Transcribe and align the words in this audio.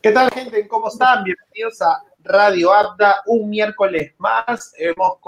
¿Qué 0.00 0.12
tal, 0.12 0.30
gente? 0.30 0.68
¿Cómo 0.68 0.86
están? 0.86 1.24
Bienvenidos 1.24 1.82
a 1.82 2.00
Radio 2.20 2.72
Abda, 2.72 3.20
un 3.26 3.50
miércoles 3.50 4.14
más. 4.18 4.72
Hemos, 4.78 5.18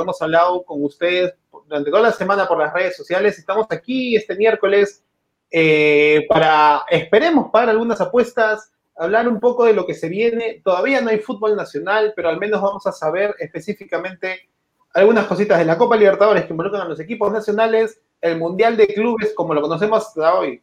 hemos 0.00 0.22
hablado 0.22 0.62
con 0.62 0.84
ustedes 0.84 1.34
durante 1.66 1.90
toda 1.90 2.02
la 2.04 2.12
semana 2.12 2.46
por 2.46 2.56
las 2.56 2.72
redes 2.72 2.96
sociales. 2.96 3.36
Estamos 3.40 3.66
aquí 3.70 4.14
este 4.14 4.36
miércoles 4.36 5.02
eh, 5.50 6.26
para, 6.28 6.84
esperemos, 6.90 7.50
para 7.50 7.72
algunas 7.72 8.00
apuestas, 8.00 8.70
hablar 8.96 9.26
un 9.26 9.40
poco 9.40 9.64
de 9.64 9.72
lo 9.72 9.84
que 9.84 9.94
se 9.94 10.08
viene. 10.08 10.60
Todavía 10.62 11.00
no 11.00 11.10
hay 11.10 11.18
fútbol 11.18 11.56
nacional, 11.56 12.12
pero 12.14 12.28
al 12.28 12.38
menos 12.38 12.62
vamos 12.62 12.86
a 12.86 12.92
saber 12.92 13.34
específicamente 13.40 14.48
algunas 14.94 15.26
cositas 15.26 15.58
de 15.58 15.64
la 15.64 15.76
Copa 15.76 15.96
Libertadores 15.96 16.44
que 16.44 16.52
involucran 16.52 16.82
a 16.82 16.88
los 16.88 17.00
equipos 17.00 17.32
nacionales, 17.32 18.00
el 18.20 18.38
Mundial 18.38 18.76
de 18.76 18.86
Clubes, 18.86 19.34
como 19.34 19.54
lo 19.54 19.60
conocemos 19.60 20.06
hasta 20.06 20.38
hoy, 20.38 20.62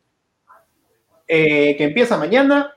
eh, 1.28 1.76
que 1.76 1.84
empieza 1.84 2.16
mañana 2.16 2.74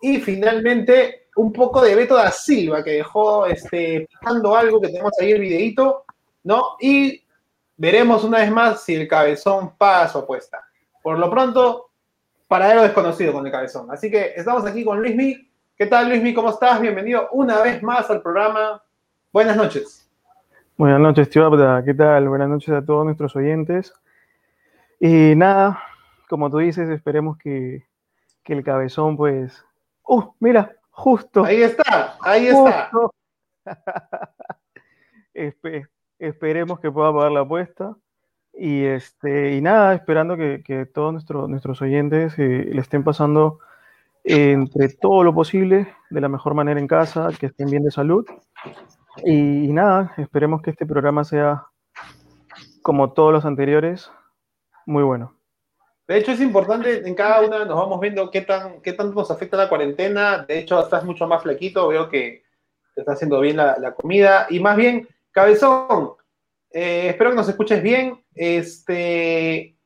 y 0.00 0.18
finalmente, 0.20 1.28
un 1.36 1.52
poco 1.52 1.82
de 1.82 1.94
Beto 1.94 2.14
da 2.14 2.30
Silva, 2.30 2.82
que 2.82 2.92
dejó 2.92 3.46
este, 3.46 4.08
pasando 4.20 4.56
algo, 4.56 4.80
que 4.80 4.88
tenemos 4.88 5.12
ahí 5.20 5.32
el 5.32 5.40
videito, 5.40 6.04
¿no? 6.44 6.76
Y 6.80 7.22
veremos 7.76 8.24
una 8.24 8.38
vez 8.38 8.50
más 8.50 8.82
si 8.82 8.94
el 8.94 9.06
cabezón 9.06 9.74
paga 9.76 10.08
su 10.08 10.18
apuesta. 10.18 10.64
Por 11.02 11.18
lo 11.18 11.30
pronto, 11.30 11.90
paradero 12.48 12.82
desconocido 12.82 13.32
con 13.32 13.46
el 13.46 13.52
cabezón. 13.52 13.90
Así 13.90 14.10
que 14.10 14.32
estamos 14.36 14.64
aquí 14.66 14.84
con 14.84 15.00
Luismi. 15.00 15.48
¿Qué 15.76 15.86
tal, 15.86 16.08
Luismi? 16.08 16.34
¿Cómo 16.34 16.50
estás? 16.50 16.80
Bienvenido 16.80 17.28
una 17.32 17.62
vez 17.62 17.82
más 17.82 18.10
al 18.10 18.22
programa. 18.22 18.82
Buenas 19.32 19.56
noches. 19.56 20.10
Buenas 20.76 21.00
noches, 21.00 21.28
tío 21.28 21.50
¿Qué 21.84 21.94
tal? 21.94 22.28
Buenas 22.28 22.48
noches 22.48 22.70
a 22.70 22.84
todos 22.84 23.04
nuestros 23.04 23.36
oyentes. 23.36 23.92
Y 24.98 25.34
nada, 25.36 25.82
como 26.28 26.50
tú 26.50 26.58
dices, 26.58 26.88
esperemos 26.88 27.38
que, 27.38 27.84
que 28.42 28.54
el 28.54 28.64
cabezón, 28.64 29.16
pues, 29.16 29.64
¡Uh! 30.10 30.34
Mira, 30.40 30.74
justo. 30.90 31.44
Ahí 31.44 31.62
está, 31.62 32.16
ahí 32.20 32.48
está. 32.48 32.90
esperemos 36.18 36.80
que 36.80 36.90
pueda 36.90 37.12
pagar 37.12 37.30
la 37.30 37.42
apuesta. 37.42 37.96
Y, 38.52 38.86
este, 38.86 39.54
y 39.54 39.60
nada, 39.60 39.94
esperando 39.94 40.36
que, 40.36 40.90
todos 40.92 41.24
nuestros 41.48 41.80
oyentes 41.80 42.36
eh, 42.40 42.70
le 42.72 42.80
estén 42.80 43.04
pasando 43.04 43.60
entre 44.24 44.88
todo 44.88 45.22
lo 45.22 45.32
posible, 45.32 45.94
de 46.10 46.20
la 46.20 46.28
mejor 46.28 46.54
manera 46.54 46.80
en 46.80 46.88
casa, 46.88 47.28
que 47.38 47.46
estén 47.46 47.70
bien 47.70 47.84
de 47.84 47.92
salud. 47.92 48.26
Y, 49.24 49.66
y 49.66 49.72
nada, 49.72 50.12
esperemos 50.16 50.60
que 50.60 50.70
este 50.70 50.86
programa 50.86 51.22
sea, 51.22 51.68
como 52.82 53.12
todos 53.12 53.32
los 53.32 53.44
anteriores, 53.44 54.10
muy 54.86 55.04
bueno. 55.04 55.39
De 56.10 56.18
hecho, 56.18 56.32
es 56.32 56.40
importante, 56.40 57.06
en 57.06 57.14
cada 57.14 57.40
una 57.40 57.64
nos 57.64 57.76
vamos 57.76 58.00
viendo 58.00 58.32
qué, 58.32 58.40
tan, 58.40 58.80
qué 58.80 58.94
tanto 58.94 59.14
nos 59.14 59.30
afecta 59.30 59.56
la 59.56 59.68
cuarentena. 59.68 60.38
De 60.38 60.58
hecho, 60.58 60.82
estás 60.82 61.04
mucho 61.04 61.24
más 61.28 61.40
flaquito, 61.40 61.86
veo 61.86 62.08
que 62.08 62.42
te 62.96 63.02
está 63.02 63.12
haciendo 63.12 63.38
bien 63.38 63.58
la, 63.58 63.94
comida. 63.94 64.48
Y 64.50 64.58
más 64.58 64.76
bien, 64.76 65.06
cabezón, 65.30 66.14
eh, 66.72 67.10
espero 67.10 67.30
que 67.30 67.36
nos 67.36 67.48
escuches 67.48 67.80
bien. 67.80 68.24
Este, 68.34 69.76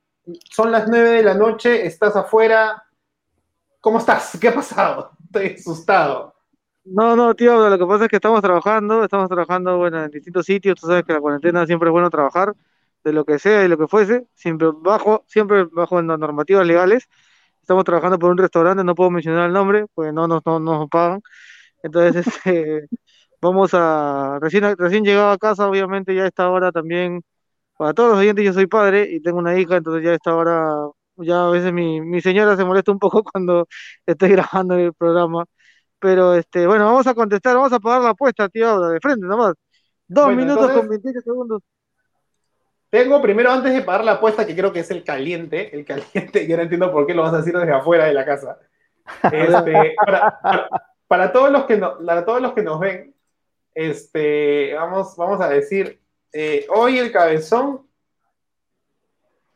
son 0.51 0.73
las 0.73 0.89
nueve 0.89 1.11
de 1.11 1.25
la 1.25 1.35
noche, 1.35 1.85
estás 1.85 2.17
afuera. 2.17 2.83
¿Cómo 3.79 3.99
estás? 3.99 4.39
¿Qué 4.41 4.49
ha 4.49 4.55
pasado? 4.55 5.11
Estoy 5.27 5.57
asustado. 5.59 6.35
No, 6.87 7.15
no, 7.15 7.35
tío, 7.35 7.69
lo 7.69 7.79
que 7.79 7.85
pasa 7.85 8.05
es 8.05 8.09
que 8.09 8.17
estamos 8.17 8.41
trabajando, 8.41 9.05
estamos 9.05 9.29
trabajando, 9.29 9.77
bueno, 9.77 10.03
en 10.03 10.11
distintos 10.11 10.47
sitios. 10.47 10.81
Tú 10.81 10.87
sabes 10.87 11.05
que 11.05 11.13
la 11.13 11.21
cuarentena 11.21 11.67
siempre 11.67 11.91
es 11.91 11.93
bueno 11.93 12.09
trabajar 12.09 12.55
de 13.05 13.13
lo 13.13 13.25
que 13.25 13.39
sea 13.39 13.65
y 13.65 13.69
lo 13.69 13.79
que 13.79 13.89
fuese, 13.89 14.27
siempre 14.35 14.69
bajo, 14.75 15.25
siempre 15.29 15.65
bajo 15.65 16.01
las 16.03 16.19
normativas 16.19 16.67
legales. 16.67 17.09
Estamos 17.61 17.85
trabajando 17.85 18.19
por 18.19 18.31
un 18.31 18.39
restaurante, 18.39 18.85
no 18.85 18.95
puedo 18.95 19.11
mencionar 19.11 19.47
el 19.49 19.53
nombre, 19.55 19.87
pues 19.95 20.13
no 20.13 20.29
nos, 20.29 20.43
no, 20.47 20.61
nos 20.61 20.89
pagan. 20.89 21.23
Entonces, 21.83 22.27
este, 22.47 22.89
vamos 23.41 23.73
a, 23.75 24.39
recién, 24.41 24.77
recién 24.79 25.05
llegado 25.05 25.31
a 25.31 25.39
casa, 25.39 25.69
obviamente 25.69 26.15
ya 26.15 26.25
a 26.25 26.27
esta 26.29 26.51
hora 26.51 26.73
también, 26.73 27.23
para 27.77 27.95
todos 27.95 28.11
los 28.11 28.19
oyentes, 28.21 28.45
yo 28.45 28.53
soy 28.53 28.67
padre 28.67 29.09
y 29.11 29.21
tengo 29.21 29.39
una 29.39 29.59
hija, 29.59 29.77
entonces 29.77 30.05
ya 30.05 30.13
a 30.13 30.15
esta 30.15 30.35
hora, 30.37 30.69
ya 31.17 31.47
a 31.49 31.51
veces 31.51 31.73
mi, 31.73 32.01
mi 32.01 32.21
señora 32.21 32.57
se 32.57 32.65
molesta 32.65 32.93
un 32.93 32.99
poco 32.99 33.23
cuando 33.33 33.69
estoy 34.07 34.31
grabando 34.31 34.75
el 34.77 34.95
programa. 34.95 35.45
Pero 35.99 36.35
este, 36.35 36.67
bueno, 36.67 36.87
vamos 36.87 37.07
a 37.07 37.15
contestar, 37.15 37.57
vamos 37.57 37.73
a 37.73 37.81
pagar 37.81 38.03
la 38.03 38.11
apuesta, 38.11 38.49
tío, 38.49 38.81
de 38.81 39.01
frente 39.01 39.27
nomás. 39.27 39.55
Dos 40.07 40.35
minutos 40.35 40.71
con 40.73 40.89
28 40.89 41.21
segundos. 41.23 41.63
Tengo 42.95 43.21
primero, 43.21 43.51
antes 43.51 43.75
de 43.75 43.83
pagar 43.83 44.05
la 44.05 44.13
apuesta, 44.13 44.47
que 44.47 44.55
creo 44.55 44.73
que 44.73 44.79
es 44.79 44.91
el 44.93 45.03
caliente, 45.03 45.75
el 45.75 45.85
caliente, 45.85 46.47
yo 46.47 46.57
no 46.57 46.63
entiendo 46.63 46.93
por 46.93 47.09
qué 47.09 47.13
lo 47.13 47.23
vas 47.23 47.35
a 47.35 47.39
decir 47.39 47.53
desde 47.53 47.73
afuera 47.73 48.05
de 48.05 48.15
la 48.15 48.25
casa. 48.25 48.61
Este, 49.33 49.97
para, 51.09 51.33
todos 51.33 51.51
los 51.51 51.65
que 51.65 51.77
no, 51.77 51.99
para 52.07 52.25
todos 52.25 52.41
los 52.41 52.53
que 52.53 52.63
nos 52.63 52.79
ven, 52.79 53.13
este, 53.75 54.75
vamos, 54.75 55.17
vamos 55.17 55.41
a 55.41 55.49
decir, 55.49 56.01
eh, 56.33 56.69
hoy 56.69 57.01
el 57.01 57.11
cabezón, 57.11 57.85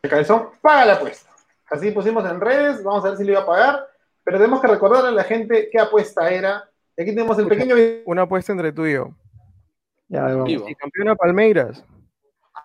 el 0.02 0.10
cabezón 0.10 0.48
paga 0.60 0.86
la 0.86 0.94
apuesta. 0.94 1.30
Así 1.70 1.92
pusimos 1.92 2.28
en 2.28 2.40
redes, 2.40 2.82
vamos 2.82 3.04
a 3.04 3.10
ver 3.10 3.18
si 3.18 3.24
lo 3.24 3.30
iba 3.30 3.42
a 3.42 3.46
pagar, 3.46 3.86
pero 4.24 4.38
tenemos 4.38 4.60
que 4.60 4.66
recordarle 4.66 5.10
a 5.10 5.12
la 5.12 5.22
gente 5.22 5.68
qué 5.70 5.78
apuesta 5.78 6.28
era. 6.28 6.68
Aquí 6.98 7.14
tenemos 7.14 7.38
el 7.38 7.46
pequeño... 7.46 7.76
Una 8.04 8.22
apuesta 8.22 8.50
entre 8.50 8.72
tú 8.72 8.84
y 8.84 8.94
yo. 8.94 9.12
Ya, 10.08 10.22
vamos. 10.22 10.50
Y 10.50 10.74
campeona 10.74 11.14
Palmeiras. 11.14 11.84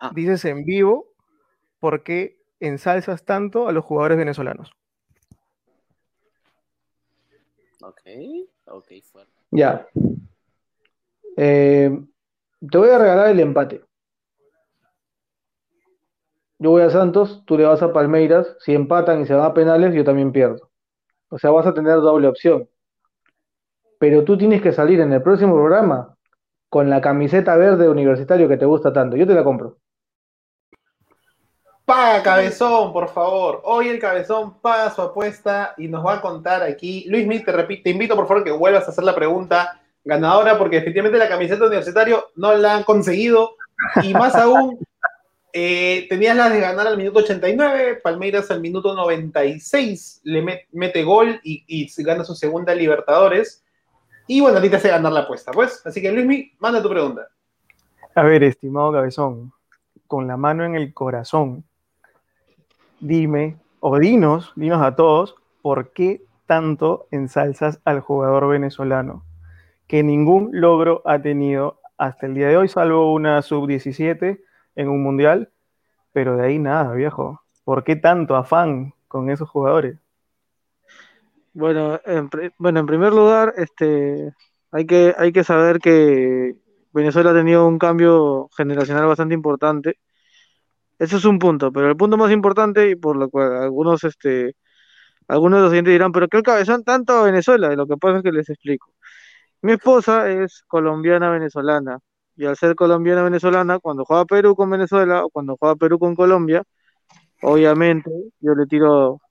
Ah. 0.03 0.11
dices 0.13 0.43
en 0.43 0.65
vivo 0.65 1.07
por 1.79 2.03
qué 2.03 2.37
ensalzas 2.59 3.23
tanto 3.23 3.69
a 3.69 3.71
los 3.71 3.85
jugadores 3.85 4.17
venezolanos. 4.17 4.69
Ok, 7.81 8.01
ok, 8.65 8.87
fuerte. 9.01 9.31
Ya. 9.51 9.87
Eh, 11.37 11.89
te 12.69 12.77
voy 12.77 12.89
a 12.89 12.97
regalar 12.97 13.29
el 13.29 13.39
empate. 13.39 13.85
Yo 16.59 16.71
voy 16.71 16.81
a 16.81 16.89
Santos, 16.89 17.41
tú 17.45 17.57
le 17.57 17.63
vas 17.63 17.81
a 17.81 17.93
Palmeiras. 17.93 18.57
Si 18.59 18.73
empatan 18.73 19.21
y 19.21 19.25
se 19.25 19.33
van 19.33 19.45
a 19.45 19.53
penales, 19.53 19.93
yo 19.93 20.03
también 20.03 20.33
pierdo. 20.33 20.69
O 21.29 21.37
sea, 21.37 21.51
vas 21.51 21.65
a 21.65 21.73
tener 21.73 21.95
doble 21.95 22.27
opción. 22.27 22.67
Pero 23.99 24.25
tú 24.25 24.37
tienes 24.37 24.61
que 24.61 24.73
salir 24.73 24.99
en 24.99 25.13
el 25.13 25.21
próximo 25.21 25.53
programa 25.55 26.17
con 26.67 26.89
la 26.89 26.99
camiseta 26.99 27.55
verde 27.55 27.87
universitario 27.87 28.49
que 28.49 28.57
te 28.57 28.65
gusta 28.65 28.91
tanto. 28.91 29.15
Yo 29.15 29.25
te 29.25 29.33
la 29.33 29.45
compro. 29.45 29.77
Paga 31.85 32.23
cabezón, 32.23 32.93
por 32.93 33.09
favor. 33.09 33.61
Hoy 33.65 33.89
el 33.89 33.99
cabezón 33.99 34.59
paga 34.61 34.89
su 34.89 35.01
apuesta 35.01 35.73
y 35.77 35.89
nos 35.89 36.05
va 36.05 36.15
a 36.15 36.21
contar 36.21 36.63
aquí. 36.63 37.05
Luis 37.09 37.27
te, 37.43 37.51
te 37.51 37.89
invito 37.89 38.15
por 38.15 38.27
favor 38.27 38.43
que 38.43 38.51
vuelvas 38.51 38.87
a 38.87 38.91
hacer 38.91 39.03
la 39.03 39.13
pregunta 39.13 39.81
ganadora 40.05 40.57
porque 40.57 40.77
efectivamente 40.77 41.17
la 41.17 41.27
camiseta 41.27 41.65
universitario 41.65 42.29
no 42.35 42.53
la 42.55 42.75
han 42.75 42.83
conseguido 42.83 43.55
y 44.01 44.13
más 44.13 44.35
aún 44.35 44.79
eh, 45.51 46.07
tenías 46.09 46.35
la 46.35 46.49
de 46.49 46.59
ganar 46.59 46.87
al 46.87 46.97
minuto 46.97 47.19
89, 47.19 47.99
Palmeiras 48.03 48.49
al 48.49 48.61
minuto 48.61 48.95
96 48.95 50.21
le 50.23 50.65
mete 50.71 51.03
gol 51.03 51.39
y, 51.43 51.63
y, 51.67 52.03
gana 52.03 52.23
su 52.23 52.33
segunda 52.33 52.73
Libertadores. 52.73 53.63
Y 54.25 54.41
bueno, 54.41 54.57
a 54.57 54.61
ti 54.61 54.69
te 54.69 54.77
hace 54.77 54.87
ganar 54.87 55.11
la 55.11 55.21
apuesta, 55.21 55.51
pues. 55.51 55.85
Así 55.85 56.01
que 56.01 56.11
Luismi, 56.11 56.53
manda 56.59 56.81
tu 56.81 56.89
pregunta. 56.89 57.27
A 58.15 58.23
ver, 58.23 58.43
estimado 58.43 58.93
cabezón, 58.93 59.51
con 60.07 60.27
la 60.27 60.37
mano 60.37 60.65
en 60.65 60.75
el 60.75 60.93
corazón, 60.93 61.63
dime, 63.03 63.57
o 63.81 63.99
dinos, 63.99 64.53
dinos 64.55 64.81
a 64.81 64.95
todos, 64.95 65.35
¿por 65.61 65.91
qué 65.91 66.23
tanto 66.45 67.07
ensalzas 67.11 67.81
al 67.83 67.99
jugador 67.99 68.47
venezolano? 68.47 69.25
Que 69.87 70.03
ningún 70.03 70.49
logro 70.53 71.01
ha 71.05 71.21
tenido 71.21 71.79
hasta 71.97 72.25
el 72.25 72.33
día 72.33 72.47
de 72.47 72.57
hoy, 72.57 72.69
salvo 72.69 73.13
una 73.13 73.41
sub-17 73.41 74.39
en 74.75 74.89
un 74.89 75.03
mundial, 75.03 75.51
pero 76.13 76.37
de 76.37 76.45
ahí 76.47 76.59
nada, 76.59 76.93
viejo. 76.93 77.41
¿Por 77.65 77.83
qué 77.83 77.97
tanto 77.97 78.35
afán 78.35 78.93
con 79.07 79.29
esos 79.29 79.49
jugadores? 79.49 79.99
Bueno, 81.53 81.99
en, 82.05 82.29
bueno, 82.57 82.79
en 82.79 82.85
primer 82.85 83.13
lugar, 83.13 83.53
este, 83.57 84.33
hay, 84.71 84.85
que, 84.85 85.13
hay 85.17 85.33
que 85.33 85.43
saber 85.43 85.79
que 85.79 86.55
Venezuela 86.93 87.31
ha 87.31 87.33
tenido 87.33 87.67
un 87.67 87.79
cambio 87.79 88.49
generacional 88.55 89.05
bastante 89.05 89.35
importante 89.35 89.97
eso 91.03 91.17
es 91.17 91.25
un 91.25 91.39
punto, 91.39 91.71
pero 91.71 91.89
el 91.89 91.97
punto 91.97 92.17
más 92.17 92.31
importante, 92.31 92.89
y 92.89 92.95
por 92.95 93.17
lo 93.17 93.29
cual 93.29 93.55
algunos, 93.57 94.03
este, 94.05 94.55
algunos 95.27 95.59
de 95.59 95.63
los 95.63 95.71
oyentes 95.71 95.93
dirán, 95.93 96.11
pero 96.13 96.27
¿qué 96.29 96.37
el 96.37 96.43
cabezón 96.43 96.83
tanto 96.83 97.13
a 97.13 97.23
Venezuela? 97.23 97.73
Y 97.73 97.75
lo 97.75 97.87
que 97.87 97.97
pasa 97.97 98.17
es 98.17 98.23
que 98.23 98.31
les 98.31 98.49
explico. 98.49 98.93
Mi 99.61 99.73
esposa 99.73 100.29
es 100.31 100.63
colombiana 100.67 101.29
venezolana, 101.31 101.99
y 102.35 102.45
al 102.45 102.57
ser 102.57 102.75
colombiana 102.75 103.23
venezolana, 103.23 103.79
cuando 103.79 104.05
juega 104.05 104.25
Perú 104.25 104.55
con 104.55 104.69
Venezuela 104.69 105.25
o 105.25 105.29
cuando 105.29 105.57
juega 105.59 105.75
Perú 105.75 105.99
con 105.99 106.15
Colombia, 106.15 106.63
obviamente 107.41 108.11
yo 108.39 108.55
le 108.55 108.65
tiro, 108.67 109.21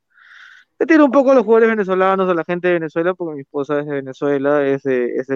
le 0.78 0.86
tiro 0.86 1.04
un 1.06 1.12
poco 1.12 1.32
a 1.32 1.34
los 1.34 1.44
jugadores 1.44 1.70
venezolanos, 1.70 2.28
a 2.30 2.34
la 2.34 2.44
gente 2.44 2.68
de 2.68 2.75
Venezuela, 2.75 3.14
porque 3.14 3.36
mi 3.36 3.42
esposa 3.42 3.80
es 3.80 3.86
de 3.86 3.94
Venezuela, 3.94 4.66
es 4.66 4.86
es 4.86 5.26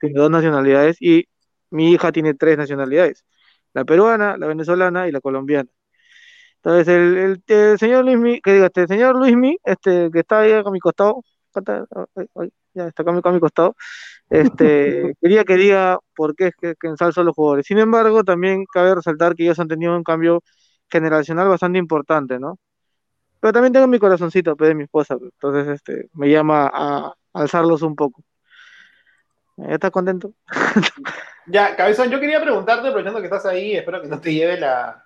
tiene 0.00 0.20
dos 0.20 0.30
nacionalidades 0.30 0.98
y 1.00 1.26
mi 1.70 1.92
hija 1.92 2.12
tiene 2.12 2.34
tres 2.34 2.58
nacionalidades 2.58 3.24
la 3.74 3.84
peruana, 3.84 4.36
la 4.36 4.46
venezolana 4.46 5.08
y 5.08 5.12
la 5.12 5.20
colombiana. 5.20 5.68
Entonces, 6.56 6.88
el, 7.48 7.78
señor 7.78 8.04
Luismi, 8.04 8.40
que 8.40 8.52
diga, 8.54 8.66
este 8.66 8.86
señor 8.86 9.16
Luismi, 9.16 9.58
este, 9.64 10.10
que 10.12 10.20
está 10.20 10.40
ahí 10.40 10.52
a 10.52 10.62
mi 10.70 10.78
costado, 10.78 11.22
pata, 11.52 11.86
ay, 12.14 12.26
ay, 12.36 12.50
ya 12.74 12.86
está 12.88 13.02
acá 13.02 13.10
a 13.10 13.14
mi, 13.14 13.18
acá 13.20 13.30
a 13.30 13.32
mi 13.32 13.40
costado. 13.40 13.76
Este, 14.30 15.14
quería 15.20 15.44
que 15.44 15.56
diga 15.56 15.98
por 16.16 16.36
qué 16.36 16.48
es 16.48 16.54
que, 16.60 16.74
que 16.80 16.88
ensalzo 16.88 17.20
a 17.22 17.24
los 17.24 17.34
jugadores. 17.34 17.66
Sin 17.66 17.78
embargo, 17.78 18.24
también 18.24 18.64
cabe 18.72 18.94
resaltar 18.94 19.34
que 19.34 19.44
ellos 19.44 19.58
han 19.58 19.68
tenido 19.68 19.96
un 19.96 20.04
cambio 20.04 20.42
generacional 20.90 21.48
bastante 21.48 21.78
importante, 21.78 22.38
¿no? 22.38 22.58
Pero 23.40 23.52
también 23.54 23.72
tengo 23.72 23.88
mi 23.88 23.98
corazoncito, 23.98 24.56
pues, 24.56 24.68
de 24.68 24.74
mi 24.76 24.84
esposa, 24.84 25.18
pues, 25.18 25.32
entonces 25.32 25.68
este, 25.76 26.08
me 26.14 26.30
llama 26.30 26.70
a 26.72 27.12
alzarlos 27.34 27.82
un 27.82 27.96
poco. 27.96 28.22
¿Ya 29.56 29.74
estás 29.74 29.90
contento? 29.90 30.32
Ya, 31.46 31.74
Cabezón, 31.74 32.08
yo 32.08 32.20
quería 32.20 32.40
preguntarte, 32.40 32.86
aprovechando 32.86 33.18
que 33.18 33.26
estás 33.26 33.44
ahí, 33.46 33.74
espero 33.74 34.00
que 34.00 34.08
no 34.08 34.20
te 34.20 34.32
lleve 34.32 34.60
la, 34.60 35.04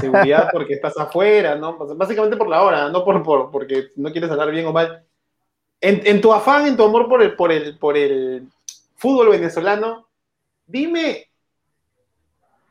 seguridad 0.00 0.48
porque 0.52 0.74
estás 0.74 0.96
afuera, 0.98 1.54
¿no? 1.54 1.76
Básicamente 1.96 2.36
por 2.36 2.48
la 2.48 2.62
hora, 2.62 2.88
no 2.88 3.04
por, 3.04 3.22
por 3.22 3.50
porque 3.50 3.90
no 3.96 4.10
quieres 4.10 4.30
hablar 4.30 4.50
bien 4.50 4.66
o 4.66 4.72
mal. 4.72 5.04
En, 5.80 6.00
en 6.04 6.20
tu 6.20 6.32
afán, 6.32 6.66
en 6.66 6.76
tu 6.76 6.84
amor 6.84 7.08
por 7.08 7.22
el, 7.22 7.34
por, 7.34 7.52
el, 7.52 7.78
por 7.78 7.96
el 7.96 8.48
fútbol 8.96 9.30
venezolano, 9.30 10.08
dime 10.66 11.28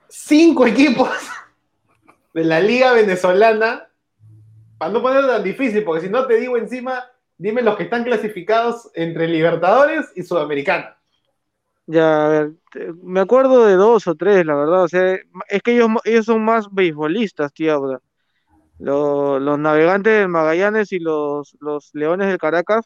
cinco 0.07 0.65
equipos 0.67 1.09
de 2.33 2.43
la 2.43 2.59
liga 2.59 2.93
venezolana, 2.93 3.89
para 4.77 4.91
no 4.91 5.01
ponerlo 5.01 5.27
tan 5.27 5.43
difícil, 5.43 5.83
porque 5.83 6.05
si 6.05 6.09
no 6.09 6.25
te 6.25 6.35
digo 6.37 6.57
encima, 6.57 7.05
dime 7.41 7.63
los 7.63 7.75
que 7.75 7.83
están 7.83 8.03
clasificados 8.03 8.91
entre 8.93 9.27
Libertadores 9.27 10.11
y 10.15 10.23
Sudamericana. 10.23 10.97
Ya, 11.87 12.25
a 12.25 12.29
ver, 12.29 12.51
me 13.03 13.19
acuerdo 13.19 13.65
de 13.65 13.75
dos 13.75 14.07
o 14.07 14.15
tres, 14.15 14.45
la 14.45 14.55
verdad, 14.55 14.83
o 14.83 14.87
sea, 14.87 15.15
es 15.49 15.61
que 15.63 15.73
ellos, 15.75 15.89
ellos 16.05 16.25
son 16.25 16.45
más 16.45 16.67
beisbolistas, 16.71 17.51
tío. 17.53 17.81
o 17.81 17.89
sea, 17.89 17.99
Lo- 18.79 19.39
Los, 19.39 19.59
navegantes 19.59 20.13
del 20.19 20.29
Magallanes 20.29 20.91
y 20.93 20.99
los, 20.99 21.57
los 21.61 21.91
Leones 21.93 22.27
del 22.29 22.39
Caracas 22.39 22.85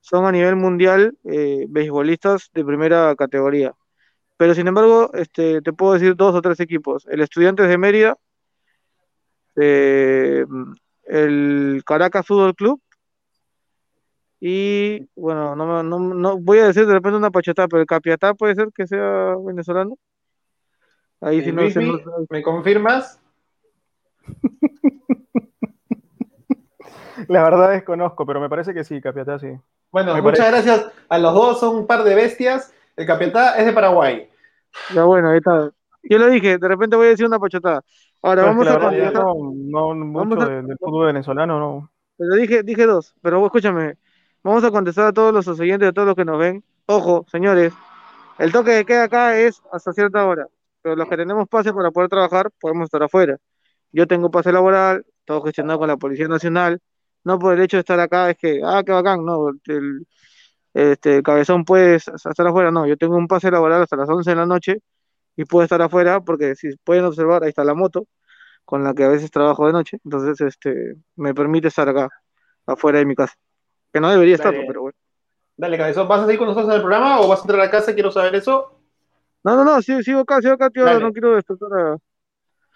son 0.00 0.26
a 0.26 0.32
nivel 0.32 0.56
mundial 0.56 1.16
eh, 1.24 1.66
beisbolistas 1.68 2.50
de 2.54 2.64
primera 2.64 3.14
categoría. 3.16 3.74
Pero 4.38 4.54
sin 4.54 4.68
embargo, 4.68 5.10
este, 5.14 5.62
te 5.62 5.72
puedo 5.72 5.94
decir 5.94 6.16
dos 6.16 6.34
o 6.34 6.42
tres 6.42 6.60
equipos. 6.60 7.06
El 7.10 7.22
Estudiantes 7.22 7.68
de 7.68 7.78
Mérida, 7.78 8.16
eh, 9.56 10.44
el 11.04 11.82
Caracas 11.86 12.26
Fútbol 12.26 12.54
Club 12.54 12.80
y, 14.40 15.08
bueno, 15.16 15.56
no, 15.56 15.66
me- 15.66 15.88
no, 15.88 15.98
no 15.98 16.38
voy 16.38 16.58
a 16.58 16.66
decir 16.66 16.86
de 16.86 16.92
repente 16.94 17.16
una 17.16 17.30
pachotada, 17.30 17.68
pero 17.68 17.80
el 17.80 17.86
Capiatá 17.86 18.34
puede 18.34 18.54
ser 18.54 18.68
que 18.74 18.86
sea 18.86 19.34
venezolano. 19.44 19.96
Ahí 21.20 21.42
sí 21.42 21.50
Eh, 21.50 21.52
no 21.52 21.70
sé. 21.70 21.80
¿me 22.30 22.42
confirmas? 22.42 23.20
La 27.28 27.42
verdad 27.44 27.70
desconozco, 27.70 28.26
pero 28.26 28.40
me 28.40 28.48
parece 28.48 28.74
que 28.74 28.84
sí, 28.84 29.00
Capiatá 29.00 29.38
sí. 29.38 29.48
Bueno, 29.90 30.14
Me 30.14 30.22
muchas 30.22 30.50
gracias 30.50 30.86
a 31.08 31.18
los 31.18 31.34
dos, 31.34 31.60
son 31.60 31.76
un 31.76 31.86
par 31.86 32.04
de 32.04 32.14
bestias. 32.14 32.72
El 32.96 33.06
Capiatá 33.06 33.56
es 33.58 33.66
de 33.66 33.72
Paraguay. 33.72 34.28
Ya 34.94 35.04
bueno, 35.04 35.30
ahí 35.30 35.38
está. 35.38 35.70
Yo 36.02 36.18
lo 36.18 36.26
dije, 36.28 36.58
de 36.58 36.68
repente 36.68 36.96
voy 36.96 37.06
a 37.06 37.10
decir 37.10 37.26
una 37.26 37.38
pachotada. 37.38 37.82
Ahora 38.22 38.42
Pero 38.42 38.50
es 38.50 38.56
vamos 38.58 38.64
que 38.64 38.70
a 38.70 38.78
verdad 38.78 39.12
no, 39.14 39.94
no 39.94 40.12
Vamos 40.12 40.28
mucho 40.28 40.42
a- 40.42 40.48
de- 40.48 40.62
del 40.62 40.76
fútbol 40.78 41.06
venezolano, 41.06 41.58
no. 41.58 41.90
Pero 42.16 42.34
dije, 42.36 42.62
dije 42.62 42.86
dos, 42.86 43.14
pero 43.22 43.44
escúchame, 43.46 43.96
vamos 44.44 44.64
a 44.64 44.72
contestar 44.72 45.06
a 45.08 45.14
todos 45.14 45.34
los 45.34 45.48
oyentes, 45.60 45.88
a 45.90 45.92
todos 45.94 46.06
los 46.08 46.16
que 46.16 46.26
nos 46.26 46.38
ven. 46.38 46.64
Ojo, 46.86 47.26
señores, 47.30 47.74
el 48.38 48.52
toque 48.52 48.72
de 48.72 48.84
queda 48.86 49.04
acá 49.04 49.38
es 49.38 49.62
hasta 49.72 49.92
cierta 49.92 50.26
hora, 50.26 50.48
pero 50.82 50.96
los 50.96 51.08
que 51.08 51.16
tenemos 51.16 51.48
pase 51.48 51.72
para 51.74 51.90
poder 51.90 52.10
trabajar 52.10 52.50
podemos 52.60 52.86
estar 52.86 53.02
afuera. 53.02 53.38
Yo 53.92 54.06
tengo 54.08 54.30
pase 54.30 54.52
laboral, 54.52 55.06
todo 55.26 55.42
gestionado 55.42 55.78
con 55.80 55.88
la 55.88 55.96
Policía 55.98 56.28
Nacional, 56.28 56.80
no 57.24 57.38
por 57.38 57.54
el 57.54 57.62
hecho 57.62 57.78
de 57.78 57.82
estar 57.82 58.00
acá 58.00 58.30
es 58.30 58.38
que, 58.38 58.60
ah, 58.64 58.82
qué 58.86 58.92
bacán, 58.92 59.24
no, 59.24 59.50
el, 59.66 60.06
este, 60.74 61.22
cabezón 61.22 61.64
puede 61.64 61.96
s- 61.96 62.10
estar 62.14 62.46
afuera, 62.46 62.70
no, 62.70 62.86
yo 62.86 62.96
tengo 62.96 63.16
un 63.16 63.28
pase 63.28 63.50
laboral 63.50 63.82
hasta 63.82 63.96
las 63.96 64.08
11 64.08 64.30
de 64.30 64.36
la 64.36 64.46
noche 64.46 64.78
y 65.36 65.44
puedo 65.46 65.64
estar 65.64 65.82
afuera 65.82 66.20
porque 66.22 66.56
si 66.56 66.76
pueden 66.84 67.04
observar, 67.06 67.42
ahí 67.44 67.50
está 67.50 67.64
la 67.64 67.74
moto 67.74 68.06
con 68.64 68.84
la 68.84 68.94
que 68.94 69.04
a 69.04 69.08
veces 69.08 69.30
trabajo 69.32 69.66
de 69.66 69.72
noche, 69.74 69.98
entonces 70.04 70.40
este, 70.42 70.96
me 71.16 71.34
permite 71.34 71.68
estar 71.68 71.88
acá, 71.88 72.10
afuera 72.66 72.98
de 73.00 73.06
mi 73.06 73.14
casa. 73.16 73.34
Que 73.94 74.00
no 74.00 74.10
debería 74.10 74.36
Dale. 74.36 74.64
pero 74.66 74.82
bueno. 74.82 74.98
Dale, 75.56 75.78
Cabezón, 75.78 76.08
¿vas 76.08 76.20
a 76.22 76.24
seguir 76.26 76.38
con 76.40 76.48
nosotros 76.48 76.68
en 76.68 76.74
el 76.74 76.80
programa 76.82 77.20
o 77.20 77.28
vas 77.28 77.38
a 77.38 77.42
entrar 77.44 77.60
a 77.60 77.70
casa? 77.70 77.94
Quiero 77.94 78.10
saber 78.10 78.34
eso. 78.34 78.76
No, 79.44 79.54
no, 79.56 79.64
no, 79.64 79.80
sí, 79.80 80.02
sigo 80.02 80.20
acá, 80.20 80.40
sigo 80.42 80.54
acá, 80.54 80.68
tío, 80.68 80.84
Dale. 80.84 80.98
no 81.00 81.12
quiero 81.12 81.36
despertar 81.36 81.68
a... 81.78 81.96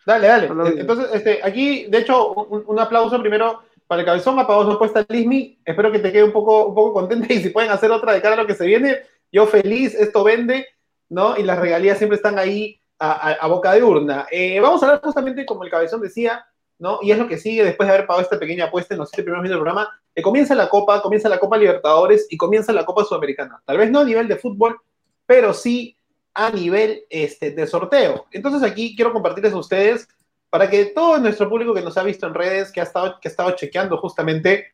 Dale, 0.07 0.27
dale. 0.29 0.81
Entonces, 0.81 1.09
este, 1.13 1.41
aquí, 1.43 1.87
de 1.89 1.99
hecho, 1.99 2.33
un, 2.35 2.63
un 2.67 2.79
aplauso 2.79 3.21
primero 3.21 3.63
para 3.89 4.01
el 4.03 4.07
Cabezón, 4.07 4.39
apagó 4.39 4.65
su 4.65 4.71
apuesta 4.73 5.05
Lismi. 5.09 5.59
Espero 5.65 5.91
que 5.91 5.99
te 5.99 6.13
quede 6.13 6.23
un 6.25 6.33
poco, 6.33 6.67
un 6.67 6.75
poco 6.75 6.93
contenta 6.95 7.27
y 7.33 7.43
si 7.43 7.51
pueden 7.51 7.71
hacer 7.73 7.91
otra 7.91 8.13
de 8.13 8.23
cara 8.23 8.35
a 8.35 8.39
lo 8.39 8.47
que 8.47 8.55
se 8.55 8.65
viene, 8.65 8.99
yo 9.33 9.47
feliz, 9.47 9.95
esto 9.95 10.23
vende, 10.23 10.67
¿no? 11.09 11.37
Y 11.37 11.43
las 11.43 11.59
regalías 11.59 11.99
siempre 11.99 12.17
están 12.17 12.39
ahí 12.39 12.81
a, 13.01 13.11
a- 13.31 13.33
a 13.33 13.47
boca 13.49 13.73
de 13.73 13.83
urna. 13.83 14.27
Eh, 14.31 14.61
vamos 14.61 14.81
a 14.83 14.87
hablar 14.87 15.01
justamente 15.03 15.45
como 15.45 15.65
el 15.65 15.71
Cabezón 15.71 16.01
decía, 16.01 16.47
¿no? 16.79 17.01
Y 17.03 17.11
es 17.11 17.19
lo 17.19 17.29
que 17.29 17.39
sigue 17.39 17.65
después 17.65 17.87
de 17.87 17.95
haber 17.95 18.07
pagado 18.07 18.23
esta 18.23 18.39
pequeña 18.39 18.67
apuesta 18.67 18.95
en 18.95 19.01
los 19.01 19.11
siete 19.11 19.25
primeros 19.25 19.43
minutos 19.43 19.59
del 19.59 19.65
programa, 19.65 20.01
que 20.15 20.23
comienza 20.23 20.55
la 20.55 20.69
Copa, 20.69 21.03
comienza 21.03 21.29
la 21.29 21.39
Copa 21.39 21.57
Libertadores 21.57 22.27
y 22.31 22.37
comienza 22.37 22.73
la 22.73 22.85
Copa 22.85 23.05
Sudamericana. 23.05 23.61
Tal 23.65 23.79
vez 23.79 23.91
no 23.91 24.01
a 24.01 24.05
nivel 24.05 24.29
de 24.29 24.37
fútbol, 24.37 24.81
pero 25.27 25.53
sí 25.53 25.97
a 26.35 26.51
nivel 26.51 27.05
este, 27.11 27.51
de 27.51 27.67
sorteo. 27.67 28.27
Entonces 28.31 28.63
aquí 28.63 28.95
quiero 28.95 29.13
compartirles 29.13 29.53
a 29.53 29.59
ustedes 29.59 30.09
para 30.51 30.71
que 30.71 30.87
todo 30.87 31.19
nuestro 31.19 31.49
público 31.49 31.75
que 31.75 31.83
nos 31.83 31.97
ha 31.99 32.03
visto 32.03 32.27
en 32.27 32.35
redes, 32.35 32.73
que 32.73 32.81
ha 32.81 32.85
estado, 32.85 33.19
que 33.21 33.29
ha 33.29 33.31
estado 33.31 33.51
chequeando 33.53 33.99
justamente, 33.99 34.73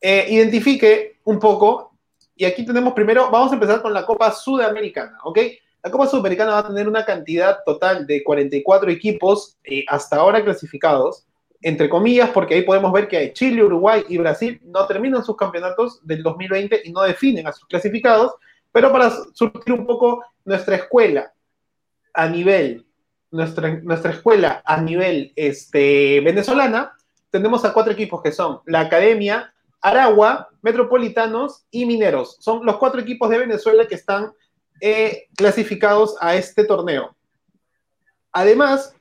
eh, 0.00 0.26
identifique 0.28 1.20
un 1.24 1.38
poco. 1.38 1.92
Y 2.34 2.44
aquí 2.44 2.66
tenemos 2.66 2.92
primero, 2.92 3.30
vamos 3.30 3.52
a 3.52 3.54
empezar 3.54 3.80
con 3.80 3.92
la 3.92 4.04
Copa 4.04 4.32
Sudamericana, 4.32 5.18
¿ok? 5.24 5.38
La 5.82 5.90
Copa 5.90 6.06
Sudamericana 6.06 6.52
va 6.52 6.58
a 6.60 6.68
tener 6.68 6.86
una 6.86 7.04
cantidad 7.04 7.58
total 7.66 8.06
de 8.06 8.22
44 8.22 8.90
equipos 8.90 9.58
eh, 9.64 9.84
hasta 9.88 10.16
ahora 10.16 10.44
clasificados, 10.44 11.26
entre 11.60 11.88
comillas, 11.88 12.30
porque 12.30 12.54
ahí 12.54 12.62
podemos 12.62 12.92
ver 12.92 13.08
que 13.08 13.32
Chile, 13.32 13.64
Uruguay 13.64 14.04
y 14.08 14.18
Brasil 14.18 14.60
no 14.64 14.86
terminan 14.86 15.24
sus 15.24 15.36
campeonatos 15.36 16.00
del 16.06 16.22
2020 16.22 16.82
y 16.84 16.92
no 16.92 17.02
definen 17.02 17.48
a 17.48 17.52
sus 17.52 17.66
clasificados, 17.66 18.32
pero 18.70 18.92
para 18.92 19.10
surtir 19.32 19.72
un 19.74 19.84
poco 19.84 20.24
nuestra 20.44 20.76
escuela 20.76 21.32
a 22.14 22.28
nivel, 22.28 22.86
nuestra, 23.32 23.80
nuestra 23.82 24.12
escuela 24.12 24.62
a 24.64 24.80
nivel 24.80 25.32
este, 25.34 26.20
venezolana, 26.20 26.92
tenemos 27.30 27.64
a 27.64 27.72
cuatro 27.72 27.92
equipos 27.92 28.22
que 28.22 28.30
son 28.30 28.60
la 28.66 28.80
Academia, 28.80 29.52
Aragua, 29.80 30.48
Metropolitanos 30.62 31.64
y 31.72 31.86
Mineros. 31.86 32.36
Son 32.38 32.64
los 32.64 32.76
cuatro 32.76 33.00
equipos 33.00 33.28
de 33.30 33.38
Venezuela 33.38 33.88
que 33.88 33.96
están 33.96 34.32
clasificados 35.36 36.16
a 36.20 36.34
este 36.34 36.64
torneo. 36.64 37.14
Además, 38.32 38.94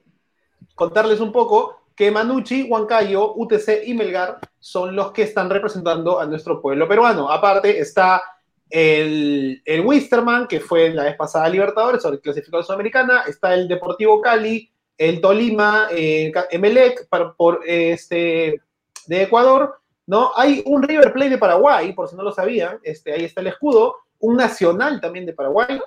contarles 0.76 1.20
un 1.20 1.32
poco 1.32 1.82
que 1.96 2.12
Manucci, 2.12 2.64
Huancayo, 2.64 3.34
UTC 3.36 3.84
y 3.86 3.94
Melgar 3.94 4.40
son 4.60 4.96
los 4.96 5.12
que 5.12 5.24
están 5.24 5.50
representando 5.50 6.20
a 6.20 6.26
nuestro 6.26 6.62
pueblo 6.62 6.88
peruano. 6.88 7.32
Aparte 7.32 7.80
está 7.80 8.22
el, 8.70 9.62
el 9.66 9.86
Wisterman, 9.86 10.48
que 10.48 10.60
fue 10.60 10.90
la 10.94 11.04
vez 11.04 11.16
pasada 11.16 11.50
Libertadores, 11.50 12.02
sobre 12.02 12.20
clasificado 12.20 12.64
sudamericana, 12.64 13.24
está 13.28 13.54
el 13.54 13.68
Deportivo 13.68 14.22
Cali, 14.22 14.72
el 14.98 15.20
Tolima, 15.20 15.88
eh, 15.92 16.32
Emelec, 16.52 17.08
por, 17.10 17.36
por, 17.36 17.62
este, 17.66 18.62
de 19.08 19.24
Ecuador, 19.24 19.80
¿no? 20.08 20.32
Hay 20.36 20.64
un 20.66 20.84
River 20.84 21.12
Plate 21.12 21.32
de 21.32 21.38
Paraguay, 21.38 21.94
por 21.94 22.08
si 22.08 22.16
no 22.16 22.24
lo 22.24 22.32
sabían, 22.32 22.80
este, 22.84 23.12
ahí 23.14 23.26
está 23.26 23.42
el 23.42 23.48
escudo, 23.48 23.96
un 24.22 24.38
Nacional 24.38 25.02
también 25.02 25.26
de 25.26 25.34
Paraguay, 25.34 25.80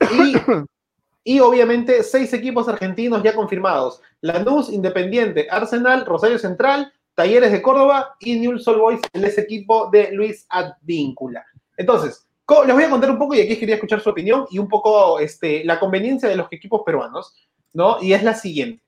y, 0.12 0.36
y 1.24 1.40
obviamente 1.40 2.02
seis 2.02 2.32
equipos 2.32 2.68
argentinos 2.68 3.22
ya 3.22 3.34
confirmados, 3.34 4.00
Lanús, 4.20 4.70
Independiente, 4.70 5.48
Arsenal, 5.50 6.06
Rosario 6.06 6.38
Central, 6.38 6.92
Talleres 7.14 7.52
de 7.52 7.60
Córdoba 7.60 8.16
y 8.20 8.38
Newell's 8.38 8.66
Old 8.66 8.80
Boys, 8.80 9.00
el 9.12 9.24
ese 9.24 9.42
equipo 9.42 9.90
de 9.90 10.12
Luis 10.12 10.46
Advíncula. 10.48 11.44
Entonces, 11.76 12.26
les 12.66 12.74
voy 12.74 12.84
a 12.84 12.90
contar 12.90 13.10
un 13.10 13.18
poco 13.18 13.34
y 13.34 13.40
aquí 13.40 13.56
quería 13.56 13.76
escuchar 13.76 14.00
su 14.00 14.10
opinión 14.10 14.46
y 14.50 14.58
un 14.58 14.68
poco 14.68 15.18
este, 15.18 15.64
la 15.64 15.78
conveniencia 15.78 16.28
de 16.28 16.36
los 16.36 16.48
equipos 16.50 16.82
peruanos, 16.84 17.34
¿no? 17.72 18.02
Y 18.02 18.12
es 18.12 18.22
la 18.22 18.34
siguiente. 18.34 18.82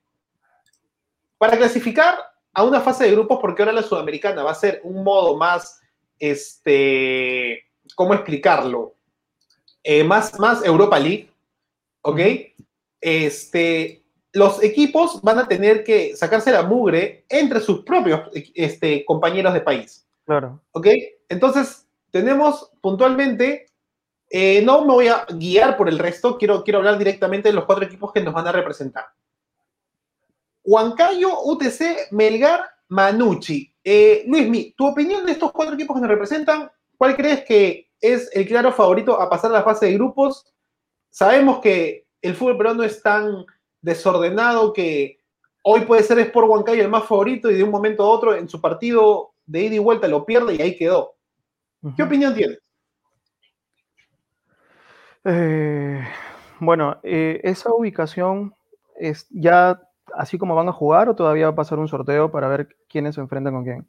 Para 1.37 1.57
clasificar 1.57 2.17
a 2.53 2.63
una 2.63 2.81
fase 2.81 3.05
de 3.05 3.11
grupos, 3.11 3.39
porque 3.41 3.61
ahora 3.61 3.73
la 3.73 3.83
sudamericana 3.83 4.43
va 4.43 4.51
a 4.51 4.55
ser 4.55 4.81
un 4.83 5.03
modo 5.03 5.37
más, 5.37 5.81
este, 6.19 7.64
¿cómo 7.95 8.13
explicarlo? 8.13 8.95
Eh, 9.83 10.03
más, 10.03 10.37
más 10.39 10.63
Europa 10.63 10.99
League, 10.99 11.29
¿ok? 12.01 12.19
Este, 13.01 14.03
los 14.33 14.61
equipos 14.63 15.21
van 15.21 15.39
a 15.39 15.47
tener 15.47 15.83
que 15.83 16.15
sacarse 16.15 16.51
la 16.51 16.63
mugre 16.63 17.25
entre 17.29 17.59
sus 17.61 17.83
propios 17.83 18.29
este, 18.53 19.05
compañeros 19.05 19.53
de 19.53 19.61
país. 19.61 20.05
Claro. 20.25 20.61
¿Ok? 20.71 20.87
Entonces, 21.29 21.87
tenemos 22.11 22.71
puntualmente, 22.81 23.67
eh, 24.29 24.61
no 24.63 24.81
me 24.81 24.93
voy 24.93 25.07
a 25.07 25.25
guiar 25.29 25.77
por 25.77 25.87
el 25.87 25.99
resto, 25.99 26.37
quiero, 26.37 26.63
quiero 26.63 26.79
hablar 26.79 26.97
directamente 26.97 27.49
de 27.49 27.55
los 27.55 27.65
cuatro 27.65 27.85
equipos 27.85 28.11
que 28.11 28.21
nos 28.21 28.33
van 28.33 28.47
a 28.47 28.51
representar. 28.51 29.05
Huancayo, 30.63 31.43
UTC, 31.43 32.11
Melgar, 32.11 32.61
Manucci. 32.89 33.71
Eh, 33.83 34.23
Luismi, 34.27 34.73
tu 34.75 34.87
opinión 34.87 35.25
de 35.25 35.33
estos 35.33 35.51
cuatro 35.51 35.75
equipos 35.75 35.95
que 35.95 36.01
nos 36.01 36.09
representan, 36.09 36.71
¿cuál 36.97 37.15
crees 37.15 37.43
que 37.45 37.89
es 38.01 38.29
el 38.33 38.47
claro 38.47 38.71
favorito 38.71 39.19
a 39.19 39.29
pasar 39.29 39.51
a 39.51 39.55
la 39.55 39.63
fase 39.63 39.87
de 39.87 39.93
grupos? 39.93 40.53
Sabemos 41.09 41.59
que 41.59 42.05
el 42.21 42.35
fútbol 42.35 42.57
peruano 42.57 42.83
es 42.83 43.01
tan 43.01 43.45
desordenado 43.81 44.73
que 44.73 45.19
hoy 45.63 45.81
puede 45.81 46.03
ser 46.03 46.19
Sport 46.19 46.49
Huancayo 46.49 46.83
el 46.83 46.89
más 46.89 47.05
favorito 47.05 47.49
y 47.49 47.55
de 47.55 47.63
un 47.63 47.71
momento 47.71 48.03
a 48.03 48.09
otro 48.09 48.35
en 48.35 48.49
su 48.49 48.59
partido 48.59 49.33
de 49.45 49.63
ida 49.63 49.75
y 49.75 49.79
vuelta 49.79 50.07
lo 50.07 50.25
pierde 50.25 50.55
y 50.55 50.61
ahí 50.61 50.75
quedó. 50.75 51.15
¿Qué 51.95 52.03
opinión 52.03 52.33
tienes? 52.33 52.59
Eh, 55.23 56.03
bueno, 56.59 56.97
eh, 57.03 57.41
esa 57.43 57.73
ubicación 57.73 58.55
es 58.95 59.27
ya 59.29 59.81
así 60.13 60.37
como 60.37 60.55
van 60.55 60.69
a 60.69 60.73
jugar 60.73 61.09
o 61.09 61.15
todavía 61.15 61.47
va 61.47 61.53
a 61.53 61.55
pasar 61.55 61.79
un 61.79 61.87
sorteo 61.87 62.31
para 62.31 62.47
ver 62.47 62.75
quiénes 62.87 63.15
se 63.15 63.21
enfrentan 63.21 63.53
con 63.53 63.63
quién. 63.63 63.87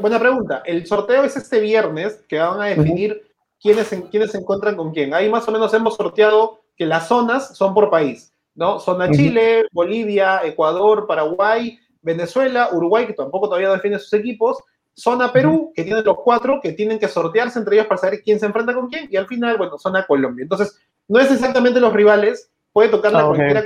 Buena 0.00 0.18
pregunta. 0.18 0.62
El 0.64 0.86
sorteo 0.86 1.24
es 1.24 1.36
este 1.36 1.60
viernes 1.60 2.24
que 2.28 2.38
van 2.38 2.60
a 2.60 2.66
definir 2.66 3.22
quiénes, 3.60 3.88
quiénes 4.10 4.30
se 4.32 4.38
encuentran 4.38 4.76
con 4.76 4.92
quién. 4.92 5.14
Ahí 5.14 5.28
más 5.28 5.46
o 5.48 5.52
menos 5.52 5.72
hemos 5.74 5.96
sorteado 5.96 6.60
que 6.76 6.86
las 6.86 7.08
zonas 7.08 7.56
son 7.56 7.74
por 7.74 7.90
país, 7.90 8.32
¿no? 8.54 8.78
Zona 8.80 9.10
Chile, 9.10 9.66
Bolivia, 9.72 10.40
Ecuador, 10.44 11.06
Paraguay, 11.06 11.78
Venezuela, 12.02 12.70
Uruguay, 12.72 13.06
que 13.06 13.12
tampoco 13.12 13.48
todavía 13.48 13.70
define 13.70 13.98
sus 13.98 14.12
equipos, 14.12 14.58
zona 14.94 15.32
Perú, 15.32 15.72
que 15.74 15.84
tiene 15.84 16.02
los 16.02 16.16
cuatro 16.18 16.60
que 16.60 16.72
tienen 16.72 16.98
que 16.98 17.08
sortearse 17.08 17.58
entre 17.58 17.76
ellos 17.76 17.86
para 17.86 18.00
saber 18.00 18.22
quién 18.22 18.38
se 18.40 18.46
enfrenta 18.46 18.74
con 18.74 18.88
quién, 18.88 19.08
y 19.10 19.16
al 19.16 19.26
final, 19.26 19.56
bueno, 19.56 19.78
zona 19.78 20.06
Colombia. 20.06 20.42
Entonces, 20.42 20.78
no 21.06 21.18
es 21.20 21.30
exactamente 21.30 21.80
los 21.80 21.92
rivales, 21.92 22.50
puede 22.72 22.88
tocar 22.88 23.12
la 23.12 23.20
ah, 23.20 23.26
cualquiera 23.26 23.62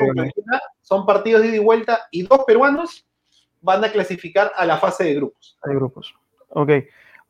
son 0.82 1.06
partidos 1.06 1.42
de 1.42 1.48
ida 1.48 1.56
y 1.56 1.60
vuelta, 1.60 2.00
y 2.10 2.22
dos 2.22 2.40
peruanos 2.46 3.06
van 3.62 3.84
a 3.84 3.90
clasificar 3.90 4.52
a 4.54 4.66
la 4.66 4.78
fase 4.78 5.04
de 5.04 5.14
grupos. 5.14 5.58
De 5.64 5.74
grupos. 5.74 6.14
Ok. 6.50 6.70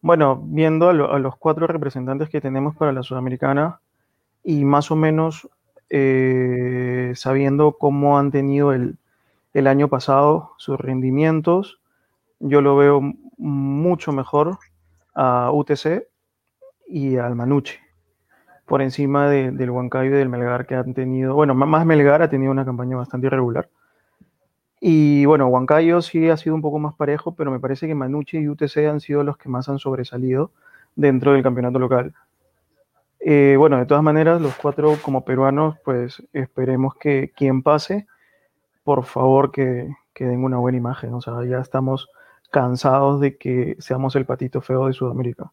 Bueno, 0.00 0.42
viendo 0.44 0.88
a, 0.88 0.92
los 0.92 1.36
cuatro 1.36 1.66
representantes 1.68 2.28
que 2.28 2.40
tenemos 2.40 2.74
para 2.74 2.92
la 2.92 3.04
Sudamericana 3.04 3.80
y 4.42 4.64
más 4.64 4.90
o 4.90 4.96
menos 4.96 5.48
eh, 5.90 7.12
sabiendo 7.14 7.76
cómo 7.78 8.18
han 8.18 8.32
tenido 8.32 8.72
el, 8.72 8.96
el 9.54 9.66
año 9.66 9.88
pasado 9.88 10.52
sus 10.56 10.80
rendimientos, 10.80 11.78
yo 12.40 12.60
lo 12.60 12.74
veo 12.76 13.00
mucho 13.38 14.12
mejor 14.12 14.58
a 15.14 15.50
UTC 15.52 16.08
y 16.88 17.16
al 17.16 17.36
Manucci, 17.36 17.76
por 18.66 18.82
encima 18.82 19.28
del 19.28 19.70
Huancayo 19.70 20.10
y 20.10 20.18
del 20.18 20.28
Melgar 20.28 20.66
que 20.66 20.74
han 20.74 20.94
tenido, 20.94 21.34
bueno, 21.34 21.54
más 21.54 21.86
Melgar 21.86 22.22
ha 22.22 22.30
tenido 22.30 22.50
una 22.50 22.64
campaña 22.64 22.96
bastante 22.96 23.28
irregular. 23.28 23.68
Y 24.84 25.26
bueno, 25.26 25.46
Huancayo 25.46 26.02
sí 26.02 26.28
ha 26.28 26.36
sido 26.36 26.56
un 26.56 26.60
poco 26.60 26.80
más 26.80 26.96
parejo, 26.96 27.36
pero 27.36 27.52
me 27.52 27.60
parece 27.60 27.86
que 27.86 27.94
Manucci 27.94 28.38
y 28.38 28.48
UTC 28.48 28.78
han 28.78 28.98
sido 28.98 29.22
los 29.22 29.36
que 29.36 29.48
más 29.48 29.68
han 29.68 29.78
sobresalido 29.78 30.50
dentro 30.96 31.32
del 31.32 31.44
campeonato 31.44 31.78
local. 31.78 32.14
Eh, 33.20 33.54
bueno, 33.56 33.78
de 33.78 33.86
todas 33.86 34.02
maneras, 34.02 34.40
los 34.40 34.56
cuatro 34.56 34.98
como 35.00 35.24
peruanos, 35.24 35.76
pues 35.84 36.20
esperemos 36.32 36.96
que 36.96 37.30
quien 37.36 37.62
pase, 37.62 38.08
por 38.82 39.04
favor 39.04 39.52
que, 39.52 39.88
que 40.12 40.24
den 40.24 40.42
una 40.42 40.58
buena 40.58 40.78
imagen. 40.78 41.14
O 41.14 41.20
sea, 41.20 41.44
ya 41.44 41.60
estamos 41.60 42.08
cansados 42.50 43.20
de 43.20 43.36
que 43.36 43.76
seamos 43.78 44.16
el 44.16 44.26
patito 44.26 44.60
feo 44.62 44.88
de 44.88 44.94
Sudamérica, 44.94 45.52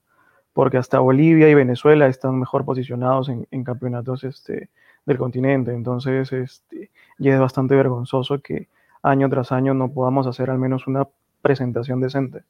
porque 0.53 0.77
hasta 0.77 0.97
Bolivia 0.97 1.47
y 1.49 1.53
Venezuela 1.53 2.07
están 2.07 2.39
mejor 2.39 2.65
posicionados 2.65 3.29
en, 3.29 3.63
campeonatos 3.63 4.23
este, 4.23 4.69
del 5.05 5.19
continente, 5.19 5.71
entonces 5.71 6.33
este, 6.33 6.89
ya 7.19 7.35
es 7.35 7.39
bastante 7.39 7.75
vergonzoso 7.75 8.41
que 8.41 8.69
año 9.01 9.29
tras 9.29 9.51
año 9.51 9.73
no 9.73 9.91
podamos 9.91 10.27
hacer 10.27 10.49
al 10.49 10.59
menos 10.59 10.87
una 10.87 11.07
presentación 11.41 12.01
decente. 12.01 12.43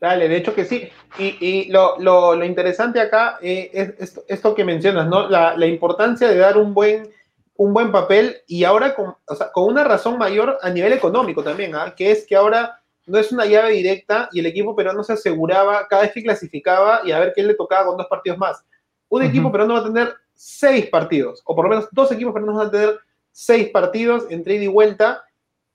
Dale, 0.00 0.28
de 0.28 0.36
hecho 0.36 0.54
que 0.54 0.64
sí. 0.64 0.88
Y, 1.18 1.70
lo, 1.70 2.44
interesante 2.44 3.00
acá 3.00 3.38
eh, 3.40 3.70
es 3.72 4.20
esto, 4.28 4.54
que 4.54 4.64
mencionas, 4.64 5.08
¿no? 5.08 5.28
La, 5.28 5.66
importancia 5.66 6.28
de 6.28 6.36
dar 6.36 6.58
un 6.58 6.74
buen, 6.74 7.08
un 7.56 7.72
buen 7.72 7.90
papel 7.90 8.36
y 8.46 8.64
ahora 8.64 8.94
con, 8.94 9.14
con 9.52 9.64
una 9.64 9.84
razón 9.84 10.18
mayor 10.18 10.58
a 10.60 10.68
nivel 10.68 10.92
económico 10.92 11.42
también, 11.42 11.74
¿ah? 11.74 11.94
que 11.96 12.10
es 12.10 12.26
que 12.26 12.36
ahora 12.36 12.80
no 13.06 13.18
es 13.18 13.32
una 13.32 13.46
llave 13.46 13.72
directa 13.72 14.28
y 14.32 14.40
el 14.40 14.46
equipo 14.46 14.74
peruano 14.74 15.02
se 15.04 15.14
aseguraba 15.14 15.86
cada 15.88 16.02
vez 16.02 16.12
que 16.12 16.22
clasificaba 16.22 17.00
y 17.04 17.12
a 17.12 17.20
ver 17.20 17.32
quién 17.32 17.46
le 17.46 17.54
tocaba 17.54 17.86
con 17.86 17.96
dos 17.96 18.06
partidos 18.06 18.38
más. 18.38 18.64
Un 19.08 19.22
equipo 19.22 19.50
peruano 19.50 19.74
va 19.74 19.80
a 19.80 19.84
tener 19.84 20.14
seis 20.34 20.86
partidos, 20.86 21.40
o 21.44 21.54
por 21.54 21.64
lo 21.64 21.70
menos 21.70 21.88
dos 21.92 22.10
equipos 22.12 22.34
peruanos 22.34 22.58
van 22.58 22.66
a 22.66 22.70
tener 22.70 22.98
seis 23.34 23.68
partidos 23.70 24.26
entre 24.30 24.54
ida 24.54 24.64
y 24.64 24.68
vuelta, 24.68 25.24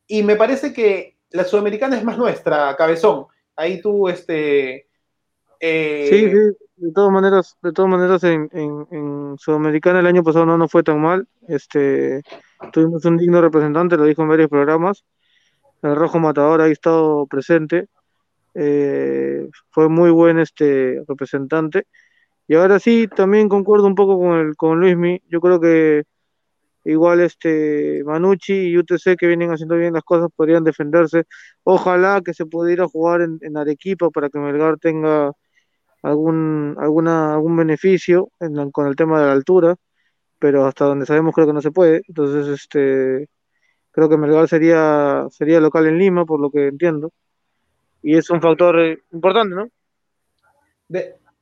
y 0.08 0.24
me 0.24 0.36
parece 0.36 0.74
que 0.74 1.18
la 1.32 1.44
sudamericana 1.44 1.98
es 1.98 2.04
más 2.04 2.18
nuestra, 2.18 2.76
cabezón. 2.76 3.28
Ahí 3.56 3.82
tú, 3.82 4.08
este... 4.08 4.88
Eh, 5.60 6.08
sí, 6.10 6.26
de 6.78 6.94
todas 6.94 7.12
maneras, 7.12 7.58
de 7.62 7.74
todas 7.74 7.92
maneras 7.92 8.24
en, 8.24 8.50
en, 8.54 9.36
Sudamericana 9.38 10.00
el 10.00 10.08
año 10.08 10.24
pasado 10.24 10.46
no, 10.46 10.58
no 10.58 10.70
fue 10.70 10.84
tan 10.84 11.02
mal. 11.02 11.28
Este, 11.48 12.22
tuvimos 12.72 13.04
un 13.04 13.18
digno 13.18 13.42
representante, 13.42 13.98
lo 13.98 14.06
dijo 14.06 14.22
en 14.22 14.30
varios 14.30 14.50
programas 14.50 15.04
el 15.82 15.96
Rojo 15.96 16.20
Matador 16.20 16.62
ha 16.62 16.68
estado 16.68 17.26
presente, 17.28 17.88
eh, 18.54 19.48
fue 19.70 19.90
muy 19.90 20.12
buen 20.12 20.40
este 20.40 21.04
representante. 21.08 21.88
Y 22.48 22.56
ahora 22.56 22.80
sí, 22.80 23.08
también 23.08 23.48
concuerdo 23.48 23.88
un 23.88 23.96
poco 23.96 24.18
con, 24.18 24.38
el, 24.40 24.56
con 24.56 24.80
Luismi, 24.80 25.22
yo 25.30 25.40
creo 25.40 25.60
que 25.60 26.04
igual 26.92 27.22
este 27.22 28.04
Manucci 28.06 28.54
y 28.54 28.78
UTC 28.78 29.18
que 29.18 29.28
vienen 29.28 29.52
haciendo 29.52 29.76
bien 29.76 29.94
las 29.94 30.04
cosas 30.04 30.30
podrían 30.36 30.64
defenderse. 30.64 31.26
Ojalá 31.64 32.22
que 32.24 32.34
se 32.34 32.46
pudiera 32.46 32.88
jugar 32.88 33.22
en, 33.22 33.58
Arequipa 33.58 34.10
para 34.10 34.30
que 34.30 34.40
Melgar 34.40 34.78
tenga 34.78 35.32
algún, 36.04 36.76
alguna, 36.80 37.34
algún 37.34 37.56
beneficio 37.58 38.30
con 38.72 38.88
el 38.88 38.96
tema 38.96 39.20
de 39.20 39.28
la 39.28 39.34
altura, 39.34 39.76
pero 40.40 40.66
hasta 40.66 40.86
donde 40.86 41.06
sabemos 41.06 41.34
creo 41.36 41.48
que 41.48 41.54
no 41.54 41.62
se 41.62 41.72
puede. 41.72 42.02
Entonces, 42.08 42.48
este 42.48 43.30
Creo 43.92 44.08
que 44.08 44.18
Melgar 44.18 44.48
sería, 44.48 45.26
sería 45.32 45.60
local 45.60 45.88
en 45.88 45.98
Lima, 45.98 46.26
por 46.26 46.40
lo 46.40 46.52
que 46.52 46.68
entiendo. 46.68 47.12
Y 48.02 48.16
es 48.16 48.30
un 48.30 48.42
factor 48.42 48.80
eh, 48.80 49.00
importante, 49.12 49.56
¿no? 49.56 49.70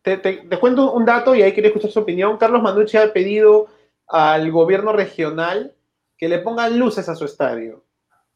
te, 0.01 0.60
cuento 0.60 0.94
un 0.94 1.06
dato 1.06 1.36
y 1.36 1.42
ahí 1.42 1.54
quería 1.54 1.68
escuchar 1.68 1.92
su 1.92 2.00
opinión. 2.00 2.38
Carlos 2.38 2.62
Manucci 2.62 2.98
ha 2.98 3.12
pedido 3.12 3.68
al 4.07 4.51
gobierno 4.51 4.93
regional 4.93 5.73
que 6.17 6.29
le 6.29 6.39
pongan 6.39 6.77
luces 6.79 7.07
a 7.09 7.15
su 7.15 7.25
estadio. 7.25 7.83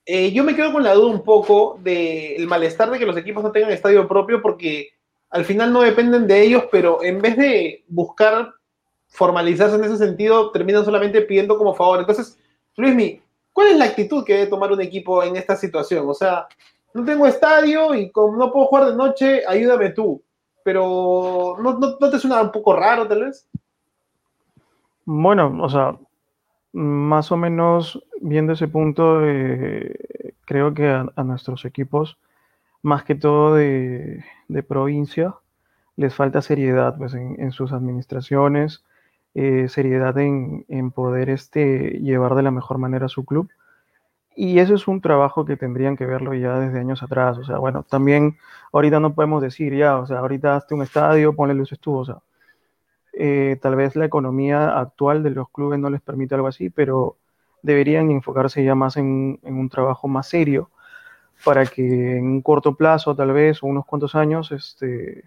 Eh, 0.05 0.31
yo 0.31 0.43
me 0.43 0.55
quedo 0.55 0.73
con 0.73 0.83
la 0.83 0.93
duda 0.93 1.07
un 1.07 1.23
poco 1.23 1.79
del 1.81 2.47
malestar 2.47 2.89
de 2.91 2.99
que 2.99 3.05
los 3.05 3.17
equipos 3.17 3.43
no 3.43 3.51
tengan 3.51 3.71
estadio 3.71 4.07
propio 4.07 4.41
porque 4.41 4.89
al 5.29 5.45
final 5.45 5.71
no 5.71 5.81
dependen 5.81 6.27
de 6.27 6.41
ellos, 6.41 6.63
pero 6.71 7.03
en 7.03 7.21
vez 7.21 7.37
de 7.37 7.83
buscar 7.87 8.53
formalizarse 9.07 9.75
en 9.75 9.83
ese 9.83 9.97
sentido, 9.97 10.51
terminan 10.51 10.85
solamente 10.85 11.21
pidiendo 11.21 11.57
como 11.57 11.73
favor. 11.73 11.99
Entonces, 11.99 12.37
Luismi, 12.75 13.21
¿Cuál 13.53 13.67
es 13.69 13.77
la 13.77 13.85
actitud 13.85 14.23
que 14.23 14.33
debe 14.33 14.47
tomar 14.47 14.71
un 14.71 14.81
equipo 14.81 15.23
en 15.23 15.35
esta 15.35 15.55
situación? 15.55 16.09
O 16.09 16.13
sea, 16.13 16.47
no 16.93 17.03
tengo 17.03 17.27
estadio 17.27 17.93
y 17.95 18.09
como 18.11 18.37
no 18.37 18.51
puedo 18.51 18.67
jugar 18.67 18.87
de 18.87 18.95
noche, 18.95 19.43
ayúdame 19.45 19.89
tú. 19.89 20.23
Pero 20.63 21.57
¿no, 21.59 21.77
no, 21.79 22.09
te 22.09 22.19
suena 22.19 22.41
un 22.41 22.51
poco 22.51 22.75
raro 22.75 23.07
tal 23.07 23.25
vez? 23.25 23.47
Bueno, 25.05 25.58
o 25.62 25.70
sea, 25.70 25.98
más 26.74 27.31
o 27.31 27.38
menos 27.38 28.03
viendo 28.22 28.53
ese 28.53 28.67
punto, 28.67 29.25
eh, 29.25 30.36
creo 30.46 30.74
que 30.74 30.88
a, 30.89 31.24
nuestros 31.24 31.65
equipos, 31.65 32.17
más 32.81 33.03
que 33.03 33.15
todo 33.15 33.55
de, 33.55 34.24
provincia, 34.67 35.36
les 35.98 36.15
falta 36.15 36.41
seriedad 36.41 36.98
pues, 36.98 37.13
en 37.13 37.51
sus 37.51 37.72
administraciones, 37.74 38.84
eh, 39.34 39.70
seriedad 39.70 40.17
en, 40.17 40.91
poder 40.91 41.29
este, 41.29 42.00
llevar 42.01 42.36
de 42.36 42.43
la 42.43 42.51
mejor 42.51 42.77
manera 42.77 43.05
a 43.05 43.10
su 43.10 43.25
club. 43.25 43.50
Y 44.36 44.60
eso 44.60 44.75
es 44.75 44.88
un 44.88 45.01
trabajo 45.01 45.46
que 45.46 45.58
tendrían 45.58 45.98
que 45.98 46.05
verlo 46.05 46.34
ya 46.34 46.60
desde 46.60 46.79
años 46.79 47.03
atrás. 47.03 47.38
O 47.38 47.43
sea, 47.43 47.58
bueno, 47.58 47.84
también 47.84 48.38
ahorita 48.74 49.00
no 49.00 49.13
podemos 49.13 49.41
decir 49.41 49.75
ya, 49.75 49.98
o 50.00 50.05
sea, 50.05 50.20
ahorita 50.20 50.55
hazte 50.55 50.74
un 50.74 50.84
estadio, 50.84 51.36
ponle 51.36 51.53
luces 51.53 51.79
tú, 51.79 51.96
o 51.96 52.05
sea, 52.05 52.17
eh, 53.13 53.58
tal 53.62 53.75
vez 53.75 53.96
la 53.96 54.06
economía 54.06 54.80
actual 54.80 55.24
de 55.24 55.32
los 55.32 55.50
clubes 55.50 55.80
no 55.80 55.89
les 55.89 56.01
permite 56.01 56.36
algo 56.36 56.48
así, 56.48 56.70
pero 56.70 57.18
deberían 57.62 58.12
enfocarse 58.12 58.63
ya 58.63 58.75
más 58.75 58.98
en, 58.98 59.39
en 59.44 59.58
un 59.58 59.70
trabajo 59.70 60.08
más 60.08 60.27
serio 60.30 60.70
para 61.44 61.65
que 61.65 62.18
en 62.18 62.25
un 62.25 62.41
corto 62.41 62.75
plazo, 62.75 63.15
tal 63.15 63.34
vez, 63.34 63.63
o 63.63 63.68
unos 63.68 63.86
cuantos 63.86 64.15
años, 64.15 64.51
este, 64.51 65.24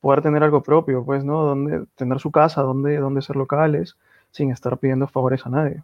poder 0.00 0.22
tener 0.22 0.42
algo 0.42 0.62
propio, 0.62 1.04
pues, 1.04 1.24
¿no? 1.24 1.42
Donde, 1.44 1.86
tener 1.96 2.20
su 2.20 2.30
casa, 2.30 2.62
donde, 2.62 2.98
donde 2.98 3.22
ser 3.22 3.36
locales, 3.36 3.96
sin 4.30 4.50
estar 4.50 4.78
pidiendo 4.78 5.08
favores 5.08 5.44
a 5.46 5.50
nadie. 5.50 5.82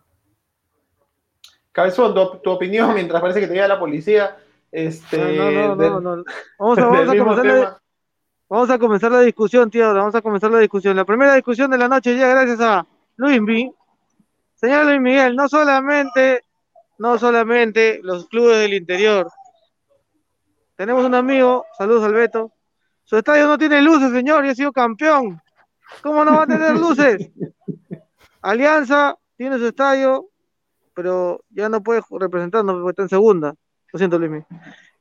Cabezón, 1.73 2.15
tu, 2.43 2.51
opinión 2.51 2.95
mientras 2.95 3.21
parece 3.21 3.41
que 3.41 3.49
te 3.49 3.55
llega 3.55 3.69
la 3.69 3.79
policía. 3.79 4.37
Este, 4.73 5.37
no, 5.37 5.51
no, 5.51 6.01
no, 6.01 6.17
no, 6.17 6.25
Vamos, 6.59 6.79
a, 6.79 7.17
comenzar 7.17 7.81
la, 8.49 9.21
discusión, 9.21 9.71
tío. 9.71 9.93
Vamos 9.93 10.15
a 10.15 10.23
comenzar 10.23 10.51
la 10.51 10.59
discusión. 10.59 10.97
La 10.97 11.05
primera 11.05 11.35
discusión 11.35 11.71
de 11.71 11.79
la 11.79 11.89
noche 11.89 12.17
ya 12.17 12.29
gracias 12.29 12.61
a 12.61 12.87
Luis 13.17 13.45
B. 13.45 13.73
Señor 14.55 14.87
Luis 14.87 15.01
Miguel, 15.01 15.37
no 15.37 15.49
solamente, 15.49 16.43
no 16.99 17.19
solamente 17.19 18.01
los 18.03 18.27
clubes 18.29 18.59
del 18.59 18.75
interior. 18.75 19.29
Tenemos 20.77 21.05
un 21.05 21.15
amigo, 21.15 21.65
saludos 21.77 22.05
al 22.05 22.15
Beto, 22.15 22.53
Su 23.05 23.17
estadio 23.17 23.47
no 23.47 23.59
tiene 23.59 23.83
luces, 23.83 24.11
señor, 24.13 24.45
y 24.45 24.51
ha 24.51 24.55
sido 24.55 24.73
campeón. 24.73 25.41
¿Cómo 26.03 26.25
no 26.25 26.37
va 26.37 26.43
a 26.45 26.47
tener 26.47 26.75
luces? 26.77 27.31
Alianza 28.43 29.17
tiene 29.37 29.59
su 29.59 29.67
estadio, 29.67 30.27
pero 30.95 31.45
ya 31.51 31.69
no 31.69 31.83
puede 31.83 32.03
representarnos 32.11 32.77
porque 32.77 32.91
está 32.91 33.03
en 33.03 33.09
segunda. 33.09 33.55
Lo 33.93 33.99
siento, 33.99 34.19
Luis. 34.19 34.45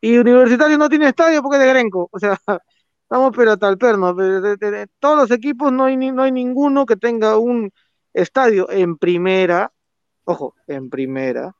Y 0.01 0.17
Universitario 0.17 0.77
no 0.77 0.89
tiene 0.89 1.07
estadio 1.07 1.41
porque 1.41 1.57
es 1.57 1.63
de 1.63 1.69
Grenco. 1.69 2.09
O 2.11 2.19
sea, 2.19 2.39
estamos 3.05 3.31
pero 3.35 3.57
tal 3.57 3.77
perno. 3.77 4.13
De, 4.13 4.41
de- 4.41 4.57
de- 4.57 4.87
todos 4.99 5.17
los 5.17 5.31
equipos 5.31 5.71
no 5.71 5.85
hay, 5.85 5.95
no 5.97 6.23
hay 6.23 6.31
ninguno 6.31 6.85
que 6.85 6.95
tenga 6.97 7.37
un 7.37 7.71
estadio 8.13 8.69
en 8.69 8.97
primera, 8.97 9.71
ojo, 10.25 10.53
en 10.67 10.89
primera, 10.89 11.53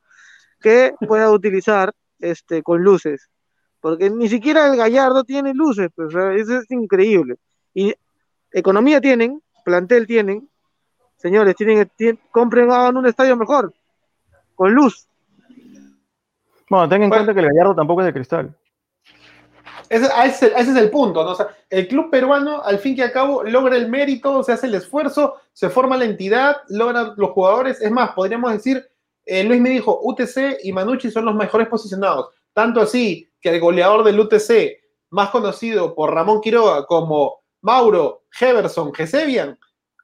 que 0.59 0.93
pueda 1.07 1.31
utilizar 1.31 1.93
este, 2.19 2.61
con 2.63 2.83
luces. 2.83 3.29
Porque 3.79 4.09
ni 4.09 4.27
siquiera 4.29 4.67
el 4.67 4.77
Gallardo 4.77 5.23
tiene 5.23 5.53
luces, 5.53 5.89
pues, 5.95 6.07
o 6.07 6.11
sea, 6.11 6.33
eso 6.33 6.57
es 6.57 6.71
increíble. 6.71 7.35
Y 7.73 7.93
economía 8.51 8.99
tienen, 8.99 9.41
plantel 9.63 10.07
tienen, 10.07 10.49
señores, 11.17 11.55
tienen, 11.55 11.87
tien- 11.97 12.19
compren, 12.31 12.71
hagan 12.71 12.97
un 12.97 13.05
estadio 13.05 13.35
mejor, 13.37 13.73
con 14.55 14.73
luz. 14.73 15.07
Bueno, 16.67 16.89
ten 16.89 17.03
en 17.03 17.09
Bueno. 17.09 17.25
cuenta 17.25 17.33
que 17.39 17.45
el 17.45 17.53
Gallardo 17.53 17.75
tampoco 17.75 18.01
es 18.01 18.07
de 18.07 18.13
cristal. 18.13 18.55
Ese, 19.89 20.09
ese, 20.25 20.55
es 20.55 20.67
el 20.75 20.89
punto, 20.89 21.23
¿no? 21.23 21.35
Sea, 21.35 21.47
el 21.69 21.87
club 21.87 22.09
peruano, 22.09 22.61
al 22.63 22.79
fin 22.79 22.95
y 22.97 23.01
al 23.01 23.11
cabo, 23.11 23.43
logra 23.43 23.75
el 23.75 23.89
mérito, 23.89 24.43
se 24.43 24.53
hace 24.53 24.67
el 24.67 24.75
esfuerzo, 24.75 25.35
se 25.53 25.69
forma 25.69 25.97
la 25.97 26.05
entidad, 26.05 26.57
logran 26.69 27.13
los 27.17 27.31
jugadores. 27.31 27.81
Es 27.81 27.91
más, 27.91 28.11
podríamos 28.11 28.51
decir, 28.51 28.87
eh, 29.25 29.43
Luis 29.43 29.61
me 29.61 29.69
dijo, 29.69 29.99
UTC 30.03 30.59
y 30.63 30.71
Manucci 30.71 31.11
son 31.11 31.25
los 31.25 31.35
mejores 31.35 31.67
posicionados. 31.67 32.29
Tanto 32.53 32.81
así 32.81 33.29
que 33.41 33.49
el 33.49 33.59
goleador 33.59 34.03
del 34.03 34.19
UTC, 34.19 34.79
más 35.09 35.29
conocido 35.29 35.93
por 35.93 36.13
Ramón 36.13 36.41
Quiroga 36.41 36.85
como 36.85 37.43
Mauro 37.61 38.23
Heverson 38.39 38.93
Gesebian, 38.93 39.57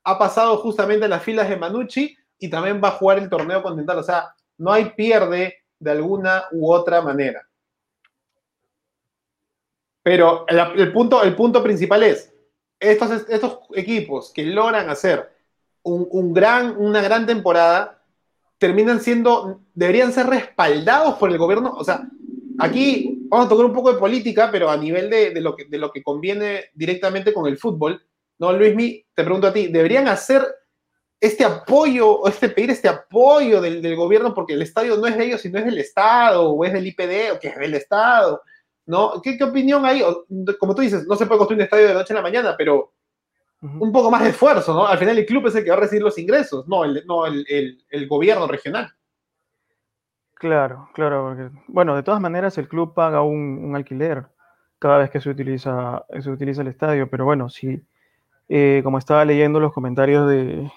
ha 0.03 0.17
pasado 0.17 0.57
justamente 0.57 1.05
a 1.05 1.09
las 1.09 1.23
filas 1.23 1.49
de 1.49 1.57
Manucci 1.57 2.15
y 2.39 2.49
también 2.49 2.81
va 2.83 2.89
a 2.89 2.93
jugar 2.93 3.19
el 3.19 3.29
torneo 3.29 3.61
continental. 3.61 3.99
O 3.99 4.03
sea, 4.03 4.33
no 4.57 4.71
hay 4.71 4.91
pierde 4.91 5.55
de 5.79 5.91
alguna 5.91 6.45
u 6.51 6.71
otra 6.71 7.01
manera. 7.01 7.47
Pero 10.03 10.45
el, 10.47 10.91
punto, 10.91 11.23
el 11.23 11.35
punto 11.35 11.61
principal 11.61 12.03
es, 12.03 12.33
estos, 12.79 13.29
estos 13.29 13.59
equipos 13.75 14.31
que 14.33 14.43
logran 14.43 14.89
hacer 14.89 15.29
un, 15.83 16.07
un 16.09 16.33
gran, 16.33 16.75
una 16.77 17.01
gran 17.01 17.25
temporada, 17.25 18.03
terminan 18.57 19.01
siendo, 19.01 19.61
deberían 19.73 20.13
ser 20.13 20.27
respaldados 20.27 21.15
por 21.15 21.31
el 21.31 21.37
gobierno. 21.37 21.73
O 21.77 21.83
sea, 21.83 22.07
aquí 22.59 23.25
vamos 23.27 23.45
a 23.45 23.49
tocar 23.49 23.65
un 23.65 23.73
poco 23.73 23.93
de 23.93 23.99
política, 23.99 24.49
pero 24.51 24.69
a 24.69 24.77
nivel 24.77 25.09
de, 25.09 25.31
de 25.31 25.41
lo, 25.41 25.55
que, 25.55 25.65
de 25.65 25.77
lo 25.77 25.91
que 25.91 26.03
conviene 26.03 26.65
directamente 26.73 27.33
con 27.33 27.47
el 27.47 27.57
fútbol. 27.57 28.03
No, 28.39 28.51
Luismi, 28.53 29.05
te 29.13 29.23
pregunto 29.23 29.47
a 29.47 29.53
ti, 29.53 29.67
¿deberían 29.67 30.07
hacer 30.07 30.45
este 31.19 31.43
apoyo, 31.43 32.09
o 32.09 32.27
este 32.27 32.49
pedir 32.49 32.71
este 32.71 32.87
apoyo 32.87 33.61
del, 33.61 33.81
del 33.81 33.95
gobierno 33.95 34.33
porque 34.33 34.53
el 34.53 34.63
estadio 34.63 34.97
no 34.97 35.05
es 35.05 35.15
de 35.15 35.25
ellos, 35.25 35.41
sino 35.41 35.59
es 35.59 35.65
del 35.65 35.77
Estado, 35.77 36.49
o 36.49 36.65
es 36.65 36.73
del 36.73 36.87
IPD, 36.87 37.33
o 37.33 37.39
que 37.39 37.49
es 37.49 37.57
del 37.57 37.75
Estado? 37.75 38.41
¿No? 38.91 39.21
¿Qué, 39.23 39.37
qué 39.37 39.43
opinión 39.45 39.85
hay? 39.85 40.03
Como 40.59 40.75
tú 40.75 40.81
dices, 40.83 41.07
no 41.07 41.15
se 41.15 41.25
puede 41.25 41.39
construir 41.39 41.59
un 41.59 41.63
estadio 41.63 41.87
de 41.87 41.93
noche 41.95 42.13
a 42.13 42.17
la 42.17 42.21
mañana, 42.21 42.55
pero 42.57 42.91
un 43.61 43.91
poco 43.91 44.09
más 44.11 44.23
de 44.23 44.29
esfuerzo, 44.29 44.73
¿no? 44.73 44.85
Al 44.87 44.97
final 44.97 45.17
el 45.17 45.25
club 45.25 45.47
es 45.47 45.55
el 45.55 45.63
que 45.63 45.69
va 45.69 45.77
a 45.77 45.79
recibir 45.79 46.03
los 46.03 46.17
ingresos, 46.17 46.67
no 46.67 46.83
el, 46.83 47.03
no 47.05 47.25
el, 47.25 47.45
el- 47.47 47.83
el 47.89 48.07
gobierno 48.07 48.47
regional. 48.47 48.91
Claro, 50.35 50.89
claro, 50.93 51.23
porque, 51.29 51.49
bueno, 51.67 51.95
de 51.95 52.01
todas 52.03 52.19
maneras 52.19 52.57
el 52.57 52.67
club 52.67 52.93
paga 52.95 53.21
un, 53.21 53.59
un 53.63 53.75
alquiler 53.75 54.25
cada 54.79 54.97
vez 54.97 55.11
que 55.11 55.21
se 55.21 55.29
utiliza, 55.29 56.03
se 56.19 56.31
utiliza 56.31 56.63
el 56.63 56.67
estadio, 56.69 57.07
pero 57.09 57.25
bueno, 57.25 57.49
sí, 57.49 57.79
eh, 58.49 58.81
como 58.83 58.97
estaba 58.97 59.23
leyendo 59.25 59.59
los 59.59 59.71
comentarios 59.73 60.27
de, 60.27 60.71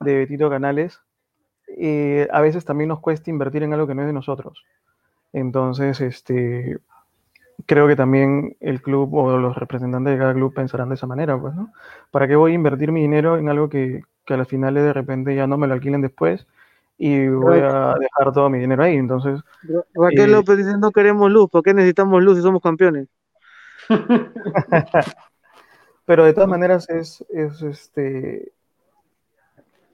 de 0.00 0.14
Betito 0.18 0.50
Canales, 0.50 1.00
eh, 1.78 2.28
a 2.30 2.42
veces 2.42 2.66
también 2.66 2.88
nos 2.88 3.00
cuesta 3.00 3.30
invertir 3.30 3.62
en 3.62 3.72
algo 3.72 3.86
que 3.86 3.94
no 3.94 4.02
es 4.02 4.08
de 4.08 4.12
nosotros. 4.12 4.62
Entonces, 5.32 6.00
este, 6.02 6.78
creo 7.66 7.88
que 7.88 7.96
también 7.96 8.56
el 8.60 8.82
club 8.82 9.14
o 9.14 9.36
los 9.38 9.56
representantes 9.56 10.12
de 10.14 10.18
cada 10.18 10.34
club 10.34 10.54
pensarán 10.54 10.88
de 10.88 10.94
esa 10.96 11.06
manera, 11.06 11.40
pues, 11.40 11.54
¿no? 11.54 11.72
¿Para 12.10 12.28
qué 12.28 12.36
voy 12.36 12.52
a 12.52 12.54
invertir 12.54 12.92
mi 12.92 13.02
dinero 13.02 13.38
en 13.38 13.48
algo 13.48 13.68
que, 13.68 14.02
que 14.24 14.34
a 14.34 14.36
las 14.36 14.48
finales 14.48 14.84
de 14.84 14.92
repente 14.92 15.34
ya 15.34 15.46
no 15.46 15.58
me 15.58 15.66
lo 15.66 15.74
alquilen 15.74 16.00
después 16.02 16.46
y 16.98 17.28
voy 17.28 17.60
a 17.60 17.94
dejar 17.98 18.32
todo 18.32 18.50
mi 18.50 18.58
dinero 18.58 18.82
ahí? 18.82 18.96
Entonces, 18.96 19.40
Raquel 19.94 20.30
Eh, 20.30 20.32
López 20.32 20.58
dice, 20.58 20.76
no 20.78 20.92
queremos 20.92 21.30
luz, 21.30 21.48
¿por 21.50 21.62
qué 21.62 21.74
necesitamos 21.74 22.22
luz 22.22 22.36
si 22.36 22.42
somos 22.42 22.62
campeones? 22.62 23.08
pero 26.04 26.24
de 26.24 26.32
todas 26.34 26.48
maneras 26.48 26.88
es, 26.90 27.24
es 27.30 27.62
este, 27.62 28.52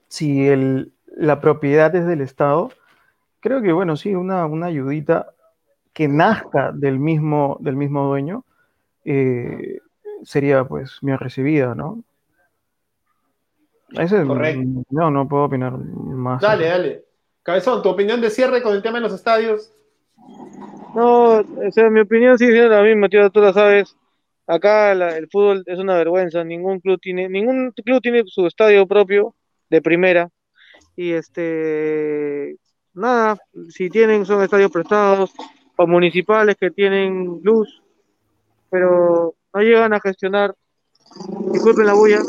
si 0.07 0.47
el, 0.47 0.93
la 1.15 1.41
propiedad 1.41 1.95
es 1.95 2.05
del 2.05 2.21
Estado, 2.21 2.69
creo 3.39 3.61
que 3.61 3.73
bueno, 3.73 3.95
sí, 3.97 4.15
una, 4.15 4.45
una 4.45 4.67
ayudita 4.67 5.33
que 5.97 6.07
nazca 6.07 6.71
del 6.71 6.99
mismo, 6.99 7.57
del 7.59 7.75
mismo 7.75 8.03
dueño 8.05 8.45
eh, 9.03 9.79
sería 10.21 10.63
pues 10.63 10.99
bien 11.01 11.17
recibida, 11.17 11.73
¿no? 11.73 12.03
Ese, 13.89 14.23
Correcto. 14.23 14.83
No, 14.91 15.09
no 15.09 15.27
puedo 15.27 15.45
opinar 15.45 15.75
más. 15.75 16.39
Dale, 16.39 16.67
dale. 16.67 17.03
Cabezón, 17.41 17.81
tu 17.81 17.89
opinión 17.89 18.21
de 18.21 18.29
cierre 18.29 18.61
con 18.61 18.75
el 18.75 18.83
tema 18.83 18.99
de 18.99 19.05
los 19.05 19.13
estadios. 19.13 19.71
No, 20.93 21.39
o 21.39 21.71
sea, 21.71 21.89
mi 21.89 22.01
opinión 22.01 22.37
sigue 22.37 22.51
siendo 22.51 22.69
la 22.75 22.83
misma, 22.83 23.09
tío, 23.09 23.27
tú 23.31 23.41
la 23.41 23.51
sabes. 23.51 23.97
Acá 24.45 24.93
la- 24.93 25.17
el 25.17 25.27
fútbol 25.31 25.63
es 25.65 25.79
una 25.79 25.95
vergüenza, 25.95 26.43
ningún 26.43 26.79
club 26.79 26.99
tiene, 27.01 27.27
ningún 27.27 27.71
club 27.71 28.01
tiene 28.03 28.21
su 28.27 28.45
estadio 28.45 28.85
propio 28.85 29.33
de 29.71 29.81
primera. 29.81 30.29
Y 30.95 31.13
este, 31.13 32.55
nada, 32.93 33.39
si 33.69 33.89
tienen 33.89 34.27
son 34.27 34.43
estadios 34.43 34.69
prestados 34.69 35.33
o 35.77 35.87
municipales 35.87 36.55
que 36.59 36.71
tienen 36.71 37.39
luz, 37.43 37.81
pero 38.69 39.33
no 39.53 39.61
llegan 39.61 39.93
a 39.93 39.99
gestionar, 39.99 40.53
disculpen 41.53 41.85
la 41.85 41.93
bulla, 41.93 42.19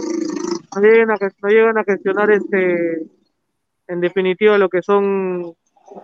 no 0.75 0.81
llegan 0.83 1.11
a, 1.11 1.17
no 1.43 1.49
llegan 1.49 1.79
a 1.79 1.85
gestionar 1.85 2.31
este, 2.31 3.03
en 3.89 4.01
definitiva 4.01 4.59
lo 4.59 4.69
que 4.69 4.83
son 4.83 5.55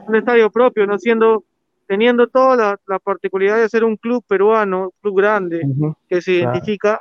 un 0.07 0.17
estadio 0.17 0.51
propio, 0.51 0.87
no 0.87 0.99
siendo 0.99 1.45
teniendo 1.87 2.29
toda 2.29 2.57
la, 2.57 2.81
la 2.87 2.99
particularidad 2.99 3.59
de 3.59 3.69
ser 3.69 3.85
un 3.85 3.97
club 3.99 4.25
peruano, 4.27 4.93
club 5.03 5.19
grande, 5.19 5.61
Ujú. 5.67 5.95
que 6.09 6.23
se 6.23 6.39
Claro. 6.41 6.53
identifica, 6.55 7.01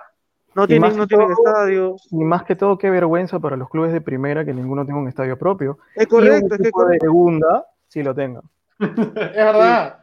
no 0.55 0.65
Y 0.65 0.67
tienen, 0.67 0.97
no 0.97 1.07
tienen 1.07 1.27
todo- 1.29 1.37
estadio. 1.47 1.95
Y 2.11 2.23
más 2.25 2.43
que 2.43 2.57
todo, 2.57 2.77
qué 2.77 2.89
vergüenza 2.89 3.39
para 3.39 3.55
los 3.55 3.69
clubes 3.69 3.93
de 3.93 4.01
primera 4.01 4.43
que 4.43 4.53
ninguno 4.53 4.85
tenga 4.85 4.99
un 4.99 5.07
estadio 5.07 5.37
propio. 5.37 5.79
Es 5.95 6.03
y 6.03 6.07
correcto, 6.07 6.47
un 6.47 6.51
es 6.65 6.71
que 6.71 6.91
de 6.91 6.97
segunda 6.99 7.65
sí 7.87 8.03
lo 8.03 8.13
tenga. 8.13 8.41
es 8.79 8.85
verdad. 9.33 9.99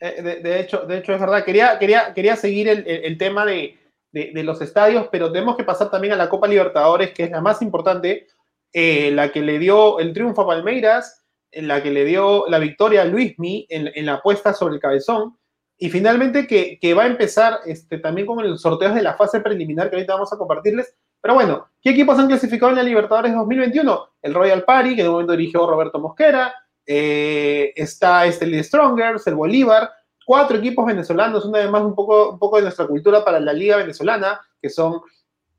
De, 0.00 0.36
de 0.36 0.60
hecho, 0.60 0.78
de 0.86 0.98
hecho, 0.98 1.12
es 1.12 1.20
verdad. 1.20 1.44
Quería, 1.44 1.78
quería, 1.78 2.14
quería 2.14 2.36
seguir 2.36 2.68
el, 2.68 2.84
el- 2.86 3.18
tema 3.18 3.44
de, 3.44 3.78
de- 4.12 4.42
los 4.44 4.60
estadios, 4.62 5.08
pero 5.12 5.30
tenemos 5.30 5.56
que 5.56 5.64
pasar 5.64 5.90
también 5.90 6.14
a 6.14 6.16
la 6.16 6.28
Copa 6.28 6.48
Libertadores, 6.48 7.10
que 7.12 7.24
es 7.24 7.30
la 7.30 7.40
más 7.40 7.60
importante, 7.62 8.26
eh, 8.72 9.10
la 9.12 9.30
que 9.30 9.42
le 9.42 9.58
dio 9.58 9.98
el 9.98 10.12
triunfo 10.12 10.42
a 10.42 10.46
Palmeiras, 10.46 11.24
en 11.52 11.68
la 11.68 11.82
que 11.82 11.90
le 11.90 12.04
dio 12.04 12.46
la 12.48 12.58
victoria 12.58 13.02
a 13.02 13.04
Luismi 13.04 13.66
en, 13.68 13.90
en 13.94 14.06
la 14.06 14.14
apuesta 14.14 14.54
sobre 14.54 14.74
el 14.74 14.80
cabezón, 14.80 15.36
y 15.76 15.90
finalmente 15.90 16.46
que, 16.46 16.78
que 16.80 16.94
va 16.94 17.04
a 17.04 17.06
empezar 17.06 17.60
este, 17.66 17.98
también 17.98 18.26
con 18.26 18.40
el 18.40 18.58
sorteo 18.58 18.94
de 18.94 19.02
la 19.02 19.14
fase 19.14 19.40
preliminar 19.40 19.90
que 19.90 19.96
ahorita 19.96 20.14
vamos 20.14 20.32
a 20.32 20.36
compartirles. 20.38 20.94
Pero 21.22 21.34
bueno, 21.34 21.68
¿qué 21.82 21.90
equipos 21.90 22.18
han 22.18 22.28
clasificado 22.28 22.70
en 22.70 22.76
la 22.76 22.82
Libertadores 22.82 23.34
2021? 23.34 24.08
El 24.22 24.34
Royal 24.34 24.62
Party, 24.64 24.94
que 24.96 25.02
de 25.02 25.08
momento 25.08 25.32
dirigió 25.32 25.66
Roberto 25.68 25.98
Mosquera, 25.98 26.54
eh, 26.86 27.72
está 27.76 28.26
este, 28.26 28.44
el 28.44 28.62
Strongers, 28.64 29.26
el 29.26 29.34
Bolívar, 29.34 29.90
cuatro 30.24 30.58
equipos 30.58 30.86
venezolanos, 30.86 31.44
una 31.44 31.58
vez 31.58 31.70
más 31.70 31.82
un 31.82 31.94
poco, 31.94 32.30
un 32.30 32.38
poco 32.38 32.56
de 32.56 32.62
nuestra 32.62 32.86
cultura 32.86 33.24
para 33.24 33.40
la 33.40 33.52
liga 33.52 33.76
venezolana, 33.76 34.40
que 34.60 34.70
son 34.70 35.00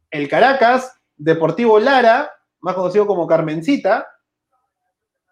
el 0.10 0.28
Caracas, 0.28 0.98
Deportivo 1.18 1.80
Lara, 1.80 2.32
más 2.62 2.76
conocido 2.76 3.06
como 3.06 3.28
Carmencita, 3.28 4.08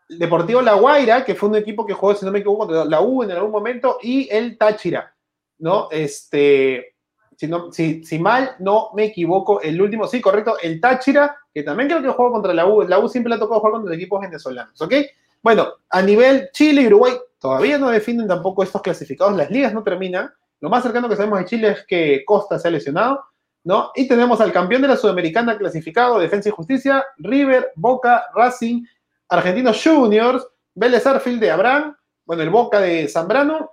Deportivo 0.10 0.62
La 0.62 0.73
Guaira, 0.73 1.23
que 1.23 1.36
fue 1.36 1.49
un 1.49 1.56
equipo 1.56 1.86
que 1.86 1.93
jugó, 1.93 2.15
si 2.15 2.25
no 2.25 2.32
me 2.32 2.39
equivoco, 2.39 2.65
contra 2.65 2.86
la 2.86 3.02
U 3.02 3.23
en 3.23 3.32
algún 3.32 3.52
momento, 3.52 3.97
y 4.02 4.28
el 4.32 4.58
Táchira, 4.58 5.15
¿no? 5.60 5.88
Este, 5.91 6.95
si, 7.38 7.47
no, 7.47 7.71
si, 7.71 8.04
si 8.04 8.17
mal 8.17 8.56
no 8.60 8.89
me 8.95 9.06
equivoco, 9.06 9.62
el 9.62 9.80
último, 9.82 10.08
sí, 10.08 10.19
correcto, 10.19 10.58
el 10.62 10.82
Táchira, 10.82 11.38
que 11.54 11.63
también 11.63 11.89
creo 11.89 12.02
que 12.02 12.10
jugó 12.10 12.32
contra 12.32 12.54
la 12.54 12.65
U, 12.65 12.82
la 12.82 12.99
U 12.99 13.08
siempre 13.08 13.30
le 13.30 13.36
ha 13.36 13.39
tocado 13.39 13.60
jugar 13.60 13.73
contra 13.73 13.95
equipos 13.95 14.19
venezolanos, 14.19 14.82
¿ok? 14.82 14.93
Bueno, 15.41 15.67
a 15.89 16.02
nivel 16.02 16.49
Chile 16.54 16.82
y 16.84 16.88
Uruguay 16.88 17.13
todavía 17.39 17.78
no 17.78 17.89
definen 17.89 18.28
tampoco 18.28 18.63
estos 18.63 18.82
clasificados, 18.82 19.36
las 19.36 19.49
ligas 19.49 19.73
no 19.73 19.84
terminan. 19.84 20.30
Lo 20.62 20.69
más 20.69 20.84
cercano 20.84 21.08
que 21.08 21.15
sabemos 21.15 21.39
de 21.39 21.45
Chile 21.45 21.69
es 21.69 21.86
que 21.86 22.23
Costa 22.25 22.60
se 22.60 22.67
ha 22.67 22.71
lesionado, 22.71 23.23
¿no? 23.63 23.91
Y 23.95 24.08
tenemos 24.08 24.41
al 24.41 24.52
campeón 24.52 24.82
de 24.82 24.89
la 24.89 24.97
Sudamericana 24.97 25.58
clasificado, 25.58 26.19
Defensa 26.19 26.49
y 26.49 26.52
Justicia, 26.52 27.06
River, 27.17 27.71
Boca, 27.75 28.25
Racing, 28.36 28.84
Argentinos 29.30 29.82
Juniors, 29.82 30.45
Vélez 30.75 31.06
Arfield 31.08 31.39
de 31.39 31.52
Abraham, 31.52 31.95
bueno, 32.25 32.43
el 32.43 32.49
Boca 32.49 32.82
de 32.82 33.08
Zambrano 33.08 33.71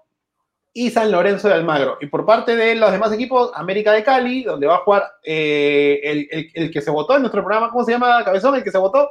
y 0.73 0.91
San 0.91 1.11
Lorenzo 1.11 1.49
de 1.49 1.55
Almagro. 1.55 1.99
Y 2.01 2.07
por 2.07 2.25
parte 2.27 2.55
de 2.57 2.75
los 2.77 2.93
demás 2.93 3.13
equipos, 3.13 3.51
América 3.55 3.93
de 3.93 4.05
Cali, 4.05 4.45
donde 4.45 4.67
va 4.67 4.77
a 4.77 4.85
jugar 4.85 5.05
eh, 5.25 6.01
el, 6.05 6.29
el- 6.31 6.51
el 6.55 6.71
que 6.71 6.83
se 6.83 6.91
votó 6.91 7.17
en 7.17 7.23
nuestro 7.23 7.43
programa, 7.43 7.71
¿cómo 7.71 7.85
se 7.85 7.93
llama, 7.93 8.23
Cabezón? 8.25 8.55
El 8.57 8.63
que 8.65 8.71
se 8.71 8.79
votó. 8.79 9.11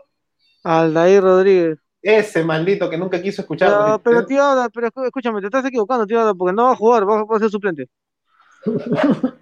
Aldair 0.63 1.21
Rodríguez. 1.23 1.79
Ese 2.07 2.43
maldito 2.43 2.87
que 2.87 2.99
nunca 2.99 3.19
quiso 3.19 3.41
escuchar. 3.41 3.71
Pero, 3.71 3.99
pero 4.03 4.25
tío 4.27 4.43
Ada, 4.43 4.69
pero 4.69 4.87
escú- 4.89 5.05
escúchame, 5.05 5.39
te 5.41 5.47
estás 5.47 5.65
equivocando, 5.65 6.05
tío 6.05 6.21
Ada, 6.21 6.35
porque 6.35 6.53
no 6.53 6.65
va 6.65 6.71
a 6.73 6.75
jugar, 6.75 7.09
va 7.09 7.21
a, 7.21 7.23
va 7.23 7.37
a 7.37 7.39
ser 7.39 7.49
suplente. 7.49 7.87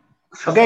Ok, 0.47 0.57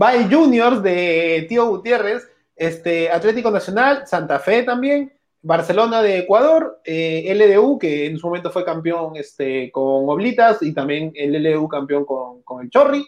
va 0.00 0.14
el 0.14 0.34
Juniors 0.34 0.82
de 0.82 1.46
Tío 1.48 1.66
Gutiérrez, 1.66 2.28
este, 2.56 3.10
Atlético 3.10 3.50
Nacional, 3.50 4.06
Santa 4.06 4.38
Fe 4.40 4.62
también, 4.64 5.12
Barcelona 5.42 6.02
de 6.02 6.18
Ecuador, 6.18 6.80
eh, 6.84 7.32
LDU, 7.34 7.78
que 7.78 8.06
en 8.06 8.18
su 8.18 8.26
momento 8.26 8.50
fue 8.50 8.64
campeón 8.64 9.14
este, 9.14 9.70
con 9.70 10.08
Oblitas, 10.08 10.60
y 10.62 10.72
también 10.74 11.12
el 11.14 11.34
LDU 11.40 11.68
campeón 11.68 12.04
con, 12.04 12.42
con 12.42 12.62
el 12.64 12.70
Chorri, 12.70 13.06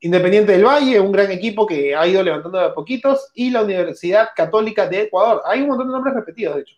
Independiente 0.00 0.52
del 0.52 0.64
Valle, 0.66 1.00
un 1.00 1.12
gran 1.12 1.30
equipo 1.30 1.66
que 1.66 1.96
ha 1.96 2.06
ido 2.06 2.22
levantando 2.22 2.58
de 2.58 2.66
a 2.66 2.74
poquitos, 2.74 3.30
y 3.34 3.50
la 3.50 3.62
Universidad 3.62 4.28
Católica 4.36 4.86
de 4.86 5.02
Ecuador. 5.02 5.42
Hay 5.46 5.62
un 5.62 5.68
montón 5.68 5.86
de 5.88 5.92
nombres 5.94 6.14
repetidos, 6.14 6.56
de 6.56 6.60
hecho. 6.62 6.74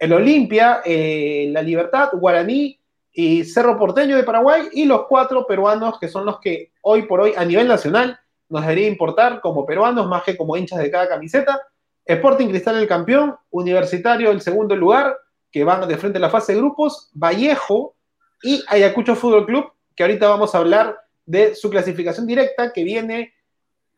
El 0.00 0.14
Olimpia, 0.14 0.80
eh, 0.82 1.50
La 1.52 1.60
Libertad, 1.60 2.08
Guaraní 2.14 2.80
y 3.12 3.44
Cerro 3.44 3.78
Porteño 3.78 4.16
de 4.16 4.24
Paraguay, 4.24 4.62
y 4.72 4.86
los 4.86 5.06
cuatro 5.06 5.46
peruanos 5.46 6.00
que 6.00 6.08
son 6.08 6.24
los 6.24 6.40
que 6.40 6.72
hoy 6.80 7.02
por 7.02 7.20
hoy 7.20 7.34
a 7.36 7.44
nivel 7.44 7.68
nacional 7.68 8.18
nos 8.48 8.62
debería 8.62 8.88
importar 8.88 9.42
como 9.42 9.66
peruanos 9.66 10.08
más 10.08 10.22
que 10.22 10.38
como 10.38 10.56
hinchas 10.56 10.78
de 10.78 10.90
cada 10.90 11.06
camiseta. 11.06 11.60
Sporting 12.06 12.48
Cristal 12.48 12.78
el 12.78 12.88
campeón, 12.88 13.36
Universitario 13.50 14.30
el 14.30 14.40
segundo 14.40 14.74
lugar, 14.74 15.14
que 15.52 15.64
van 15.64 15.86
de 15.86 15.98
frente 15.98 16.16
a 16.16 16.22
la 16.22 16.30
fase 16.30 16.54
de 16.54 16.60
grupos, 16.60 17.10
Vallejo 17.12 17.94
y 18.42 18.64
Ayacucho 18.68 19.14
Fútbol 19.14 19.44
Club, 19.44 19.70
que 19.94 20.02
ahorita 20.02 20.28
vamos 20.28 20.54
a 20.54 20.58
hablar 20.58 20.98
de 21.26 21.54
su 21.54 21.68
clasificación 21.68 22.26
directa 22.26 22.72
que 22.72 22.84
viene 22.84 23.34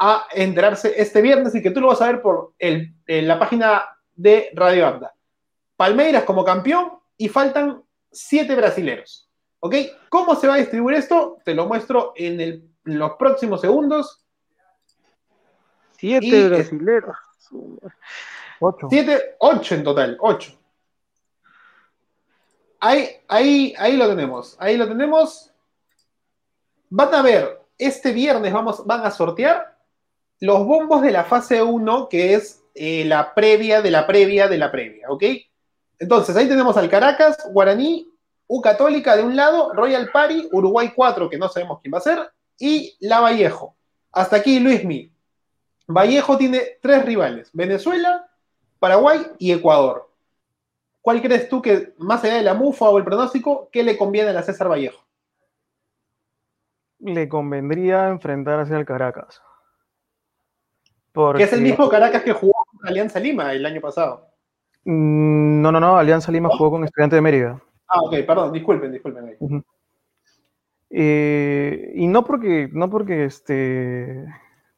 a 0.00 0.26
enterarse 0.34 0.94
este 0.96 1.22
viernes 1.22 1.54
y 1.54 1.62
que 1.62 1.70
tú 1.70 1.80
lo 1.80 1.86
vas 1.86 2.02
a 2.02 2.06
ver 2.06 2.20
por 2.20 2.54
en 2.58 2.96
la 3.06 3.38
página 3.38 3.84
de 4.16 4.50
Radio 4.54 4.88
Anda. 4.88 5.14
Palmeiras 5.76 6.24
como 6.24 6.44
campeón 6.44 6.98
y 7.16 7.28
faltan 7.28 7.82
siete 8.10 8.54
brasileros. 8.54 9.28
¿Ok? 9.60 9.74
¿Cómo 10.08 10.34
se 10.34 10.48
va 10.48 10.54
a 10.54 10.58
distribuir 10.58 10.96
esto? 10.96 11.38
Te 11.44 11.54
lo 11.54 11.66
muestro 11.66 12.12
en, 12.16 12.40
el- 12.40 12.68
en 12.84 12.98
los 12.98 13.12
próximos 13.12 13.60
segundos. 13.60 14.24
Siete 15.98 16.26
Y- 16.26 16.48
brasileros. 16.48 17.16
Ocho. 18.60 18.86
Siete, 18.90 19.36
ocho 19.38 19.74
en 19.74 19.84
total, 19.84 20.16
ocho. 20.20 20.52
Ahí, 22.80 23.08
ahí, 23.28 23.74
ahí 23.78 23.96
lo 23.96 24.08
tenemos. 24.08 24.56
Ahí 24.58 24.76
lo 24.76 24.88
tenemos. 24.88 25.52
Van 26.90 27.14
a 27.14 27.22
ver, 27.22 27.60
este 27.78 28.12
viernes 28.12 28.52
vamos, 28.52 28.84
van 28.86 29.04
a 29.06 29.10
sortear 29.10 29.78
los 30.40 30.66
bombos 30.66 31.02
de 31.02 31.12
la 31.12 31.24
fase 31.24 31.62
1, 31.62 32.08
que 32.08 32.34
es 32.34 32.64
eh, 32.74 33.04
la 33.04 33.34
previa 33.34 33.80
de 33.80 33.90
la 33.92 34.06
previa 34.06 34.48
de 34.48 34.58
la 34.58 34.72
previa, 34.72 35.06
¿ok? 35.08 35.22
Entonces, 36.02 36.34
ahí 36.36 36.48
tenemos 36.48 36.76
al 36.76 36.90
Caracas, 36.90 37.38
Guaraní, 37.52 38.10
U 38.48 38.60
Católica 38.60 39.16
de 39.16 39.22
un 39.22 39.36
lado, 39.36 39.72
Royal 39.72 40.10
Party, 40.12 40.48
Uruguay 40.50 40.92
4, 40.94 41.30
que 41.30 41.38
no 41.38 41.48
sabemos 41.48 41.78
quién 41.80 41.94
va 41.94 41.98
a 41.98 42.02
ser, 42.02 42.18
y 42.58 42.96
La 42.98 43.20
Vallejo. 43.20 43.76
Hasta 44.10 44.34
aquí, 44.36 44.58
Luismi. 44.58 45.12
Vallejo 45.86 46.36
tiene 46.36 46.60
tres 46.82 47.04
rivales, 47.04 47.50
Venezuela, 47.52 48.28
Paraguay 48.80 49.20
y 49.38 49.52
Ecuador. 49.52 50.10
¿Cuál 51.00 51.22
crees 51.22 51.48
tú 51.48 51.62
que, 51.62 51.94
más 51.98 52.24
allá 52.24 52.34
de 52.34 52.42
la 52.42 52.54
mufa 52.54 52.88
o 52.88 52.98
el 52.98 53.04
pronóstico, 53.04 53.68
qué 53.70 53.84
le 53.84 53.96
conviene 53.96 54.30
a 54.30 54.32
la 54.32 54.42
César 54.42 54.68
Vallejo? 54.68 55.04
Le 56.98 57.28
convendría 57.28 58.08
enfrentarse 58.08 58.74
al 58.74 58.84
Caracas. 58.84 59.40
Que 61.36 61.44
es 61.44 61.52
el 61.52 61.58
Porque- 61.58 61.58
mismo 61.58 61.88
Caracas 61.88 62.22
que 62.22 62.32
jugó 62.32 62.54
contra 62.70 62.90
Alianza 62.90 63.20
Lima 63.20 63.52
el 63.52 63.64
año 63.66 63.80
pasado. 63.80 64.31
Mm, 64.84 65.62
No, 65.62 65.72
no, 65.72 65.80
no, 65.80 65.96
Alianza 65.96 66.32
Lima 66.32 66.48
jugó 66.50 66.72
con 66.72 66.84
Estudiante 66.84 67.16
de 67.16 67.22
Mérida. 67.22 67.62
Ah, 67.88 68.00
ok, 68.02 68.14
perdón, 68.26 68.52
disculpen, 68.52 68.92
disculpen. 68.92 69.24
ahí. 69.26 69.36
Eh, 70.90 71.92
y 71.94 72.06
no 72.06 72.24
porque, 72.24 72.68
no 72.72 72.90
porque 72.90 73.24
este, 73.24 74.26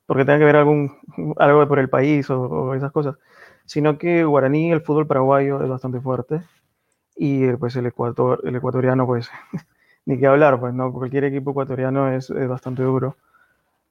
porque 0.06 0.24
tenga 0.24 0.38
que 0.38 0.44
ver 0.44 0.56
algún, 0.56 0.92
algo 1.38 1.66
por 1.66 1.78
el 1.78 1.88
país 1.88 2.30
o, 2.30 2.40
o 2.42 2.74
esas 2.74 2.92
cosas, 2.92 3.16
sino 3.64 3.98
que 3.98 4.24
Guaraní, 4.24 4.70
el 4.70 4.82
fútbol 4.82 5.06
paraguayo 5.06 5.62
es 5.62 5.68
bastante 5.68 6.00
fuerte 6.00 6.40
y 7.16 7.44
eh, 7.44 7.56
pues 7.58 7.76
el 7.76 7.86
Ecuador, 7.86 8.40
el 8.44 8.56
ecuatoriano 8.56 9.06
pues 9.06 9.30
ni 10.06 10.18
qué 10.18 10.26
hablar, 10.28 10.60
pues 10.60 10.74
no, 10.74 10.92
cualquier 10.92 11.24
equipo 11.24 11.52
ecuatoriano 11.52 12.10
es, 12.12 12.30
es 12.30 12.48
bastante 12.48 12.82
duro 12.84 13.16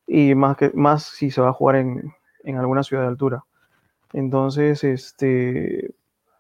y 0.08 0.36
más 0.36 0.58
que 0.58 0.72
más 0.76 1.04
si 1.04 1.32
se 1.32 1.42
va 1.42 1.50
a 1.50 1.54
jugar 1.54 1.78
en, 1.78 2.14
en 2.44 2.58
alguna 2.58 2.84
ciudad 2.84 3.04
de 3.04 3.10
altura. 3.10 3.44
Entonces, 4.14 4.84
este, 4.84 5.94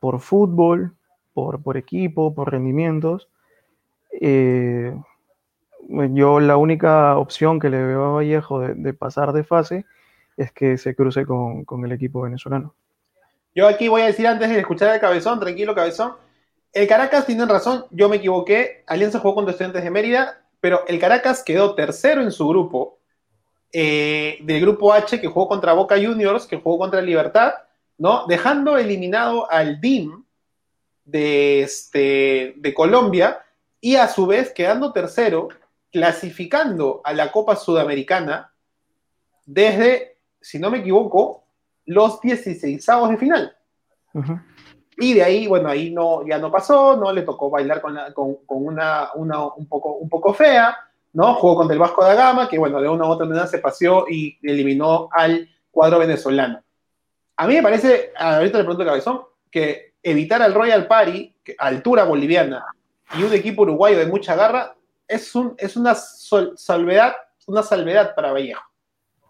por 0.03 0.19
fútbol, 0.19 0.91
por, 1.33 1.63
por 1.63 1.77
equipo, 1.77 2.35
por 2.35 2.51
rendimientos, 2.51 3.29
eh, 4.19 4.93
yo 5.87 6.41
la 6.41 6.57
única 6.57 7.17
opción 7.17 7.57
que 7.57 7.69
le 7.69 7.81
veo 7.81 8.03
a 8.03 8.11
Vallejo 8.15 8.59
de, 8.59 8.93
pasar 8.93 9.31
de 9.31 9.45
fase 9.45 9.85
es 10.35 10.51
que 10.51 10.77
se 10.77 10.93
cruce 10.93 11.25
con, 11.25 11.63
con 11.63 11.85
el 11.85 11.93
equipo 11.93 12.19
venezolano. 12.19 12.75
Yo 13.55 13.65
aquí 13.65 13.87
voy 13.87 14.01
a 14.01 14.07
decir 14.07 14.27
antes 14.27 14.49
de 14.49 14.59
escuchar 14.59 14.89
al 14.89 14.99
Cabezón, 14.99 15.39
tranquilo 15.39 15.73
Cabezón, 15.73 16.15
el 16.73 16.85
Caracas 16.85 17.25
tienen 17.25 17.47
razón, 17.47 17.85
yo 17.89 18.09
me 18.09 18.17
equivoqué, 18.17 18.83
Alianza 18.87 19.19
jugó 19.19 19.35
contra 19.35 19.51
Estudiantes 19.51 19.85
de 19.85 19.89
Mérida, 19.89 20.41
pero 20.59 20.81
el 20.85 20.99
Caracas 20.99 21.43
quedó 21.45 21.75
tercero 21.75 22.21
en 22.21 22.33
su 22.33 22.45
grupo, 22.45 22.99
eh, 23.71 24.37
del 24.41 24.59
grupo 24.59 24.91
H, 24.91 25.21
que 25.21 25.27
jugó 25.27 25.47
contra 25.47 25.71
Boca 25.71 25.95
Juniors, 25.95 26.45
que 26.45 26.57
jugó 26.57 26.77
contra 26.77 27.01
Libertad, 27.01 27.53
¿no? 27.97 28.25
Dejando 28.27 28.77
eliminado 28.77 29.49
al 29.51 29.79
DIM 29.79 30.23
de, 31.05 31.61
este, 31.61 32.53
de 32.57 32.73
Colombia 32.73 33.43
y 33.81 33.95
a 33.95 34.07
su 34.07 34.25
vez 34.25 34.51
quedando 34.51 34.91
tercero, 34.93 35.49
clasificando 35.91 37.01
a 37.03 37.13
la 37.13 37.31
Copa 37.31 37.55
Sudamericana 37.55 38.51
desde, 39.45 40.17
si 40.41 40.59
no 40.59 40.69
me 40.71 40.79
equivoco, 40.79 41.43
los 41.85 42.21
16 42.21 42.85
de 42.85 43.17
final. 43.17 43.55
Y 44.97 45.13
de 45.15 45.23
ahí, 45.23 45.47
bueno, 45.47 45.69
ahí 45.69 45.91
no, 45.91 46.25
ya 46.25 46.37
no 46.37 46.51
pasó, 46.51 46.95
¿no? 46.95 47.11
Le 47.11 47.23
tocó 47.23 47.49
bailar 47.49 47.81
con, 47.81 47.95
la- 47.95 48.13
con, 48.13 48.35
con 48.45 48.65
una, 48.65 49.09
una 49.15 49.43
un, 49.47 49.67
poco, 49.67 49.93
un 49.95 50.07
poco 50.07 50.33
fea, 50.33 50.77
¿no? 51.13 51.33
Jugó 51.35 51.55
contra 51.55 51.73
el 51.73 51.79
Vasco 51.79 52.03
da 52.03 52.13
Gama, 52.13 52.47
que 52.47 52.57
bueno, 52.57 52.79
de 52.79 52.87
una 52.89 53.05
u 53.05 53.09
otra 53.09 53.25
manera 53.25 53.47
se 53.47 53.57
paseó 53.57 54.05
y 54.09 54.37
eliminó 54.43 55.09
al 55.11 55.49
cuadro 55.71 55.99
venezolano. 55.99 56.61
A 57.37 57.47
mí 57.47 57.55
me 57.55 57.63
parece, 57.63 58.11
ahorita 58.15 58.57
le 58.57 58.63
pregunto 58.63 58.83
a 58.83 58.87
Cabezón, 58.87 59.21
que 59.49 59.93
evitar 60.03 60.41
al 60.41 60.53
Royal 60.53 60.87
Party, 60.87 61.35
altura 61.57 62.03
boliviana, 62.03 62.65
y 63.17 63.23
un 63.23 63.33
equipo 63.33 63.63
uruguayo 63.63 63.97
de 63.97 64.05
mucha 64.05 64.35
garra, 64.35 64.75
es, 65.07 65.33
un, 65.35 65.55
es 65.57 65.75
una 65.75 65.95
sol- 65.95 66.53
salvedad, 66.57 67.15
una 67.47 67.63
salvedad 67.63 68.15
para 68.15 68.31
Vallejo. 68.31 68.63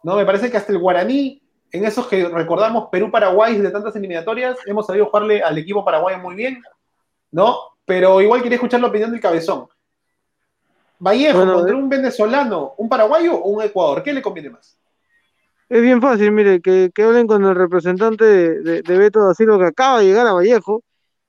¿no? 0.03 0.15
Me 0.15 0.25
parece 0.25 0.49
que 0.51 0.57
hasta 0.57 0.71
el 0.71 0.79
Guaraní, 0.79 1.41
en 1.71 1.85
esos 1.85 2.07
que 2.07 2.27
recordamos 2.27 2.89
Perú-Paraguay 2.91 3.57
de 3.57 3.71
tantas 3.71 3.95
eliminatorias, 3.95 4.57
hemos 4.65 4.85
sabido 4.85 5.07
jugarle 5.07 5.41
al 5.41 5.57
equipo 5.57 5.83
paraguayo 5.83 6.19
muy 6.19 6.35
bien, 6.35 6.61
¿no? 7.31 7.57
Pero 7.85 8.21
igual 8.21 8.41
quería 8.43 8.57
escuchar 8.57 8.79
la 8.79 8.87
opinión 8.87 9.11
del 9.11 9.19
cabezón. 9.19 9.67
Vallejo 10.99 11.39
Bueno, 11.39 11.55
contra 11.55 11.75
un 11.75 11.89
venezolano, 11.89 12.75
un 12.77 12.87
paraguayo 12.87 13.35
o 13.35 13.49
un 13.49 13.63
Ecuador, 13.63 14.03
¿qué 14.03 14.13
le 14.13 14.21
conviene 14.21 14.51
más? 14.51 14.77
Es 15.73 15.81
bien 15.81 15.99
fácil, 16.01 16.31
mire, 16.31 16.61
que, 16.61 16.91
que 16.93 17.01
hablen 17.01 17.25
con 17.25 17.43
el 17.43 17.55
representante 17.55 18.23
de, 18.25 18.83
de, 18.83 18.97
Beto 18.99 19.25
da 19.25 19.33
Silva 19.33 19.57
que 19.57 19.65
acaba 19.65 19.99
de 19.99 20.05
llegar 20.05 20.27
a 20.27 20.33
Vallejo 20.33 20.83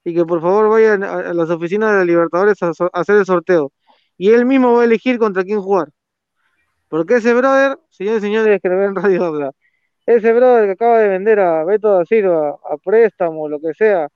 y 0.05 0.15
que 0.15 0.27
por 0.27 0.43
favor 0.43 0.69
vayan 0.69 1.03
a, 1.03 1.33
las 1.33 1.49
oficinas 1.49 1.93
de 1.93 1.97
la 2.01 2.05
Libertadores 2.05 2.63
a, 2.63 2.73
hacer 2.93 3.17
el 3.17 3.25
sorteo. 3.25 3.73
Y 4.19 4.33
él 4.33 4.45
mismo 4.45 4.75
va 4.75 4.83
a 4.83 4.85
elegir 4.85 5.19
contra 5.19 5.45
quién 5.45 5.63
jugar. 5.63 5.89
Porque 6.89 7.17
ese 7.17 7.33
brother, 7.33 7.79
señores 7.89 8.19
y 8.19 8.27
señores 8.27 8.61
que 8.63 8.69
lo 8.69 8.77
ven 8.77 8.89
en 8.91 8.97
Radio 8.97 9.25
Habla, 9.25 9.53
ese 10.05 10.35
brother 10.35 10.67
que 10.67 10.73
acaba 10.73 10.99
de 10.99 11.09
vender 11.09 11.41
a 11.41 11.65
Beto 11.65 11.95
da 11.95 12.05
Silva 12.05 12.51
a 12.51 12.77
préstamo, 12.77 13.49
lo 13.49 13.59
que 13.61 13.73
sea, 13.73 14.09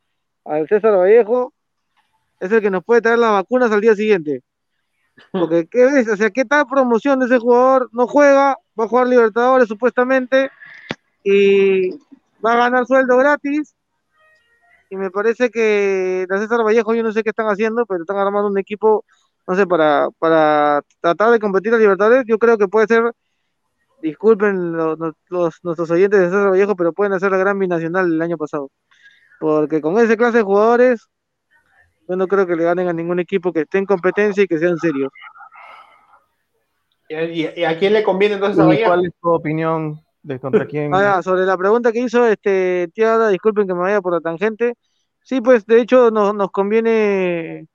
al 0.45 0.69
César 0.69 0.95
Vallejo, 0.95 1.55
es 2.39 2.53
el 2.53 2.61
que 2.61 2.71
nos 2.71 2.85
puede 2.85 3.01
traer 3.01 3.19
las 3.19 3.33
vacunas 3.33 3.73
al 3.73 3.81
día 3.81 3.95
siguiente. 3.95 4.43
Porque, 5.33 5.67
¿qué 5.71 5.85
ves? 5.87 6.09
O 6.09 6.17
sea, 6.17 6.31
¿qué 6.31 6.45
tal 6.45 6.67
promoción 6.67 7.19
de 7.21 7.27
ese 7.27 7.39
jugador? 7.39 7.89
No 7.93 8.07
juega, 8.07 8.57
va 8.79 8.85
a 8.85 8.89
jugar 8.89 9.07
Libertadores 9.07 9.69
supuestamente 9.69 10.51
y 11.25 11.91
va 12.45 12.53
a 12.55 12.57
ganar 12.57 12.87
sueldo 12.87 13.17
gratis. 13.17 13.75
Y 14.91 14.97
me 14.97 15.11
parece 15.11 15.51
que 15.51 16.27
la 16.29 16.39
César 16.39 16.65
Vallejo, 16.65 16.95
yo 16.95 17.03
no 17.03 17.13
sé 17.13 17.23
qué 17.23 17.31
están 17.31 17.47
haciendo, 17.49 17.85
pero 17.85 18.01
están 18.03 18.17
armando 18.17 18.49
un 18.49 18.59
equipo, 18.59 19.05
no 19.47 19.55
sé, 19.55 19.67
para, 19.67 20.09
para 20.19 20.83
tratar 21.01 21.31
de 21.31 21.39
competir 21.41 21.75
a 21.75 21.79
Libertadores. 21.79 22.25
Yo 22.27 22.39
creo 22.39 22.57
que 22.57 22.69
puede 22.69 22.87
ser, 22.87 23.13
disculpen 24.03 24.73
lo- 24.73 24.97
lo- 24.97 25.13
los, 25.29 25.59
nuestros 25.63 25.91
oyentes 25.91 26.21
de 26.21 26.27
César 26.27 26.51
Vallejo, 26.51 26.75
pero 26.77 26.93
pueden 26.93 27.13
hacer 27.13 27.31
la 27.31 27.37
gran 27.39 27.59
binacional 27.59 28.07
el 28.07 28.23
año 28.23 28.39
pasado. 28.39 28.71
Porque 29.41 29.81
con 29.81 29.99
ese 29.99 30.17
clase 30.17 30.39
de 30.39 30.45
jugadores, 30.45 31.09
yo 32.09 32.17
no 32.17 32.27
creo 32.27 32.47
que 32.47 32.57
le 32.57 32.65
ganen 32.65 32.89
a 32.89 32.93
ningún 32.93 33.21
equipo 33.21 33.53
que 33.53 33.61
esté 33.61 33.79
en 33.79 33.87
competencia 33.87 34.43
y 34.43 34.47
que 34.49 34.59
sean 34.59 34.79
serios. 34.79 35.13
¿Y, 37.09 37.15
y- 37.15 37.53
y 37.57 37.65
a 37.65 37.79
quién 37.79 37.93
le 37.93 38.03
conviene 38.03 38.35
entonces 38.37 38.63
a. 38.65 38.85
¿Cuál 38.85 39.07
es 39.07 39.13
tu 39.21 39.29
opinión 39.31 40.01
de 40.23 40.39
contra 40.41 40.67
quién? 40.69 40.93
Ah, 40.95 41.23
sobre 41.23 41.45
la 41.45 41.57
pregunta 41.57 41.93
que 41.93 42.01
hizo 42.01 42.27
este 42.27 42.89
Tiara, 42.95 43.29
disculpen 43.29 43.67
que 43.67 43.75
me 43.75 43.81
vaya 43.81 44.01
por 44.01 44.13
la 44.15 44.21
tangente. 44.21 44.75
Sí, 45.23 45.41
pues 45.41 45.67
de 45.67 45.81
hecho 45.81 46.11
nos, 46.11 46.35
nos 46.35 46.51
conviene 46.51 47.67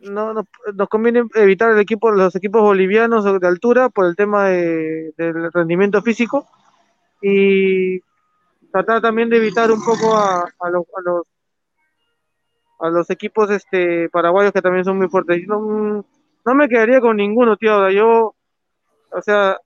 no, 0.00 0.32
nos, 0.32 0.44
nos 0.74 0.88
conviene 0.88 1.22
evitar 1.34 1.70
el 1.70 1.78
equipo, 1.78 2.10
los 2.10 2.34
equipos 2.34 2.62
bolivianos 2.62 3.24
de 3.40 3.46
altura 3.46 3.88
por 3.88 4.06
el 4.06 4.16
tema 4.16 4.46
de- 4.48 5.12
del 5.16 5.52
rendimiento 5.52 6.02
físico 6.02 6.46
y 7.20 8.00
tratar 8.72 9.00
también 9.00 9.28
de 9.28 9.36
evitar 9.36 9.70
un 9.70 9.82
poco 9.84 10.16
a, 10.16 10.40
a 10.58 10.70
los, 10.70 10.84
a 10.96 11.00
los 11.04 11.22
a 12.82 12.90
los 12.90 13.08
equipos 13.10 13.50
este 13.50 14.08
paraguayos 14.10 14.52
que 14.52 14.60
también 14.62 14.84
son 14.84 14.98
muy 14.98 15.08
fuertes. 15.08 15.46
No, 15.46 16.04
no 16.44 16.54
me 16.54 16.68
quedaría 16.68 17.00
con 17.00 17.16
ninguno, 17.16 17.56
tío. 17.56 17.88
Yo, 17.90 18.34
o 19.10 19.22
sea, 19.22 19.56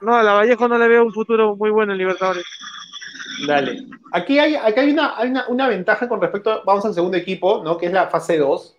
no, 0.00 0.14
a 0.14 0.22
la 0.22 0.34
Vallejo 0.34 0.68
no 0.68 0.78
le 0.78 0.88
veo 0.88 1.04
un 1.04 1.12
futuro 1.12 1.56
muy 1.56 1.70
bueno 1.70 1.92
en 1.92 1.98
Libertadores. 1.98 2.44
Dale. 3.46 3.86
Aquí 4.12 4.38
hay, 4.38 4.54
aquí 4.54 4.80
hay, 4.80 4.90
una, 4.92 5.16
hay 5.18 5.30
una, 5.30 5.48
una 5.48 5.68
ventaja 5.68 6.08
con 6.08 6.20
respecto, 6.20 6.62
vamos 6.66 6.84
al 6.84 6.94
segundo 6.94 7.16
equipo, 7.16 7.62
¿no? 7.64 7.78
Que 7.78 7.86
es 7.86 7.92
la 7.92 8.08
fase 8.08 8.36
2. 8.38 8.76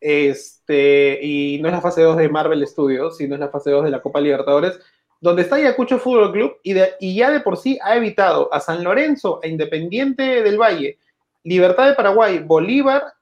Este, 0.00 1.18
y 1.22 1.58
no 1.60 1.68
es 1.68 1.74
la 1.74 1.80
fase 1.80 2.02
2 2.02 2.16
de 2.16 2.28
Marvel 2.28 2.66
Studios, 2.66 3.16
sino 3.16 3.34
es 3.34 3.40
la 3.40 3.48
fase 3.48 3.70
2 3.70 3.84
de 3.84 3.90
la 3.90 4.02
Copa 4.02 4.20
Libertadores, 4.20 4.78
donde 5.20 5.42
está 5.42 5.56
Ayacucho 5.56 5.98
Fútbol 5.98 6.32
Club 6.32 6.56
y, 6.62 6.74
de- 6.74 6.94
y 7.00 7.16
ya 7.16 7.30
de 7.30 7.40
por 7.40 7.56
sí 7.56 7.78
ha 7.82 7.96
evitado 7.96 8.52
a 8.52 8.60
San 8.60 8.84
Lorenzo, 8.84 9.40
a 9.42 9.46
Independiente 9.46 10.42
del 10.42 10.58
Valle, 10.60 10.98
Libertad 11.46 11.86
de 11.88 11.94
Paraguay, 11.94 12.40
Bolívar, 12.40 13.12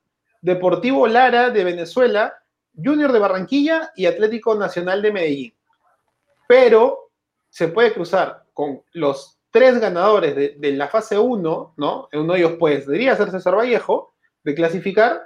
Deportivo 0.40 1.06
Lara 1.06 1.50
de 1.50 1.62
Venezuela, 1.64 2.34
Junior 2.74 3.12
de 3.12 3.18
Barranquilla 3.18 3.92
y 3.96 4.06
Atlético 4.06 4.54
Nacional 4.54 5.00
de 5.02 5.12
Medellín. 5.12 5.54
Pero 6.48 7.10
se 7.50 7.68
puede 7.68 7.92
cruzar 7.92 8.44
con 8.52 8.82
los 8.92 9.38
tres 9.50 9.78
ganadores 9.80 10.34
de, 10.34 10.56
de 10.58 10.72
la 10.72 10.88
fase 10.88 11.18
1, 11.18 11.74
¿no? 11.76 12.08
Uno 12.12 12.32
de 12.32 12.38
ellos, 12.40 12.54
pues, 12.58 12.86
debería 12.86 13.14
ser 13.16 13.30
César 13.30 13.56
Vallejo, 13.56 14.12
de 14.42 14.54
clasificar, 14.54 15.22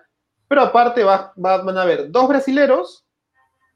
pero 0.46 0.62
aparte 0.62 1.02
va- 1.02 1.32
va- 1.42 1.62
van 1.62 1.78
a 1.78 1.82
haber 1.82 2.10
dos 2.10 2.28
brasileros, 2.28 3.04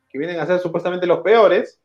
que 0.08 0.18
vienen 0.18 0.38
a 0.40 0.46
ser 0.46 0.58
supuestamente 0.60 1.06
los 1.06 1.20
peores, 1.20 1.80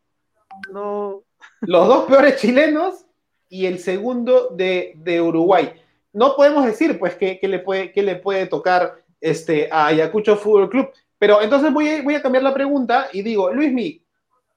No, 0.71 1.23
los 1.62 1.88
dos 1.88 2.06
peores 2.06 2.38
chilenos 2.41 3.06
y 3.50 3.65
el 3.67 3.80
segundo 3.80 4.50
de, 4.50 4.93
de 4.97 5.21
Uruguay. 5.21 5.71
No 6.17 6.36
podemos 6.36 6.65
decir, 6.65 6.97
pues, 6.97 7.13
que, 7.13 7.39
le, 7.43 7.60
puede, 7.60 7.93
le 7.95 8.15
puede 8.15 8.47
tocar 8.47 9.03
este, 9.21 9.69
a 9.71 9.86
Ayacucho 9.86 10.36
Fútbol 10.36 10.67
Club. 10.67 10.89
Pero 11.19 11.43
entonces 11.43 11.71
voy 11.71 11.89
a, 11.89 12.01
voy 12.01 12.15
a 12.15 12.23
cambiar 12.23 12.43
la 12.43 12.56
pregunta 12.56 13.06
y 13.13 13.21
digo, 13.21 13.53
Luismi, 13.53 14.01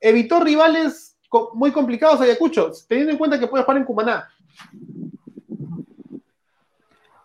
¿evitó 0.00 0.40
rivales 0.40 1.18
muy 1.52 1.70
complicados 1.70 2.18
Ayacucho, 2.22 2.70
teniendo 2.88 3.12
en 3.12 3.18
cuenta 3.18 3.38
que 3.38 3.46
puede 3.46 3.64
jugar 3.64 3.76
en 3.76 3.84
Cumaná? 3.84 4.30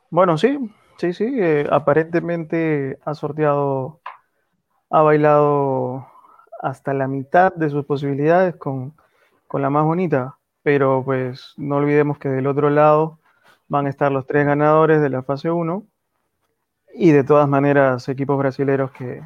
Bueno, 0.09 0.37
sí, 0.37 0.57
sí, 0.97 1.13
sí. 1.13 1.33
eh, 1.39 1.65
aparentemente 1.71 2.99
ha 3.05 3.13
sorteado, 3.13 4.01
ha 4.89 5.01
bailado 5.01 6.07
hasta 6.61 6.93
la 6.93 7.07
mitad 7.07 7.53
de 7.53 7.69
sus 7.69 7.85
posibilidades 7.85 8.57
con, 8.57 8.97
con 9.47 9.61
la 9.61 9.69
más 9.69 9.85
bonita. 9.85 10.37
Pero 10.61 11.03
pues 11.05 11.53
no 11.55 11.77
olvidemos 11.77 12.17
que 12.17 12.27
del 12.27 12.47
otro 12.47 12.69
lado 12.69 13.19
van 13.67 13.87
a 13.87 13.89
estar 13.89 14.11
los 14.11 14.25
tres 14.27 14.45
ganadores 14.45 15.01
de 15.01 15.09
la 15.09 15.23
fase 15.23 15.51
1 15.51 15.85
y 16.93 17.11
de 17.11 17.23
todas 17.23 17.47
maneras 17.47 18.07
equipos 18.09 18.37
brasileños 18.37 18.91
que 18.91 19.21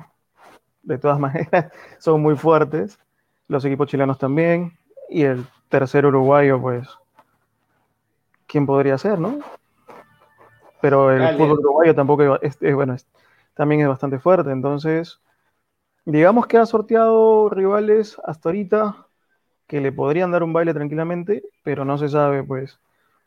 de 0.83 0.97
todas 0.97 1.19
maneras 1.21 1.71
son 1.99 2.21
muy 2.21 2.35
fuertes, 2.37 2.99
los 3.47 3.65
equipos 3.65 3.87
chilenos 3.89 4.17
también 4.19 4.73
y 5.09 5.23
el 5.23 5.45
tercer 5.69 6.05
uruguayo 6.05 6.61
pues, 6.61 6.87
¿quién 8.47 8.65
podría 8.65 8.97
ser, 8.97 9.19
no? 9.19 9.39
pero 10.81 11.11
el 11.11 11.23
Dale. 11.23 11.37
fútbol 11.37 11.59
uruguayo 11.59 11.95
tampoco 11.95 12.35
es, 12.41 12.57
es- 12.61 12.75
bueno, 12.75 12.93
es- 12.93 13.07
también 13.53 13.81
es 13.81 13.87
bastante 13.87 14.19
fuerte. 14.19 14.51
Entonces, 14.51 15.19
digamos 16.05 16.47
que 16.47 16.57
ha 16.57 16.65
sorteado 16.65 17.49
rivales 17.49 18.17
hasta 18.25 18.49
ahorita 18.49 19.07
que 19.67 19.81
le 19.81 19.91
podrían 19.91 20.31
dar 20.31 20.43
un 20.43 20.53
baile 20.53 20.73
tranquilamente, 20.73 21.43
pero 21.63 21.85
no 21.85 21.97
se 21.97 22.09
sabe 22.09 22.43
pues 22.43 22.79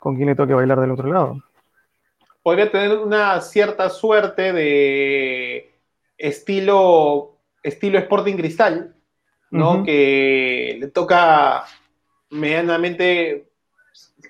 con 0.03 0.17
quién 0.17 0.27
le 0.27 0.35
toque 0.35 0.53
bailar 0.53 0.81
del 0.81 0.91
otro 0.91 1.11
lado. 1.11 1.41
Podría 2.41 2.69
tener 2.69 2.97
una 2.97 3.39
cierta 3.39 3.89
suerte 3.89 4.51
de 4.51 5.73
estilo, 6.17 7.37
estilo 7.63 7.97
Sporting 7.99 8.35
Cristal, 8.35 8.95
¿no? 9.49 9.83
Que 9.85 10.75
le 10.77 10.87
toca 10.89 11.63
medianamente 12.29 13.47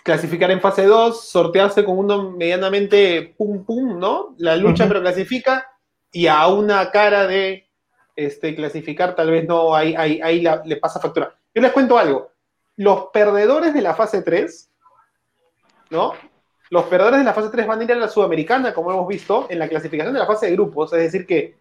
clasificar 0.03 0.51
en 0.51 0.61
fase 0.61 0.83
2, 0.85 1.27
sortearse 1.27 1.83
con 1.83 1.97
uno 1.97 2.31
medianamente 2.31 3.33
pum 3.35 3.65
pum, 3.65 3.97
¿no? 3.99 4.35
La 4.37 4.55
lucha 4.57 4.87
pero 4.87 5.01
clasifica 5.01 5.65
y 6.11 6.27
a 6.27 6.45
una 6.47 6.91
cara 6.91 7.25
de 7.25 7.67
este, 8.15 8.53
clasificar 8.53 9.15
tal 9.15 9.31
vez 9.31 9.47
no, 9.47 9.73
ahí, 9.73 9.95
ahí, 9.97 10.19
ahí 10.21 10.41
la- 10.41 10.61
le 10.63 10.75
pasa 10.77 10.99
factura. 10.99 11.33
Yo 11.55 11.61
les 11.63 11.71
cuento 11.71 11.97
algo. 11.97 12.29
Los 12.75 13.05
perdedores 13.13 13.73
de 13.73 13.81
la 13.81 13.95
fase 13.95 14.21
3, 14.21 14.69
¿no? 15.93 16.13
Los 16.69 16.85
perdedores 16.85 17.19
de 17.19 17.25
la 17.25 17.33
fase 17.33 17.49
3 17.49 17.67
van 17.67 17.79
a 17.79 17.83
ir 17.83 17.93
a 17.93 17.95
la 17.95 18.09
Sudamericana, 18.09 18.73
como 18.73 18.91
hemos 18.91 19.07
visto, 19.07 19.47
en 19.49 19.59
la 19.59 19.69
clasificación 19.69 20.13
de 20.13 20.19
la 20.19 20.25
fase 20.25 20.47
de 20.47 20.53
grupos. 20.53 20.91
Es 20.93 20.99
decir, 20.99 21.25
que 21.25 21.55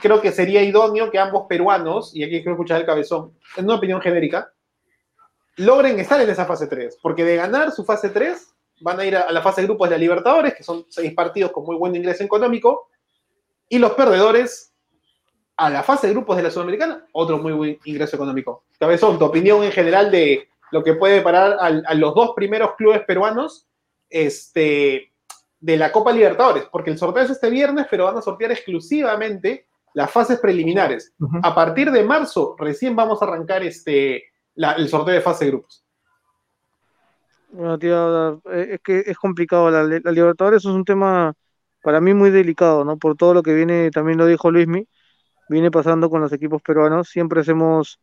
creo 0.00 0.20
que 0.20 0.32
sería 0.32 0.62
idóneo 0.62 1.10
que 1.10 1.18
ambos 1.18 1.46
peruanos, 1.48 2.14
y 2.14 2.22
aquí 2.22 2.38
quiero 2.38 2.52
escuchar 2.52 2.80
el 2.80 2.86
cabezón, 2.86 3.36
en 3.56 3.64
una 3.64 3.74
opinión 3.74 4.00
genérica, 4.00 4.52
logren 5.56 5.98
estar 5.98 6.20
en 6.20 6.30
esa 6.30 6.46
fase 6.46 6.68
3. 6.68 6.98
Porque 7.02 7.24
de 7.24 7.36
ganar 7.36 7.72
su 7.72 7.84
fase 7.84 8.10
3, 8.10 8.54
van 8.80 9.00
a 9.00 9.04
ir 9.04 9.16
a, 9.16 9.32
la 9.32 9.42
fase 9.42 9.62
de 9.62 9.66
grupos 9.66 9.88
de 9.88 9.96
la 9.96 10.00
Libertadores, 10.00 10.54
que 10.54 10.62
son 10.62 10.86
seis 10.88 11.12
partidos 11.12 11.50
con 11.50 11.64
muy 11.64 11.76
buen 11.76 11.94
ingreso 11.94 12.22
económico, 12.22 12.88
y 13.68 13.78
los 13.78 13.92
perdedores 13.92 14.72
a 15.56 15.70
la 15.70 15.82
fase 15.82 16.06
de 16.06 16.12
grupos 16.12 16.36
de 16.36 16.42
la 16.42 16.50
Sudamericana, 16.50 17.06
otro 17.12 17.38
muy 17.38 17.52
buen 17.52 17.78
ingreso 17.84 18.16
económico. 18.16 18.64
Cabezón, 18.78 19.18
tu 19.18 19.24
opinión 19.24 19.64
en 19.64 19.72
general 19.72 20.10
de 20.10 20.50
lo 20.72 20.82
que 20.82 20.94
puede 20.94 21.20
parar 21.20 21.56
a, 21.60 21.94
los 21.94 22.14
dos 22.14 22.32
primeros 22.34 22.74
clubes 22.76 23.02
peruanos 23.02 23.68
este, 24.08 25.12
de 25.60 25.76
la 25.76 25.92
Copa 25.92 26.12
Libertadores, 26.12 26.64
porque 26.70 26.90
el 26.90 26.98
sorteo 26.98 27.24
es 27.24 27.30
este 27.30 27.50
viernes, 27.50 27.86
pero 27.90 28.04
van 28.04 28.18
a 28.18 28.22
sortear 28.22 28.52
exclusivamente 28.52 29.66
las 29.94 30.10
fases 30.10 30.38
preliminares. 30.38 31.14
A 31.42 31.54
partir 31.54 31.90
de 31.90 32.04
marzo, 32.04 32.54
recién 32.58 32.94
vamos 32.94 33.22
a 33.22 33.24
arrancar 33.24 33.62
este, 33.62 34.24
la- 34.54 34.72
el 34.72 34.88
sorteo 34.88 35.14
de 35.14 35.20
fase 35.22 35.46
de 35.46 35.50
grupos. 35.52 35.84
Bueno, 37.50 37.78
tío, 37.78 38.34
eh, 38.52 38.68
es 38.72 38.80
que 38.82 39.04
es 39.06 39.16
complicado. 39.16 39.70
La, 39.70 39.82
la 39.84 40.12
Libertadores 40.12 40.64
es 40.64 40.70
un 40.70 40.84
tema 40.84 41.32
para 41.82 42.00
mí 42.00 42.12
muy 42.12 42.30
delicado, 42.30 42.84
¿no? 42.84 42.98
Por 42.98 43.16
todo 43.16 43.32
lo 43.32 43.42
que 43.42 43.54
viene, 43.54 43.90
también 43.90 44.18
lo 44.18 44.26
dijo 44.26 44.50
Luismi, 44.50 44.86
viene 45.48 45.70
pasando 45.70 46.10
con 46.10 46.20
los 46.20 46.32
equipos 46.32 46.60
peruanos. 46.60 47.08
Siempre 47.08 47.40
hacemos, 47.40 48.00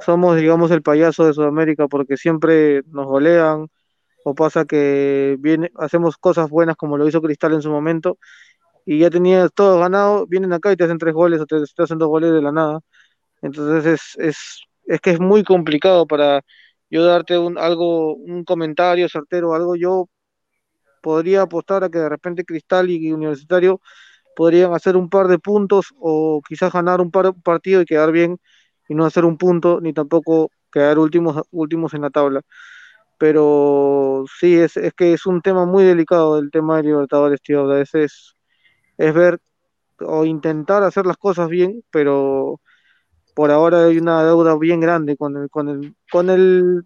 somos, 0.00 0.36
digamos, 0.36 0.70
el 0.70 0.82
payaso 0.82 1.26
de 1.26 1.32
Sudamérica 1.34 1.88
porque 1.88 2.16
siempre 2.16 2.82
nos 2.88 3.06
golean 3.06 3.68
o 4.24 4.34
pasa 4.34 4.64
que 4.64 5.36
viene, 5.40 5.70
hacemos 5.76 6.16
cosas 6.18 6.50
buenas 6.50 6.76
como 6.76 6.98
lo 6.98 7.08
hizo 7.08 7.22
Cristal 7.22 7.54
en 7.54 7.62
su 7.62 7.70
momento 7.70 8.18
y 8.86 9.00
ya 9.00 9.10
tenías 9.10 9.52
todo 9.54 9.80
ganado, 9.80 10.26
vienen 10.26 10.52
acá 10.52 10.72
y 10.72 10.76
te 10.76 10.84
hacen 10.84 10.98
tres 10.98 11.14
goles 11.14 11.40
o 11.40 11.46
te, 11.46 11.56
te 11.74 11.82
hacen 11.82 11.98
dos 11.98 12.08
goles 12.08 12.32
de 12.32 12.42
la 12.42 12.52
nada. 12.52 12.80
Entonces 13.42 13.86
es, 13.86 14.26
es, 14.26 14.62
es 14.86 15.00
que 15.00 15.10
es 15.12 15.20
muy 15.20 15.44
complicado 15.44 16.06
para 16.06 16.42
yo 16.90 17.04
darte 17.04 17.38
un 17.38 17.58
algo, 17.58 18.14
un 18.16 18.44
comentario 18.44 19.08
certero, 19.08 19.54
algo, 19.54 19.76
yo 19.76 20.08
podría 21.02 21.42
apostar 21.42 21.84
a 21.84 21.90
que 21.90 21.98
de 21.98 22.08
repente 22.08 22.44
Cristal 22.44 22.90
y 22.90 23.12
Universitario 23.12 23.80
podrían 24.36 24.74
hacer 24.74 24.96
un 24.96 25.08
par 25.10 25.28
de 25.28 25.38
puntos 25.38 25.94
o 26.00 26.42
quizás 26.48 26.72
ganar 26.72 27.00
un 27.00 27.10
par 27.10 27.26
de 27.26 27.32
partidos 27.32 27.84
y 27.84 27.86
quedar 27.86 28.12
bien 28.12 28.38
y 28.88 28.94
no 28.94 29.04
hacer 29.04 29.24
un 29.24 29.36
punto 29.38 29.80
ni 29.80 29.92
tampoco 29.92 30.50
quedar 30.72 30.98
últimos, 30.98 31.42
últimos 31.50 31.94
en 31.94 32.02
la 32.02 32.10
tabla. 32.10 32.42
Pero 33.18 34.24
sí, 34.38 34.56
es, 34.56 34.76
es 34.76 34.92
que 34.94 35.12
es 35.14 35.26
un 35.26 35.40
tema 35.42 35.66
muy 35.66 35.84
delicado 35.84 36.38
el 36.38 36.50
tema 36.50 36.76
de 36.76 36.84
Libertadores, 36.84 37.40
tío. 37.42 37.62
A 37.70 37.76
veces 37.76 38.34
es 38.98 39.14
ver 39.14 39.40
o 40.00 40.24
intentar 40.24 40.82
hacer 40.82 41.06
las 41.06 41.16
cosas 41.16 41.48
bien, 41.48 41.82
pero 41.90 42.60
por 43.34 43.50
ahora 43.50 43.86
hay 43.86 43.98
una 43.98 44.24
deuda 44.24 44.56
bien 44.58 44.80
grande 44.80 45.16
con 45.16 45.36
el, 45.36 45.50
con 45.50 45.68
el, 45.68 45.94
con 46.10 46.30
el 46.30 46.84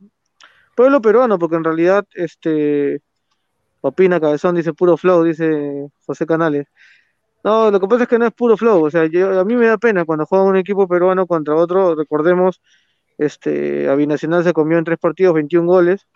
pueblo 0.76 1.00
peruano, 1.00 1.38
porque 1.38 1.56
en 1.56 1.64
realidad 1.64 2.06
este 2.14 3.02
opina 3.80 4.20
Cabezón, 4.20 4.56
dice 4.56 4.72
puro 4.74 4.96
flow, 4.96 5.24
dice 5.24 5.88
José 6.06 6.26
Canales. 6.26 6.66
No, 7.44 7.70
lo 7.70 7.80
que 7.80 7.88
pasa 7.88 8.02
es 8.02 8.08
que 8.08 8.18
no 8.18 8.26
es 8.26 8.32
puro 8.32 8.56
flow, 8.56 8.84
o 8.84 8.90
sea, 8.90 9.06
yo, 9.06 9.40
a 9.40 9.44
mí 9.44 9.56
me 9.56 9.66
da 9.66 9.78
pena 9.78 10.04
cuando 10.04 10.26
juega 10.26 10.44
un 10.44 10.56
equipo 10.56 10.86
peruano 10.86 11.26
contra 11.26 11.54
otro, 11.56 11.94
recordemos, 11.94 12.60
este, 13.18 13.88
a 13.88 13.94
Binacional 13.94 14.44
se 14.44 14.52
comió 14.52 14.78
en 14.78 14.84
tres 14.84 14.98
partidos 14.98 15.34
21 15.34 15.66
goles 15.66 16.06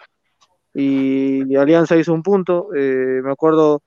y, 0.75 1.57
Alianza 1.57 1.97
hizo 1.97 2.13
un 2.13 2.23
punto, 2.23 2.69
eh, 2.75 3.21
me 3.23 3.31
acuerdo 3.33 3.83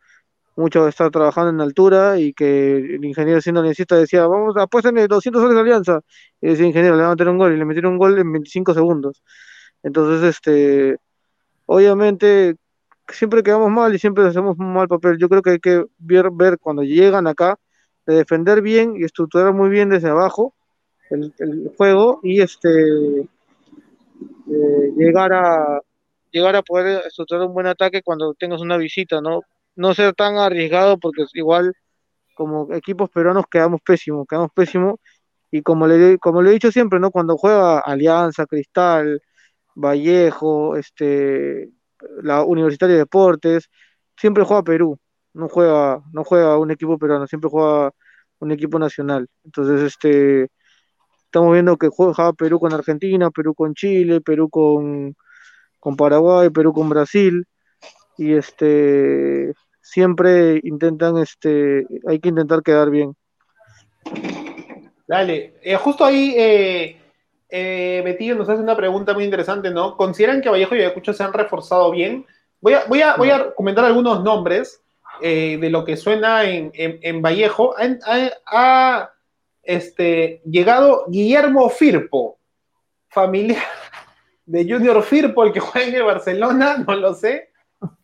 mucho 0.57 0.87
estar 0.87 1.11
trabajando 1.11 1.51
en 1.51 1.61
altura 1.61 2.19
y 2.19 2.33
que 2.33 2.77
el 2.77 3.05
ingeniero 3.05 3.41
siendo 3.41 3.61
necesita 3.61 3.95
decía, 3.95 4.25
vamos 4.27 4.57
a 4.57 4.63
apuesten 4.63 4.95
200 5.07 5.41
soles 5.41 5.55
de 5.55 5.61
alianza. 5.61 6.01
Y 6.41 6.47
decía, 6.49 6.65
ingeniero, 6.65 6.95
le 6.95 7.03
van 7.03 7.11
a 7.11 7.15
meter 7.15 7.29
un 7.29 7.37
gol 7.37 7.53
y 7.53 7.57
le 7.57 7.65
metieron 7.65 7.93
un 7.93 7.99
gol 7.99 8.17
en 8.17 8.31
25 8.31 8.73
segundos. 8.73 9.23
Entonces, 9.83 10.23
este, 10.23 10.97
obviamente, 11.67 12.55
siempre 13.09 13.43
quedamos 13.43 13.71
mal 13.71 13.93
y 13.93 13.99
siempre 13.99 14.25
hacemos 14.25 14.57
un 14.59 14.73
mal 14.73 14.87
papel. 14.87 15.17
Yo 15.17 15.29
creo 15.29 15.41
que 15.41 15.51
hay 15.51 15.59
que 15.59 15.85
ver, 15.97 16.29
ver 16.31 16.57
cuando 16.59 16.83
llegan 16.83 17.27
acá, 17.27 17.59
de 18.05 18.15
defender 18.15 18.61
bien 18.61 18.95
y 18.97 19.03
estructurar 19.03 19.53
muy 19.53 19.69
bien 19.69 19.89
desde 19.89 20.09
abajo 20.09 20.53
el, 21.09 21.33
el 21.39 21.71
juego 21.77 22.19
y 22.23 22.41
este 22.41 22.69
eh, 24.49 24.93
llegar 24.95 25.33
a 25.33 25.81
llegar 26.31 26.55
a 26.55 26.61
poder 26.61 27.03
estructurar 27.05 27.47
un 27.47 27.53
buen 27.53 27.67
ataque 27.67 28.01
cuando 28.01 28.33
tengas 28.33 28.61
una 28.61 28.77
visita, 28.77 29.21
¿no? 29.21 29.41
No 29.75 29.93
ser 29.93 30.13
tan 30.13 30.37
arriesgado 30.37 30.97
porque 30.97 31.25
igual 31.33 31.73
como 32.35 32.73
equipos 32.73 33.09
peruanos 33.09 33.45
quedamos 33.49 33.81
pésimos, 33.81 34.27
quedamos 34.27 34.51
pésimos 34.53 34.95
y 35.51 35.61
como 35.61 35.87
le 35.87 36.17
como 36.19 36.41
le 36.41 36.51
he 36.51 36.53
dicho 36.53 36.71
siempre, 36.71 36.99
¿no? 36.99 37.11
Cuando 37.11 37.37
juega 37.37 37.79
Alianza, 37.79 38.45
Cristal, 38.45 39.21
Vallejo, 39.75 40.75
este 40.77 41.69
la 42.21 42.43
Universitaria 42.43 42.95
de 42.95 43.01
Deportes, 43.01 43.69
siempre 44.17 44.43
juega 44.43 44.63
Perú, 44.63 44.99
no 45.33 45.49
juega 45.49 46.01
no 46.13 46.23
juega 46.23 46.57
un 46.57 46.71
equipo 46.71 46.97
peruano, 46.97 47.27
siempre 47.27 47.49
juega 47.49 47.91
un 48.39 48.51
equipo 48.51 48.79
nacional. 48.79 49.27
Entonces, 49.43 49.81
este 49.81 50.49
estamos 51.25 51.53
viendo 51.53 51.77
que 51.77 51.89
juega 51.89 52.33
Perú 52.33 52.59
con 52.59 52.73
Argentina, 52.73 53.29
Perú 53.31 53.53
con 53.53 53.73
Chile, 53.73 54.21
Perú 54.21 54.49
con, 54.49 55.15
con 55.79 55.95
Paraguay, 55.95 56.49
Perú 56.49 56.73
con 56.73 56.89
Brasil 56.89 57.45
y 58.17 58.33
este 58.33 59.53
siempre 59.81 60.59
intentan 60.63 61.17
este 61.17 61.85
hay 62.07 62.19
que 62.19 62.29
intentar 62.29 62.61
quedar 62.63 62.89
bien. 62.89 63.15
Dale, 65.07 65.55
Eh, 65.61 65.75
justo 65.75 66.03
ahí 66.03 66.33
eh, 66.37 67.01
eh, 67.49 68.01
Betillo 68.03 68.35
nos 68.35 68.49
hace 68.49 68.61
una 68.61 68.75
pregunta 68.75 69.13
muy 69.13 69.23
interesante, 69.23 69.69
¿no? 69.71 69.95
¿Consideran 69.97 70.41
que 70.41 70.49
Vallejo 70.49 70.75
y 70.75 70.79
Ayacucho 70.79 71.13
se 71.13 71.23
han 71.23 71.33
reforzado 71.33 71.91
bien? 71.91 72.25
Voy 72.61 72.73
a, 72.73 72.83
voy 72.87 73.01
a, 73.01 73.15
voy 73.15 73.29
a 73.29 73.53
comentar 73.53 73.85
algunos 73.85 74.23
nombres 74.23 74.81
eh, 75.21 75.57
de 75.59 75.69
lo 75.69 75.85
que 75.85 75.95
suena 75.97 76.43
en, 76.43 76.71
en, 76.73 76.99
en 77.01 77.21
Vallejo. 77.21 77.75
Ha, 77.77 77.87
ha- 78.05 78.31
ha, 78.47 79.11
este, 79.63 80.41
llegado 80.45 81.05
Guillermo 81.07 81.69
Firpo, 81.69 82.37
familiar 83.09 83.61
de 84.45 84.63
Junior 84.63 85.01
Firpo, 85.03 85.43
el 85.43 85.51
que 85.53 85.59
juega 85.59 85.87
en 85.87 85.95
el 85.95 86.03
Barcelona, 86.03 86.83
no 86.87 86.95
lo 86.95 87.13
sé. 87.13 87.49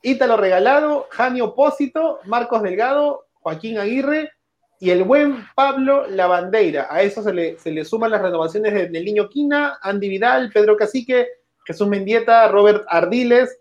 Ítalo 0.04 0.38
Regalado, 0.38 1.08
Jani 1.10 1.42
Opósito, 1.42 2.20
Marcos 2.26 2.62
Delgado, 2.62 3.26
Joaquín 3.42 3.78
Aguirre 3.80 4.32
y 4.80 4.90
el 4.90 5.04
buen 5.04 5.46
Pablo 5.56 6.08
Lavandeira. 6.08 6.88
A 6.90 7.02
eso 7.02 7.24
se 7.24 7.34
le, 7.34 7.58
se 7.58 7.72
le 7.72 7.86
suman 7.86 8.12
las 8.12 8.22
renovaciones 8.22 8.74
de- 8.74 8.90
del 8.90 9.06
Niño 9.06 9.30
Quina, 9.30 9.78
Andy 9.82 10.10
Vidal, 10.10 10.52
Pedro 10.54 10.76
Cacique, 10.76 11.28
Jesús 11.66 11.88
Mendieta, 11.88 12.48
Robert 12.50 12.84
Ardiles, 12.90 13.58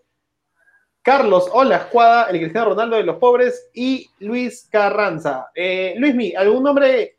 Carlos 1.01 1.49
Olascuada, 1.51 2.25
el 2.29 2.39
Cristiano 2.39 2.69
Ronaldo 2.69 2.95
de 2.95 3.03
los 3.03 3.17
Pobres 3.17 3.69
y 3.73 4.09
Luis 4.19 4.67
Carranza. 4.71 5.47
Eh, 5.53 5.95
Luismi, 5.97 6.33
¿algún 6.35 6.63
nombre? 6.63 7.17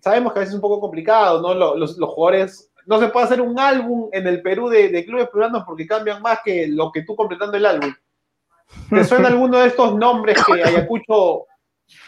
Sabemos 0.00 0.32
que 0.32 0.38
a 0.38 0.40
veces 0.40 0.50
es 0.52 0.56
un 0.56 0.60
poco 0.60 0.80
complicado, 0.80 1.40
¿no? 1.42 1.54
Los, 1.54 1.76
los- 1.78 1.98
los 1.98 2.10
jugadores. 2.10 2.70
No 2.86 3.00
se 3.00 3.08
puede 3.08 3.26
hacer 3.26 3.40
un 3.40 3.58
álbum 3.58 4.08
en 4.12 4.26
el 4.26 4.42
Perú 4.42 4.68
de, 4.68 4.88
de 4.90 5.04
clubes 5.06 5.28
peruanos 5.30 5.64
porque 5.66 5.86
cambian 5.86 6.20
más 6.20 6.40
que 6.44 6.66
lo 6.68 6.92
que 6.92 7.02
tú 7.02 7.16
completando 7.16 7.56
el 7.56 7.64
álbum. 7.66 7.92
¿Te 8.90 9.04
suena 9.04 9.28
alguno 9.28 9.58
de 9.58 9.68
estos 9.68 9.94
nombres 9.96 10.36
que 10.44 10.62
Ayacucho 10.62 11.46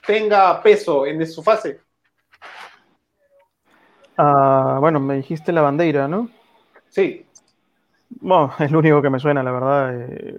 tenga 0.07 0.63
peso 0.63 1.07
en 1.07 1.27
su 1.27 1.43
fase? 1.43 1.81
Ah, 4.17 4.79
bueno, 4.81 4.99
me 5.01 5.17
dijiste 5.17 5.53
la 5.53 5.63
bandera, 5.63 6.09
¿no? 6.09 6.31
Sí. 6.89 7.27
Bueno, 8.09 8.53
es 8.59 8.71
lo 8.71 8.79
único 8.79 9.03
que 9.03 9.11
me 9.11 9.21
suena, 9.21 9.43
la 9.43 9.53
verdad, 9.53 10.01
eh, 10.01 10.39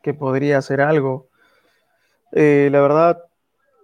que 0.00 0.14
podría 0.14 0.58
hacer 0.58 0.80
algo. 0.80 1.28
Eh, 2.32 2.68
la 2.72 2.80
verdad, 2.80 3.18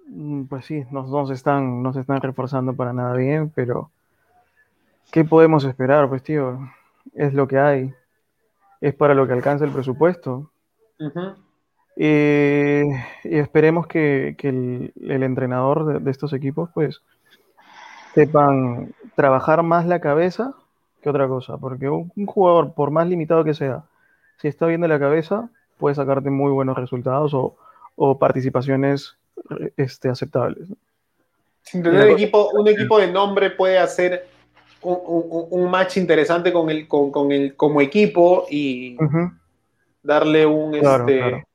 mm, 0.07 0.45
pues 0.45 0.65
sí, 0.65 0.85
no, 0.91 1.07
no 1.07 1.27
se 1.27 1.35
están, 1.35 1.83
no 1.83 1.93
se 1.93 2.01
están 2.01 2.21
reforzando 2.21 2.75
para 2.75 2.93
nada 2.93 3.15
bien, 3.15 3.51
pero 3.55 3.91
¿qué 5.13 5.25
podemos 5.25 5.65
esperar? 5.65 6.09
Pues 6.09 6.23
tío, 6.23 6.59
es 7.15 7.35
lo 7.35 7.47
que 7.47 7.59
hay, 7.59 7.95
es 8.81 8.95
para 8.95 9.15
lo 9.15 9.27
que 9.27 9.35
alcanza 9.35 9.65
el 9.65 9.73
presupuesto. 9.73 10.51
Eh, 12.01 12.85
y 13.25 13.39
esperemos 13.39 13.89
que, 13.89 14.37
que 14.39 14.49
el, 14.51 14.93
el 15.03 15.23
entrenador 15.25 15.85
de, 15.85 15.99
de 15.99 16.11
estos 16.13 16.33
equipos, 16.33 16.71
pues, 16.73 17.03
sepan 18.15 18.95
trabajar 19.17 19.63
más 19.63 19.85
la 19.87 20.01
cabeza 20.01 20.55
que 21.03 21.11
otra 21.11 21.27
cosa, 21.29 21.57
porque 21.59 21.89
un, 21.89 22.13
un 22.17 22.27
jugador, 22.27 22.73
por 22.75 22.91
más 22.91 23.09
limitado 23.09 23.43
que 23.45 23.55
sea, 23.55 23.83
si 24.41 24.49
está 24.49 24.67
bien 24.67 24.81
de 24.81 24.89
la 24.89 24.99
cabeza, 24.99 25.49
puede 25.77 25.95
sacarte 25.97 26.31
muy 26.31 26.51
buenos 26.53 26.77
resultados 26.77 27.35
o, 27.35 27.57
o 27.97 28.19
participaciones 28.19 29.17
eh, 29.61 29.73
este, 29.77 30.09
aceptables. 30.09 30.69
Sin 31.63 31.83
tener 31.83 32.09
equipo, 32.11 32.51
un 32.53 32.69
equipo 32.69 32.99
de 32.99 33.11
nombre 33.13 33.51
puede 33.51 33.79
hacer 33.79 34.27
un, 34.83 34.99
un- 35.05 35.47
un 35.51 35.71
match 35.71 35.97
interesante 35.97 36.53
con 36.53 36.71
el, 36.71 36.87
con, 36.89 37.11
con 37.11 37.31
el, 37.33 37.57
como 37.57 37.81
equipo 37.81 38.47
y 38.49 38.97
darle 40.03 40.47
un 40.47 40.73
Claro, 40.73 41.05
este. 41.09 41.19
claro. 41.19 41.48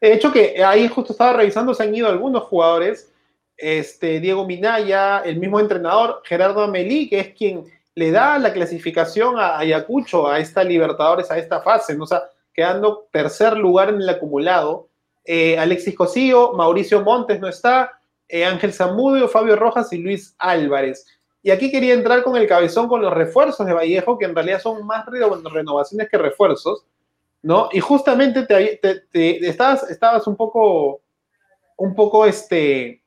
De 0.00 0.12
hecho, 0.12 0.30
que 0.32 0.62
ahí 0.62 0.88
justo 0.88 1.12
estaba 1.12 1.32
revisando, 1.32 1.74
se 1.74 1.82
han 1.82 1.94
ido 1.94 2.08
algunos 2.08 2.44
jugadores. 2.44 3.12
Este, 3.56 4.20
Diego 4.20 4.46
Minaya, 4.46 5.18
el 5.24 5.38
mismo 5.38 5.58
entrenador, 5.58 6.22
Gerardo 6.24 6.62
Amelí, 6.62 7.08
que 7.08 7.18
es 7.18 7.34
quien 7.34 7.64
le 7.96 8.12
da 8.12 8.38
la 8.38 8.52
clasificación 8.52 9.36
a 9.36 9.58
Ayacucho 9.58 10.28
a 10.28 10.38
esta 10.38 10.62
Libertadores, 10.62 11.30
a 11.32 11.38
esta 11.38 11.60
fase, 11.60 11.96
¿no? 11.96 12.04
O 12.04 12.08
quedando 12.54 13.08
tercer 13.10 13.56
lugar 13.56 13.88
en 13.88 14.00
el 14.00 14.08
acumulado. 14.08 14.86
Eh, 15.24 15.58
Alexis 15.58 15.96
Cosío, 15.96 16.52
Mauricio 16.52 17.02
Montes 17.02 17.40
no 17.40 17.48
está, 17.48 17.98
eh, 18.28 18.44
Ángel 18.44 18.72
Zamudio, 18.72 19.28
Fabio 19.28 19.56
Rojas 19.56 19.92
y 19.92 19.98
Luis 19.98 20.34
Álvarez. 20.38 21.04
Y 21.42 21.50
aquí 21.50 21.70
quería 21.70 21.94
entrar 21.94 22.22
con 22.22 22.36
el 22.36 22.46
cabezón 22.46 22.88
con 22.88 23.02
los 23.02 23.12
refuerzos 23.12 23.66
de 23.66 23.72
Vallejo, 23.72 24.18
que 24.18 24.26
en 24.26 24.34
realidad 24.34 24.60
son 24.60 24.86
más 24.86 25.04
reno- 25.06 25.40
renovaciones 25.52 26.08
que 26.08 26.18
refuerzos, 26.18 26.84
¿no? 27.42 27.68
Y 27.72 27.80
justamente 27.80 28.42
te, 28.46 28.76
te- 28.82 29.00
te- 29.00 29.48
estabas, 29.48 29.88
estabas 29.90 30.26
un 30.26 30.36
poco, 30.36 31.00
un 31.76 31.94
poco 31.94 32.26
este, 32.26 33.02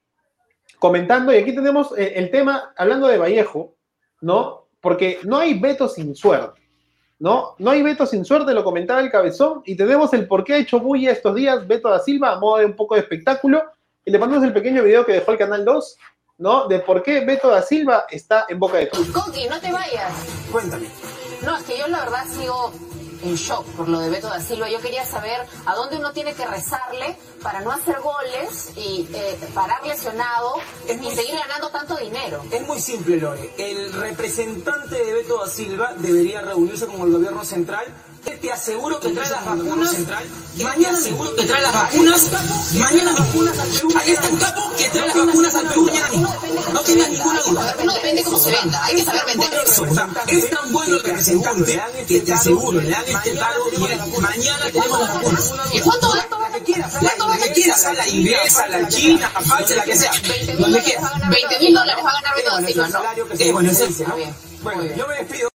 comentando, 0.80 1.34
y 1.34 1.38
aquí 1.38 1.54
tenemos 1.54 1.92
el, 1.98 2.08
el 2.14 2.32
tema, 2.32 2.74
hablando 2.78 3.08
de 3.08 3.18
Vallejo, 3.18 3.76
¿no? 4.22 4.68
Porque 4.80 5.20
no 5.24 5.38
hay 5.38 5.60
veto 5.60 5.88
sin 5.88 6.16
suerte, 6.16 6.62
¿no? 7.20 7.56
No 7.60 7.72
hay 7.72 7.82
veto 7.84 8.06
sin 8.06 8.26
suerte, 8.26 8.54
lo 8.54 8.64
comentaba 8.64 9.00
el 9.02 9.12
cabezón, 9.12 9.62
y 9.66 9.76
tenemos 9.76 10.14
el 10.14 10.28
por 10.28 10.44
qué 10.44 10.54
ha 10.54 10.58
hecho 10.58 10.80
bulla 10.80 11.12
estos 11.12 11.36
días 11.36 11.68
Beto 11.68 11.90
da 11.90 12.00
Silva 12.00 12.32
a 12.34 12.40
modo 12.40 12.58
de 12.58 12.66
un 12.66 12.76
poco 12.76 12.96
de 12.96 13.02
espectáculo, 13.02 13.62
y 14.04 14.12
le 14.12 14.18
mandamos 14.18 14.44
el 14.46 14.54
pequeño 14.54 14.82
video 14.84 15.06
que 15.06 15.14
dejó 15.14 15.32
el 15.32 15.38
Canal 15.38 15.64
2, 15.64 15.98
¿no? 16.40 16.68
De 16.68 16.80
por 16.80 17.04
qué 17.04 17.20
Beto 17.20 17.50
da 17.50 17.62
Silva 17.62 18.06
está 18.10 18.46
en 18.50 18.58
boca 18.58 18.78
de 18.78 18.88
todos. 18.88 19.08
Conti, 19.10 19.48
no 19.48 19.60
te 19.60 19.72
vayas. 19.72 20.12
Cuéntame. 20.52 20.88
No, 21.46 21.56
es 21.58 21.64
que 21.64 21.78
yo 21.78 21.88
la 21.88 22.00
verdad 22.00 22.26
sigo 22.28 22.72
en 23.24 23.36
shock 23.36 23.66
por 23.78 23.88
lo 23.88 24.00
de 24.00 24.10
Beto 24.10 24.28
da 24.28 24.40
Silva. 24.40 24.70
Yo 24.70 24.80
quería 24.80 25.06
saber 25.06 25.40
a 25.66 25.76
dónde 25.76 25.98
uno 25.98 26.12
tiene 26.12 26.34
que 26.34 26.46
rezarle 26.46 27.18
para 27.42 27.62
no 27.62 27.72
hacer 27.72 28.00
goles 28.02 28.72
y 28.76 29.08
eh, 29.14 29.38
parar 29.54 29.86
lesionado 29.86 30.56
Es 30.88 31.02
y 31.02 31.16
seguir 31.16 31.36
ganando 31.36 31.70
tanto 31.70 31.98
dinero. 31.98 32.44
Es 32.52 32.66
muy 32.68 32.80
simple, 32.80 33.18
Lore. 33.18 33.54
El 33.58 33.94
representante 33.94 34.96
de 35.04 35.14
Beto 35.14 35.40
da 35.40 35.48
Silva 35.48 35.94
debería 35.98 36.42
reunirse 36.42 36.88
con 36.88 37.02
el 37.02 37.12
gobierno 37.12 37.44
central. 37.44 37.86
Te 38.24 38.52
aseguro 38.52 39.00
que 39.00 39.10
trae 39.10 39.30
las 39.30 39.46
vacunas. 39.46 39.96
Mañana 40.62 41.02
seguro 41.02 41.36
que 41.36 41.44
trae 41.44 41.62
las 41.62 41.74
vacunas. 41.74 42.30
Mañana 42.74 43.14
vacunas 43.14 43.60
al 43.60 43.68
Perú. 43.70 43.90
Ahí 44.00 44.12
está 44.12 44.30
un 44.30 44.38
capo 44.38 44.72
que 44.78 44.90
trae 44.90 45.08
las 45.08 45.16
vacunas 45.26 45.56
al 45.56 45.68
Perú 45.68 45.86
mañana 45.86 46.10
mismo. 46.10 46.36
No 46.74 46.80
tengas 46.82 47.10
ninguna 47.10 47.42
duda. 47.42 47.76
Uno 47.82 47.94
depende 47.94 48.24
cómo 48.24 48.38
se 48.38 48.52
venda, 48.52 48.86
hay 48.86 48.96
que 48.96 49.04
saber 49.04 49.26
vender. 49.26 49.50
Eso, 49.66 49.86
es 50.28 50.50
tan 50.50 50.72
bueno 50.72 50.96
el 50.96 51.04
representante 51.04 51.82
que 52.08 52.20
te 52.22 52.34
aseguro, 52.34 52.82
le 52.82 52.96
han 52.96 53.10
intentado 53.10 53.64
y 53.72 54.20
mañana 54.22 54.66
tenemos 54.72 55.00
las 55.00 55.14
vacunas. 55.14 55.54
¿Y 55.74 55.80
cuánto 55.80 56.10
va? 56.10 56.16
La 56.42 56.52
que 56.58 56.64
quieras, 56.64 56.94
que 56.94 57.86
a 57.86 57.94
la 57.94 58.08
inglesa, 58.08 58.64
a 58.64 58.68
la 58.68 58.88
china, 58.88 59.32
a 59.34 59.42
falsa, 59.42 59.76
la 59.76 59.84
que 59.84 59.96
sea. 59.96 60.12
20 60.12 60.56
Donde 60.58 60.84
quieras. 60.84 61.04
dólares, 61.04 61.30
20 61.30 61.60
mil 61.60 61.74
dólares 61.74 62.06
va 62.06 62.10
a 62.10 62.22
ganar 62.22 62.32
¿no? 62.90 63.36
Eh, 63.40 63.52
bueno, 63.52 63.72
Está 63.72 64.08
¿no? 64.08 64.16
Bueno, 64.64 64.84
yo 64.96 65.08
me 65.08 65.16
despido. 65.16 65.52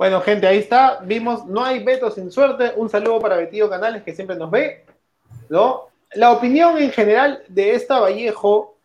Bueno, 0.00 0.22
gente, 0.22 0.46
ahí 0.46 0.56
está. 0.56 1.00
Vimos, 1.04 1.44
no 1.44 1.62
hay 1.62 1.84
veto 1.84 2.10
sin 2.10 2.32
suerte. 2.32 2.72
Un 2.74 2.88
saludo 2.88 3.20
para 3.20 3.36
Betío 3.36 3.68
Canales, 3.68 4.02
que 4.02 4.14
siempre 4.14 4.34
nos 4.34 4.50
ve. 4.50 4.86
¿no? 5.50 5.88
La 6.14 6.32
opinión 6.32 6.78
en 6.78 6.90
general 6.90 7.42
de 7.48 7.74
esta 7.74 8.00
Vallejo, 8.00 8.78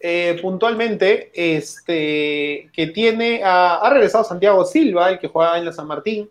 eh, 0.00 0.38
puntualmente, 0.40 1.30
este, 1.34 2.70
que 2.72 2.86
tiene, 2.94 3.42
a- 3.44 3.76
ha 3.76 3.90
regresado 3.90 4.24
Santiago 4.24 4.64
Silva, 4.64 5.10
el 5.10 5.18
que 5.18 5.28
juega 5.28 5.58
en 5.58 5.66
la 5.66 5.72
San 5.74 5.86
Martín, 5.86 6.30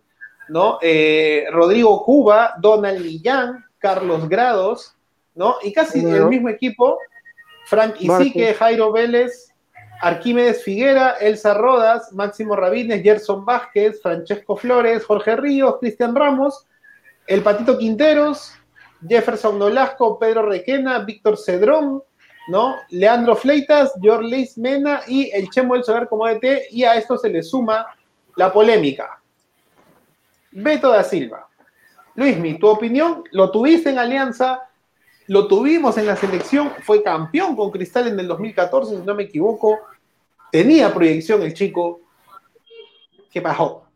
¿no? 0.50 0.80
Eh, 0.82 1.46
Rodrigo 1.52 2.04
Cuba, 2.04 2.56
Donald 2.58 3.06
Millán, 3.06 3.64
Carlos 3.78 4.28
Grados, 4.28 4.96
¿no? 5.36 5.58
Y 5.62 5.72
casi 5.72 6.00
el 6.00 6.26
mismo 6.26 6.50
equipo, 6.50 6.98
Frank 7.68 7.98
Isique, 8.00 8.56
Jairo 8.56 8.92
Vélez, 8.92 9.53
Arquímedes 10.04 10.64
Figuera, 10.64 11.12
Elsa 11.22 11.54
Rodas, 11.54 12.12
Máximo 12.12 12.58
Rabines, 12.58 13.01
Gerson 13.01 13.45
Vázquez, 13.45 14.01
Francesco 14.01 14.58
Flores, 14.58 15.06
Jorge 15.06 15.38
Ríos, 15.38 15.78
Cristian 15.80 16.14
Ramos, 16.14 16.68
el 17.26 17.41
Patito 17.41 17.78
Quinteros, 17.78 18.54
Jefferson 19.08 19.58
Nolasco, 19.58 20.20
Pedro 20.20 20.41
Requena, 20.45 20.99
Víctor 20.99 21.38
Cedrón, 21.38 22.04
¿no? 22.49 22.76
Leandro 22.89 23.38
Fleitas, 23.38 23.93
George 24.01 24.28
Leis 24.28 24.58
Mena 24.58 25.04
y 25.08 25.32
el 25.32 25.49
Chemo 25.49 25.74
del 25.74 25.86
Solar 25.86 26.10
como 26.10 26.28
DT, 26.28 26.68
y 26.72 26.84
a 26.84 26.95
esto 26.95 27.18
se 27.18 27.30
le 27.30 27.41
suma 27.41 27.86
la 28.36 28.51
polémica. 28.51 29.22
Beto 30.51 30.89
da 30.89 31.04
Silva. 31.06 31.47
Luismi, 32.16 32.60
tu 32.60 32.68
opinión, 32.68 33.24
lo 33.32 33.51
tuviste 33.51 33.89
en 33.89 33.99
Alianza, 33.99 34.68
lo 35.28 35.47
tuvimos 35.47 35.97
en 35.97 36.08
la 36.08 36.18
selección, 36.18 36.74
fue 36.82 37.01
campeón 37.01 37.56
con 37.56 37.72
Cristal 37.72 38.10
en 38.10 38.20
el 38.20 38.28
2014, 38.28 38.97
si 38.97 39.04
no 39.04 39.16
me 39.16 39.24
equivoco, 39.24 39.80
tenía 40.54 40.93
proyección 40.93 41.41
el 41.41 41.54
chico. 41.56 42.01
¿Qué 43.32 43.41
pasó? 43.41 43.88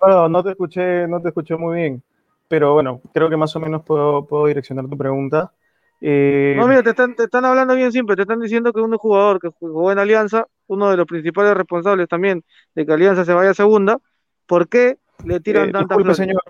No, 0.00 0.28
no 0.28 0.42
te 0.42 0.50
escuché, 0.50 1.06
no 1.06 1.20
te 1.20 1.28
escuché 1.28 1.56
muy 1.56 1.76
bien, 1.76 2.02
pero 2.48 2.74
bueno, 2.74 3.00
creo 3.12 3.28
que 3.30 3.36
más 3.36 3.54
o 3.54 3.60
menos 3.60 3.82
puedo, 3.84 4.26
puedo 4.26 4.46
direccionar 4.46 4.88
tu 4.88 4.96
pregunta. 4.96 5.52
Eh, 6.00 6.54
No, 6.56 6.66
mira, 6.66 6.82
te 6.82 6.90
están, 6.90 7.14
te 7.14 7.24
están 7.24 7.44
hablando 7.44 7.74
bien 7.76 7.92
simple, 7.92 8.16
te 8.16 8.22
están 8.22 8.40
diciendo 8.40 8.72
que 8.72 8.80
un 8.80 8.96
jugador 8.96 9.38
que 9.40 9.48
jugó 9.48 9.92
en 9.92 9.98
Alianza, 9.98 10.46
uno 10.66 10.90
de 10.90 10.96
los 10.96 11.06
principales 11.06 11.54
responsables 11.54 12.08
también 12.08 12.42
de 12.74 12.86
que 12.86 12.92
Alianza 12.92 13.24
se 13.24 13.34
vaya 13.34 13.50
a 13.50 13.54
segunda, 13.54 13.98
¿por 14.46 14.68
qué 14.68 14.98
le 15.22 15.38
tiran 15.40 15.68
eh, 15.68 15.72
tanta 15.72 15.94
disculpe, 15.94 16.02
flores? 16.02 16.16
señor. 16.16 16.42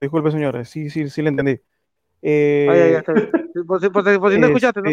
Disculpe, 0.00 0.30
señores, 0.30 0.68
sí, 0.68 0.90
sí, 0.90 1.10
sí 1.10 1.22
le 1.22 1.30
entendí. 1.30 1.60
Eh, 2.22 2.66
Ay, 2.70 2.80
ay, 2.80 2.92
está 2.94 3.12
bien. 3.12 3.30
Por 3.66 3.80
si, 3.80 3.90
por 3.90 4.04
si- 4.04 4.18
por 4.18 4.32
si 4.32 4.38
no 4.38 4.46
escuchaste, 4.46 4.80
¿no? 4.82 4.90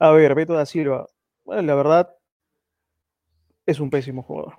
A 0.00 0.12
ver, 0.12 0.34
Beto 0.34 0.54
da 0.54 0.64
Silva, 0.64 1.06
bueno, 1.44 1.60
la 1.60 1.74
verdad, 1.74 2.16
es 3.66 3.80
un 3.80 3.90
pésimo 3.90 4.22
jugador. 4.22 4.54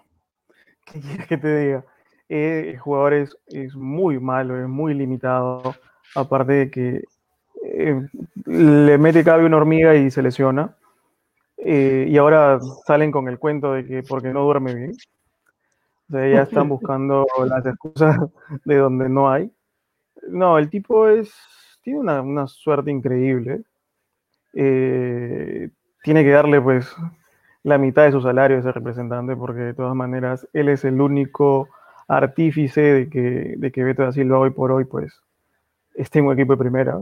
¿Qué 0.86 1.00
quieres 1.00 1.28
que 1.28 1.38
te 1.38 1.58
diga? 1.58 1.86
Eh, 2.30 2.70
el 2.70 2.80
jugador 2.80 3.14
es, 3.14 3.36
es 3.48 3.76
muy 3.76 4.20
malo, 4.20 4.62
es 4.62 4.68
muy 4.68 4.94
limitado. 4.94 5.76
Aparte 6.16 6.54
de 6.54 6.72
que 6.72 7.04
eh, 7.64 8.08
le 8.46 8.98
mete 9.00 9.24
cabe 9.24 9.46
una 9.46 9.58
hormiga 9.58 9.96
y 9.96 10.12
se 10.12 10.22
lesiona. 10.22 10.78
Eh, 11.58 12.06
y 12.08 12.18
ahora 12.18 12.60
salen 12.86 13.12
con 13.12 13.28
el 13.28 13.40
cuento 13.40 13.74
de 13.74 13.86
que 13.86 14.04
porque 14.04 14.30
no 14.30 14.44
duerme 14.44 14.76
bien. 14.76 14.92
O 16.10 16.14
sea, 16.14 16.28
ya 16.28 16.44
están 16.44 16.70
buscando 16.70 17.26
las 17.48 17.66
excusas 17.66 18.18
de 18.64 18.76
donde 18.76 19.10
no 19.10 19.32
hay. 19.32 19.52
No, 20.28 20.60
el 20.60 20.70
tipo 20.70 21.08
es. 21.08 21.34
Tiene 21.82 22.00
una, 22.00 22.22
una 22.22 22.46
suerte 22.46 22.92
increíble. 22.92 23.64
Eh, 24.54 25.70
tiene 26.04 26.24
que 26.24 26.32
darle, 26.32 26.62
pues, 26.62 26.94
la 27.64 27.78
mitad 27.78 28.04
de 28.04 28.12
su 28.12 28.22
salario 28.22 28.58
a 28.58 28.60
ese 28.60 28.72
representante, 28.72 29.36
porque 29.36 29.62
de 29.62 29.74
todas 29.74 29.96
maneras 29.96 30.48
él 30.54 30.70
es 30.70 30.84
el 30.84 31.00
único 31.00 31.70
artífice 32.08 32.82
de 32.82 33.10
que, 33.10 33.56
de 33.58 33.72
que 33.72 33.84
Beto 33.84 34.04
da 34.04 34.12
Silva 34.12 34.40
hoy 34.40 34.50
por 34.50 34.72
hoy, 34.72 34.86
pues, 34.86 35.22
esté 35.96 36.20
en 36.20 36.26
un 36.26 36.34
equipo 36.34 36.54
de 36.54 36.60
primera. 36.60 37.00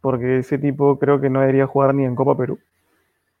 Porque 0.00 0.38
ese 0.38 0.58
tipo 0.58 0.98
creo 0.98 1.20
que 1.20 1.30
no 1.30 1.40
debería 1.40 1.66
jugar 1.66 1.94
ni 1.94 2.04
en 2.04 2.16
Copa 2.16 2.36
Perú, 2.36 2.58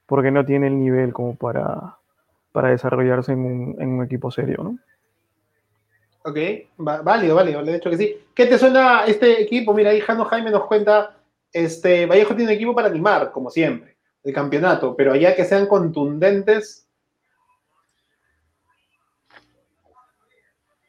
porque 0.06 0.30
no 0.30 0.44
tiene 0.44 0.68
el 0.68 0.78
nivel 0.78 1.12
como 1.12 1.34
para, 1.36 1.96
para 2.52 2.68
desarrollarse 2.68 3.32
en 3.32 3.40
un, 3.40 3.76
en 3.80 3.88
un 3.90 4.04
equipo 4.04 4.30
serio, 4.30 4.62
¿no? 4.62 4.78
Ok, 6.24 6.38
válido, 6.76 7.34
válido, 7.34 7.64
de 7.64 7.76
hecho 7.76 7.90
que 7.90 7.96
sí. 7.96 8.16
¿Qué 8.32 8.46
te 8.46 8.56
suena 8.56 9.04
este 9.06 9.42
equipo? 9.42 9.74
Mira, 9.74 9.90
ahí 9.90 10.00
Jano 10.00 10.24
Jaime 10.26 10.52
nos 10.52 10.66
cuenta, 10.66 11.16
este, 11.52 12.06
Vallejo 12.06 12.34
tiene 12.34 12.52
un 12.52 12.56
equipo 12.56 12.74
para 12.74 12.88
animar, 12.88 13.30
como 13.32 13.50
siempre, 13.50 13.96
el 14.24 14.32
campeonato, 14.32 14.96
pero 14.96 15.12
allá 15.12 15.34
que 15.34 15.44
sean 15.44 15.66
contundentes. 15.66 16.88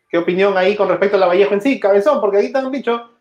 ¿Qué 0.10 0.18
opinión 0.18 0.56
ahí 0.58 0.76
con 0.76 0.88
respecto 0.88 1.18
a 1.18 1.20
la 1.20 1.28
Vallejo 1.28 1.54
en 1.54 1.62
sí, 1.62 1.80
cabezón? 1.80 2.22
Porque 2.22 2.38
ahí 2.38 2.52
te 2.52 2.60
han 2.60 2.72
dicho, 2.72 3.12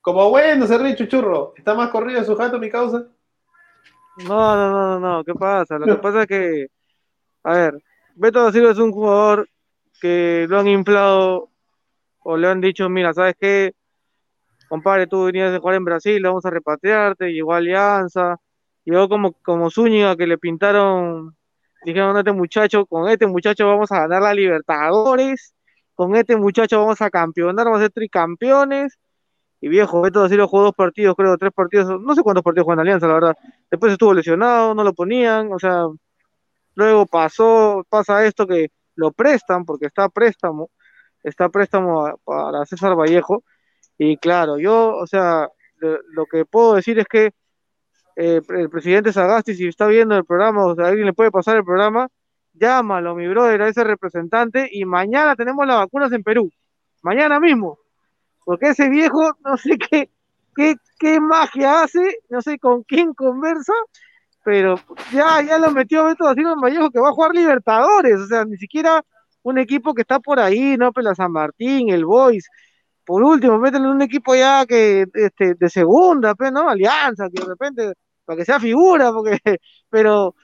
como 0.00 0.30
bueno, 0.30 0.66
se 0.66 0.78
ríe 0.78 0.96
chuchurro, 0.96 1.52
está 1.56 1.74
más 1.74 1.90
corrido 1.90 2.24
su 2.24 2.34
jato, 2.34 2.58
mi 2.58 2.70
causa. 2.70 3.06
No, 4.26 4.56
no, 4.56 4.70
no, 4.70 4.98
no, 4.98 5.00
no, 5.00 5.24
¿qué 5.24 5.34
pasa? 5.34 5.78
Lo 5.78 5.86
que 5.86 5.94
pasa 6.02 6.22
es 6.22 6.26
que, 6.26 6.68
a 7.44 7.52
ver, 7.52 7.82
Beto 8.14 8.42
da 8.42 8.50
Silva 8.50 8.70
es 8.70 8.78
un 8.78 8.90
jugador 8.90 9.48
que 10.00 10.46
lo 10.48 10.58
han 10.58 10.68
inflado 10.68 11.50
o 12.20 12.36
le 12.36 12.48
han 12.48 12.60
dicho, 12.60 12.88
mira, 12.88 13.12
¿sabes 13.14 13.36
qué? 13.38 13.74
Compadre, 14.68 15.06
tú 15.06 15.24
venías 15.24 15.50
de 15.52 15.58
jugar 15.58 15.76
en 15.76 15.84
Brasil, 15.84 16.22
vamos 16.22 16.44
a 16.44 16.50
repatriarte, 16.50 17.32
llegó 17.32 17.54
a 17.54 17.58
Alianza, 17.58 18.36
llegó 18.84 19.08
como, 19.08 19.32
como 19.42 19.70
Zúñiga 19.70 20.16
que 20.16 20.26
le 20.26 20.36
pintaron, 20.38 21.34
dijeron, 21.84 22.16
este 22.18 22.32
muchacho, 22.32 22.84
con 22.86 23.08
este 23.08 23.26
muchacho 23.26 23.66
vamos 23.66 23.90
a 23.92 24.00
ganar 24.00 24.22
la 24.22 24.34
Libertadores, 24.34 25.54
con 25.94 26.14
este 26.16 26.36
muchacho 26.36 26.80
vamos 26.80 27.00
a 27.00 27.10
campeonar, 27.10 27.64
vamos 27.66 27.80
a 27.80 27.84
ser 27.84 27.92
tricampeones, 27.92 28.98
y 29.60 29.68
viejo, 29.68 30.02
Beto 30.02 30.20
da 30.22 30.28
Silva 30.28 30.46
jugó 30.46 30.64
dos 30.64 30.74
partidos, 30.74 31.16
creo, 31.16 31.36
tres 31.38 31.52
partidos, 31.52 32.00
no 32.00 32.14
sé 32.14 32.22
cuántos 32.22 32.44
partidos 32.44 32.64
jugó 32.64 32.74
en 32.74 32.80
Alianza, 32.80 33.08
la 33.08 33.14
verdad, 33.14 33.34
después 33.70 33.92
estuvo 33.92 34.14
lesionado, 34.14 34.74
no 34.74 34.84
lo 34.84 34.92
ponían, 34.94 35.52
o 35.52 35.58
sea, 35.58 35.86
luego 36.74 37.06
pasó, 37.06 37.84
pasa 37.88 38.24
esto 38.26 38.46
que 38.46 38.68
lo 38.94 39.12
prestan, 39.12 39.64
porque 39.64 39.86
está 39.86 40.04
a 40.04 40.08
préstamo, 40.08 40.70
está 41.22 41.46
a 41.46 41.48
préstamo 41.50 42.06
a- 42.06 42.16
para 42.24 42.64
César 42.66 42.94
Vallejo, 42.96 43.44
y 43.98 44.16
claro, 44.16 44.58
yo, 44.58 44.96
o 44.96 45.06
sea, 45.06 45.48
lo, 45.80 46.26
que 46.26 46.44
puedo 46.44 46.74
decir 46.74 46.98
es 46.98 47.06
que 47.06 47.32
eh, 48.16 48.40
el 48.48 48.70
presidente 48.70 49.12
Sagasti, 49.12 49.54
si 49.54 49.66
está 49.66 49.86
viendo 49.86 50.16
el 50.16 50.24
programa, 50.24 50.64
o 50.66 50.74
sea, 50.74 50.86
alguien 50.86 51.06
le 51.06 51.12
puede 51.12 51.30
pasar 51.30 51.56
el 51.56 51.64
programa, 51.64 52.08
llámalo, 52.52 53.14
mi 53.14 53.28
brother, 53.28 53.62
a 53.62 53.68
ese 53.68 53.84
representante, 53.84 54.68
y 54.70 54.84
mañana 54.84 55.36
tenemos 55.36 55.66
las 55.66 55.78
vacunas 55.78 56.12
en 56.12 56.22
Perú, 56.22 56.50
mañana 57.02 57.40
mismo, 57.40 57.78
porque 58.44 58.68
ese 58.68 58.88
viejo, 58.88 59.32
no 59.44 59.56
sé 59.56 59.76
qué, 59.78 60.10
qué, 60.54 60.76
qué 60.98 61.20
magia 61.20 61.82
hace, 61.82 62.18
no 62.28 62.40
sé 62.40 62.58
con 62.58 62.82
quién 62.84 63.14
conversa, 63.14 63.74
pero 64.44 64.76
ya, 65.12 65.42
ya 65.42 65.58
lo 65.58 65.70
metió 65.72 66.04
Beto 66.04 66.24
da 66.24 66.34
Silva 66.34 66.54
Vallejo 66.54 66.90
que 66.90 67.00
va 67.00 67.08
a 67.08 67.12
jugar 67.12 67.34
Libertadores, 67.34 68.18
o 68.20 68.26
sea, 68.26 68.44
ni 68.44 68.56
siquiera 68.56 69.04
un 69.42 69.58
equipo 69.58 69.92
que 69.92 70.02
está 70.02 70.20
por 70.20 70.40
ahí, 70.40 70.76
¿no? 70.76 70.92
Pues 70.92 71.04
la 71.04 71.14
San 71.14 71.32
Martín, 71.32 71.90
el 71.90 72.04
Boys, 72.04 72.48
por 73.08 73.22
último, 73.24 73.58
métele 73.58 73.86
en 73.86 73.92
un 73.92 74.02
equipo 74.02 74.34
ya 74.36 74.66
que, 74.66 75.06
este, 75.14 75.54
de 75.54 75.70
segunda, 75.70 76.34
pues, 76.36 76.52
¿no? 76.52 76.68
Alianza, 76.68 77.28
que 77.30 77.42
de 77.42 77.48
repente, 77.48 77.94
para 78.26 78.36
que 78.38 78.44
sea 78.44 78.60
figura, 78.60 79.12
porque, 79.12 79.38
pero 79.90 80.34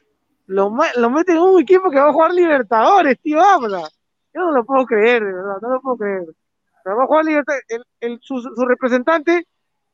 lo, 0.47 0.73
lo 0.97 1.11
meten 1.11 1.37
en 1.37 1.43
un 1.43 1.61
equipo 1.63 1.91
que 1.91 1.99
va 2.01 2.09
a 2.11 2.13
jugar 2.15 2.33
Libertadores, 2.35 3.21
tío, 3.23 3.41
habla. 3.43 3.83
Yo 4.35 4.43
no 4.43 4.53
lo 4.53 4.65
puedo 4.65 4.87
creer, 4.87 5.25
de 5.25 5.33
verdad, 5.35 5.57
no 5.63 5.71
lo 5.75 5.81
puedo 5.83 5.97
creer. 5.99 6.25
Pero 6.85 6.97
va 6.97 7.05
a 7.05 7.07
jugar 7.07 7.25
Libertadores, 7.27 7.65
el, 7.69 7.85
el- 8.01 8.19
su, 8.23 8.41
su 8.41 8.67
representante 8.67 9.47